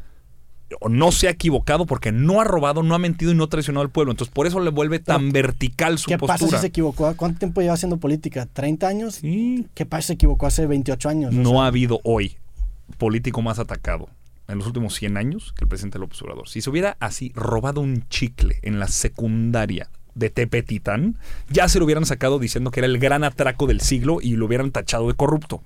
no 0.88 1.12
se 1.12 1.28
ha 1.28 1.30
equivocado 1.30 1.86
porque 1.86 2.12
no 2.12 2.40
ha 2.40 2.44
robado, 2.44 2.82
no 2.82 2.94
ha 2.94 2.98
mentido 2.98 3.32
y 3.32 3.34
no 3.34 3.44
ha 3.44 3.48
traicionado 3.48 3.82
al 3.82 3.90
pueblo. 3.90 4.12
Entonces, 4.12 4.32
por 4.32 4.46
eso 4.46 4.60
le 4.60 4.70
vuelve 4.70 4.98
tan 4.98 5.32
vertical 5.32 5.98
su 5.98 6.08
¿Qué 6.08 6.18
postura. 6.18 6.38
pasa 6.38 6.56
si 6.56 6.60
se 6.60 6.66
equivocó? 6.68 7.12
¿Cuánto 7.16 7.38
tiempo 7.38 7.60
lleva 7.60 7.74
haciendo 7.74 7.96
política? 7.96 8.46
¿30 8.54 8.84
años? 8.84 9.14
Sí. 9.16 9.66
¿Qué 9.74 9.86
pasa 9.86 10.02
si 10.02 10.06
se 10.08 10.12
equivocó 10.14 10.46
hace 10.46 10.66
28 10.66 11.08
años? 11.08 11.34
O 11.34 11.38
No 11.38 11.50
sea, 11.50 11.62
ha 11.62 11.66
habido 11.66 12.00
hoy 12.04 12.36
político 12.98 13.42
más 13.42 13.58
atacado 13.58 14.08
en 14.48 14.58
los 14.58 14.66
últimos 14.66 14.94
100 14.94 15.16
años 15.16 15.52
que 15.56 15.64
el 15.64 15.68
presidente 15.68 15.98
López 15.98 16.20
Obrador. 16.22 16.48
Si 16.48 16.60
se 16.60 16.70
hubiera 16.70 16.96
así 17.00 17.32
robado 17.34 17.80
un 17.80 18.06
chicle 18.08 18.58
en 18.62 18.78
la 18.78 18.88
secundaria 18.88 19.90
de 20.14 20.30
Tepetitán, 20.30 21.16
ya 21.50 21.68
se 21.68 21.78
lo 21.78 21.84
hubieran 21.84 22.06
sacado 22.06 22.38
diciendo 22.38 22.70
que 22.70 22.80
era 22.80 22.86
el 22.86 22.98
gran 22.98 23.24
atraco 23.24 23.66
del 23.66 23.80
siglo 23.80 24.18
y 24.22 24.36
lo 24.36 24.46
hubieran 24.46 24.70
tachado 24.70 25.08
de 25.08 25.14
corrupto. 25.14 25.62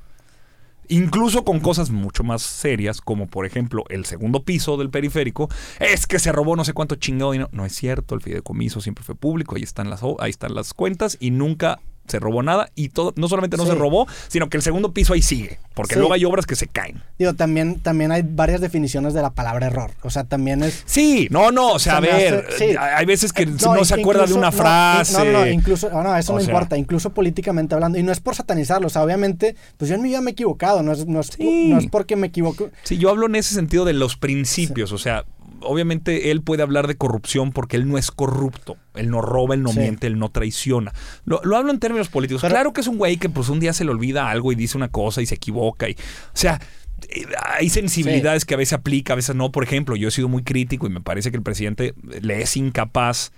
Incluso 0.88 1.44
con 1.44 1.60
cosas 1.60 1.90
mucho 1.90 2.24
más 2.24 2.42
serias, 2.42 3.00
como 3.00 3.26
por 3.26 3.46
ejemplo 3.46 3.84
el 3.88 4.04
segundo 4.04 4.44
piso 4.44 4.76
del 4.76 4.90
periférico, 4.90 5.48
es 5.80 6.06
que 6.06 6.18
se 6.18 6.32
robó 6.32 6.56
no 6.56 6.64
sé 6.64 6.72
cuánto 6.72 6.96
chingado 6.96 7.32
dinero. 7.32 7.50
No 7.52 7.64
es 7.64 7.74
cierto, 7.74 8.14
el 8.14 8.20
fideicomiso 8.20 8.80
siempre 8.80 9.04
fue 9.04 9.14
público, 9.14 9.56
ahí 9.56 9.62
están 9.62 9.90
las, 9.90 10.02
ahí 10.18 10.30
están 10.30 10.54
las 10.54 10.74
cuentas 10.74 11.16
y 11.20 11.30
nunca 11.30 11.80
se 12.08 12.18
robó 12.18 12.42
nada. 12.42 12.70
Y 12.74 12.88
todo, 12.90 13.12
no 13.16 13.28
solamente 13.28 13.56
no 13.56 13.64
Sí. 13.64 13.70
se 13.70 13.74
robó, 13.76 14.06
sino 14.28 14.48
que 14.48 14.56
el 14.56 14.62
segundo 14.62 14.92
piso 14.92 15.12
ahí 15.14 15.22
sigue, 15.22 15.58
porque 15.74 15.94
Sí. 15.94 15.98
luego 16.00 16.14
hay 16.14 16.24
obras 16.24 16.46
que 16.46 16.56
se 16.56 16.66
caen. 16.66 17.02
Digo, 17.18 17.34
también, 17.34 17.80
también 17.80 18.12
hay 18.12 18.22
varias 18.24 18.60
definiciones 18.60 19.14
de 19.14 19.22
la 19.22 19.30
palabra 19.30 19.66
error. 19.68 19.92
O 20.02 20.10
sea, 20.10 20.24
también 20.24 20.62
es... 20.62 20.82
Sí, 20.84 21.28
no, 21.30 21.50
no, 21.52 21.72
o 21.72 21.78
sea, 21.78 21.98
a 21.98 22.00
Se 22.02 22.06
ver, 22.06 22.46
hace- 22.48 22.58
sí. 22.72 22.76
hay 22.78 23.06
veces 23.06 23.32
que 23.32 23.44
Eh, 23.44 23.46
no, 23.64 23.84
se 23.84 23.94
acuerda 23.94 24.26
de 24.26 24.34
una 24.34 24.50
no, 24.50 24.56
frase. 24.56 25.12
No, 25.18 25.24
no, 25.24 25.32
no, 25.40 25.46
incluso, 25.46 25.88
no, 25.90 26.16
eso 26.16 26.32
O 26.32 26.36
no 26.36 26.40
sea- 26.42 26.52
importa, 26.52 26.76
incluso 26.76 27.10
políticamente 27.10 27.74
hablando. 27.74 27.98
Y 27.98 28.02
no 28.02 28.12
es 28.12 28.20
por 28.20 28.34
satanizarlo, 28.34 28.86
o 28.88 28.90
sea, 28.90 29.02
obviamente, 29.02 29.54
pues 29.76 29.88
yo 29.88 29.94
en 29.94 30.02
mi 30.02 30.08
vida 30.08 30.20
me 30.20 30.30
he 30.30 30.32
equivocado, 30.32 30.82
no 30.82 30.92
es, 30.92 31.06
no 31.06 31.20
es, 31.20 31.38
no 31.38 31.78
es 31.78 31.86
porque 31.86 32.16
me 32.16 32.26
equivoco. 32.28 32.70
Sí, 32.82 32.98
yo 32.98 33.10
hablo 33.10 33.26
en 33.26 33.36
ese 33.36 33.54
sentido 33.54 33.84
de 33.84 33.92
los 33.92 34.16
principios, 34.16 34.92
o 34.92 34.98
sea, 34.98 35.24
obviamente 35.64 36.30
él 36.30 36.42
puede 36.42 36.62
hablar 36.62 36.86
de 36.86 36.96
corrupción 36.96 37.52
porque 37.52 37.76
él 37.76 37.88
no 37.88 37.98
es 37.98 38.10
corrupto, 38.10 38.76
él 38.94 39.10
no 39.10 39.20
roba, 39.20 39.54
él 39.54 39.62
no 39.62 39.70
Sí. 39.72 39.78
miente, 39.80 40.06
él 40.06 40.18
no 40.18 40.30
traiciona. 40.30 40.92
Lo, 41.24 41.40
lo 41.44 41.56
hablo 41.56 41.70
en 41.70 41.78
términos 41.78 42.08
políticos. 42.08 42.42
Pero- 42.42 42.54
claro 42.54 42.72
que 42.72 42.80
es 42.82 42.86
un 42.86 42.98
güey 42.98 43.16
que 43.16 43.28
pues 43.28 43.48
un 43.48 43.60
día 43.60 43.72
se 43.72 43.84
le 43.84 43.90
olvida 43.90 44.30
algo 44.30 44.52
y 44.52 44.54
dice 44.54 44.76
una 44.76 44.88
cosa 44.88 45.22
y 45.22 45.26
se 45.26 45.34
equivoca 45.36 45.88
y, 45.88 45.92
o 45.92 45.96
sea, 46.36 46.60
eh, 47.08 47.26
hay 47.58 47.68
sensibilidades 47.68 48.44
que 48.44 48.54
a 48.54 48.56
veces 48.56 48.74
aplica, 48.74 49.12
a 49.14 49.16
veces 49.16 49.34
no. 49.34 49.50
Por 49.50 49.64
ejemplo, 49.64 49.96
yo 49.96 50.08
he 50.08 50.10
sido 50.12 50.28
muy 50.28 50.42
crítico 50.44 50.86
y 50.86 50.90
me 50.90 51.00
parece 51.00 51.30
que 51.30 51.36
el 51.36 51.42
presidente 51.42 51.94
le 52.20 52.42
es 52.42 52.56
incapaz 52.56 53.32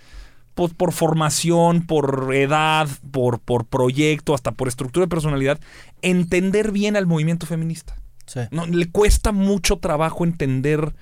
pues, 0.55 0.73
por 0.75 0.93
formación, 0.93 1.85
por 1.87 2.31
edad, 2.35 2.89
por, 3.11 3.41
por 3.41 3.65
proyecto, 3.67 4.35
hasta 4.35 4.53
por 4.53 4.69
estructura 4.69 5.07
de 5.07 5.11
personalidad, 5.11 5.59
entender 6.03 6.71
bien 6.73 6.97
al 6.97 7.07
movimiento 7.07 7.47
feminista. 7.47 7.97
Sí. 8.27 8.41
No, 8.51 8.65
le 8.67 8.89
cuesta 8.91 9.33
mucho 9.33 9.79
trabajo 9.79 10.25
entender 10.25 10.95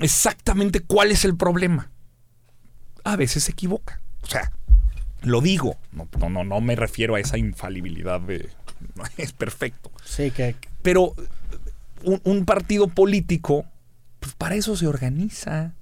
exactamente 0.00 0.80
cuál 0.80 1.10
es 1.10 1.24
el 1.24 1.36
problema. 1.36 1.90
A 3.04 3.16
veces 3.16 3.44
se 3.44 3.52
equivoca. 3.52 4.00
O 4.22 4.26
sea, 4.26 4.52
lo 5.22 5.40
digo. 5.40 5.76
No, 5.92 6.08
no, 6.18 6.28
no, 6.28 6.44
no 6.44 6.60
me 6.60 6.76
refiero 6.76 7.14
a 7.14 7.20
esa 7.20 7.38
infalibilidad 7.38 8.20
de. 8.20 8.48
Es 9.16 9.32
perfecto. 9.32 9.90
Sí, 10.04 10.30
que... 10.30 10.56
Pero 10.82 11.14
un, 12.02 12.20
un 12.24 12.44
partido 12.44 12.88
político, 12.88 13.66
pues 14.20 14.34
para 14.34 14.54
eso 14.54 14.76
se 14.76 14.86
organiza. 14.86 15.74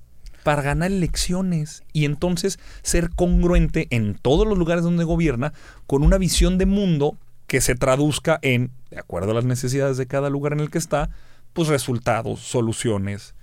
Para 0.43 0.63
ganar 0.63 0.91
elecciones. 0.91 1.83
Y 1.93 2.05
entonces 2.05 2.59
ser 2.83 3.11
congruente 3.11 3.87
en 3.91 4.15
todos 4.15 4.47
los 4.47 4.59
lugares 4.59 4.83
donde 4.85 5.05
gobierna 5.05 5.53
con 5.87 6.03
una 6.03 6.19
visión 6.19 6.59
de 6.59 6.67
mundo 6.67 7.17
que 7.47 7.61
se 7.61 7.75
traduzca 7.75 8.39
en, 8.43 8.71
de 8.91 8.99
acuerdo 8.99 9.33
a 9.33 9.35
las 9.35 9.45
necesidades 9.45 9.97
de 9.97 10.07
cada 10.07 10.31
lugar 10.31 10.53
en 10.53 10.61
el 10.61 10.71
que 10.71 10.79
está, 10.79 11.11
pues 11.53 11.69
resultados, 11.69 12.41
soluciones. 12.41 13.35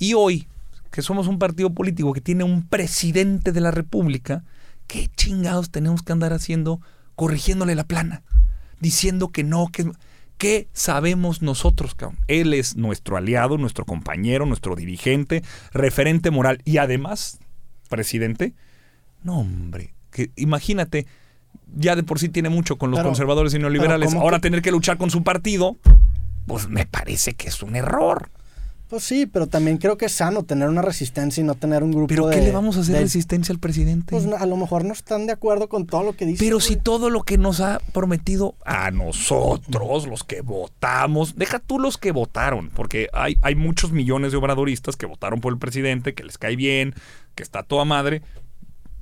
Y 0.00 0.14
hoy, 0.14 0.48
que 0.90 1.02
somos 1.02 1.28
un 1.28 1.38
partido 1.38 1.70
político 1.70 2.12
que 2.14 2.20
tiene 2.22 2.42
un 2.42 2.66
presidente 2.66 3.52
de 3.52 3.60
la 3.60 3.70
República, 3.70 4.42
¿qué 4.88 5.08
chingados 5.14 5.70
tenemos 5.70 6.02
que 6.02 6.10
andar 6.12 6.32
haciendo 6.32 6.80
corrigiéndole 7.14 7.74
la 7.76 7.84
plana? 7.84 8.22
Diciendo 8.80 9.28
que 9.28 9.44
no, 9.44 9.68
que... 9.72 9.88
¿Qué 10.38 10.68
sabemos 10.72 11.42
nosotros, 11.42 11.94
cabrón? 11.94 12.18
Él 12.26 12.54
es 12.54 12.74
nuestro 12.74 13.18
aliado, 13.18 13.58
nuestro 13.58 13.84
compañero, 13.84 14.46
nuestro 14.46 14.74
dirigente, 14.74 15.42
referente 15.74 16.30
moral 16.30 16.62
y 16.64 16.78
además, 16.78 17.38
presidente. 17.90 18.54
No, 19.22 19.40
hombre, 19.40 19.92
que 20.10 20.30
imagínate, 20.36 21.06
ya 21.76 21.94
de 21.94 22.04
por 22.04 22.18
sí 22.18 22.30
tiene 22.30 22.48
mucho 22.48 22.78
con 22.78 22.90
los 22.90 22.98
Pero- 23.00 23.10
conservadores 23.10 23.52
y 23.52 23.58
neoliberales. 23.58 24.06
pero 24.08 24.10
¿cómo 24.12 24.22
Ahora 24.22 24.38
que- 24.38 24.44
tener 24.44 24.62
que 24.62 24.70
luchar 24.70 24.96
con 24.96 25.10
su 25.10 25.22
partido, 25.22 25.76
pues 26.46 26.68
me 26.70 26.86
parece 26.86 27.34
que 27.34 27.48
es 27.48 27.62
un 27.62 27.76
error. 27.76 28.30
Pues 28.90 29.04
sí, 29.04 29.24
pero 29.26 29.46
también 29.46 29.78
creo 29.78 29.96
que 29.96 30.06
es 30.06 30.12
sano 30.12 30.42
tener 30.42 30.68
una 30.68 30.82
resistencia 30.82 31.40
y 31.40 31.44
no 31.44 31.54
tener 31.54 31.84
un 31.84 31.92
grupo 31.92 32.08
¿Pero 32.08 32.26
de... 32.26 32.34
qué 32.36 32.42
le 32.42 32.50
vamos 32.50 32.76
a 32.76 32.80
hacer 32.80 32.96
de- 32.96 33.02
resistencia 33.02 33.52
al 33.52 33.60
presidente? 33.60 34.06
Pues 34.10 34.26
a 34.26 34.44
lo 34.46 34.56
mejor 34.56 34.84
no 34.84 34.92
están 34.92 35.26
de 35.26 35.32
acuerdo 35.32 35.68
con 35.68 35.86
todo 35.86 36.02
lo 36.02 36.16
que 36.16 36.26
dice. 36.26 36.44
Pero 36.44 36.58
si 36.58 36.74
todo 36.74 37.08
lo 37.08 37.22
que 37.22 37.38
nos 37.38 37.60
ha 37.60 37.80
prometido 37.92 38.56
a 38.64 38.90
nosotros, 38.90 40.08
los 40.08 40.24
que 40.24 40.40
votamos, 40.40 41.36
deja 41.36 41.60
tú 41.60 41.78
los 41.78 41.98
que 41.98 42.10
votaron, 42.10 42.70
porque 42.70 43.08
hay, 43.12 43.38
hay 43.42 43.54
muchos 43.54 43.92
millones 43.92 44.32
de 44.32 44.38
obradoristas 44.38 44.96
que 44.96 45.06
votaron 45.06 45.40
por 45.40 45.52
el 45.52 45.58
presidente, 45.60 46.12
que 46.12 46.24
les 46.24 46.36
cae 46.36 46.56
bien, 46.56 46.94
que 47.36 47.44
está 47.44 47.62
toda 47.62 47.84
madre, 47.84 48.22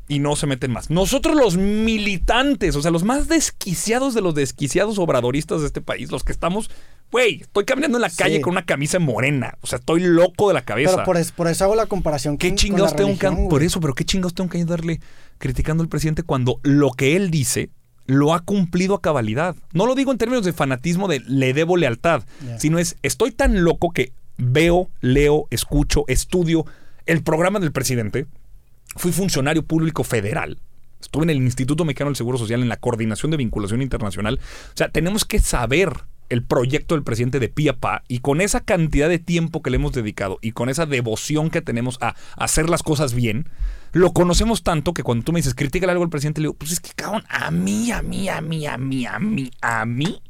y 0.07 0.19
no 0.19 0.37
se 0.37 0.47
meten 0.47 0.71
más. 0.71 0.91
Nosotros 0.91 1.35
los 1.35 1.57
militantes, 1.57 2.77
o 2.77 2.83
sea, 2.83 2.91
los 2.91 3.05
más 3.05 3.29
desquiciados 3.29 4.15
de 4.15 4.21
los 4.21 4.35
desquiciados 4.35 4.99
obradoristas 4.99 5.61
de 5.61 5.67
este 5.67 5.81
país, 5.81 6.11
los 6.11 6.25
que 6.25 6.33
estamos, 6.33 6.71
güey, 7.11 7.41
estoy 7.41 7.65
caminando 7.65 7.99
en 7.99 8.03
la 8.03 8.11
calle 8.11 8.37
Sí. 8.37 8.41
con 8.43 8.53
una 8.53 8.65
camisa 8.65 8.99
morena, 8.99 9.57
o 9.61 9.67
sea, 9.67 9.79
estoy 9.79 10.01
loco 10.03 10.49
de 10.49 10.55
la 10.55 10.63
cabeza. 10.63 10.93
Pero 10.93 11.05
por, 11.05 11.17
es- 11.17 11.33
por 11.33 11.49
eso 11.49 11.65
hago 11.65 11.75
la 11.75 11.87
comparación 11.87 12.37
¿Qué 12.39 12.49
con, 12.49 12.57
chingados 12.57 12.93
con 12.93 13.01
la 13.01 13.05
tengo 13.07 13.19
que 13.19 13.27
religión, 13.27 13.49
por 13.49 13.59
güey. 13.61 13.67
eso, 13.67 13.81
pero 13.81 13.95
qué 13.95 14.05
chingados 14.05 14.35
tengo 14.35 14.51
que 14.51 14.59
ayudarle 14.59 15.01
criticando 15.39 15.83
al 15.83 15.89
presidente 15.89 16.23
cuando 16.23 16.61
lo 16.63 16.91
que 16.91 17.17
él 17.17 17.31
dice 17.31 17.71
lo 18.07 18.33
ha 18.35 18.41
cumplido 18.41 18.95
a 18.95 19.01
cabalidad? 19.03 19.57
No 19.73 19.87
lo 19.87 19.95
digo 19.95 20.13
en 20.13 20.19
términos 20.19 20.45
de 20.45 20.53
fanatismo 20.53 21.09
de 21.09 21.21
le 21.21 21.53
debo 21.55 21.77
lealtad, 21.77 22.25
sino 22.59 22.79
es 22.79 22.97
estoy 23.03 23.33
tan 23.33 23.65
loco 23.65 23.91
que 23.91 24.13
veo, 24.37 24.89
leo, 25.01 25.47
escucho, 25.51 26.05
estudio 26.09 26.65
el 27.07 27.23
programa 27.23 27.59
del 27.61 27.73
presidente. 27.73 28.27
Fui 28.97 29.13
funcionario 29.13 29.63
público 29.63 30.05
federal. 30.05 30.59
Estuve 31.01 31.25
en 31.25 31.31
el 31.31 31.37
Instituto 31.39 31.85
Mexicano 31.85 32.11
del 32.11 32.17
Seguro 32.17 32.39
Social 32.39 32.61
en 32.63 32.69
la 32.69 32.77
coordinación 32.77 33.31
de 33.31 33.37
vinculación 33.37 33.83
internacional. 33.83 34.41
O 34.43 34.77
sea, 34.77 34.89
tenemos 34.89 35.25
que 35.25 35.39
saber 35.39 35.93
el 36.29 36.43
proyecto 36.43 36.95
del 36.95 37.05
presidente 37.05 37.41
de 37.41 37.49
pie 37.49 37.71
a 37.71 37.77
pa 37.77 38.03
y 38.09 38.21
con 38.21 38.41
esa 38.41 38.61
cantidad 38.61 39.09
de 39.09 39.19
tiempo 39.19 39.63
que 39.63 39.71
le 39.71 39.77
hemos 39.77 39.93
dedicado 39.93 40.39
y 40.43 40.53
con 40.53 40.69
esa 40.69 40.87
devoción 40.87 41.51
que 41.51 41.63
tenemos 41.63 41.99
a 42.01 42.15
hacer 42.37 42.69
las 42.69 42.83
cosas 42.83 43.15
bien, 43.15 43.49
lo 43.93 44.13
conocemos 44.13 44.63
tanto 44.63 44.95
que 44.95 45.03
cuando 45.03 45.25
tú 45.25 45.33
me 45.33 45.39
dices, 45.39 45.55
critícale 45.55 45.93
algo 45.93 46.05
al 46.05 46.11
presidente, 46.11 46.41
le 46.41 46.47
digo, 46.47 46.55
pues 46.55 46.73
es 46.73 46.81
que 46.81 46.91
cabrón, 46.95 47.25
a 47.29 47.51
mí, 47.51 47.91
a 47.91 48.03
mí, 48.03 48.29
a 48.29 48.41
mí, 48.41 48.67
a 48.67 48.77
mí, 48.77 49.07
a 49.07 49.19
mí, 49.19 49.51
a 49.61 49.85
mí, 49.87 50.23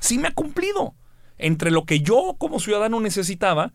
sí 0.00 0.18
me 0.18 0.28
ha 0.28 0.32
cumplido. 0.32 0.94
Entre 1.36 1.70
lo 1.70 1.84
que 1.84 2.00
yo 2.00 2.36
como 2.38 2.60
ciudadano 2.60 3.00
necesitaba 3.00 3.72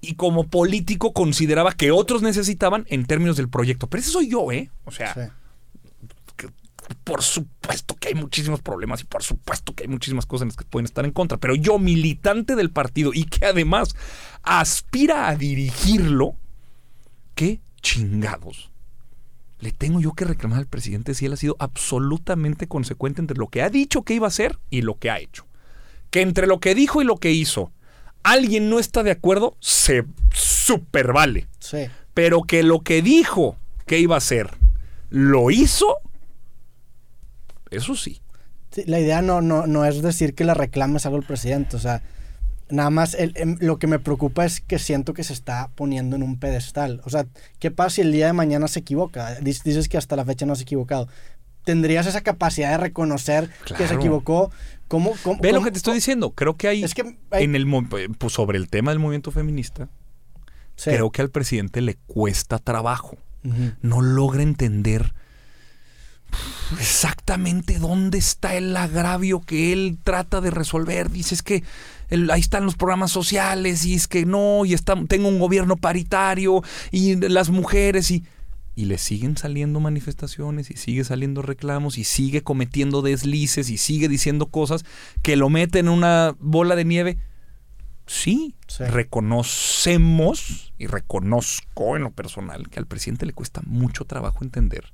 y 0.00 0.14
como 0.14 0.44
político 0.44 1.12
consideraba 1.12 1.72
que 1.72 1.90
otros 1.90 2.22
necesitaban 2.22 2.84
en 2.88 3.06
términos 3.06 3.36
del 3.36 3.48
proyecto. 3.48 3.88
Pero 3.88 4.00
ese 4.00 4.10
soy 4.10 4.28
yo, 4.28 4.52
¿eh? 4.52 4.70
O 4.84 4.90
sea. 4.90 5.34
Por 7.08 7.22
supuesto 7.22 7.96
que 7.96 8.08
hay 8.08 8.14
muchísimos 8.14 8.60
problemas 8.60 9.00
y 9.00 9.04
por 9.04 9.22
supuesto 9.22 9.74
que 9.74 9.84
hay 9.84 9.88
muchísimas 9.88 10.26
cosas 10.26 10.42
en 10.42 10.48
las 10.48 10.56
que 10.58 10.66
pueden 10.66 10.84
estar 10.84 11.06
en 11.06 11.10
contra, 11.10 11.38
pero 11.38 11.54
yo, 11.54 11.78
militante 11.78 12.54
del 12.54 12.70
partido 12.70 13.12
y 13.14 13.24
que 13.24 13.46
además 13.46 13.96
aspira 14.42 15.26
a 15.28 15.34
dirigirlo, 15.34 16.34
¿qué 17.34 17.62
chingados? 17.80 18.70
Le 19.58 19.72
tengo 19.72 20.00
yo 20.00 20.12
que 20.12 20.26
reclamar 20.26 20.58
al 20.58 20.66
presidente 20.66 21.14
si 21.14 21.24
él 21.24 21.32
ha 21.32 21.36
sido 21.36 21.56
absolutamente 21.58 22.68
consecuente 22.68 23.22
entre 23.22 23.38
lo 23.38 23.48
que 23.48 23.62
ha 23.62 23.70
dicho 23.70 24.02
que 24.02 24.12
iba 24.12 24.26
a 24.26 24.28
hacer 24.28 24.58
y 24.68 24.82
lo 24.82 24.98
que 24.98 25.10
ha 25.10 25.18
hecho. 25.18 25.46
Que 26.10 26.20
entre 26.20 26.46
lo 26.46 26.60
que 26.60 26.74
dijo 26.74 27.00
y 27.00 27.06
lo 27.06 27.16
que 27.16 27.32
hizo, 27.32 27.72
alguien 28.22 28.68
no 28.68 28.78
está 28.78 29.02
de 29.02 29.12
acuerdo, 29.12 29.56
se 29.60 30.04
super 30.30 31.14
vale. 31.14 31.48
Sí. 31.58 31.86
Pero 32.12 32.42
que 32.42 32.62
lo 32.62 32.80
que 32.80 33.00
dijo 33.00 33.56
que 33.86 33.98
iba 33.98 34.14
a 34.14 34.18
hacer, 34.18 34.50
lo 35.08 35.50
hizo, 35.50 35.96
eso 37.70 37.94
sí. 37.96 38.20
Sí, 38.70 38.84
la 38.86 39.00
idea 39.00 39.22
no, 39.22 39.40
no, 39.40 39.66
no 39.66 39.84
es 39.84 40.02
decir 40.02 40.34
que 40.34 40.44
le 40.44 40.54
reclames 40.54 41.06
algo 41.06 41.16
al 41.18 41.24
presidente, 41.24 41.76
o 41.76 41.78
sea, 41.78 42.02
nada 42.70 42.90
más 42.90 43.14
el- 43.14 43.32
em, 43.36 43.56
lo 43.60 43.78
que 43.78 43.86
me 43.86 43.98
preocupa 43.98 44.44
es 44.44 44.60
que 44.60 44.78
siento 44.78 45.14
que 45.14 45.24
se 45.24 45.32
está 45.32 45.70
poniendo 45.74 46.16
en 46.16 46.22
un 46.22 46.38
pedestal. 46.38 47.00
O 47.04 47.10
sea, 47.10 47.26
¿qué 47.58 47.70
pasa 47.70 47.90
si 47.90 48.00
el 48.02 48.12
día 48.12 48.26
de 48.26 48.34
mañana 48.34 48.68
se 48.68 48.80
equivoca? 48.80 49.38
Dic- 49.40 49.62
Dices 49.62 49.88
que 49.88 49.96
hasta 49.96 50.16
la 50.16 50.24
fecha 50.26 50.44
no 50.44 50.54
se 50.54 50.62
ha 50.62 50.64
equivocado. 50.64 51.08
tendrías 51.64 52.06
esa 52.06 52.22
capacidad 52.22 52.70
de 52.70 52.78
reconocer 52.78 53.50
que 53.76 53.86
se 53.86 53.92
equivocó. 53.94 54.50
¿Cómo, 54.86 55.12
Ve 55.42 55.52
lo 55.52 55.62
que 55.62 55.70
te 55.70 55.76
estoy 55.76 55.92
diciendo. 55.96 56.30
Creo 56.30 56.56
que 56.56 56.66
hay, 56.68 56.82
en 57.32 57.54
el 57.54 57.66
pues 58.16 58.32
sobre 58.32 58.56
el 58.56 58.68
tema 58.70 58.90
del 58.90 58.98
movimiento 59.00 59.30
feminista, 59.32 59.90
creo 60.82 61.10
que 61.10 61.20
al 61.20 61.28
presidente 61.30 61.82
le 61.82 61.96
cuesta 62.06 62.58
trabajo. 62.58 63.18
No 63.82 64.00
logra 64.00 64.42
entender 64.42 65.12
exactamente 66.78 67.78
dónde 67.78 68.18
está 68.18 68.54
el 68.54 68.76
agravio 68.76 69.40
que 69.40 69.72
él 69.72 69.98
trata 70.02 70.40
de 70.40 70.50
resolver. 70.50 71.10
Dices 71.10 71.42
que 71.42 71.64
ahí 72.30 72.40
están 72.40 72.64
los 72.64 72.76
programas 72.76 73.10
sociales 73.10 73.84
y 73.84 73.94
es 73.94 74.08
que 74.08 74.26
no, 74.26 74.64
y 74.64 74.74
está, 74.74 74.94
tengo 75.06 75.28
un 75.28 75.38
gobierno 75.38 75.76
paritario 75.76 76.62
y 76.90 77.16
las 77.16 77.50
mujeres 77.50 78.10
y... 78.10 78.24
Y 78.74 78.84
le 78.84 78.96
siguen 78.96 79.36
saliendo 79.36 79.80
manifestaciones 79.80 80.70
y 80.70 80.76
sigue 80.76 81.02
saliendo 81.02 81.42
reclamos 81.42 81.98
y 81.98 82.04
sigue 82.04 82.44
cometiendo 82.44 83.02
deslices 83.02 83.70
y 83.70 83.76
sigue 83.76 84.08
diciendo 84.08 84.46
cosas 84.46 84.84
que 85.22 85.34
lo 85.34 85.48
meten 85.50 85.86
en 85.86 85.92
una 85.92 86.36
bola 86.38 86.76
de 86.76 86.84
nieve. 86.84 87.18
sí, 88.06 88.54
reconocemos 88.78 90.72
y 90.78 90.86
reconozco 90.86 91.96
en 91.96 92.02
lo 92.04 92.12
personal 92.12 92.68
que 92.68 92.78
al 92.78 92.86
presidente 92.86 93.26
le 93.26 93.32
cuesta 93.32 93.62
mucho 93.66 94.04
trabajo 94.04 94.44
entender 94.44 94.92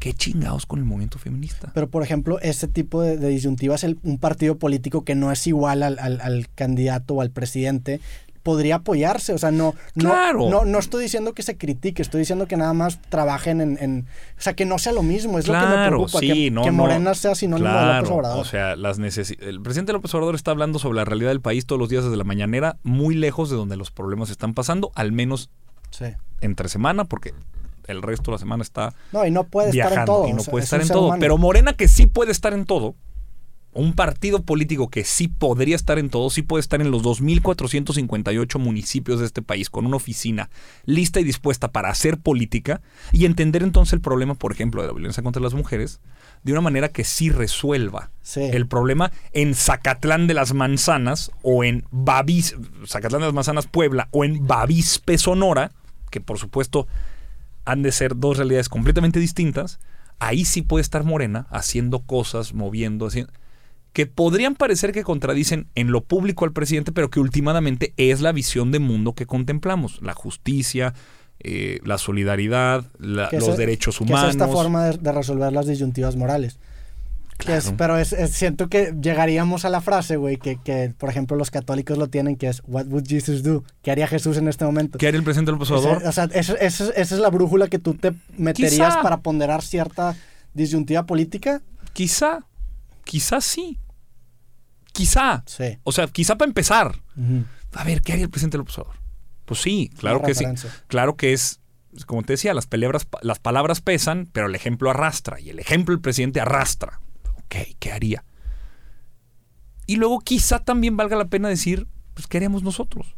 qué 0.00 0.14
chingados 0.14 0.66
con 0.66 0.80
el 0.80 0.84
movimiento 0.86 1.18
feminista. 1.18 1.70
Pero, 1.74 1.88
por 1.88 2.02
ejemplo, 2.02 2.40
este 2.40 2.66
tipo 2.66 3.02
de, 3.02 3.16
disyuntivas, 3.18 3.84
un 3.84 4.18
partido 4.18 4.56
político 4.58 5.04
que 5.04 5.14
no 5.14 5.30
es 5.30 5.46
igual 5.46 5.82
al, 5.82 6.48
candidato 6.54 7.14
o 7.14 7.20
al 7.20 7.30
presidente, 7.30 8.00
podría 8.42 8.76
apoyarse. 8.76 9.34
O 9.34 9.38
sea, 9.38 9.50
no, 9.50 9.74
no, 9.94 10.64
no, 10.64 10.78
estoy 10.78 11.02
diciendo 11.02 11.34
que 11.34 11.42
se 11.42 11.58
critique, 11.58 12.00
estoy 12.00 12.20
diciendo 12.20 12.48
que 12.48 12.56
nada 12.56 12.72
más 12.72 13.00
trabajen 13.10 13.60
en. 13.60 14.06
o 14.38 14.40
sea, 14.40 14.54
que 14.54 14.64
no 14.64 14.78
sea 14.78 14.92
lo 14.92 15.02
mismo. 15.02 15.38
Es 15.38 15.46
lo 15.46 15.52
que 15.52 15.66
me 15.66 15.86
preocupa. 15.86 16.20
que, 16.20 16.50
que, 16.64 16.70
Morena 16.70 17.14
sea 17.14 17.34
sinónimo 17.34 17.68
de 17.68 17.94
López 17.94 18.10
Obrador. 18.10 18.38
O 18.40 18.44
sea, 18.46 18.76
las 18.76 18.98
el 18.98 19.60
presidente 19.60 19.92
López 19.92 20.14
Obrador 20.14 20.34
está 20.34 20.50
hablando 20.50 20.78
sobre 20.78 20.96
la 20.96 21.04
realidad 21.04 21.28
del 21.28 21.42
país 21.42 21.66
todos 21.66 21.78
los 21.78 21.90
días 21.90 22.04
desde 22.04 22.16
la 22.16 22.24
mañanera, 22.24 22.78
muy 22.82 23.14
lejos 23.14 23.50
de 23.50 23.56
donde 23.56 23.76
los 23.76 23.90
problemas 23.90 24.30
están 24.30 24.54
pasando, 24.54 24.92
al 24.94 25.12
menos 25.12 25.50
entre 26.40 26.70
semana, 26.70 27.04
porque 27.04 27.34
el 27.90 28.02
resto 28.02 28.30
de 28.30 28.36
la 28.36 28.38
semana 28.38 28.62
está 28.62 28.94
no 29.12 29.26
y 29.26 29.30
no 29.30 29.44
puede 29.44 29.70
estar 29.70 29.92
en 29.92 30.04
todo 30.04 30.28
y 30.28 30.32
no 30.32 30.42
puede 30.42 30.64
estar 30.64 30.80
en 30.80 30.88
todo. 30.88 31.14
pero 31.18 31.38
Morena 31.38 31.72
que 31.74 31.88
sí 31.88 32.06
puede 32.06 32.32
estar 32.32 32.52
en 32.52 32.64
todo 32.64 32.94
un 33.72 33.92
partido 33.92 34.42
político 34.42 34.90
que 34.90 35.04
sí 35.04 35.28
podría 35.28 35.76
estar 35.76 35.98
en 35.98 36.10
todo, 36.10 36.28
sí 36.30 36.42
puede 36.42 36.60
estar 36.60 36.80
en 36.80 36.90
los 36.90 37.02
2.458 37.02 38.58
municipios 38.58 39.20
de 39.20 39.26
este 39.26 39.42
país 39.42 39.70
con 39.70 39.86
una 39.86 39.96
oficina 39.96 40.50
lista 40.86 41.20
y 41.20 41.24
dispuesta 41.24 41.70
para 41.70 41.88
hacer 41.88 42.18
política 42.18 42.80
y 43.12 43.26
entender 43.26 43.62
entonces 43.62 43.92
el 43.92 44.00
problema, 44.00 44.34
por 44.34 44.52
ejemplo, 44.52 44.82
de 44.82 44.88
la 44.88 44.94
violencia 44.94 45.22
contra 45.22 45.42
las 45.42 45.54
mujeres, 45.54 46.00
de 46.42 46.52
una 46.52 46.60
manera 46.60 46.88
que 46.88 47.04
sí 47.04 47.30
resuelva 47.30 48.10
el 48.36 48.66
problema 48.66 49.12
en 49.32 49.54
Zacatlán 49.54 50.26
de 50.26 50.34
las 50.34 50.52
Manzanas 50.52 51.30
o 51.42 51.62
en 51.62 51.84
Babis, 51.90 52.56
Zacatlán 52.86 53.20
de 53.20 53.26
las 53.26 53.34
Manzanas, 53.34 53.66
Puebla 53.66 54.08
o 54.10 54.24
en 54.24 54.46
Bavispe, 54.46 55.16
Sonora, 55.16 55.70
que 56.10 56.20
por 56.20 56.38
supuesto 56.38 56.88
han 57.64 57.82
de 57.82 57.92
ser 57.92 58.16
dos 58.16 58.36
realidades 58.36 58.68
completamente 58.68 59.20
distintas, 59.20 59.78
ahí 60.18 60.44
sí 60.44 60.62
puede 60.62 60.82
estar 60.82 61.04
Morena 61.04 61.46
haciendo 61.50 62.00
cosas, 62.00 62.54
moviendo, 62.54 63.06
haciendo, 63.06 63.32
que 63.92 64.06
podrían 64.06 64.54
parecer 64.54 64.92
que 64.92 65.02
contradicen 65.02 65.66
en 65.74 65.90
lo 65.90 66.02
público 66.02 66.44
al 66.44 66.52
presidente, 66.52 66.92
pero 66.92 67.10
que 67.10 67.20
últimamente 67.20 67.92
es 67.96 68.20
la 68.20 68.32
visión 68.32 68.70
de 68.70 68.78
mundo 68.78 69.14
que 69.14 69.26
contemplamos, 69.26 70.00
la 70.02 70.14
justicia, 70.14 70.94
eh, 71.40 71.80
la 71.84 71.98
solidaridad, 71.98 72.84
los 72.98 73.56
derechos 73.56 74.00
humanos. 74.00 74.24
es 74.24 74.30
esta 74.30 74.48
forma 74.48 74.90
de 74.90 75.12
resolver 75.12 75.52
las 75.52 75.66
disyuntivas 75.66 76.14
morales 76.16 76.58
pero 77.76 77.98
es, 77.98 78.14
siento 78.30 78.68
que 78.68 78.94
llegaríamos 79.00 79.64
a 79.64 79.70
la 79.70 79.80
frase, 79.80 80.16
güey, 80.16 80.36
que, 80.36 80.56
que, 80.56 80.92
por 80.96 81.10
ejemplo 81.10 81.36
los 81.36 81.50
católicos 81.50 81.98
lo 81.98 82.08
tienen, 82.08 82.36
que 82.36 82.48
es 82.48 82.62
What 82.66 82.86
would 82.86 83.06
Jesus 83.06 83.42
do? 83.42 83.64
¿Qué 83.82 83.90
haría 83.90 84.06
Jesús 84.06 84.36
en 84.36 84.48
este 84.48 84.64
momento? 84.64 84.98
¿Qué 84.98 85.08
haría 85.08 85.18
el 85.18 85.24
presidente 85.24 85.52
del 85.52 85.60
Obrador? 85.60 86.02
o 86.04 86.12
sea, 86.12 86.24
esa, 86.32 86.54
es 86.58 87.12
la 87.12 87.30
brújula 87.30 87.68
que 87.68 87.78
tú 87.78 87.94
te 87.94 88.12
meterías 88.36 88.96
para 88.98 89.18
ponderar 89.18 89.62
cierta 89.62 90.16
disyuntiva 90.54 91.04
política. 91.04 91.62
Quizá, 91.92 92.40
quizá 93.04 93.40
sí. 93.40 93.78
Quizá. 94.92 95.42
Sí. 95.46 95.78
O 95.84 95.92
sea, 95.92 96.06
quizá 96.08 96.36
para 96.36 96.48
empezar. 96.48 96.96
A 97.74 97.84
ver, 97.84 98.02
¿qué 98.02 98.12
haría 98.12 98.24
el 98.24 98.30
presidente 98.30 98.58
del 98.58 98.62
Obrador? 98.62 98.96
Pues 99.44 99.60
sí, 99.60 99.90
claro 99.96 100.22
que 100.22 100.34
sí. 100.34 100.44
Claro 100.88 101.16
que 101.16 101.32
es 101.32 101.60
como 102.06 102.22
te 102.22 102.34
decía, 102.34 102.54
las 102.54 102.66
palabras, 102.66 103.06
las 103.22 103.38
palabras 103.38 103.80
pesan, 103.80 104.28
pero 104.32 104.46
el 104.46 104.54
ejemplo 104.54 104.90
arrastra. 104.90 105.40
Y 105.40 105.50
el 105.50 105.58
ejemplo 105.58 105.94
el 105.94 106.00
presidente 106.00 106.40
arrastra. 106.40 107.00
¿Qué 107.50 107.92
haría? 107.92 108.24
Y 109.86 109.96
luego 109.96 110.20
quizá 110.20 110.60
también 110.60 110.96
valga 110.96 111.16
la 111.16 111.26
pena 111.26 111.48
decir, 111.48 111.86
pues, 112.14 112.26
¿qué 112.26 112.38
haríamos 112.38 112.62
nosotros? 112.62 113.16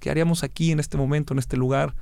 ¿Qué 0.00 0.10
haríamos 0.10 0.42
aquí, 0.42 0.72
en 0.72 0.80
este 0.80 0.96
momento, 0.96 1.34
en 1.34 1.38
este 1.38 1.56
lugar, 1.56 1.94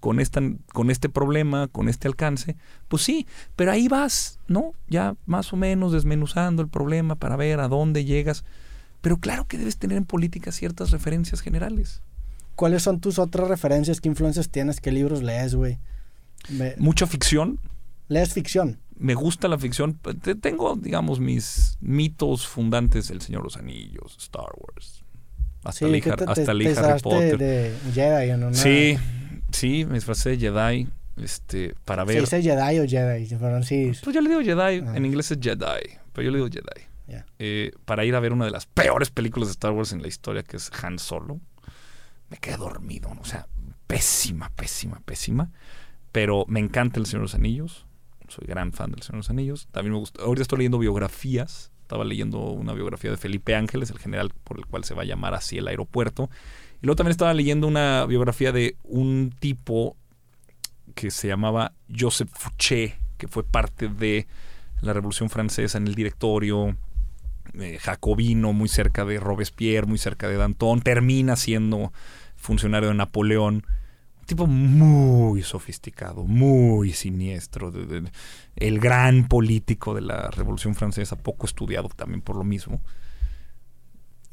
con, 0.00 0.20
esta, 0.20 0.40
con 0.72 0.90
este 0.90 1.08
problema, 1.08 1.68
con 1.68 1.88
este 1.88 2.08
alcance? 2.08 2.56
Pues 2.88 3.02
sí, 3.02 3.26
pero 3.56 3.72
ahí 3.72 3.88
vas, 3.88 4.38
¿no? 4.48 4.72
Ya 4.88 5.16
más 5.26 5.52
o 5.52 5.56
menos 5.56 5.92
desmenuzando 5.92 6.62
el 6.62 6.68
problema 6.68 7.16
para 7.16 7.36
ver 7.36 7.60
a 7.60 7.68
dónde 7.68 8.04
llegas. 8.04 8.44
Pero 9.00 9.16
claro 9.18 9.46
que 9.46 9.58
debes 9.58 9.78
tener 9.78 9.96
en 9.96 10.04
política 10.04 10.52
ciertas 10.52 10.90
referencias 10.90 11.40
generales. 11.40 12.02
¿Cuáles 12.54 12.82
son 12.82 13.00
tus 13.00 13.18
otras 13.18 13.48
referencias? 13.48 14.00
¿Qué 14.00 14.08
influencias 14.08 14.48
tienes? 14.48 14.80
¿Qué 14.80 14.92
libros 14.92 15.22
lees, 15.22 15.54
güey? 15.54 15.78
Mucha 16.76 17.06
ficción. 17.06 17.58
¿Lees 18.12 18.32
ficción? 18.34 18.78
me 19.02 19.14
gusta 19.14 19.48
la 19.48 19.58
ficción. 19.58 19.98
Tengo, 20.40 20.76
digamos, 20.76 21.18
mis 21.18 21.76
mitos 21.80 22.46
fundantes 22.46 23.10
El 23.10 23.20
Señor 23.20 23.42
de 23.42 23.44
los 23.44 23.56
Anillos, 23.56 24.16
Star 24.18 24.46
Wars. 24.56 25.04
Hasta 25.64 25.86
sí, 25.86 26.02
hasta 26.08 26.52
Harry 26.52 27.02
Potter. 27.02 27.38
de 27.38 27.74
Jedi, 27.92 28.36
¿no? 28.38 28.54
Sí, 28.54 28.96
sí, 29.50 29.84
me 29.84 29.94
disfracé 29.94 30.30
de 30.30 30.38
Jedi. 30.38 30.88
Este, 31.16 31.74
para 31.84 32.04
ver. 32.04 32.26
¿Se 32.26 32.38
dice 32.38 32.50
Jedi 32.50 32.78
o 32.78 32.88
Jedi? 32.88 33.26
Sí. 33.64 33.92
Pues 34.02 34.14
yo 34.14 34.20
le 34.20 34.28
digo 34.28 34.40
Jedi. 34.40 34.84
Ah. 34.86 34.96
En 34.96 35.04
inglés 35.04 35.30
es 35.32 35.38
Jedi. 35.40 35.98
Pero 36.12 36.24
yo 36.24 36.30
le 36.30 36.38
digo 36.38 36.48
Jedi. 36.48 36.86
Eh, 37.38 37.72
para 37.84 38.04
ir 38.04 38.14
a 38.14 38.20
ver 38.20 38.32
una 38.32 38.46
de 38.46 38.52
las 38.52 38.66
peores 38.66 39.10
películas 39.10 39.48
de 39.48 39.52
Star 39.52 39.72
Wars 39.72 39.92
en 39.92 40.00
la 40.00 40.08
historia, 40.08 40.42
que 40.44 40.56
es 40.56 40.70
Han 40.82 40.98
Solo. 40.98 41.40
Me 42.30 42.38
quedé 42.38 42.56
dormido. 42.56 43.10
O 43.20 43.24
sea, 43.24 43.48
pésima, 43.86 44.50
pésima, 44.50 45.02
pésima. 45.04 45.50
Pero 46.12 46.44
me 46.46 46.60
encanta 46.60 47.00
El 47.00 47.06
Señor 47.06 47.20
de 47.20 47.24
los 47.24 47.34
Anillos 47.34 47.86
soy 48.32 48.46
gran 48.46 48.72
fan 48.72 48.90
del 48.90 49.02
Señor 49.02 49.12
de 49.12 49.18
los 49.18 49.30
Anillos. 49.30 49.68
También 49.70 49.92
me 49.92 49.98
gusta. 49.98 50.22
Ahorita 50.22 50.42
estoy 50.42 50.58
leyendo 50.58 50.78
biografías. 50.78 51.70
Estaba 51.82 52.04
leyendo 52.04 52.38
una 52.38 52.72
biografía 52.72 53.10
de 53.10 53.16
Felipe 53.16 53.54
Ángeles, 53.54 53.90
el 53.90 53.98
general 53.98 54.32
por 54.44 54.58
el 54.58 54.66
cual 54.66 54.84
se 54.84 54.94
va 54.94 55.02
a 55.02 55.04
llamar 55.04 55.34
así 55.34 55.58
el 55.58 55.68
aeropuerto. 55.68 56.30
Y 56.80 56.86
luego 56.86 56.96
también 56.96 57.12
estaba 57.12 57.34
leyendo 57.34 57.66
una 57.66 58.06
biografía 58.06 58.50
de 58.50 58.76
un 58.82 59.34
tipo 59.38 59.96
que 60.94 61.10
se 61.10 61.28
llamaba 61.28 61.72
Joseph 61.94 62.30
Fouché, 62.32 62.96
que 63.18 63.28
fue 63.28 63.44
parte 63.44 63.88
de 63.88 64.26
la 64.80 64.92
Revolución 64.92 65.28
Francesa 65.28 65.78
en 65.78 65.86
el 65.86 65.94
directorio, 65.94 66.76
eh, 67.54 67.78
jacobino, 67.78 68.52
muy 68.52 68.68
cerca 68.68 69.04
de 69.04 69.20
Robespierre, 69.20 69.86
muy 69.86 69.98
cerca 69.98 70.28
de 70.28 70.36
Danton, 70.36 70.80
termina 70.80 71.36
siendo 71.36 71.92
funcionario 72.36 72.88
de 72.88 72.94
Napoleón 72.94 73.64
tipo 74.26 74.46
muy 74.46 75.42
sofisticado, 75.42 76.24
muy 76.24 76.92
siniestro, 76.92 77.72
el 78.56 78.80
gran 78.80 79.28
político 79.28 79.94
de 79.94 80.02
la 80.02 80.30
Revolución 80.30 80.74
Francesa, 80.74 81.16
poco 81.16 81.46
estudiado 81.46 81.88
también 81.88 82.22
por 82.22 82.36
lo 82.36 82.44
mismo. 82.44 82.80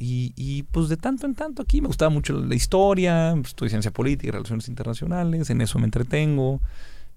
Y, 0.02 0.64
pues 0.72 0.88
de 0.88 0.96
tanto 0.96 1.26
en 1.26 1.36
tanto 1.36 1.62
aquí 1.62 1.82
me 1.82 1.88
gustaba 1.88 2.10
mucho 2.10 2.32
la 2.32 2.56
historia, 2.56 3.34
estudié 3.44 3.70
ciencia 3.70 3.92
política 3.92 4.30
y 4.30 4.32
relaciones 4.32 4.70
internacionales, 4.70 5.50
en 5.50 5.60
eso 5.60 5.78
me 5.78 5.86
entretengo. 5.86 6.62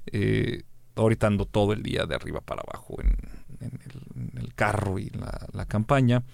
Eh, 0.07 0.65
ahorita 0.97 1.29
ando 1.29 1.47
todo 1.47 1.73
el 1.73 1.85
día 1.85 2.07
de 2.07 2.17
arriba 2.17 2.41
para 2.41 2.63
abajo 2.67 2.97
en, 3.01 3.17
el, 4.37 4.55
carro 4.55 4.99
y 4.99 5.13
la 5.53 5.67
campaña. 5.67 6.25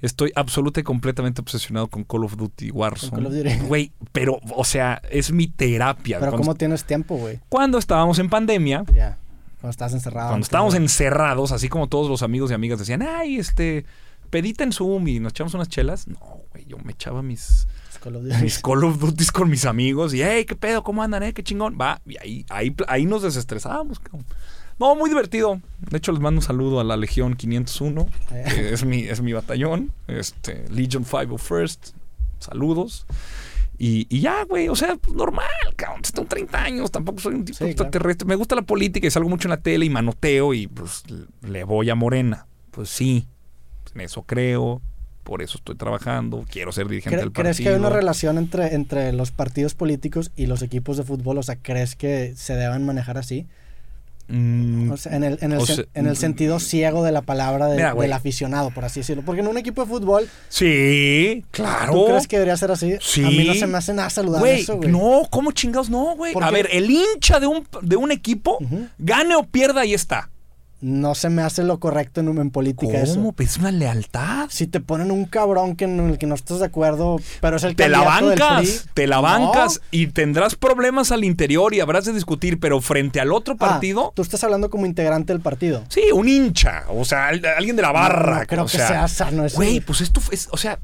Estoy 0.00 0.32
absolutamente 0.36 0.80
y 0.80 0.84
completamente 0.84 1.40
obsesionado 1.40 1.88
con 1.88 2.04
Call 2.04 2.24
of 2.24 2.36
Duty 2.36 2.70
Warzone. 2.70 3.58
Güey, 3.66 3.92
pero, 4.12 4.38
o 4.54 4.64
sea, 4.64 5.02
es 5.10 5.32
mi 5.32 5.48
terapia. 5.48 6.20
Pero 6.20 6.32
¿cómo 6.32 6.54
tienes 6.54 6.84
tiempo, 6.84 7.16
güey? 7.16 7.40
Cuando 7.48 7.78
estábamos 7.78 8.18
en 8.18 8.28
pandemia. 8.28 8.84
Ya. 8.94 9.18
Cuando 9.60 9.70
estás 9.70 9.92
encerrado. 9.92 10.28
Cuando 10.28 10.44
estábamos 10.44 10.74
encerrados, 10.74 11.50
así 11.50 11.68
como 11.68 11.88
todos 11.88 12.08
los 12.08 12.22
amigos 12.22 12.50
y 12.50 12.54
amigas 12.54 12.78
decían, 12.78 13.02
ay, 13.02 13.38
este, 13.38 13.84
pedita 14.30 14.62
en 14.62 14.72
Zoom 14.72 15.08
y 15.08 15.18
nos 15.18 15.32
echamos 15.32 15.54
unas 15.54 15.68
chelas. 15.68 16.06
No, 16.06 16.18
güey, 16.52 16.64
yo 16.66 16.78
me 16.78 16.92
echaba 16.92 17.22
mis, 17.22 17.66
Call 18.00 18.16
of, 18.16 18.22
mis 18.40 18.60
Call 18.60 18.84
of 18.84 19.00
Duty 19.00 19.26
con 19.26 19.50
mis 19.50 19.64
amigos 19.64 20.14
y, 20.14 20.22
hey, 20.22 20.44
qué 20.44 20.54
pedo, 20.54 20.84
cómo 20.84 21.02
andan, 21.02 21.24
eh, 21.24 21.32
qué 21.32 21.42
chingón. 21.42 21.76
Va, 21.80 22.00
y 22.06 22.16
ahí, 22.18 22.46
ahí, 22.50 22.74
ahí 22.86 23.04
nos 23.04 23.22
desestresábamos, 23.22 23.98
cabrón. 23.98 24.24
No, 24.78 24.94
muy 24.94 25.10
divertido. 25.10 25.60
De 25.90 25.98
hecho, 25.98 26.12
les 26.12 26.20
mando 26.20 26.38
un 26.38 26.44
saludo 26.44 26.80
a 26.80 26.84
la 26.84 26.96
Legión 26.96 27.34
501, 27.34 28.06
que 28.28 28.72
es 28.72 28.84
mi, 28.84 29.00
es 29.00 29.20
mi 29.20 29.32
batallón. 29.32 29.92
Este, 30.06 30.64
Legion 30.70 31.04
501st. 31.04 31.92
Saludos. 32.38 33.06
Y, 33.80 34.20
ya, 34.20 34.44
güey, 34.44 34.68
o 34.68 34.74
sea, 34.74 34.96
pues, 34.96 35.14
normal, 35.14 35.46
cabrón. 35.76 36.02
Tengo 36.02 36.28
30 36.28 36.62
años, 36.62 36.90
tampoco 36.90 37.20
soy 37.20 37.34
un 37.34 37.44
tipo 37.44 37.64
extraterrestre. 37.64 38.26
Me 38.26 38.34
gusta 38.34 38.56
la 38.56 38.62
política 38.62 39.06
y 39.06 39.10
salgo 39.10 39.28
mucho 39.28 39.46
en 39.46 39.50
la 39.50 39.60
tele 39.60 39.86
y 39.86 39.90
manoteo 39.90 40.52
y 40.52 40.66
pues 40.66 41.04
le 41.42 41.62
voy 41.62 41.88
a 41.88 41.94
Morena. 41.94 42.46
Pues 42.72 42.88
sí, 42.88 43.26
en 43.94 44.00
eso 44.00 44.22
creo, 44.22 44.82
por 45.22 45.42
eso 45.42 45.58
estoy 45.58 45.76
trabajando, 45.76 46.44
quiero 46.50 46.72
ser 46.72 46.88
dirigente 46.88 47.18
del 47.18 47.30
partido. 47.30 47.42
¿Crees 47.42 47.60
que 47.60 47.68
hay 47.68 47.74
una 47.76 47.90
relación 47.90 48.36
entre, 48.38 48.74
entre 48.74 49.12
los 49.12 49.30
partidos 49.30 49.74
políticos 49.74 50.32
y 50.34 50.46
los 50.46 50.62
equipos 50.62 50.96
de 50.96 51.04
fútbol? 51.04 51.38
O 51.38 51.42
sea, 51.44 51.56
¿crees 51.56 51.94
que 51.94 52.34
se 52.34 52.54
deban 52.54 52.84
manejar 52.84 53.16
así? 53.16 53.46
Mm, 54.28 54.90
o 54.90 54.96
sea, 54.96 55.16
en 55.16 55.24
el, 55.24 55.38
en 55.40 55.52
el, 55.52 55.88
en 55.94 56.06
el 56.06 56.12
mm, 56.12 56.16
sentido 56.16 56.60
ciego 56.60 57.02
de 57.02 57.12
la 57.12 57.22
palabra 57.22 57.68
del 57.68 58.12
aficionado, 58.12 58.70
por 58.70 58.84
así 58.84 59.00
decirlo. 59.00 59.22
Porque 59.24 59.40
en 59.40 59.48
un 59.48 59.56
equipo 59.56 59.82
de 59.82 59.88
fútbol. 59.88 60.28
Sí, 60.48 61.44
claro. 61.50 61.94
¿Tú 61.94 62.06
crees 62.06 62.28
que 62.28 62.36
debería 62.36 62.56
ser 62.56 62.70
así? 62.70 62.96
Sí. 63.00 63.24
A 63.24 63.30
mí 63.30 63.44
no 63.44 63.54
se 63.54 63.66
me 63.66 63.78
hace 63.78 63.94
nada 63.94 64.10
saludable 64.10 64.60
eso, 64.60 64.76
güey. 64.76 64.90
No, 64.90 65.22
¿cómo 65.30 65.52
chingados 65.52 65.88
no, 65.88 66.14
güey? 66.16 66.34
A 66.40 66.50
ver, 66.50 66.68
el 66.72 66.90
hincha 66.90 67.40
de 67.40 67.46
un, 67.46 67.66
de 67.82 67.96
un 67.96 68.12
equipo, 68.12 68.58
gane 68.98 69.34
o 69.34 69.44
pierda, 69.44 69.82
ahí 69.82 69.94
está 69.94 70.30
no 70.80 71.14
se 71.16 71.28
me 71.28 71.42
hace 71.42 71.64
lo 71.64 71.80
correcto 71.80 72.20
en, 72.20 72.28
en 72.38 72.50
política 72.50 73.02
¿Cómo? 73.04 73.32
Pues 73.32 73.56
una 73.56 73.72
lealtad. 73.72 74.48
Si 74.50 74.66
te 74.68 74.80
ponen 74.80 75.10
un 75.10 75.24
cabrón 75.24 75.74
que 75.74 75.84
en 75.84 75.98
el 75.98 76.18
que 76.18 76.26
no 76.26 76.36
estás 76.36 76.60
de 76.60 76.66
acuerdo, 76.66 77.18
pero 77.40 77.56
es 77.56 77.64
el 77.64 77.74
te 77.74 77.88
la 77.88 78.02
bancas, 78.02 78.88
te 78.94 79.06
la 79.06 79.20
bancas 79.20 79.80
y 79.90 80.08
tendrás 80.08 80.54
problemas 80.54 81.10
al 81.10 81.24
interior 81.24 81.74
y 81.74 81.80
habrás 81.80 82.04
de 82.04 82.12
discutir, 82.12 82.60
pero 82.60 82.80
frente 82.80 83.20
al 83.20 83.32
otro 83.32 83.54
ah, 83.54 83.58
partido. 83.58 84.12
tú 84.14 84.22
estás 84.22 84.44
hablando 84.44 84.70
como 84.70 84.86
integrante 84.86 85.32
del 85.32 85.42
partido. 85.42 85.84
Sí, 85.88 86.04
un 86.12 86.28
hincha, 86.28 86.84
o 86.88 87.04
sea, 87.04 87.28
alguien 87.28 87.74
de 87.74 87.82
la 87.82 87.92
barra. 87.92 88.46
creo 88.46 88.66
que 88.66 88.78
sea, 88.78 89.08
sano 89.08 89.44
eso. 89.44 89.56
Güey, 89.56 89.80
pues 89.80 90.00
esto 90.00 90.20
es, 90.30 90.48
o 90.52 90.56
sea, 90.56 90.78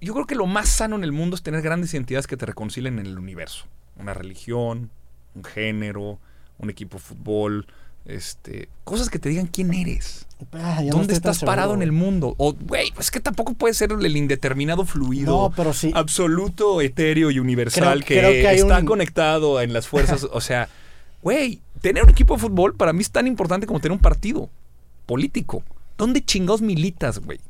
yo 0.00 0.14
creo 0.14 0.26
que 0.26 0.34
lo 0.34 0.46
más 0.46 0.68
sano 0.68 0.96
en 0.96 1.04
el 1.04 1.12
mundo 1.12 1.36
es 1.36 1.42
tener 1.42 1.60
grandes 1.60 1.92
identidades 1.92 2.26
que 2.26 2.36
te 2.36 2.46
reconcilien 2.46 2.98
en 2.98 3.06
el 3.06 3.18
universo. 3.18 3.66
Una 3.96 4.14
religión, 4.14 4.90
un 5.34 5.44
género, 5.44 6.18
un 6.58 6.70
equipo 6.70 6.96
de 6.96 7.02
fútbol 7.02 7.66
este, 8.06 8.68
cosas 8.84 9.08
que 9.08 9.18
te 9.18 9.28
digan 9.28 9.46
quién 9.46 9.72
eres. 9.72 10.26
Ah, 10.52 10.82
¿Dónde 10.90 11.14
estás 11.14 11.40
parado 11.40 11.74
en 11.74 11.82
el 11.82 11.92
mundo? 11.92 12.34
O, 12.38 12.52
güey, 12.52 12.92
pues 12.92 13.10
que 13.10 13.20
tampoco 13.20 13.54
puede 13.54 13.72
ser 13.72 13.92
el 13.92 14.16
indeterminado 14.16 14.84
fluido. 14.84 15.52
pero 15.56 15.72
sí. 15.72 15.90
Absoluto, 15.94 16.80
etéreo 16.80 17.30
y 17.30 17.38
universal 17.38 18.04
que, 18.04 18.52
está 18.52 18.84
conectado 18.84 19.60
en 19.60 19.72
las 19.72 19.88
fuerzas. 19.88 20.26
o 20.32 20.40
sea, 20.40 20.68
güey, 21.22 21.60
tener 21.80 22.02
un 22.04 22.10
equipo 22.10 22.34
de 22.34 22.40
fútbol 22.40 22.74
para 22.74 22.92
mí 22.92 23.00
es 23.00 23.10
tan 23.10 23.26
importante 23.26 23.66
como 23.66 23.80
tener 23.80 23.92
un 23.92 24.02
partido 24.02 24.50
político. 25.06 25.62
¿Dónde 25.96 26.24
chingados 26.24 26.60
militas, 26.60 27.20
güey? 27.20 27.40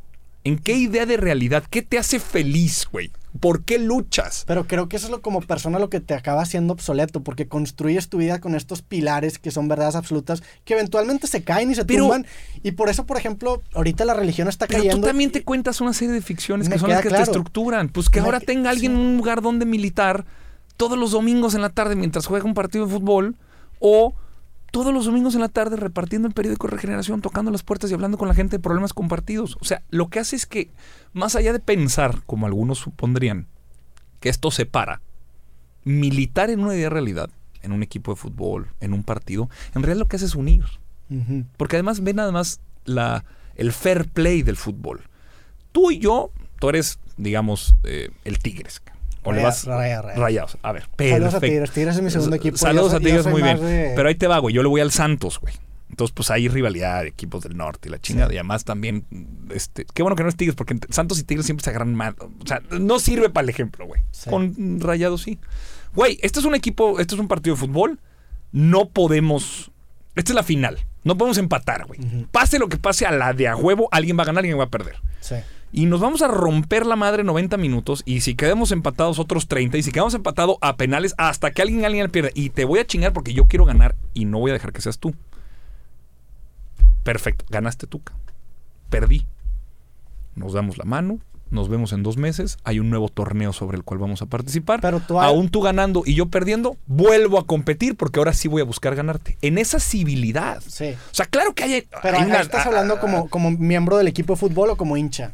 ¿En 0.44 0.58
qué 0.58 0.74
idea 0.74 1.06
de 1.06 1.16
realidad? 1.16 1.64
¿Qué 1.70 1.80
te 1.80 1.98
hace 1.98 2.20
feliz, 2.20 2.86
güey? 2.92 3.10
¿Por 3.40 3.64
qué 3.64 3.78
luchas? 3.78 4.44
Pero 4.46 4.66
creo 4.66 4.88
que 4.88 4.96
eso 4.96 5.06
es 5.06 5.10
lo 5.10 5.22
como 5.22 5.40
persona 5.40 5.78
lo 5.78 5.88
que 5.88 6.00
te 6.00 6.14
acaba 6.14 6.42
haciendo 6.42 6.74
obsoleto, 6.74 7.22
porque 7.22 7.48
construyes 7.48 8.08
tu 8.08 8.18
vida 8.18 8.40
con 8.40 8.54
estos 8.54 8.82
pilares 8.82 9.38
que 9.38 9.50
son 9.50 9.68
verdades 9.68 9.96
absolutas, 9.96 10.42
que 10.64 10.74
eventualmente 10.74 11.26
se 11.26 11.42
caen 11.42 11.70
y 11.70 11.74
se 11.74 11.84
tumban. 11.84 12.26
Y 12.62 12.72
por 12.72 12.90
eso, 12.90 13.06
por 13.06 13.16
ejemplo, 13.16 13.62
ahorita 13.72 14.04
la 14.04 14.12
religión 14.12 14.46
está 14.46 14.66
pero 14.66 14.80
cayendo. 14.80 15.00
Tú 15.00 15.06
también 15.06 15.32
te 15.32 15.42
cuentas 15.42 15.80
una 15.80 15.94
serie 15.94 16.12
de 16.12 16.20
ficciones 16.20 16.68
que 16.68 16.78
son 16.78 16.90
las 16.90 17.02
que 17.02 17.08
te 17.08 17.22
estructuran. 17.22 17.88
Pues 17.88 18.10
que 18.10 18.20
ahora 18.20 18.38
tenga 18.38 18.68
alguien 18.68 18.92
en 18.92 18.98
un 18.98 19.16
lugar 19.16 19.40
donde 19.40 19.64
militar 19.64 20.26
todos 20.76 20.98
los 20.98 21.12
domingos 21.12 21.54
en 21.54 21.62
la 21.62 21.70
tarde 21.70 21.96
mientras 21.96 22.26
juega 22.26 22.44
un 22.44 22.54
partido 22.54 22.84
de 22.86 22.92
fútbol, 22.92 23.36
o 23.78 24.14
todos 24.74 24.92
los 24.92 25.04
domingos 25.04 25.36
en 25.36 25.40
la 25.40 25.48
tarde 25.48 25.76
repartiendo 25.76 26.26
el 26.26 26.34
periódico 26.34 26.66
Regeneración, 26.66 27.20
tocando 27.20 27.52
las 27.52 27.62
puertas 27.62 27.92
y 27.92 27.94
hablando 27.94 28.18
con 28.18 28.26
la 28.26 28.34
gente 28.34 28.56
de 28.56 28.60
problemas 28.60 28.92
compartidos. 28.92 29.56
O 29.60 29.64
sea, 29.64 29.84
lo 29.90 30.08
que 30.08 30.18
hace 30.18 30.34
es 30.34 30.46
que, 30.46 30.72
más 31.12 31.36
allá 31.36 31.52
de 31.52 31.60
pensar, 31.60 32.22
como 32.26 32.46
algunos 32.46 32.78
supondrían, 32.78 33.46
que 34.18 34.30
esto 34.30 34.50
separa, 34.50 35.00
militar 35.84 36.50
en 36.50 36.58
una 36.58 36.74
idea 36.74 36.86
de 36.86 36.90
realidad, 36.90 37.30
en 37.62 37.70
un 37.70 37.84
equipo 37.84 38.10
de 38.10 38.16
fútbol, 38.16 38.66
en 38.80 38.94
un 38.94 39.04
partido, 39.04 39.48
en 39.76 39.84
realidad 39.84 40.00
lo 40.00 40.08
que 40.08 40.16
hace 40.16 40.24
es 40.24 40.34
unir. 40.34 40.64
Porque 41.56 41.76
además 41.76 42.02
ven 42.02 42.18
además 42.18 42.58
la, 42.84 43.24
el 43.54 43.70
fair 43.70 44.08
play 44.08 44.42
del 44.42 44.56
fútbol. 44.56 45.02
Tú 45.70 45.92
y 45.92 46.00
yo, 46.00 46.32
tú 46.58 46.70
eres, 46.70 46.98
digamos, 47.16 47.76
eh, 47.84 48.10
el 48.24 48.40
Tigres. 48.40 48.82
O 49.24 49.32
le 49.32 49.42
vas 49.42 49.64
rayados. 49.64 50.58
A 50.62 50.72
ver, 50.72 50.84
Saludos 50.98 51.34
a 51.34 51.40
Tigres. 51.40 51.70
Tigres 51.70 51.96
es 51.96 52.02
mi 52.02 52.10
segundo 52.10 52.36
equipo. 52.36 52.56
Saludos 52.56 52.94
a 52.94 53.00
Tigres, 53.00 53.26
muy 53.26 53.42
bien. 53.42 53.58
Pero 53.60 54.08
ahí 54.08 54.14
te 54.14 54.26
va, 54.26 54.38
güey. 54.38 54.54
Yo 54.54 54.62
le 54.62 54.68
voy 54.68 54.80
al 54.80 54.92
Santos, 54.92 55.40
güey. 55.40 55.54
Entonces, 55.90 56.12
pues 56.12 56.30
hay 56.30 56.48
rivalidad 56.48 57.02
de 57.02 57.08
equipos 57.08 57.44
del 57.44 57.56
norte 57.56 57.88
y 57.88 57.92
la 57.92 58.00
chingada. 58.00 58.32
Y 58.32 58.36
además 58.36 58.64
también, 58.64 59.06
este, 59.54 59.86
qué 59.94 60.02
bueno 60.02 60.16
que 60.16 60.24
no 60.24 60.28
es 60.28 60.34
Tigres, 60.36 60.56
porque 60.56 60.76
Santos 60.90 61.20
y 61.20 61.22
Tigres 61.22 61.46
siempre 61.46 61.62
se 61.62 61.70
agarran 61.70 61.94
mal. 61.94 62.16
O 62.18 62.46
sea, 62.46 62.60
no 62.80 62.98
sirve 62.98 63.30
para 63.30 63.44
el 63.44 63.50
ejemplo, 63.50 63.86
güey. 63.86 64.02
Con 64.28 64.80
Rayados 64.80 65.22
sí. 65.22 65.38
Güey, 65.94 66.18
este 66.22 66.40
es 66.40 66.44
un 66.46 66.56
equipo, 66.56 66.98
este 66.98 67.14
es 67.14 67.20
un 67.20 67.28
partido 67.28 67.54
de 67.54 67.60
fútbol. 67.60 68.00
No 68.50 68.88
podemos. 68.88 69.70
Esta 70.14 70.32
es 70.32 70.36
la 70.36 70.42
final. 70.42 70.78
No 71.02 71.16
podemos 71.16 71.38
empatar, 71.38 71.86
güey. 71.86 72.00
Pase 72.30 72.58
lo 72.58 72.68
que 72.68 72.76
pase 72.76 73.06
a 73.06 73.10
la 73.10 73.32
de 73.32 73.48
a 73.48 73.56
huevo, 73.56 73.88
alguien 73.90 74.18
va 74.18 74.22
a 74.22 74.26
ganar, 74.26 74.40
alguien 74.40 74.58
va 74.58 74.64
a 74.64 74.70
perder. 74.70 74.96
Sí 75.20 75.36
y 75.74 75.86
nos 75.86 75.98
vamos 75.98 76.22
a 76.22 76.28
romper 76.28 76.86
la 76.86 76.94
madre 76.94 77.24
90 77.24 77.56
minutos 77.56 78.04
y 78.06 78.20
si 78.20 78.36
quedamos 78.36 78.70
empatados 78.70 79.18
otros 79.18 79.48
30 79.48 79.76
y 79.76 79.82
si 79.82 79.90
quedamos 79.90 80.14
empatados 80.14 80.56
a 80.60 80.76
penales 80.76 81.16
hasta 81.18 81.50
que 81.50 81.62
alguien 81.62 81.84
alguien 81.84 82.08
pierda 82.12 82.30
y 82.32 82.50
te 82.50 82.64
voy 82.64 82.78
a 82.78 82.86
chingar 82.86 83.12
porque 83.12 83.34
yo 83.34 83.46
quiero 83.46 83.64
ganar 83.64 83.96
y 84.14 84.24
no 84.24 84.38
voy 84.38 84.52
a 84.52 84.54
dejar 84.54 84.72
que 84.72 84.80
seas 84.80 85.00
tú. 85.00 85.16
Perfecto, 87.02 87.44
ganaste 87.48 87.88
tú. 87.88 88.00
Perdí. 88.88 89.26
Nos 90.36 90.52
damos 90.52 90.78
la 90.78 90.84
mano, 90.84 91.18
nos 91.54 91.68
vemos 91.68 91.92
en 91.92 92.02
dos 92.02 92.16
meses, 92.16 92.58
hay 92.64 92.80
un 92.80 92.90
nuevo 92.90 93.08
torneo 93.08 93.52
sobre 93.52 93.76
el 93.76 93.84
cual 93.84 93.98
vamos 94.00 94.20
a 94.20 94.26
participar. 94.26 94.80
Pero 94.80 95.00
tú 95.00 95.20
Aún 95.20 95.48
tú 95.48 95.60
ganando 95.62 96.02
y 96.04 96.14
yo 96.14 96.26
perdiendo, 96.26 96.76
vuelvo 96.86 97.38
a 97.38 97.46
competir 97.46 97.96
porque 97.96 98.20
ahora 98.20 98.32
sí 98.32 98.48
voy 98.48 98.60
a 98.60 98.64
buscar 98.64 98.94
ganarte. 98.94 99.38
En 99.40 99.56
esa 99.56 99.80
civilidad. 99.80 100.62
Sí. 100.66 100.90
O 100.90 101.14
sea, 101.14 101.26
claro 101.26 101.54
que 101.54 101.64
hay... 101.64 101.88
Pero 102.02 102.18
estás 102.18 102.66
hablando 102.66 102.98
como, 103.00 103.28
como 103.28 103.50
miembro 103.52 103.96
del 103.96 104.08
equipo 104.08 104.34
de 104.34 104.40
fútbol 104.40 104.70
o 104.70 104.76
como 104.76 104.96
hincha. 104.96 105.32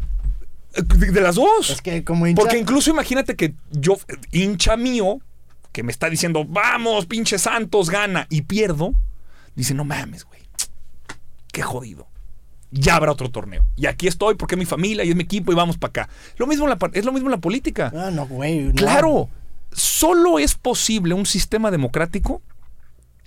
De 0.73 1.21
las 1.21 1.35
dos. 1.35 1.71
Es 1.71 1.83
que 1.83 2.05
como 2.05 2.27
hincha... 2.27 2.41
Porque 2.41 2.59
incluso 2.59 2.91
imagínate 2.91 3.35
que 3.35 3.55
yo, 3.73 3.99
hincha 4.31 4.77
mío, 4.77 5.19
que 5.73 5.83
me 5.83 5.91
está 5.91 6.11
diciendo, 6.11 6.45
vamos, 6.47 7.07
pinche 7.07 7.39
Santos, 7.39 7.91
gana, 7.91 8.27
y 8.29 8.43
pierdo, 8.43 8.95
dice, 9.55 9.75
no 9.75 9.85
mames, 9.85 10.25
güey. 10.25 10.41
Qué 11.53 11.63
jodido. 11.63 12.10
Ya 12.71 12.97
habrá 12.97 13.13
otro 13.13 13.31
torneo. 13.31 13.65
Y 13.77 13.87
aquí 13.87 14.07
estoy 14.07 14.37
porque 14.37 14.55
es 14.55 14.59
mi 14.59 14.65
familia 14.65 15.05
y 15.05 15.11
es 15.11 15.17
mi 15.17 15.25
equipo 15.25 15.53
y 15.53 15.55
vamos 15.55 15.77
para 15.79 15.91
acá. 15.91 16.09
Lo 16.37 16.47
mismo 16.47 16.67
la, 16.67 16.79
es 16.93 17.05
lo 17.05 17.13
mismo 17.13 17.29
en 17.29 17.33
la 17.33 17.41
política. 17.41 17.93
Ah, 17.95 18.11
no, 18.11 18.27
güey. 18.27 18.73
Claro. 18.73 19.29
Solo 19.73 20.39
es 20.39 20.55
posible 20.55 21.15
un 21.15 21.27
sistema 21.27 21.71
democrático 21.71 22.43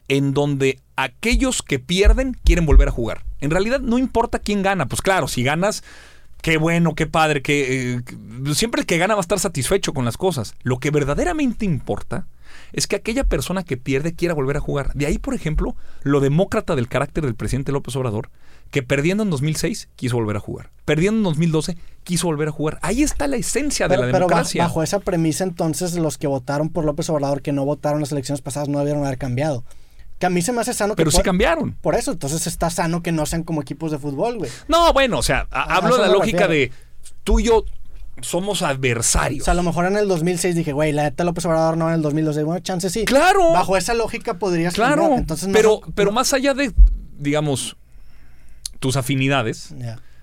en 0.08 0.34
donde 0.34 0.80
aquellos 0.96 1.62
que 1.62 1.80
pierden 1.80 2.38
quieren 2.44 2.66
volver 2.66 2.90
a 2.90 2.92
jugar. 2.92 3.24
En 3.40 3.52
realidad 3.52 3.80
no 3.80 3.98
importa 3.98 4.40
quién 4.40 4.62
gana. 4.62 4.88
Pues 4.88 5.02
claro, 5.02 5.28
si 5.28 5.44
ganas 5.44 5.84
qué 6.44 6.58
bueno, 6.58 6.94
qué 6.94 7.08
padre, 7.08 7.42
que 7.42 7.94
eh, 7.94 8.02
siempre 8.54 8.82
el 8.82 8.86
que 8.86 8.98
gana 8.98 9.16
va 9.16 9.22
a 9.22 9.22
estar 9.22 9.40
satisfecho 9.40 9.94
con 9.94 10.04
las 10.04 10.18
cosas. 10.18 10.56
Lo 10.62 10.78
que 10.78 10.92
verdaderamente 10.92 11.64
importa 11.64 12.28
es 12.74 12.86
que 12.86 12.98
aquella 12.98 13.24
persona 13.24 13.64
que 13.64 13.78
pierde 13.78 14.14
quiera 14.14 14.34
volver 14.34 14.58
a 14.58 14.60
jugar. 14.60 14.94
De 14.94 15.06
ahí, 15.06 15.18
por 15.18 15.34
ejemplo, 15.34 15.76
lo 16.04 16.20
demócrata 16.20 16.76
del 16.76 16.90
carácter 16.90 17.24
del 17.24 17.36
presidente 17.36 17.72
López 17.72 17.96
Obrador, 17.96 18.30
que 18.74 18.82
perdiendo 18.82 19.22
en 19.22 19.30
2006 19.30 19.90
quiso 19.96 20.16
volver 20.16 20.36
a 20.36 20.40
jugar. 20.40 20.72
Perdiendo 20.84 21.20
en 21.20 21.24
2012 21.26 21.78
quiso 22.04 22.26
volver 22.26 22.48
a 22.48 22.52
jugar. 22.52 22.80
Ahí 22.82 23.04
está 23.04 23.28
la 23.28 23.36
esencia 23.36 23.88
de 23.88 23.98
la 23.98 24.08
democracia. 24.08 24.64
Pero 24.64 24.68
bajo 24.68 24.82
esa 24.82 25.00
premisa, 25.00 25.44
entonces, 25.44 25.94
los 25.94 26.18
que 26.18 26.26
votaron 26.26 26.70
por 26.70 26.84
López 26.84 27.08
Obrador, 27.12 27.44
que 27.44 27.52
no 27.52 27.66
votaron 27.66 28.00
las 28.00 28.12
elecciones 28.12 28.42
pasadas, 28.42 28.70
no 28.70 28.80
debieron 28.80 29.06
haber 29.06 29.20
cambiado. 29.20 29.64
Que 30.18 30.26
a 30.26 30.32
mí 30.32 30.42
se 30.42 30.52
me 30.54 30.62
hace 30.62 30.74
sano 30.74 30.96
que. 30.96 31.04
Pero 31.04 31.12
sí 31.12 31.22
cambiaron. 31.22 31.74
Por 31.82 31.94
eso, 31.94 32.14
entonces 32.14 32.48
está 32.48 32.72
sano 32.72 33.04
que 33.04 33.12
no 33.12 33.28
sean 33.28 33.44
como 33.44 33.62
equipos 33.62 33.92
de 33.92 34.00
fútbol, 34.00 34.40
güey. 34.40 34.50
No, 34.68 34.92
bueno, 34.92 35.20
o 35.20 35.24
sea, 35.24 35.48
hablo 35.52 35.96
de 35.96 36.02
la 36.02 36.08
lógica 36.08 36.48
de 36.48 36.72
tú 37.24 37.40
y 37.40 37.44
yo 37.44 37.66
somos 38.22 38.64
adversarios. 38.64 39.44
O 39.44 39.46
sea, 39.46 39.52
a 39.52 39.56
lo 39.56 39.62
mejor 39.62 39.86
en 39.86 39.98
el 39.98 40.08
2006 40.08 40.56
dije, 40.56 40.74
güey, 40.74 40.94
la 40.94 41.04
neta 41.04 41.24
López 41.24 41.46
Obrador 41.46 41.78
no 41.78 41.90
en 41.90 41.94
el 41.94 42.02
2012. 42.02 42.42
Bueno, 42.42 42.60
chance 42.62 42.90
sí. 42.90 43.06
Claro. 43.06 43.52
Bajo 43.52 43.78
esa 43.78 43.94
lógica 43.94 44.40
podrías 44.40 44.74
Claro. 44.74 45.14
Entonces, 45.16 45.48
pero, 45.54 45.82
pero 45.94 46.12
más 46.12 46.34
allá 46.34 46.56
de, 46.56 46.74
digamos, 47.20 47.78
tus 48.84 48.98
afinidades, 48.98 49.74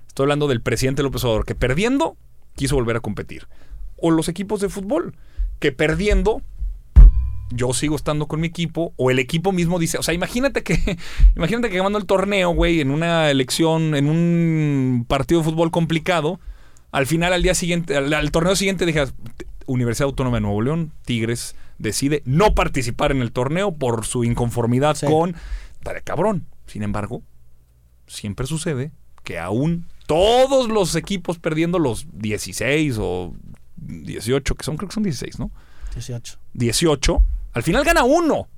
estoy 0.07 0.25
hablando 0.25 0.47
del 0.47 0.61
presidente 0.61 1.03
López 1.03 1.25
Obrador, 1.25 1.47
que 1.47 1.55
perdiendo 1.55 2.19
quiso 2.57 2.75
volver 2.75 2.95
a 2.95 3.01
competir. 3.01 3.49
O 3.97 4.11
los 4.11 4.29
equipos 4.29 4.61
de 4.61 4.69
fútbol, 4.69 5.17
que 5.61 5.73
perdiendo 5.73 6.43
yo 7.49 7.73
sigo 7.73 7.97
estando 7.97 8.29
con 8.29 8.39
mi 8.39 8.49
equipo 8.49 8.93
o 8.99 9.11
el 9.11 9.19
equipo 9.19 9.51
mismo 9.51 9.79
dice, 9.79 9.97
o 9.97 10.03
sea, 10.03 10.13
imagínate 10.13 10.63
que 10.63 10.99
imagínate 11.37 11.71
que 11.71 11.79
ganando 11.79 11.99
el 11.99 12.05
torneo, 12.05 12.51
güey, 12.51 12.83
en 12.83 12.91
una 12.91 13.31
elección, 13.31 13.95
en 13.95 14.11
un 14.11 15.07
partido 15.09 15.41
de 15.41 15.47
fútbol 15.47 15.71
complicado, 15.71 16.39
al 16.93 17.07
final 17.07 17.33
al 17.33 17.43
día 17.43 17.55
siguiente, 17.55 17.97
al, 17.97 18.31
torneo 18.31 18.57
siguiente 18.57 18.85
dijeras, 18.85 19.15
Universidad 19.65 20.05
Autónoma 20.05 20.37
de 20.37 20.43
Nuevo 20.43 20.61
León, 20.61 20.93
Tigres 21.07 21.57
decide 21.79 22.21
no 22.27 22.55
participar 22.55 23.11
en 23.11 23.23
el 23.23 23.33
torneo 23.33 23.73
por 23.73 24.05
su 24.05 24.23
inconformidad 24.23 24.99
con 24.99 25.35
Dale 25.83 26.03
cabrón. 26.03 26.45
Sin 26.67 26.83
embargo, 26.83 27.23
siempre 28.11 28.47
sucede 28.47 28.91
que 29.25 29.39
aún 29.39 29.87
todos 30.07 30.69
los 30.69 30.97
equipos 30.97 31.39
perdiendo 31.39 31.79
los 31.79 32.07
16 32.13 32.97
o 32.99 33.35
18, 33.77 34.55
que 34.55 34.65
son, 34.65 34.77
creo 34.77 34.89
que 34.89 34.95
son 34.95 35.03
16, 35.05 35.39
¿no? 35.39 35.51
18. 35.95 36.39
18, 36.55 37.23
al 37.53 37.63
final 37.63 37.85
gana 37.85 38.05
uno. 38.05 38.49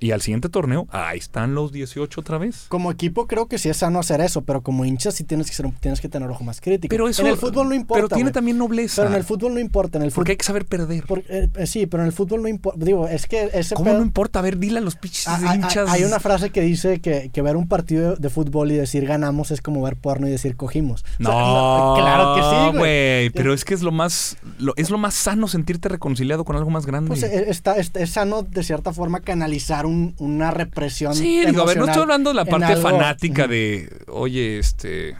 Y 0.00 0.12
al 0.12 0.20
siguiente 0.20 0.48
torneo, 0.48 0.86
ahí 0.90 1.18
están 1.18 1.54
los 1.54 1.72
18 1.72 2.20
otra 2.20 2.38
vez. 2.38 2.66
Como 2.68 2.90
equipo 2.92 3.26
creo 3.26 3.46
que 3.46 3.58
sí 3.58 3.68
es 3.68 3.78
sano 3.78 3.98
hacer 3.98 4.20
eso, 4.20 4.42
pero 4.42 4.62
como 4.62 4.84
hincha 4.84 5.10
sí 5.10 5.24
tienes 5.24 5.48
que 5.48 5.54
ser, 5.54 5.68
tienes 5.80 6.00
que 6.00 6.08
tener 6.08 6.30
ojo 6.30 6.44
más 6.44 6.60
crítico. 6.60 6.90
Pero 6.90 7.08
eso, 7.08 7.22
en 7.22 7.28
el 7.28 7.36
fútbol 7.36 7.68
no 7.68 7.74
importa. 7.74 8.06
Pero 8.06 8.08
tiene 8.08 8.30
también 8.30 8.58
nobleza. 8.58 9.02
Pero 9.02 9.14
en 9.14 9.18
el 9.18 9.24
fútbol 9.24 9.54
no 9.54 9.60
importa. 9.60 9.98
En 9.98 10.04
el 10.04 10.12
Porque 10.12 10.32
hay 10.32 10.36
que 10.36 10.44
saber 10.44 10.66
perder. 10.66 11.04
Eh, 11.28 11.48
eh, 11.54 11.66
sí, 11.66 11.86
pero 11.86 12.02
en 12.02 12.08
el 12.08 12.12
fútbol 12.12 12.42
no 12.42 12.48
importa. 12.48 12.84
Digo, 12.84 13.08
es 13.08 13.26
que 13.26 13.50
ese 13.52 13.74
¿Cómo 13.74 13.92
no 13.92 14.02
importa? 14.02 14.38
A 14.38 14.42
ver, 14.42 14.58
dile 14.58 14.78
a 14.78 14.82
los 14.82 14.94
pinches 14.96 15.26
ah, 15.26 15.40
ah, 15.44 15.56
hinchas. 15.56 15.90
Hay 15.90 16.04
una 16.04 16.20
frase 16.20 16.50
que 16.50 16.60
dice 16.60 17.00
que, 17.00 17.30
ver 17.42 17.56
un 17.56 17.68
partido 17.68 18.16
de, 18.16 18.30
fútbol 18.30 18.72
y 18.72 18.76
decir 18.76 19.06
ganamos 19.06 19.50
es 19.50 19.62
como 19.62 19.80
ver 19.82 19.96
porno 19.96 20.28
y 20.28 20.30
decir 20.30 20.56
cogimos. 20.56 21.04
No, 21.18 21.94
claro 21.96 22.34
que 22.34 22.42
sí, 22.42 22.78
güey. 22.78 23.30
Pero 23.30 23.52
es 23.52 23.64
que 23.64 23.74
es 23.74 23.82
lo 23.82 23.92
más 23.92 24.36
es 24.76 24.90
lo 24.90 24.98
más 24.98 25.14
sano 25.14 25.48
sentirte 25.48 25.88
reconciliado 25.88 26.44
con 26.44 26.56
algo 26.56 26.70
más 26.70 26.86
grande. 26.86 27.08
Pues 27.08 27.22
eh, 27.22 27.46
está, 27.48 27.76
es, 27.76 27.90
sano 28.10 28.42
de 28.42 28.62
cierta 28.62 28.92
forma 28.92 29.20
canalizar 29.20 29.86
un, 29.88 30.14
una 30.18 30.52
presión. 30.66 31.14
Sí, 31.14 31.44
digo, 31.44 31.62
a 31.62 31.66
ver, 31.66 31.78
no 31.78 31.86
estoy 31.86 32.02
hablando 32.02 32.30
de 32.30 32.34
la 32.34 32.44
parte 32.44 32.76
fanática 32.76 33.46
de, 33.48 33.90
oye, 34.08 34.58
este 34.58 35.16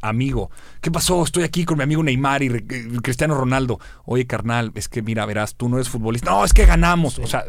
amigo, 0.00 0.50
¿qué 0.80 0.90
pasó? 0.90 1.22
Estoy 1.22 1.44
aquí 1.44 1.64
con 1.64 1.78
mi 1.78 1.84
amigo 1.84 2.02
Neymar 2.02 2.42
y 2.42 2.50
Cristiano 3.02 3.34
Ronaldo. 3.34 3.78
Oye, 4.04 4.26
carnal, 4.26 4.72
es 4.74 4.88
que 4.88 5.02
mira, 5.02 5.26
verás, 5.26 5.54
tú 5.54 5.68
no 5.68 5.76
eres 5.76 5.88
futbolista. 5.88 6.30
No, 6.30 6.44
es 6.44 6.52
que 6.52 6.66
ganamos. 6.66 7.18
O 7.18 7.26
sea, 7.26 7.44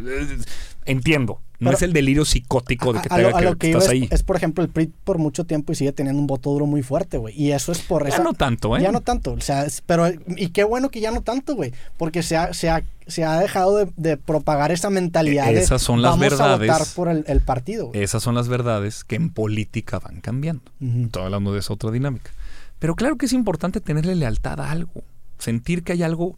entiendo. 0.86 1.42
No 1.60 1.72
es 1.72 1.82
el 1.82 1.92
delirio 1.92 2.24
psicótico 2.24 2.94
de 2.94 3.02
que, 3.02 3.10
te 3.10 3.16
haga 3.16 3.56
que, 3.56 3.68
estás 3.68 3.84
es, 3.84 3.90
ahí. 3.90 4.08
Es, 4.12 4.24
por 4.24 4.38
ejemplo, 4.38 4.64
el 4.64 4.70
PRI 4.70 4.94
por 5.04 5.18
mucho 5.18 5.44
tiempo 5.44 5.74
y 5.74 5.76
sigue 5.76 5.92
teniendo 5.92 6.22
un 6.22 6.28
voto 6.28 6.52
duro 6.52 6.66
muy 6.66 6.84
fuerte, 6.84 7.18
güey. 7.18 7.40
Y 7.40 7.52
eso 7.52 7.74
es 7.74 7.80
por 7.80 8.08
eso. 8.08 8.18
Ya 8.18 8.24
no 8.24 8.34
tanto, 8.34 8.78
¿eh? 8.78 8.82
Ya 8.82 8.94
no 8.94 9.02
tanto. 9.02 9.34
O 9.34 9.42
sea, 9.42 9.68
pero. 9.86 10.08
Y 10.38 10.50
qué 10.50 10.64
bueno 10.64 10.90
que 10.90 11.02
ya 11.02 11.12
no 11.12 11.22
tanto, 11.22 11.56
güey. 11.56 11.74
Porque 11.98 12.24
se 12.24 12.38
ha, 12.38 12.54
se 12.54 12.70
ha, 12.70 12.84
se 13.08 13.26
ha 13.26 13.40
dejado 13.40 13.86
de, 13.94 14.18
propagar 14.18 14.72
esa 14.72 14.90
mentalidad. 14.90 15.52
Esas 15.54 15.82
son 15.82 16.02
las 16.02 16.18
verdades. 16.18 16.70
A 16.70 16.78
votar 16.78 16.88
por 16.96 17.10
el, 17.10 17.42
partido. 17.42 17.92
Esas 17.94 18.24
son 18.24 18.36
las 18.36 18.48
verdades 18.48 19.04
que 19.04 19.16
en 19.16 19.30
política 19.30 20.00
van 20.00 20.22
cambiando. 20.22 20.64
Estoy 20.80 21.24
hablando 21.24 21.52
de 21.52 21.60
esa 21.60 21.74
otra 21.74 21.92
dinámica. 21.92 22.32
Pero 22.80 22.96
claro 22.96 23.18
que 23.18 23.26
es 23.26 23.34
importante 23.34 23.82
tenerle 23.82 24.16
lealtad 24.16 24.60
a 24.62 24.72
algo. 24.72 25.04
Sentir 25.38 25.84
que 25.84 25.94
hay 25.94 26.04
algo 26.04 26.38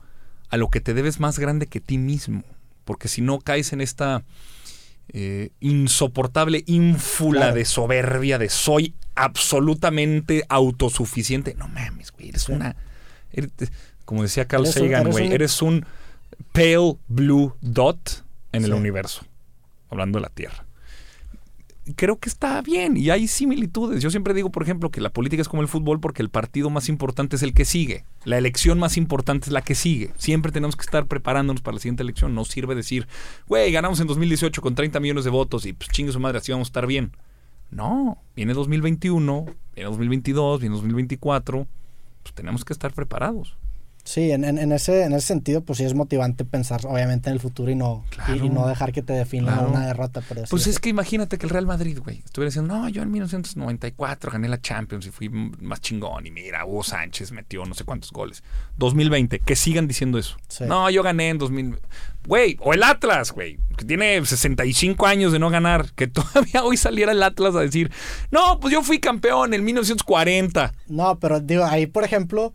a 0.49 0.57
lo 0.57 0.69
que 0.69 0.81
te 0.81 0.93
debes 0.93 1.19
más 1.19 1.39
grande 1.39 1.67
que 1.67 1.79
ti 1.79 1.97
mismo. 1.97 2.43
Porque 2.83 3.07
si 3.07 3.21
no 3.21 3.39
caes 3.39 3.73
en 3.73 3.81
esta 3.81 4.23
eh, 5.09 5.51
insoportable 5.59 6.63
ínfula 6.65 7.53
de 7.53 7.65
soberbia, 7.65 8.37
de 8.37 8.49
soy 8.49 8.95
absolutamente 9.15 10.43
autosuficiente. 10.49 11.53
No 11.53 11.67
mames, 11.67 12.11
güey, 12.11 12.29
eres 12.29 12.49
una... 12.49 12.75
como 14.05 14.23
decía 14.23 14.47
Carl 14.47 14.65
Sagan, 14.65 15.11
güey, 15.11 15.31
eres, 15.31 15.61
un 15.61 15.85
pale 16.51 16.97
blue 17.07 17.55
dot 17.61 18.23
en 18.51 18.65
el 18.65 18.73
universo, 18.73 19.25
hablando 19.89 20.17
de 20.17 20.23
la 20.23 20.29
Tierra 20.29 20.65
creo 21.95 22.19
que 22.19 22.29
está 22.29 22.61
bien 22.61 22.95
y 22.97 23.09
hay 23.09 23.27
similitudes. 23.27 24.01
Yo 24.01 24.09
siempre 24.11 24.33
digo, 24.33 24.51
por 24.51 24.63
ejemplo, 24.63 24.91
que 24.91 25.01
la 25.01 25.09
política 25.09 25.41
es 25.41 25.49
como 25.49 25.61
el 25.61 25.67
fútbol 25.67 25.99
porque 25.99 26.21
el 26.21 26.29
partido 26.29 26.69
más 26.69 26.89
importante 26.89 27.35
es 27.35 27.43
el 27.43 27.53
que 27.53 27.65
sigue. 27.65 28.05
La 28.23 28.37
elección 28.37 28.79
más 28.79 28.97
importante 28.97 29.47
es 29.47 29.51
la 29.51 29.61
que 29.61 29.75
sigue. 29.75 30.11
Siempre 30.17 30.51
tenemos 30.51 30.75
que 30.75 30.83
estar 30.83 31.05
preparándonos 31.07 31.61
para 31.61 31.75
la 31.75 31.79
siguiente 31.79 32.03
elección. 32.03 32.35
No 32.35 32.45
sirve 32.45 32.75
decir, 32.75 33.07
güey, 33.47 33.71
ganamos 33.71 33.99
en 33.99 34.07
2018 34.07 34.61
con 34.61 34.75
30 34.75 34.99
millones 34.99 35.23
de 35.23 35.31
votos 35.31 35.65
y 35.65 35.73
pues 35.73 35.89
chingue 35.89 36.11
su 36.11 36.19
madre, 36.19 36.37
así 36.37 36.51
vamos 36.51 36.67
a 36.67 36.69
estar 36.69 36.87
bien. 36.87 37.11
No, 37.71 38.17
viene 38.35 38.53
2021, 38.53 39.45
viene 39.75 39.89
2022, 39.89 40.59
viene 40.59 40.75
2024. 40.75 41.67
Pues 42.23 42.35
tenemos 42.35 42.63
que 42.63 42.73
estar 42.73 42.93
preparados. 42.93 43.57
Sí, 44.03 44.31
en, 44.31 44.43
en, 44.43 44.71
ese, 44.71 45.03
en 45.03 45.13
ese 45.13 45.27
sentido, 45.27 45.61
pues 45.61 45.77
sí 45.77 45.85
es 45.85 45.93
motivante 45.93 46.43
pensar, 46.43 46.81
obviamente, 46.85 47.29
en 47.29 47.33
el 47.33 47.39
futuro 47.39 47.71
y 47.71 47.75
no, 47.75 48.03
y, 48.33 48.49
no 48.49 48.67
dejar 48.67 48.91
que 48.91 49.03
te 49.03 49.13
defina 49.13 49.61
una 49.61 49.85
derrota. 49.85 50.21
pues 50.49 50.67
es 50.67 50.79
que 50.79 50.89
imagínate 50.89 51.37
que 51.37 51.45
el 51.45 51.51
Real 51.51 51.67
Madrid, 51.67 51.99
güey, 52.03 52.21
estuviera 52.25 52.49
diciendo, 52.49 52.75
no, 52.75 52.89
yo 52.89 53.03
en 53.03 53.11
1994 53.11 54.31
gané 54.31 54.49
la 54.49 54.59
Champions 54.59 55.05
y 55.05 55.11
fui 55.11 55.29
más 55.29 55.81
chingón. 55.81 56.25
Y 56.25 56.31
mira, 56.31 56.65
Hugo 56.65 56.83
Sánchez 56.83 57.31
metió 57.31 57.63
no 57.65 57.75
sé 57.75 57.83
cuántos 57.83 58.11
goles. 58.11 58.43
2020, 58.77 59.39
que 59.39 59.55
sigan 59.55 59.87
diciendo 59.87 60.17
eso. 60.17 60.35
No, 60.67 60.89
yo 60.89 61.03
gané 61.03 61.29
en 61.29 61.37
2000. 61.37 61.79
Güey, 62.27 62.57
o 62.59 62.73
el 62.73 62.83
Atlas, 62.83 63.31
güey, 63.31 63.59
que 63.77 63.85
tiene 63.85 64.23
65 64.23 65.05
años 65.05 65.31
de 65.31 65.39
no 65.39 65.49
ganar, 65.49 65.91
que 65.93 66.07
todavía 66.07 66.63
hoy 66.63 66.77
saliera 66.77 67.11
el 67.11 67.21
Atlas 67.21 67.55
a 67.55 67.59
decir, 67.61 67.91
no, 68.31 68.59
pues 68.59 68.73
yo 68.73 68.81
fui 68.81 68.99
campeón 68.99 69.53
en 69.53 69.63
1940. 69.63 70.73
No, 70.87 71.19
pero 71.19 71.39
digo, 71.39 71.65
ahí, 71.65 71.85
por 71.85 72.03
ejemplo 72.03 72.53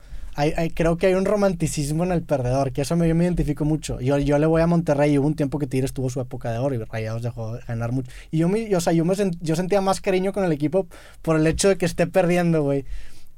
creo 0.74 0.96
que 0.96 1.06
hay 1.06 1.14
un 1.14 1.24
romanticismo 1.24 2.04
en 2.04 2.12
el 2.12 2.22
perdedor, 2.22 2.72
que 2.72 2.82
eso 2.82 2.96
me, 2.96 3.08
yo 3.08 3.14
me 3.14 3.24
identifico 3.24 3.64
mucho. 3.64 4.00
Yo, 4.00 4.18
yo 4.18 4.38
le 4.38 4.46
voy 4.46 4.60
a 4.60 4.66
Monterrey 4.66 5.12
y 5.12 5.18
hubo 5.18 5.26
un 5.26 5.34
tiempo 5.34 5.58
que 5.58 5.66
Tigres 5.66 5.92
tuvo 5.92 6.10
su 6.10 6.20
época 6.20 6.52
de 6.52 6.58
oro 6.58 6.74
y 6.74 6.78
Rayados 6.78 7.22
dejó 7.22 7.58
ganar 7.66 7.92
mucho. 7.92 8.10
Y 8.30 8.38
yo, 8.38 8.48
me, 8.48 8.68
yo, 8.68 8.78
o 8.78 8.80
sea, 8.80 8.92
yo, 8.92 9.04
me 9.04 9.14
yo 9.40 9.56
sentía 9.56 9.80
más 9.80 10.00
cariño 10.00 10.32
con 10.32 10.44
el 10.44 10.52
equipo 10.52 10.86
por 11.22 11.36
el 11.36 11.46
hecho 11.46 11.68
de 11.68 11.78
que 11.78 11.86
esté 11.86 12.06
perdiendo, 12.06 12.62
güey. 12.62 12.84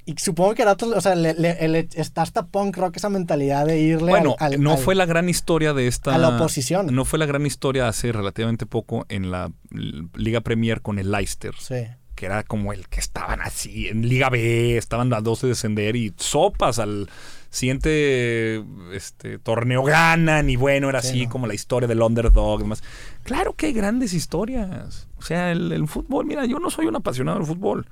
Y 0.07 0.15
supongo 0.17 0.55
que 0.55 0.65
otros, 0.65 0.97
o 0.97 1.01
sea, 1.03 1.15
le, 1.15 1.89
está 1.95 2.23
hasta 2.23 2.47
punk 2.47 2.79
rock 2.79 2.97
esa 2.97 3.11
mentalidad 3.11 3.67
de 3.67 3.79
irle 3.79 4.11
bueno, 4.11 4.37
no 4.59 4.79
fue 4.79 4.95
la 4.95 5.05
gran 5.05 5.29
historia 5.29 5.75
de 5.75 5.87
esta... 5.87 6.15
A 6.15 6.19
la 6.19 6.31
oposición. 6.31 6.87
No 6.95 7.05
fue 7.05 7.19
la 7.19 7.27
gran 7.27 7.45
historia 7.45 7.89
hace 7.89 8.11
relativamente 8.11 8.65
poco 8.65 9.05
en 9.11 9.31
la 9.31 9.53
Liga 9.71 10.41
Premier 10.41 10.81
con 10.81 10.99
el 10.99 11.11
Leicester. 11.11 11.53
Sí 11.59 11.87
que 12.19 12.27
era 12.27 12.43
como 12.43 12.73
el 12.73 12.89
que 12.89 12.99
estaban 12.99 13.41
así 13.43 13.87
en 13.87 14.09
Liga 14.09 14.29
B, 14.29 14.77
estaban 14.77 15.13
a 15.13 15.21
12 15.21 15.47
de 15.47 15.51
descender 15.53 15.95
y 15.95 16.13
sopas 16.17 16.81
al 16.81 17.09
siguiente 17.49 18.65
este, 18.93 19.39
torneo 19.39 19.85
ganan 19.85 20.51
y 20.51 20.57
bueno, 20.57 20.89
era 20.89 20.99
así 20.99 21.29
como 21.29 21.47
la 21.47 21.55
historia 21.55 21.87
del 21.87 22.03
underdog 22.03 22.59
y 22.59 22.63
demás. 22.65 22.83
Claro 23.23 23.55
que 23.55 23.67
hay 23.67 23.73
grandes 23.73 24.15
historias. 24.15 25.07
O 25.17 25.23
sea, 25.23 25.53
el, 25.53 25.87
fútbol, 25.87 26.27
mira, 26.27 26.45
yo 26.45 26.59
no 26.59 26.71
soy 26.71 26.87
un 26.87 26.97
apasionado 26.97 27.39
del 27.39 27.47
fútbol, 27.47 27.87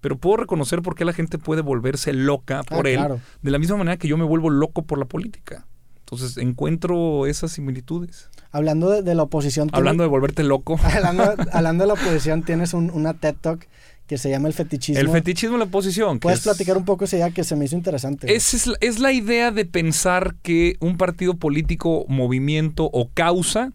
pero 0.00 0.18
puedo 0.18 0.38
reconocer 0.38 0.82
por 0.82 0.96
qué 0.96 1.04
la 1.04 1.12
gente 1.12 1.38
puede 1.38 1.62
volverse 1.62 2.12
loca 2.12 2.64
por 2.64 2.88
ah, 2.88 2.90
él, 2.90 3.20
de 3.42 3.50
la 3.52 3.60
misma 3.60 3.76
manera 3.76 3.96
que 3.96 4.08
yo 4.08 4.16
me 4.16 4.24
vuelvo 4.24 4.50
loco 4.50 4.82
por 4.82 4.98
la 4.98 5.04
política. 5.04 5.68
Entonces 6.00 6.36
encuentro 6.36 7.26
esas 7.26 7.52
similitudes. 7.52 8.28
Hablando 8.50 9.02
de, 9.02 9.14
la 9.14 9.24
oposición. 9.24 9.68
Hablando 9.72 10.02
de 10.02 10.08
volverte 10.08 10.42
loco. 10.42 10.78
Hablando, 11.52 11.82
de 11.82 11.86
la 11.86 11.94
oposición, 11.94 12.42
tienes 12.42 12.74
un, 12.74 12.90
una 12.90 13.14
TED 13.14 13.34
Talk 13.40 13.68
que 14.06 14.16
se 14.16 14.30
llama 14.30 14.48
El 14.48 14.54
fetichismo. 14.54 15.00
El 15.00 15.10
fetichismo 15.10 15.52
de 15.56 15.58
la 15.58 15.64
oposición. 15.66 16.18
¿Puedes 16.18 16.40
platicar 16.40 16.78
un 16.78 16.86
poco 16.86 17.04
esa 17.04 17.16
idea 17.16 17.30
que 17.30 17.44
se 17.44 17.56
me 17.56 17.66
hizo 17.66 17.76
interesante? 17.76 18.34
Es, 18.34 18.66
es, 18.80 18.98
la 18.98 19.12
idea 19.12 19.50
de 19.50 19.66
pensar 19.66 20.34
que 20.42 20.76
un 20.80 20.96
partido 20.96 21.34
político, 21.34 22.06
movimiento 22.08 22.88
o 22.90 23.10
causa 23.12 23.70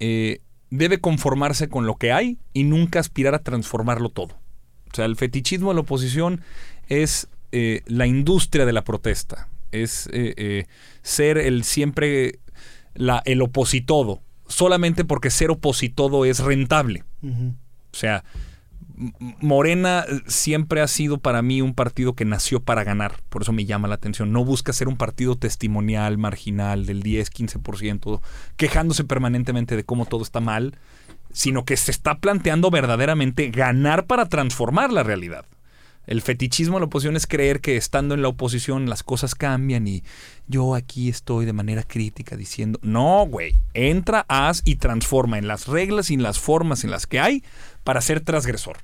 eh, 0.00 0.40
debe 0.70 0.98
conformarse 0.98 1.68
con 1.68 1.84
lo 1.84 1.96
que 1.96 2.10
hay 2.10 2.38
y 2.54 2.64
nunca 2.64 3.00
aspirar 3.00 3.34
a 3.34 3.40
transformarlo 3.40 4.08
todo. 4.08 4.38
O 4.90 4.96
sea, 4.96 5.04
el 5.04 5.16
fetichismo 5.16 5.68
de 5.68 5.74
la 5.74 5.80
oposición 5.82 6.40
es 6.88 7.28
eh, 7.52 7.82
la 7.84 8.06
industria 8.06 8.64
de 8.64 8.72
la 8.72 8.82
protesta. 8.82 9.48
Es 9.72 10.08
eh, 10.12 10.66
ser 11.02 11.36
el 11.36 11.64
siempre 11.64 12.40
la, 12.94 13.22
el 13.24 13.42
opositodo, 13.42 14.22
solamente 14.46 15.04
porque 15.04 15.30
ser 15.30 15.50
opositodo 15.50 16.24
es 16.24 16.40
rentable. 16.40 17.04
O 17.22 17.96
sea, 17.96 18.24
Morena 19.40 20.04
siempre 20.26 20.80
ha 20.80 20.88
sido 20.88 21.18
para 21.18 21.42
mí 21.42 21.62
un 21.62 21.74
partido 21.74 22.14
que 22.14 22.24
nació 22.24 22.60
para 22.60 22.84
ganar, 22.84 23.16
por 23.28 23.42
eso 23.42 23.52
me 23.52 23.64
llama 23.64 23.88
la 23.88 23.94
atención. 23.94 24.32
No 24.32 24.44
busca 24.44 24.72
ser 24.72 24.88
un 24.88 24.96
partido 24.96 25.36
testimonial, 25.36 26.18
marginal, 26.18 26.86
del 26.86 27.02
10, 27.02 27.32
15%, 27.32 28.20
quejándose 28.56 29.04
permanentemente 29.04 29.76
de 29.76 29.84
cómo 29.84 30.06
todo 30.06 30.22
está 30.22 30.40
mal, 30.40 30.76
sino 31.32 31.64
que 31.64 31.76
se 31.76 31.90
está 31.90 32.18
planteando 32.18 32.70
verdaderamente 32.70 33.50
ganar 33.50 34.06
para 34.06 34.28
transformar 34.28 34.92
la 34.92 35.02
realidad. 35.02 35.46
El 36.06 36.20
fetichismo 36.20 36.76
de 36.76 36.80
la 36.80 36.86
oposición 36.86 37.16
es 37.16 37.26
creer 37.26 37.60
que 37.60 37.76
estando 37.76 38.14
en 38.14 38.22
la 38.22 38.28
oposición 38.28 38.88
las 38.88 39.02
cosas 39.02 39.34
cambian 39.34 39.86
y 39.86 40.02
yo 40.48 40.74
aquí 40.74 41.08
estoy 41.08 41.46
de 41.46 41.52
manera 41.52 41.84
crítica 41.84 42.36
diciendo, 42.36 42.80
no, 42.82 43.24
güey, 43.26 43.54
entra, 43.72 44.24
haz 44.28 44.62
y 44.64 44.76
transforma 44.76 45.38
en 45.38 45.46
las 45.46 45.68
reglas 45.68 46.10
y 46.10 46.14
en 46.14 46.22
las 46.22 46.40
formas 46.40 46.82
en 46.82 46.90
las 46.90 47.06
que 47.06 47.20
hay 47.20 47.44
para 47.84 48.00
ser 48.00 48.20
transgresor. 48.20 48.78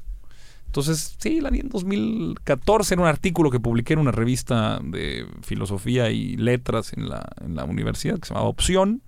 Entonces, 0.67 1.17
sí, 1.19 1.41
la 1.41 1.51
vi 1.51 1.61
en 1.61 1.71
2014, 1.71 2.95
en 2.95 3.01
un 3.01 3.07
artículo 3.07 3.51
que 3.51 3.59
publiqué 3.59 3.95
en 3.95 4.01
una 4.01 4.13
revista 4.13 4.81
de 4.85 5.27
filosofía 5.43 6.11
y 6.11 6.37
letras 6.37 6.93
en 6.93 7.09
la, 7.09 7.27
en 7.41 7.57
la 7.57 7.65
universidad 7.65 8.19
que 8.19 8.29
se 8.29 8.35
llamaba 8.35 8.51
Opción. 8.51 9.03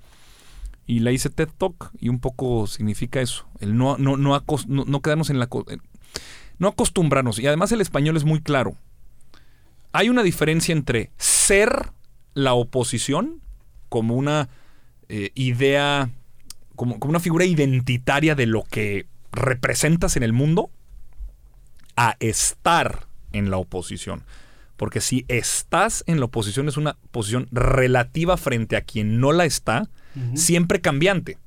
Y 0.87 1.01
la 1.01 1.13
hice 1.13 1.29
TED 1.29 1.51
Talk 1.57 1.91
y 2.01 2.09
un 2.09 2.19
poco 2.19 2.67
significa 2.67 3.21
eso, 3.21 3.47
el 3.61 3.77
no, 3.77 3.97
no, 3.99 4.17
no, 4.17 4.43
no 4.67 5.03
quedarnos 5.03 5.31
en 5.31 5.39
la 5.39 5.49
no 6.61 6.69
acostumbrarnos. 6.69 7.41
Y 7.41 7.47
además 7.49 7.73
el 7.73 7.81
español 7.81 8.17
es 8.17 8.25
muy 8.25 8.41
claro. 8.41 8.77
Hay 9.93 10.09
una 10.09 10.23
diferencia 10.23 10.73
entre 10.73 11.11
ser 11.17 11.91
la 12.35 12.55
oposición 12.55 13.41
como 13.89 14.15
una 14.15 14.49
eh, 15.09 15.33
idea, 15.35 16.11
como, 16.77 17.01
como 17.01 17.11
una 17.11 17.19
figura 17.19 17.45
identitaria 17.45 18.37
de 18.37 18.47
lo 18.47 18.63
que 18.63 19.07
representas 19.33 20.17
en 20.17 20.23
el 20.23 20.33
mundo, 20.33 20.71
a 21.97 22.17
estar 22.21 23.07
en 23.33 23.51
la 23.51 23.57
oposición. 23.57 24.23
Porque 24.77 25.01
si 25.01 25.25
estás 25.29 26.05
en 26.07 26.21
la 26.21 26.27
oposición 26.27 26.69
es 26.69 26.77
una 26.77 26.97
posición 27.11 27.49
relativa 27.51 28.37
frente 28.37 28.77
a 28.77 28.83
quien 28.83 29.19
no 29.21 29.33
la 29.33 29.45
está, 29.45 29.89
siempre 30.35 30.81
cambiante. 30.81 31.39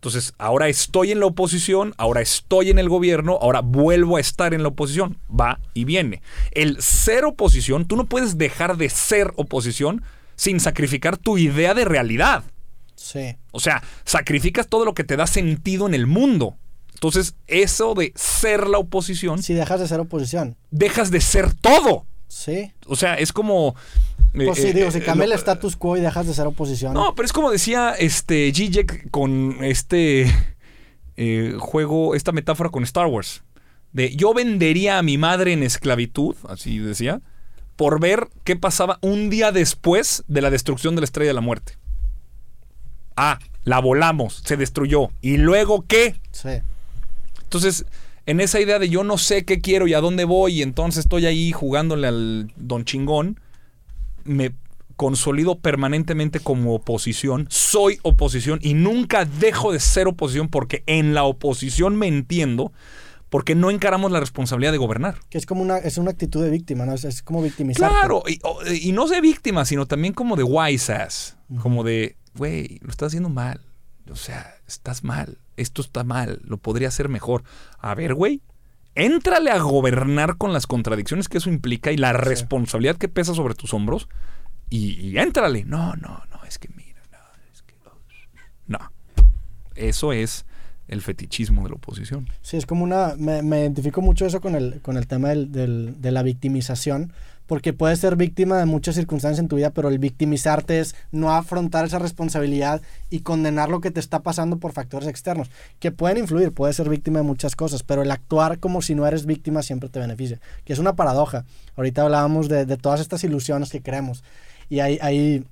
Entonces, 0.00 0.32
ahora 0.38 0.68
estoy 0.68 1.12
en 1.12 1.20
la 1.20 1.26
oposición, 1.26 1.92
ahora 1.98 2.22
estoy 2.22 2.70
en 2.70 2.78
el 2.78 2.88
gobierno, 2.88 3.38
ahora 3.38 3.60
vuelvo 3.60 4.16
a 4.16 4.20
estar 4.20 4.54
en 4.54 4.62
la 4.62 4.70
oposición. 4.70 5.18
Va 5.28 5.60
y 5.74 5.84
viene. 5.84 6.22
El 6.52 6.80
ser 6.80 7.26
oposición, 7.26 7.84
tú 7.84 7.98
no 7.98 8.06
puedes 8.06 8.38
dejar 8.38 8.78
de 8.78 8.88
ser 8.88 9.34
oposición 9.36 10.02
sin 10.36 10.58
sacrificar 10.58 11.18
tu 11.18 11.36
idea 11.36 11.74
de 11.74 11.84
realidad. 11.84 12.44
Sí. 12.94 13.36
O 13.50 13.60
sea, 13.60 13.82
sacrificas 14.06 14.68
todo 14.68 14.86
lo 14.86 14.94
que 14.94 15.04
te 15.04 15.18
da 15.18 15.26
sentido 15.26 15.86
en 15.86 15.92
el 15.92 16.06
mundo. 16.06 16.56
Entonces, 16.94 17.34
eso 17.46 17.92
de 17.92 18.14
ser 18.16 18.68
la 18.68 18.78
oposición. 18.78 19.42
Si 19.42 19.52
dejas 19.52 19.80
de 19.80 19.88
ser 19.88 20.00
oposición. 20.00 20.56
Dejas 20.70 21.10
de 21.10 21.20
ser 21.20 21.52
todo. 21.52 22.06
Sí. 22.30 22.72
O 22.86 22.94
sea, 22.94 23.14
es 23.14 23.32
como. 23.32 23.74
Eh, 24.34 24.46
pues 24.46 24.58
sí, 24.58 24.68
eh, 24.68 24.72
digo, 24.72 24.90
si 24.92 25.00
cambia 25.00 25.24
el 25.24 25.32
status 25.32 25.74
quo 25.74 25.96
y 25.96 26.00
dejas 26.00 26.28
de 26.28 26.32
ser 26.32 26.46
oposición. 26.46 26.94
No, 26.94 27.14
pero 27.16 27.26
es 27.26 27.32
como 27.32 27.50
decía 27.50 27.90
este 27.98 28.52
Zizek 28.54 29.10
con 29.10 29.56
este 29.64 30.32
eh, 31.16 31.56
juego, 31.58 32.14
esta 32.14 32.30
metáfora 32.30 32.70
con 32.70 32.84
Star 32.84 33.08
Wars. 33.08 33.42
De 33.92 34.14
yo 34.14 34.32
vendería 34.32 34.98
a 34.98 35.02
mi 35.02 35.18
madre 35.18 35.52
en 35.52 35.64
esclavitud, 35.64 36.36
así 36.48 36.78
decía, 36.78 37.20
por 37.74 37.98
ver 37.98 38.28
qué 38.44 38.54
pasaba 38.54 38.98
un 39.00 39.28
día 39.28 39.50
después 39.50 40.22
de 40.28 40.40
la 40.40 40.50
destrucción 40.50 40.94
de 40.94 41.00
la 41.00 41.06
Estrella 41.06 41.30
de 41.30 41.34
la 41.34 41.40
Muerte. 41.40 41.78
Ah, 43.16 43.40
la 43.64 43.80
volamos, 43.80 44.42
se 44.44 44.56
destruyó. 44.56 45.08
¿Y 45.20 45.36
luego 45.36 45.84
qué? 45.88 46.14
Sí. 46.30 46.60
Entonces, 47.42 47.84
en 48.26 48.40
esa 48.40 48.60
idea 48.60 48.78
de 48.78 48.88
yo 48.88 49.04
no 49.04 49.18
sé 49.18 49.44
qué 49.44 49.60
quiero 49.60 49.86
y 49.86 49.94
a 49.94 50.00
dónde 50.00 50.24
voy, 50.24 50.58
y 50.58 50.62
entonces 50.62 51.04
estoy 51.04 51.26
ahí 51.26 51.52
jugándole 51.52 52.06
al 52.06 52.52
don 52.56 52.84
chingón, 52.84 53.40
me 54.24 54.52
consolido 54.96 55.58
permanentemente 55.58 56.40
como 56.40 56.74
oposición, 56.74 57.46
soy 57.48 57.98
oposición 58.02 58.58
y 58.62 58.74
nunca 58.74 59.24
dejo 59.24 59.72
de 59.72 59.80
ser 59.80 60.06
oposición 60.06 60.48
porque 60.48 60.82
en 60.86 61.14
la 61.14 61.24
oposición 61.24 61.96
me 61.96 62.06
entiendo 62.06 62.70
porque 63.30 63.54
no 63.54 63.70
encaramos 63.70 64.10
la 64.10 64.20
responsabilidad 64.20 64.72
de 64.72 64.78
gobernar. 64.78 65.18
Que 65.30 65.38
es 65.38 65.46
como 65.46 65.62
una, 65.62 65.78
es 65.78 65.96
una 65.96 66.10
actitud 66.10 66.44
de 66.44 66.50
víctima, 66.50 66.84
¿no? 66.84 66.94
Es, 66.94 67.22
como 67.22 67.40
victimizar. 67.40 67.88
Claro, 67.88 68.24
y, 68.26 68.92
no 68.92 69.06
de 69.06 69.20
víctima, 69.20 69.64
sino 69.64 69.86
también 69.86 70.12
como 70.12 70.36
de 70.36 70.42
wise 70.42 70.92
ass, 70.92 71.36
como 71.62 71.84
de, 71.84 72.16
güey, 72.34 72.78
lo 72.82 72.90
estás 72.90 73.06
haciendo 73.06 73.30
mal. 73.30 73.60
O 74.10 74.16
sea, 74.16 74.54
estás 74.66 75.04
mal. 75.04 75.38
Esto 75.60 75.82
está 75.82 76.04
mal. 76.04 76.40
Lo 76.44 76.56
podría 76.56 76.88
hacer 76.88 77.08
mejor. 77.08 77.44
A 77.78 77.94
ver, 77.94 78.14
güey. 78.14 78.40
Éntrale 78.94 79.50
a 79.50 79.58
gobernar 79.58 80.36
con 80.36 80.52
las 80.52 80.66
contradicciones 80.66 81.28
que 81.28 81.38
eso 81.38 81.48
implica 81.48 81.92
y 81.92 81.96
la 81.96 82.12
responsabilidad 82.12 82.96
que 82.96 83.08
pesa 83.08 83.34
sobre 83.34 83.54
tus 83.54 83.74
hombros. 83.74 84.08
Y, 84.70 84.98
y, 85.00 85.18
éntrale. 85.18 85.64
No, 85.64 85.94
no, 85.96 86.22
no. 86.30 86.44
Es 86.48 86.58
que 86.58 86.68
mira, 86.74 87.00
no. 87.12 87.18
Es 87.52 87.62
que. 87.62 87.74
No. 88.66 88.78
Eso 89.74 90.12
es 90.12 90.46
el 90.88 91.02
fetichismo 91.02 91.62
de 91.62 91.68
la 91.68 91.74
oposición. 91.76 92.28
Sí, 92.40 92.56
es 92.56 92.66
como 92.66 92.82
una. 92.82 93.14
Me, 93.16 93.60
identifico 93.60 94.00
mucho 94.00 94.24
eso 94.24 94.40
con 94.40 94.54
el, 94.54 94.80
con 94.80 94.96
el 94.96 95.06
tema 95.06 95.28
del, 95.28 96.00
de 96.00 96.10
la 96.10 96.22
victimización 96.22 97.12
porque 97.50 97.72
puedes 97.72 97.98
ser 97.98 98.14
víctima 98.14 98.58
de 98.58 98.64
muchas 98.64 98.94
circunstancias 98.94 99.40
en 99.40 99.48
tu 99.48 99.56
vida, 99.56 99.70
pero 99.70 99.88
el 99.88 99.98
victimizarte 99.98 100.78
es 100.78 100.94
no 101.10 101.34
afrontar 101.34 101.84
esa 101.84 101.98
responsabilidad 101.98 102.80
y 103.10 103.22
condenar 103.22 103.68
lo 103.68 103.80
que 103.80 103.90
te 103.90 103.98
está 103.98 104.20
pasando 104.20 104.58
por 104.58 104.70
factores 104.70 105.08
externos, 105.08 105.50
que 105.80 105.90
pueden 105.90 106.18
influir, 106.18 106.52
puedes 106.52 106.76
ser 106.76 106.88
víctima 106.88 107.18
de 107.18 107.24
muchas 107.24 107.56
cosas, 107.56 107.82
pero 107.82 108.02
el 108.02 108.12
actuar 108.12 108.60
como 108.60 108.82
si 108.82 108.94
no 108.94 109.04
eres 109.04 109.26
víctima 109.26 109.64
siempre 109.64 109.88
te 109.88 109.98
beneficia, 109.98 110.38
que 110.64 110.72
es 110.72 110.78
una 110.78 110.94
paradoja. 110.94 111.44
Ahorita 111.74 112.02
hablábamos 112.02 112.48
de, 112.48 112.64
todas 112.76 113.00
estas 113.00 113.24
ilusiones 113.24 113.70
que 113.70 113.82
creemos, 113.82 114.22
y 114.68 114.78
ahí, 114.78 115.44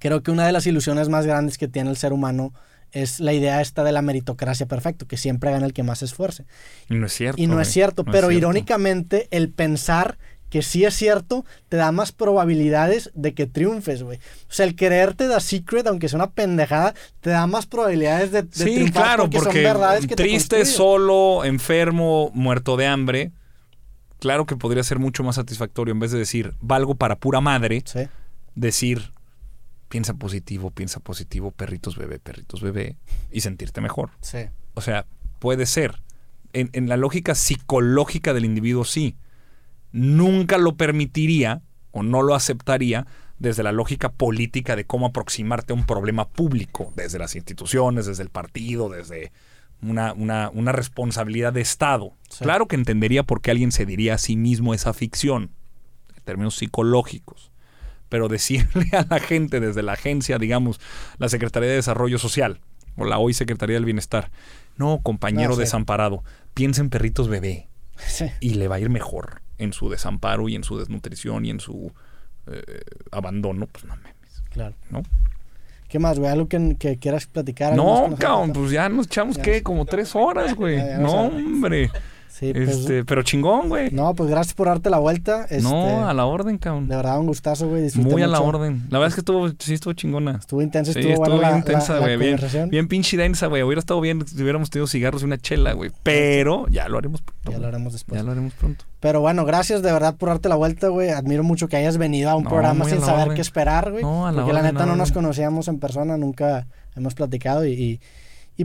creo 0.00 0.22
que 0.22 0.30
una 0.30 0.44
de 0.44 0.52
las 0.52 0.66
ilusiones 0.66 1.08
más 1.08 1.24
grandes 1.24 1.56
que 1.56 1.68
tiene 1.68 1.88
el 1.88 1.96
ser 1.96 2.12
humano 2.12 2.52
es 2.92 3.18
la 3.18 3.32
idea 3.32 3.62
esta 3.62 3.82
de 3.82 3.92
la 3.92 4.02
meritocracia 4.02 4.66
perfecto, 4.66 5.06
que 5.08 5.16
siempre 5.16 5.50
gana 5.50 5.64
el 5.64 5.72
que 5.72 5.82
más 5.84 6.00
se 6.00 6.04
esfuerce. 6.04 6.44
Y 6.90 6.96
no 6.96 7.06
es 7.06 7.14
cierto. 7.14 7.40
Y 7.40 7.46
no 7.46 7.62
es 7.62 7.68
cierto, 7.68 8.04
pero 8.04 8.30
irónicamente 8.30 9.26
el 9.30 9.48
pensar 9.48 10.18
que 10.54 10.62
sí 10.62 10.84
es 10.84 10.94
cierto, 10.94 11.44
te 11.68 11.76
da 11.76 11.90
más 11.90 12.12
probabilidades 12.12 13.10
de 13.16 13.34
que 13.34 13.48
triunfes, 13.48 14.04
güey. 14.04 14.18
O 14.18 14.52
sea, 14.52 14.64
el 14.66 14.76
quererte 14.76 15.26
da 15.26 15.40
secret, 15.40 15.84
aunque 15.88 16.08
sea 16.08 16.16
una 16.16 16.30
pendejada, 16.30 16.94
te 17.20 17.30
da 17.30 17.48
más 17.48 17.66
probabilidades 17.66 18.30
de, 18.30 18.44
de 18.44 18.52
sí, 18.52 18.92
claro, 18.92 19.28
porque, 19.28 19.46
son 19.46 19.52
verdades 19.52 20.06
que 20.06 20.14
triste, 20.14 20.64
solo, 20.64 21.44
enfermo, 21.44 22.30
muerto 22.34 22.76
de 22.76 22.86
hambre, 22.86 23.32
claro 24.20 24.46
que 24.46 24.54
podría 24.54 24.84
ser 24.84 25.00
mucho 25.00 25.24
más 25.24 25.34
satisfactorio 25.34 25.90
en 25.90 25.98
vez 25.98 26.12
de 26.12 26.18
decir 26.18 26.54
valgo 26.60 26.94
para 26.94 27.16
pura 27.16 27.40
madre, 27.40 27.82
decir 28.54 29.12
piensa 29.88 30.14
positivo, 30.14 30.70
piensa 30.70 31.00
positivo, 31.00 31.50
perritos 31.50 31.96
bebé, 31.96 32.20
perritos 32.20 32.62
bebé 32.62 32.96
y 33.32 33.40
sentirte 33.40 33.80
mejor. 33.80 34.10
Sí. 34.20 34.38
O 34.74 34.82
sea, 34.82 35.04
puede 35.40 35.66
ser. 35.66 36.00
en 36.52 36.88
la 36.88 36.96
lógica 36.96 37.34
psicológica 37.34 38.32
del 38.32 38.44
individuo 38.44 38.84
sí 38.84 39.16
nunca 39.94 40.58
lo 40.58 40.76
permitiría 40.76 41.62
o 41.92 42.02
no 42.02 42.20
lo 42.22 42.34
aceptaría 42.34 43.06
desde 43.38 43.62
la 43.62 43.70
lógica 43.70 44.10
política 44.10 44.74
de 44.74 44.84
cómo 44.84 45.06
aproximarte 45.06 45.72
a 45.72 45.76
un 45.76 45.86
problema 45.86 46.28
público, 46.28 46.92
desde 46.96 47.20
las 47.20 47.36
instituciones, 47.36 48.06
desde 48.06 48.24
el 48.24 48.28
partido, 48.28 48.88
desde 48.88 49.32
una, 49.80 50.12
una, 50.12 50.72
responsabilidad 50.72 51.52
de 51.52 51.60
Estado. 51.60 52.12
Claro 52.40 52.66
que 52.66 52.74
entendería 52.74 53.22
por 53.22 53.40
qué 53.40 53.52
alguien 53.52 53.70
se 53.70 53.86
diría 53.86 54.14
a 54.14 54.18
sí 54.18 54.36
mismo 54.36 54.74
esa 54.74 54.92
ficción, 54.92 55.50
en 56.16 56.22
términos 56.24 56.56
psicológicos. 56.56 57.52
Pero 58.08 58.28
decirle 58.28 58.88
a 58.92 59.06
la 59.08 59.20
gente 59.20 59.60
desde 59.60 59.82
la 59.82 59.92
agencia, 59.92 60.38
digamos, 60.38 60.80
la 61.18 61.28
Secretaría 61.28 61.68
de 61.68 61.76
Desarrollo 61.76 62.18
Social 62.18 62.60
o 62.96 63.04
la 63.04 63.18
hoy 63.18 63.32
Secretaría 63.32 63.74
del 63.74 63.84
Bienestar, 63.84 64.32
no, 64.76 65.00
compañero 65.02 65.54
desamparado, 65.54 66.24
piensa 66.52 66.80
en 66.80 66.90
perritos 66.90 67.28
bebé 67.28 67.68
y 68.40 68.54
le 68.54 68.66
va 68.66 68.76
a 68.76 68.80
ir 68.80 68.90
mejor 68.90 69.43
en 69.58 69.72
su 69.72 69.88
desamparo 69.88 70.48
y 70.48 70.54
en 70.54 70.64
su 70.64 70.78
desnutrición 70.78 71.44
y 71.44 71.50
en 71.50 71.60
su 71.60 71.92
eh, 72.46 72.82
abandono, 73.10 73.66
pues 73.66 73.84
no 73.84 73.96
memes. 73.96 74.42
Claro. 74.50 74.74
¿No? 74.90 75.02
¿Qué 75.88 75.98
más, 75.98 76.18
güey? 76.18 76.30
¿Algo 76.30 76.48
que, 76.48 76.98
quieras 77.00 77.26
platicar? 77.26 77.76
No, 77.76 78.16
cabrón, 78.18 78.52
pues 78.52 78.72
ya 78.72 78.88
nos 78.88 79.06
echamos, 79.06 79.38
¿qué? 79.38 79.62
Como 79.62 79.84
tres 79.84 80.16
horas, 80.16 80.54
güey. 80.54 80.78
no, 80.98 81.26
hombre. 81.26 81.90
Sí, 82.34 82.52
pues, 82.52 82.68
este, 82.68 83.04
pero 83.04 83.22
chingón, 83.22 83.68
güey. 83.68 83.92
No, 83.92 84.12
pues 84.14 84.28
gracias 84.28 84.54
por 84.54 84.66
darte 84.66 84.90
la 84.90 84.98
vuelta. 84.98 85.44
Este, 85.44 85.62
no, 85.62 86.08
a 86.08 86.12
la 86.12 86.26
orden, 86.26 86.58
cabrón. 86.58 86.88
De 86.88 86.96
verdad, 86.96 87.20
un 87.20 87.28
gustazo, 87.28 87.68
güey. 87.68 87.88
Muy 87.94 88.22
a 88.22 88.26
la 88.26 88.40
orden. 88.40 88.88
La 88.90 88.98
verdad 88.98 89.10
es 89.10 89.14
que 89.14 89.20
estuvo, 89.20 89.48
sí 89.56 89.74
estuvo 89.74 89.92
chingona. 89.92 90.38
Estuvo 90.40 90.60
intensa, 90.60 90.90
estuvo, 90.90 91.12
estuvo 91.12 91.38
bien 91.38 91.56
intensa, 91.58 92.00
güey. 92.00 92.16
Bien, 92.16 92.40
bien 92.70 92.88
pinche 92.88 93.16
densa, 93.16 93.46
güey. 93.46 93.62
Hubiera 93.62 93.78
estado 93.78 94.00
bien 94.00 94.26
si 94.26 94.42
hubiéramos 94.42 94.68
tenido 94.68 94.88
cigarros 94.88 95.22
y 95.22 95.26
una 95.26 95.38
chela, 95.38 95.74
güey. 95.74 95.92
Pero 96.02 96.66
ya 96.70 96.88
lo 96.88 96.98
haremos 96.98 97.22
pronto. 97.22 97.52
Ya 97.52 97.58
lo 97.58 97.68
haremos 97.68 97.92
después. 97.92 98.20
Ya 98.20 98.24
lo 98.24 98.32
haremos 98.32 98.52
pronto. 98.54 98.84
Pero 98.98 99.20
bueno, 99.20 99.44
gracias 99.44 99.82
de 99.82 99.92
verdad 99.92 100.16
por 100.16 100.30
darte 100.30 100.48
la 100.48 100.56
vuelta, 100.56 100.88
güey. 100.88 101.10
Admiro 101.10 101.44
mucho 101.44 101.68
que 101.68 101.76
hayas 101.76 101.98
venido 101.98 102.30
a 102.30 102.34
un 102.34 102.42
programa 102.42 102.84
sin 102.86 103.00
saber 103.00 103.34
qué 103.34 103.42
esperar, 103.42 103.92
güey. 103.92 104.02
No, 104.02 104.26
a 104.26 104.32
la 104.32 104.42
porque 104.42 104.54
la 104.54 104.62
neta 104.62 104.86
no 104.86 104.96
nos 104.96 105.12
conocíamos 105.12 105.68
en 105.68 105.78
persona, 105.78 106.16
nunca 106.16 106.66
hemos 106.96 107.14
platicado 107.14 107.64
y 107.64 107.74
y 107.74 108.00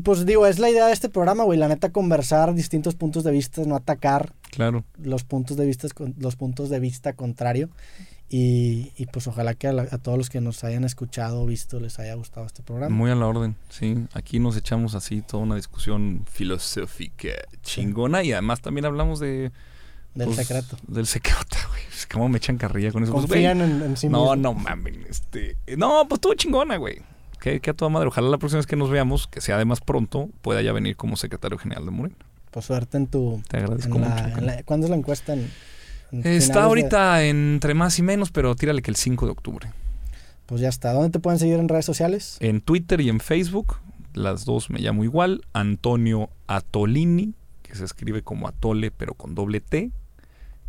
pues 0.01 0.25
digo, 0.25 0.45
es 0.45 0.59
la 0.59 0.69
idea 0.69 0.85
de 0.85 0.93
este 0.93 1.09
programa, 1.09 1.43
güey, 1.43 1.57
la 1.57 1.67
neta 1.67 1.91
conversar 1.91 2.53
distintos 2.53 2.93
puntos 2.93 3.23
de 3.23 3.31
vista, 3.31 3.63
no 3.65 3.75
atacar 3.75 4.33
claro. 4.51 4.85
los 5.01 5.23
puntos 5.23 5.57
de 5.57 5.65
vista 5.65 5.87
los 6.17 6.35
puntos 6.35 6.69
de 6.69 6.79
vista 6.79 7.13
contrario. 7.13 7.69
Y, 8.31 8.91
y 8.95 9.07
pues 9.07 9.25
ojalá 9.25 9.55
que 9.55 9.67
a, 9.67 9.97
todos 9.97 10.15
los 10.15 10.29
que 10.29 10.39
nos 10.39 10.63
hayan 10.63 10.83
escuchado 10.83 11.41
o 11.41 11.45
visto 11.47 11.79
les 11.79 11.97
haya 11.97 12.13
gustado 12.13 12.45
este 12.45 12.61
programa. 12.61 12.95
Muy 12.95 13.09
a 13.09 13.15
la 13.15 13.25
orden, 13.25 13.55
sí. 13.69 14.05
Aquí 14.13 14.37
nos 14.37 14.55
echamos 14.55 14.93
así 14.93 15.23
toda 15.23 15.41
una 15.41 15.55
discusión 15.55 16.23
filosófica 16.29 17.29
chingona 17.63 18.21
y 18.21 18.31
además 18.31 18.61
también 18.61 18.85
hablamos 18.85 19.19
de... 19.19 19.51
Del 20.13 20.27
pues, 20.27 20.37
secreto. 20.37 20.77
Del 20.87 21.07
secreto, 21.07 21.57
güey. 21.69 21.81
¿Cómo 22.11 22.29
me 22.29 22.37
echan 22.37 22.59
carrilla 22.59 22.91
con 22.91 23.01
eso? 23.01 23.13
Pues, 23.13 23.25
Confían 23.25 23.61
en, 23.61 23.81
en, 23.81 23.97
sí 23.97 24.07
No, 24.09 24.35
no 24.35 24.53
mames. 24.53 24.97
Este, 25.09 25.57
no, 25.75 26.05
pues 26.07 26.21
todo 26.21 26.35
chingona, 26.35 26.77
güey 26.77 27.01
que, 27.39 27.61
a 27.69 27.73
toda 27.73 27.89
madre. 27.89 28.07
Ojalá 28.07 28.29
la 28.29 28.37
próxima 28.37 28.59
vez 28.59 28.67
que 28.67 28.75
nos 28.75 28.89
veamos, 28.89 29.27
que 29.27 29.41
sea 29.41 29.55
además 29.55 29.81
pronto, 29.81 30.29
pueda 30.41 30.61
ya 30.61 30.71
venir 30.71 30.95
como 30.95 31.15
secretario 31.15 31.57
general 31.57 31.85
de 31.85 31.91
Morena. 31.91 32.17
Pues 32.51 32.65
suerte 32.65 32.97
en 32.97 33.07
tu. 33.07 33.41
Te 33.47 33.57
agradezco 33.57 33.99
mucho. 33.99 34.23
¿Cuándo 34.65 34.85
es 34.85 34.89
la 34.89 34.95
encuesta? 34.95 35.35
está 36.11 36.63
ahorita 36.63 37.23
entre 37.23 37.73
más 37.73 37.99
y 37.99 38.01
menos, 38.01 38.31
pero 38.31 38.55
tírale 38.55 38.81
que 38.81 38.91
el 38.91 38.97
5 38.97 39.25
de 39.25 39.31
octubre. 39.31 39.71
Pues 40.45 40.61
ya 40.61 40.69
está. 40.69 40.93
¿Dónde 40.93 41.11
te 41.11 41.19
pueden 41.19 41.39
seguir 41.39 41.59
en 41.59 41.69
redes 41.69 41.85
sociales? 41.85 42.37
En 42.39 42.61
Twitter 42.61 43.01
y 43.01 43.09
en 43.09 43.19
Facebook. 43.19 43.77
Las 44.13 44.45
dos 44.45 44.71
me 44.71 44.79
llamo 44.79 45.03
igual. 45.03 45.41
Antonio 45.53 46.29
Atolini, 46.47 47.35
que 47.61 47.75
se 47.75 47.85
escribe 47.85 48.23
como 48.23 48.47
Atole, 48.47 48.89
pero 48.89 49.13
con 49.13 49.35
doble 49.35 49.61
T 49.61 49.91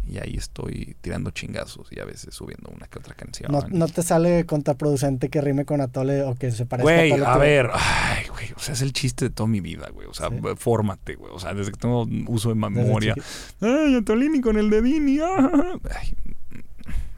y 0.07 0.19
ahí 0.19 0.35
estoy 0.37 0.97
tirando 1.01 1.31
chingazos 1.31 1.89
y 1.93 2.01
a 2.01 2.05
veces 2.05 2.35
subiendo 2.35 2.71
una 2.71 2.87
que 2.87 2.99
otra 2.99 3.15
canción. 3.15 3.53
¿No, 3.71 3.89
te 3.89 4.03
sale 4.03 4.47
contraproducente 4.47 5.29
que 5.29 5.41
rime 5.41 5.65
con 5.65 5.81
Atole 5.81 6.23
o 6.23 6.35
que 6.35 6.51
se 6.51 6.67
parezca 6.67 6.93
a 6.93 7.05
Atole? 7.05 7.27
a 7.27 7.37
ver, 7.39 7.71
ay, 7.73 8.27
güey, 8.29 8.53
o 8.57 8.59
sea, 8.59 8.75
es 8.75 8.83
el 8.83 8.93
chiste 8.93 9.27
de 9.27 9.31
toda 9.31 9.49
mi 9.49 9.61
vida, 9.61 9.89
güey. 9.93 10.07
O 10.09 10.15
sea, 10.15 10.29
fórmate, 10.57 11.15
güey. 11.15 11.33
O 11.33 11.39
sea, 11.39 11.55
desde 11.55 11.73
que 11.73 11.79
tengo 11.79 12.07
uso 12.27 12.49
de 12.49 12.55
memoria. 12.55 13.15
Ay, 13.61 13.95
Atolini 13.97 14.41
con 14.41 14.59
el 14.59 14.71
de 14.71 14.83
Dini. 14.83 15.19
Ah, 15.21 15.79
ay, 15.95 16.15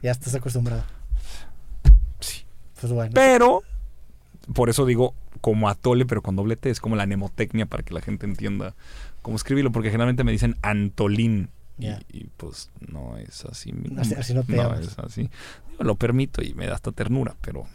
Ya 0.01 0.11
estás 0.11 0.35
acostumbrado. 0.35 0.83
Sí. 2.19 2.43
Pues 2.79 2.93
bueno. 2.93 3.11
Pero, 3.13 3.63
por 4.53 4.69
eso 4.69 4.85
digo 4.85 5.15
como 5.41 5.67
atole, 5.67 6.05
pero 6.05 6.21
con 6.21 6.35
doble 6.35 6.55
T. 6.55 6.69
Es 6.69 6.79
como 6.79 6.95
la 6.95 7.05
mnemotecnia 7.05 7.65
para 7.65 7.83
que 7.83 7.93
la 7.93 8.01
gente 8.01 8.25
entienda 8.25 8.75
cómo 9.21 9.35
escribirlo, 9.35 9.71
porque 9.71 9.89
generalmente 9.89 10.23
me 10.23 10.31
dicen 10.31 10.55
Antolín. 10.61 11.49
Y, 11.77 12.25
pues 12.37 12.69
no 12.87 13.17
es 13.17 13.45
así. 13.45 13.73
Así, 14.17 14.33
no 14.33 14.43
te 14.43 14.55
no 14.55 14.73
es 14.75 14.97
así. 14.99 15.29
lo 15.79 15.95
permito 15.95 16.41
y 16.41 16.53
me 16.53 16.67
da 16.67 16.75
hasta 16.75 16.91
ternura, 16.91 17.35
pero... 17.41 17.65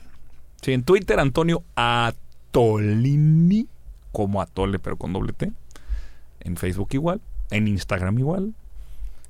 Sí, 0.62 0.73
en 0.73 0.83
Twitter 0.83 1.20
Antonio 1.20 1.62
Atolini, 1.77 3.69
como 4.12 4.41
atole, 4.41 4.79
pero 4.79 4.97
con 4.97 5.12
doble 5.12 5.33
T. 5.33 5.53
En 6.41 6.57
Facebook 6.57 6.89
igual. 6.93 7.20
En 7.51 7.69
Instagram 7.69 8.19
igual. 8.19 8.55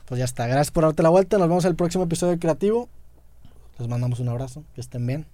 Pues 0.07 0.19
ya 0.19 0.25
está. 0.25 0.47
Gracias 0.47 0.71
por 0.71 0.85
darte 0.85 1.03
la 1.03 1.11
vuelta. 1.11 1.39
Nos 1.39 1.49
vemos 1.49 1.65
en 1.65 1.71
el 1.71 1.77
próximo 1.77 2.05
episodio 2.05 2.33
de 2.33 2.39
Creativo. 2.39 2.89
Les 3.79 3.89
mandamos 3.89 4.21
un 4.21 4.29
abrazo. 4.29 4.65
Que 4.75 4.81
estén 4.81 5.07
bien. 5.07 5.27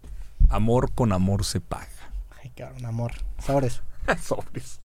Amor 0.48 0.90
con 0.92 1.12
amor 1.12 1.44
se 1.44 1.60
paga. 1.60 1.88
Ay, 2.42 2.50
cabrón, 2.50 2.84
amor. 2.84 3.12
Sobres. 3.44 3.82
Sobres. 4.20 4.80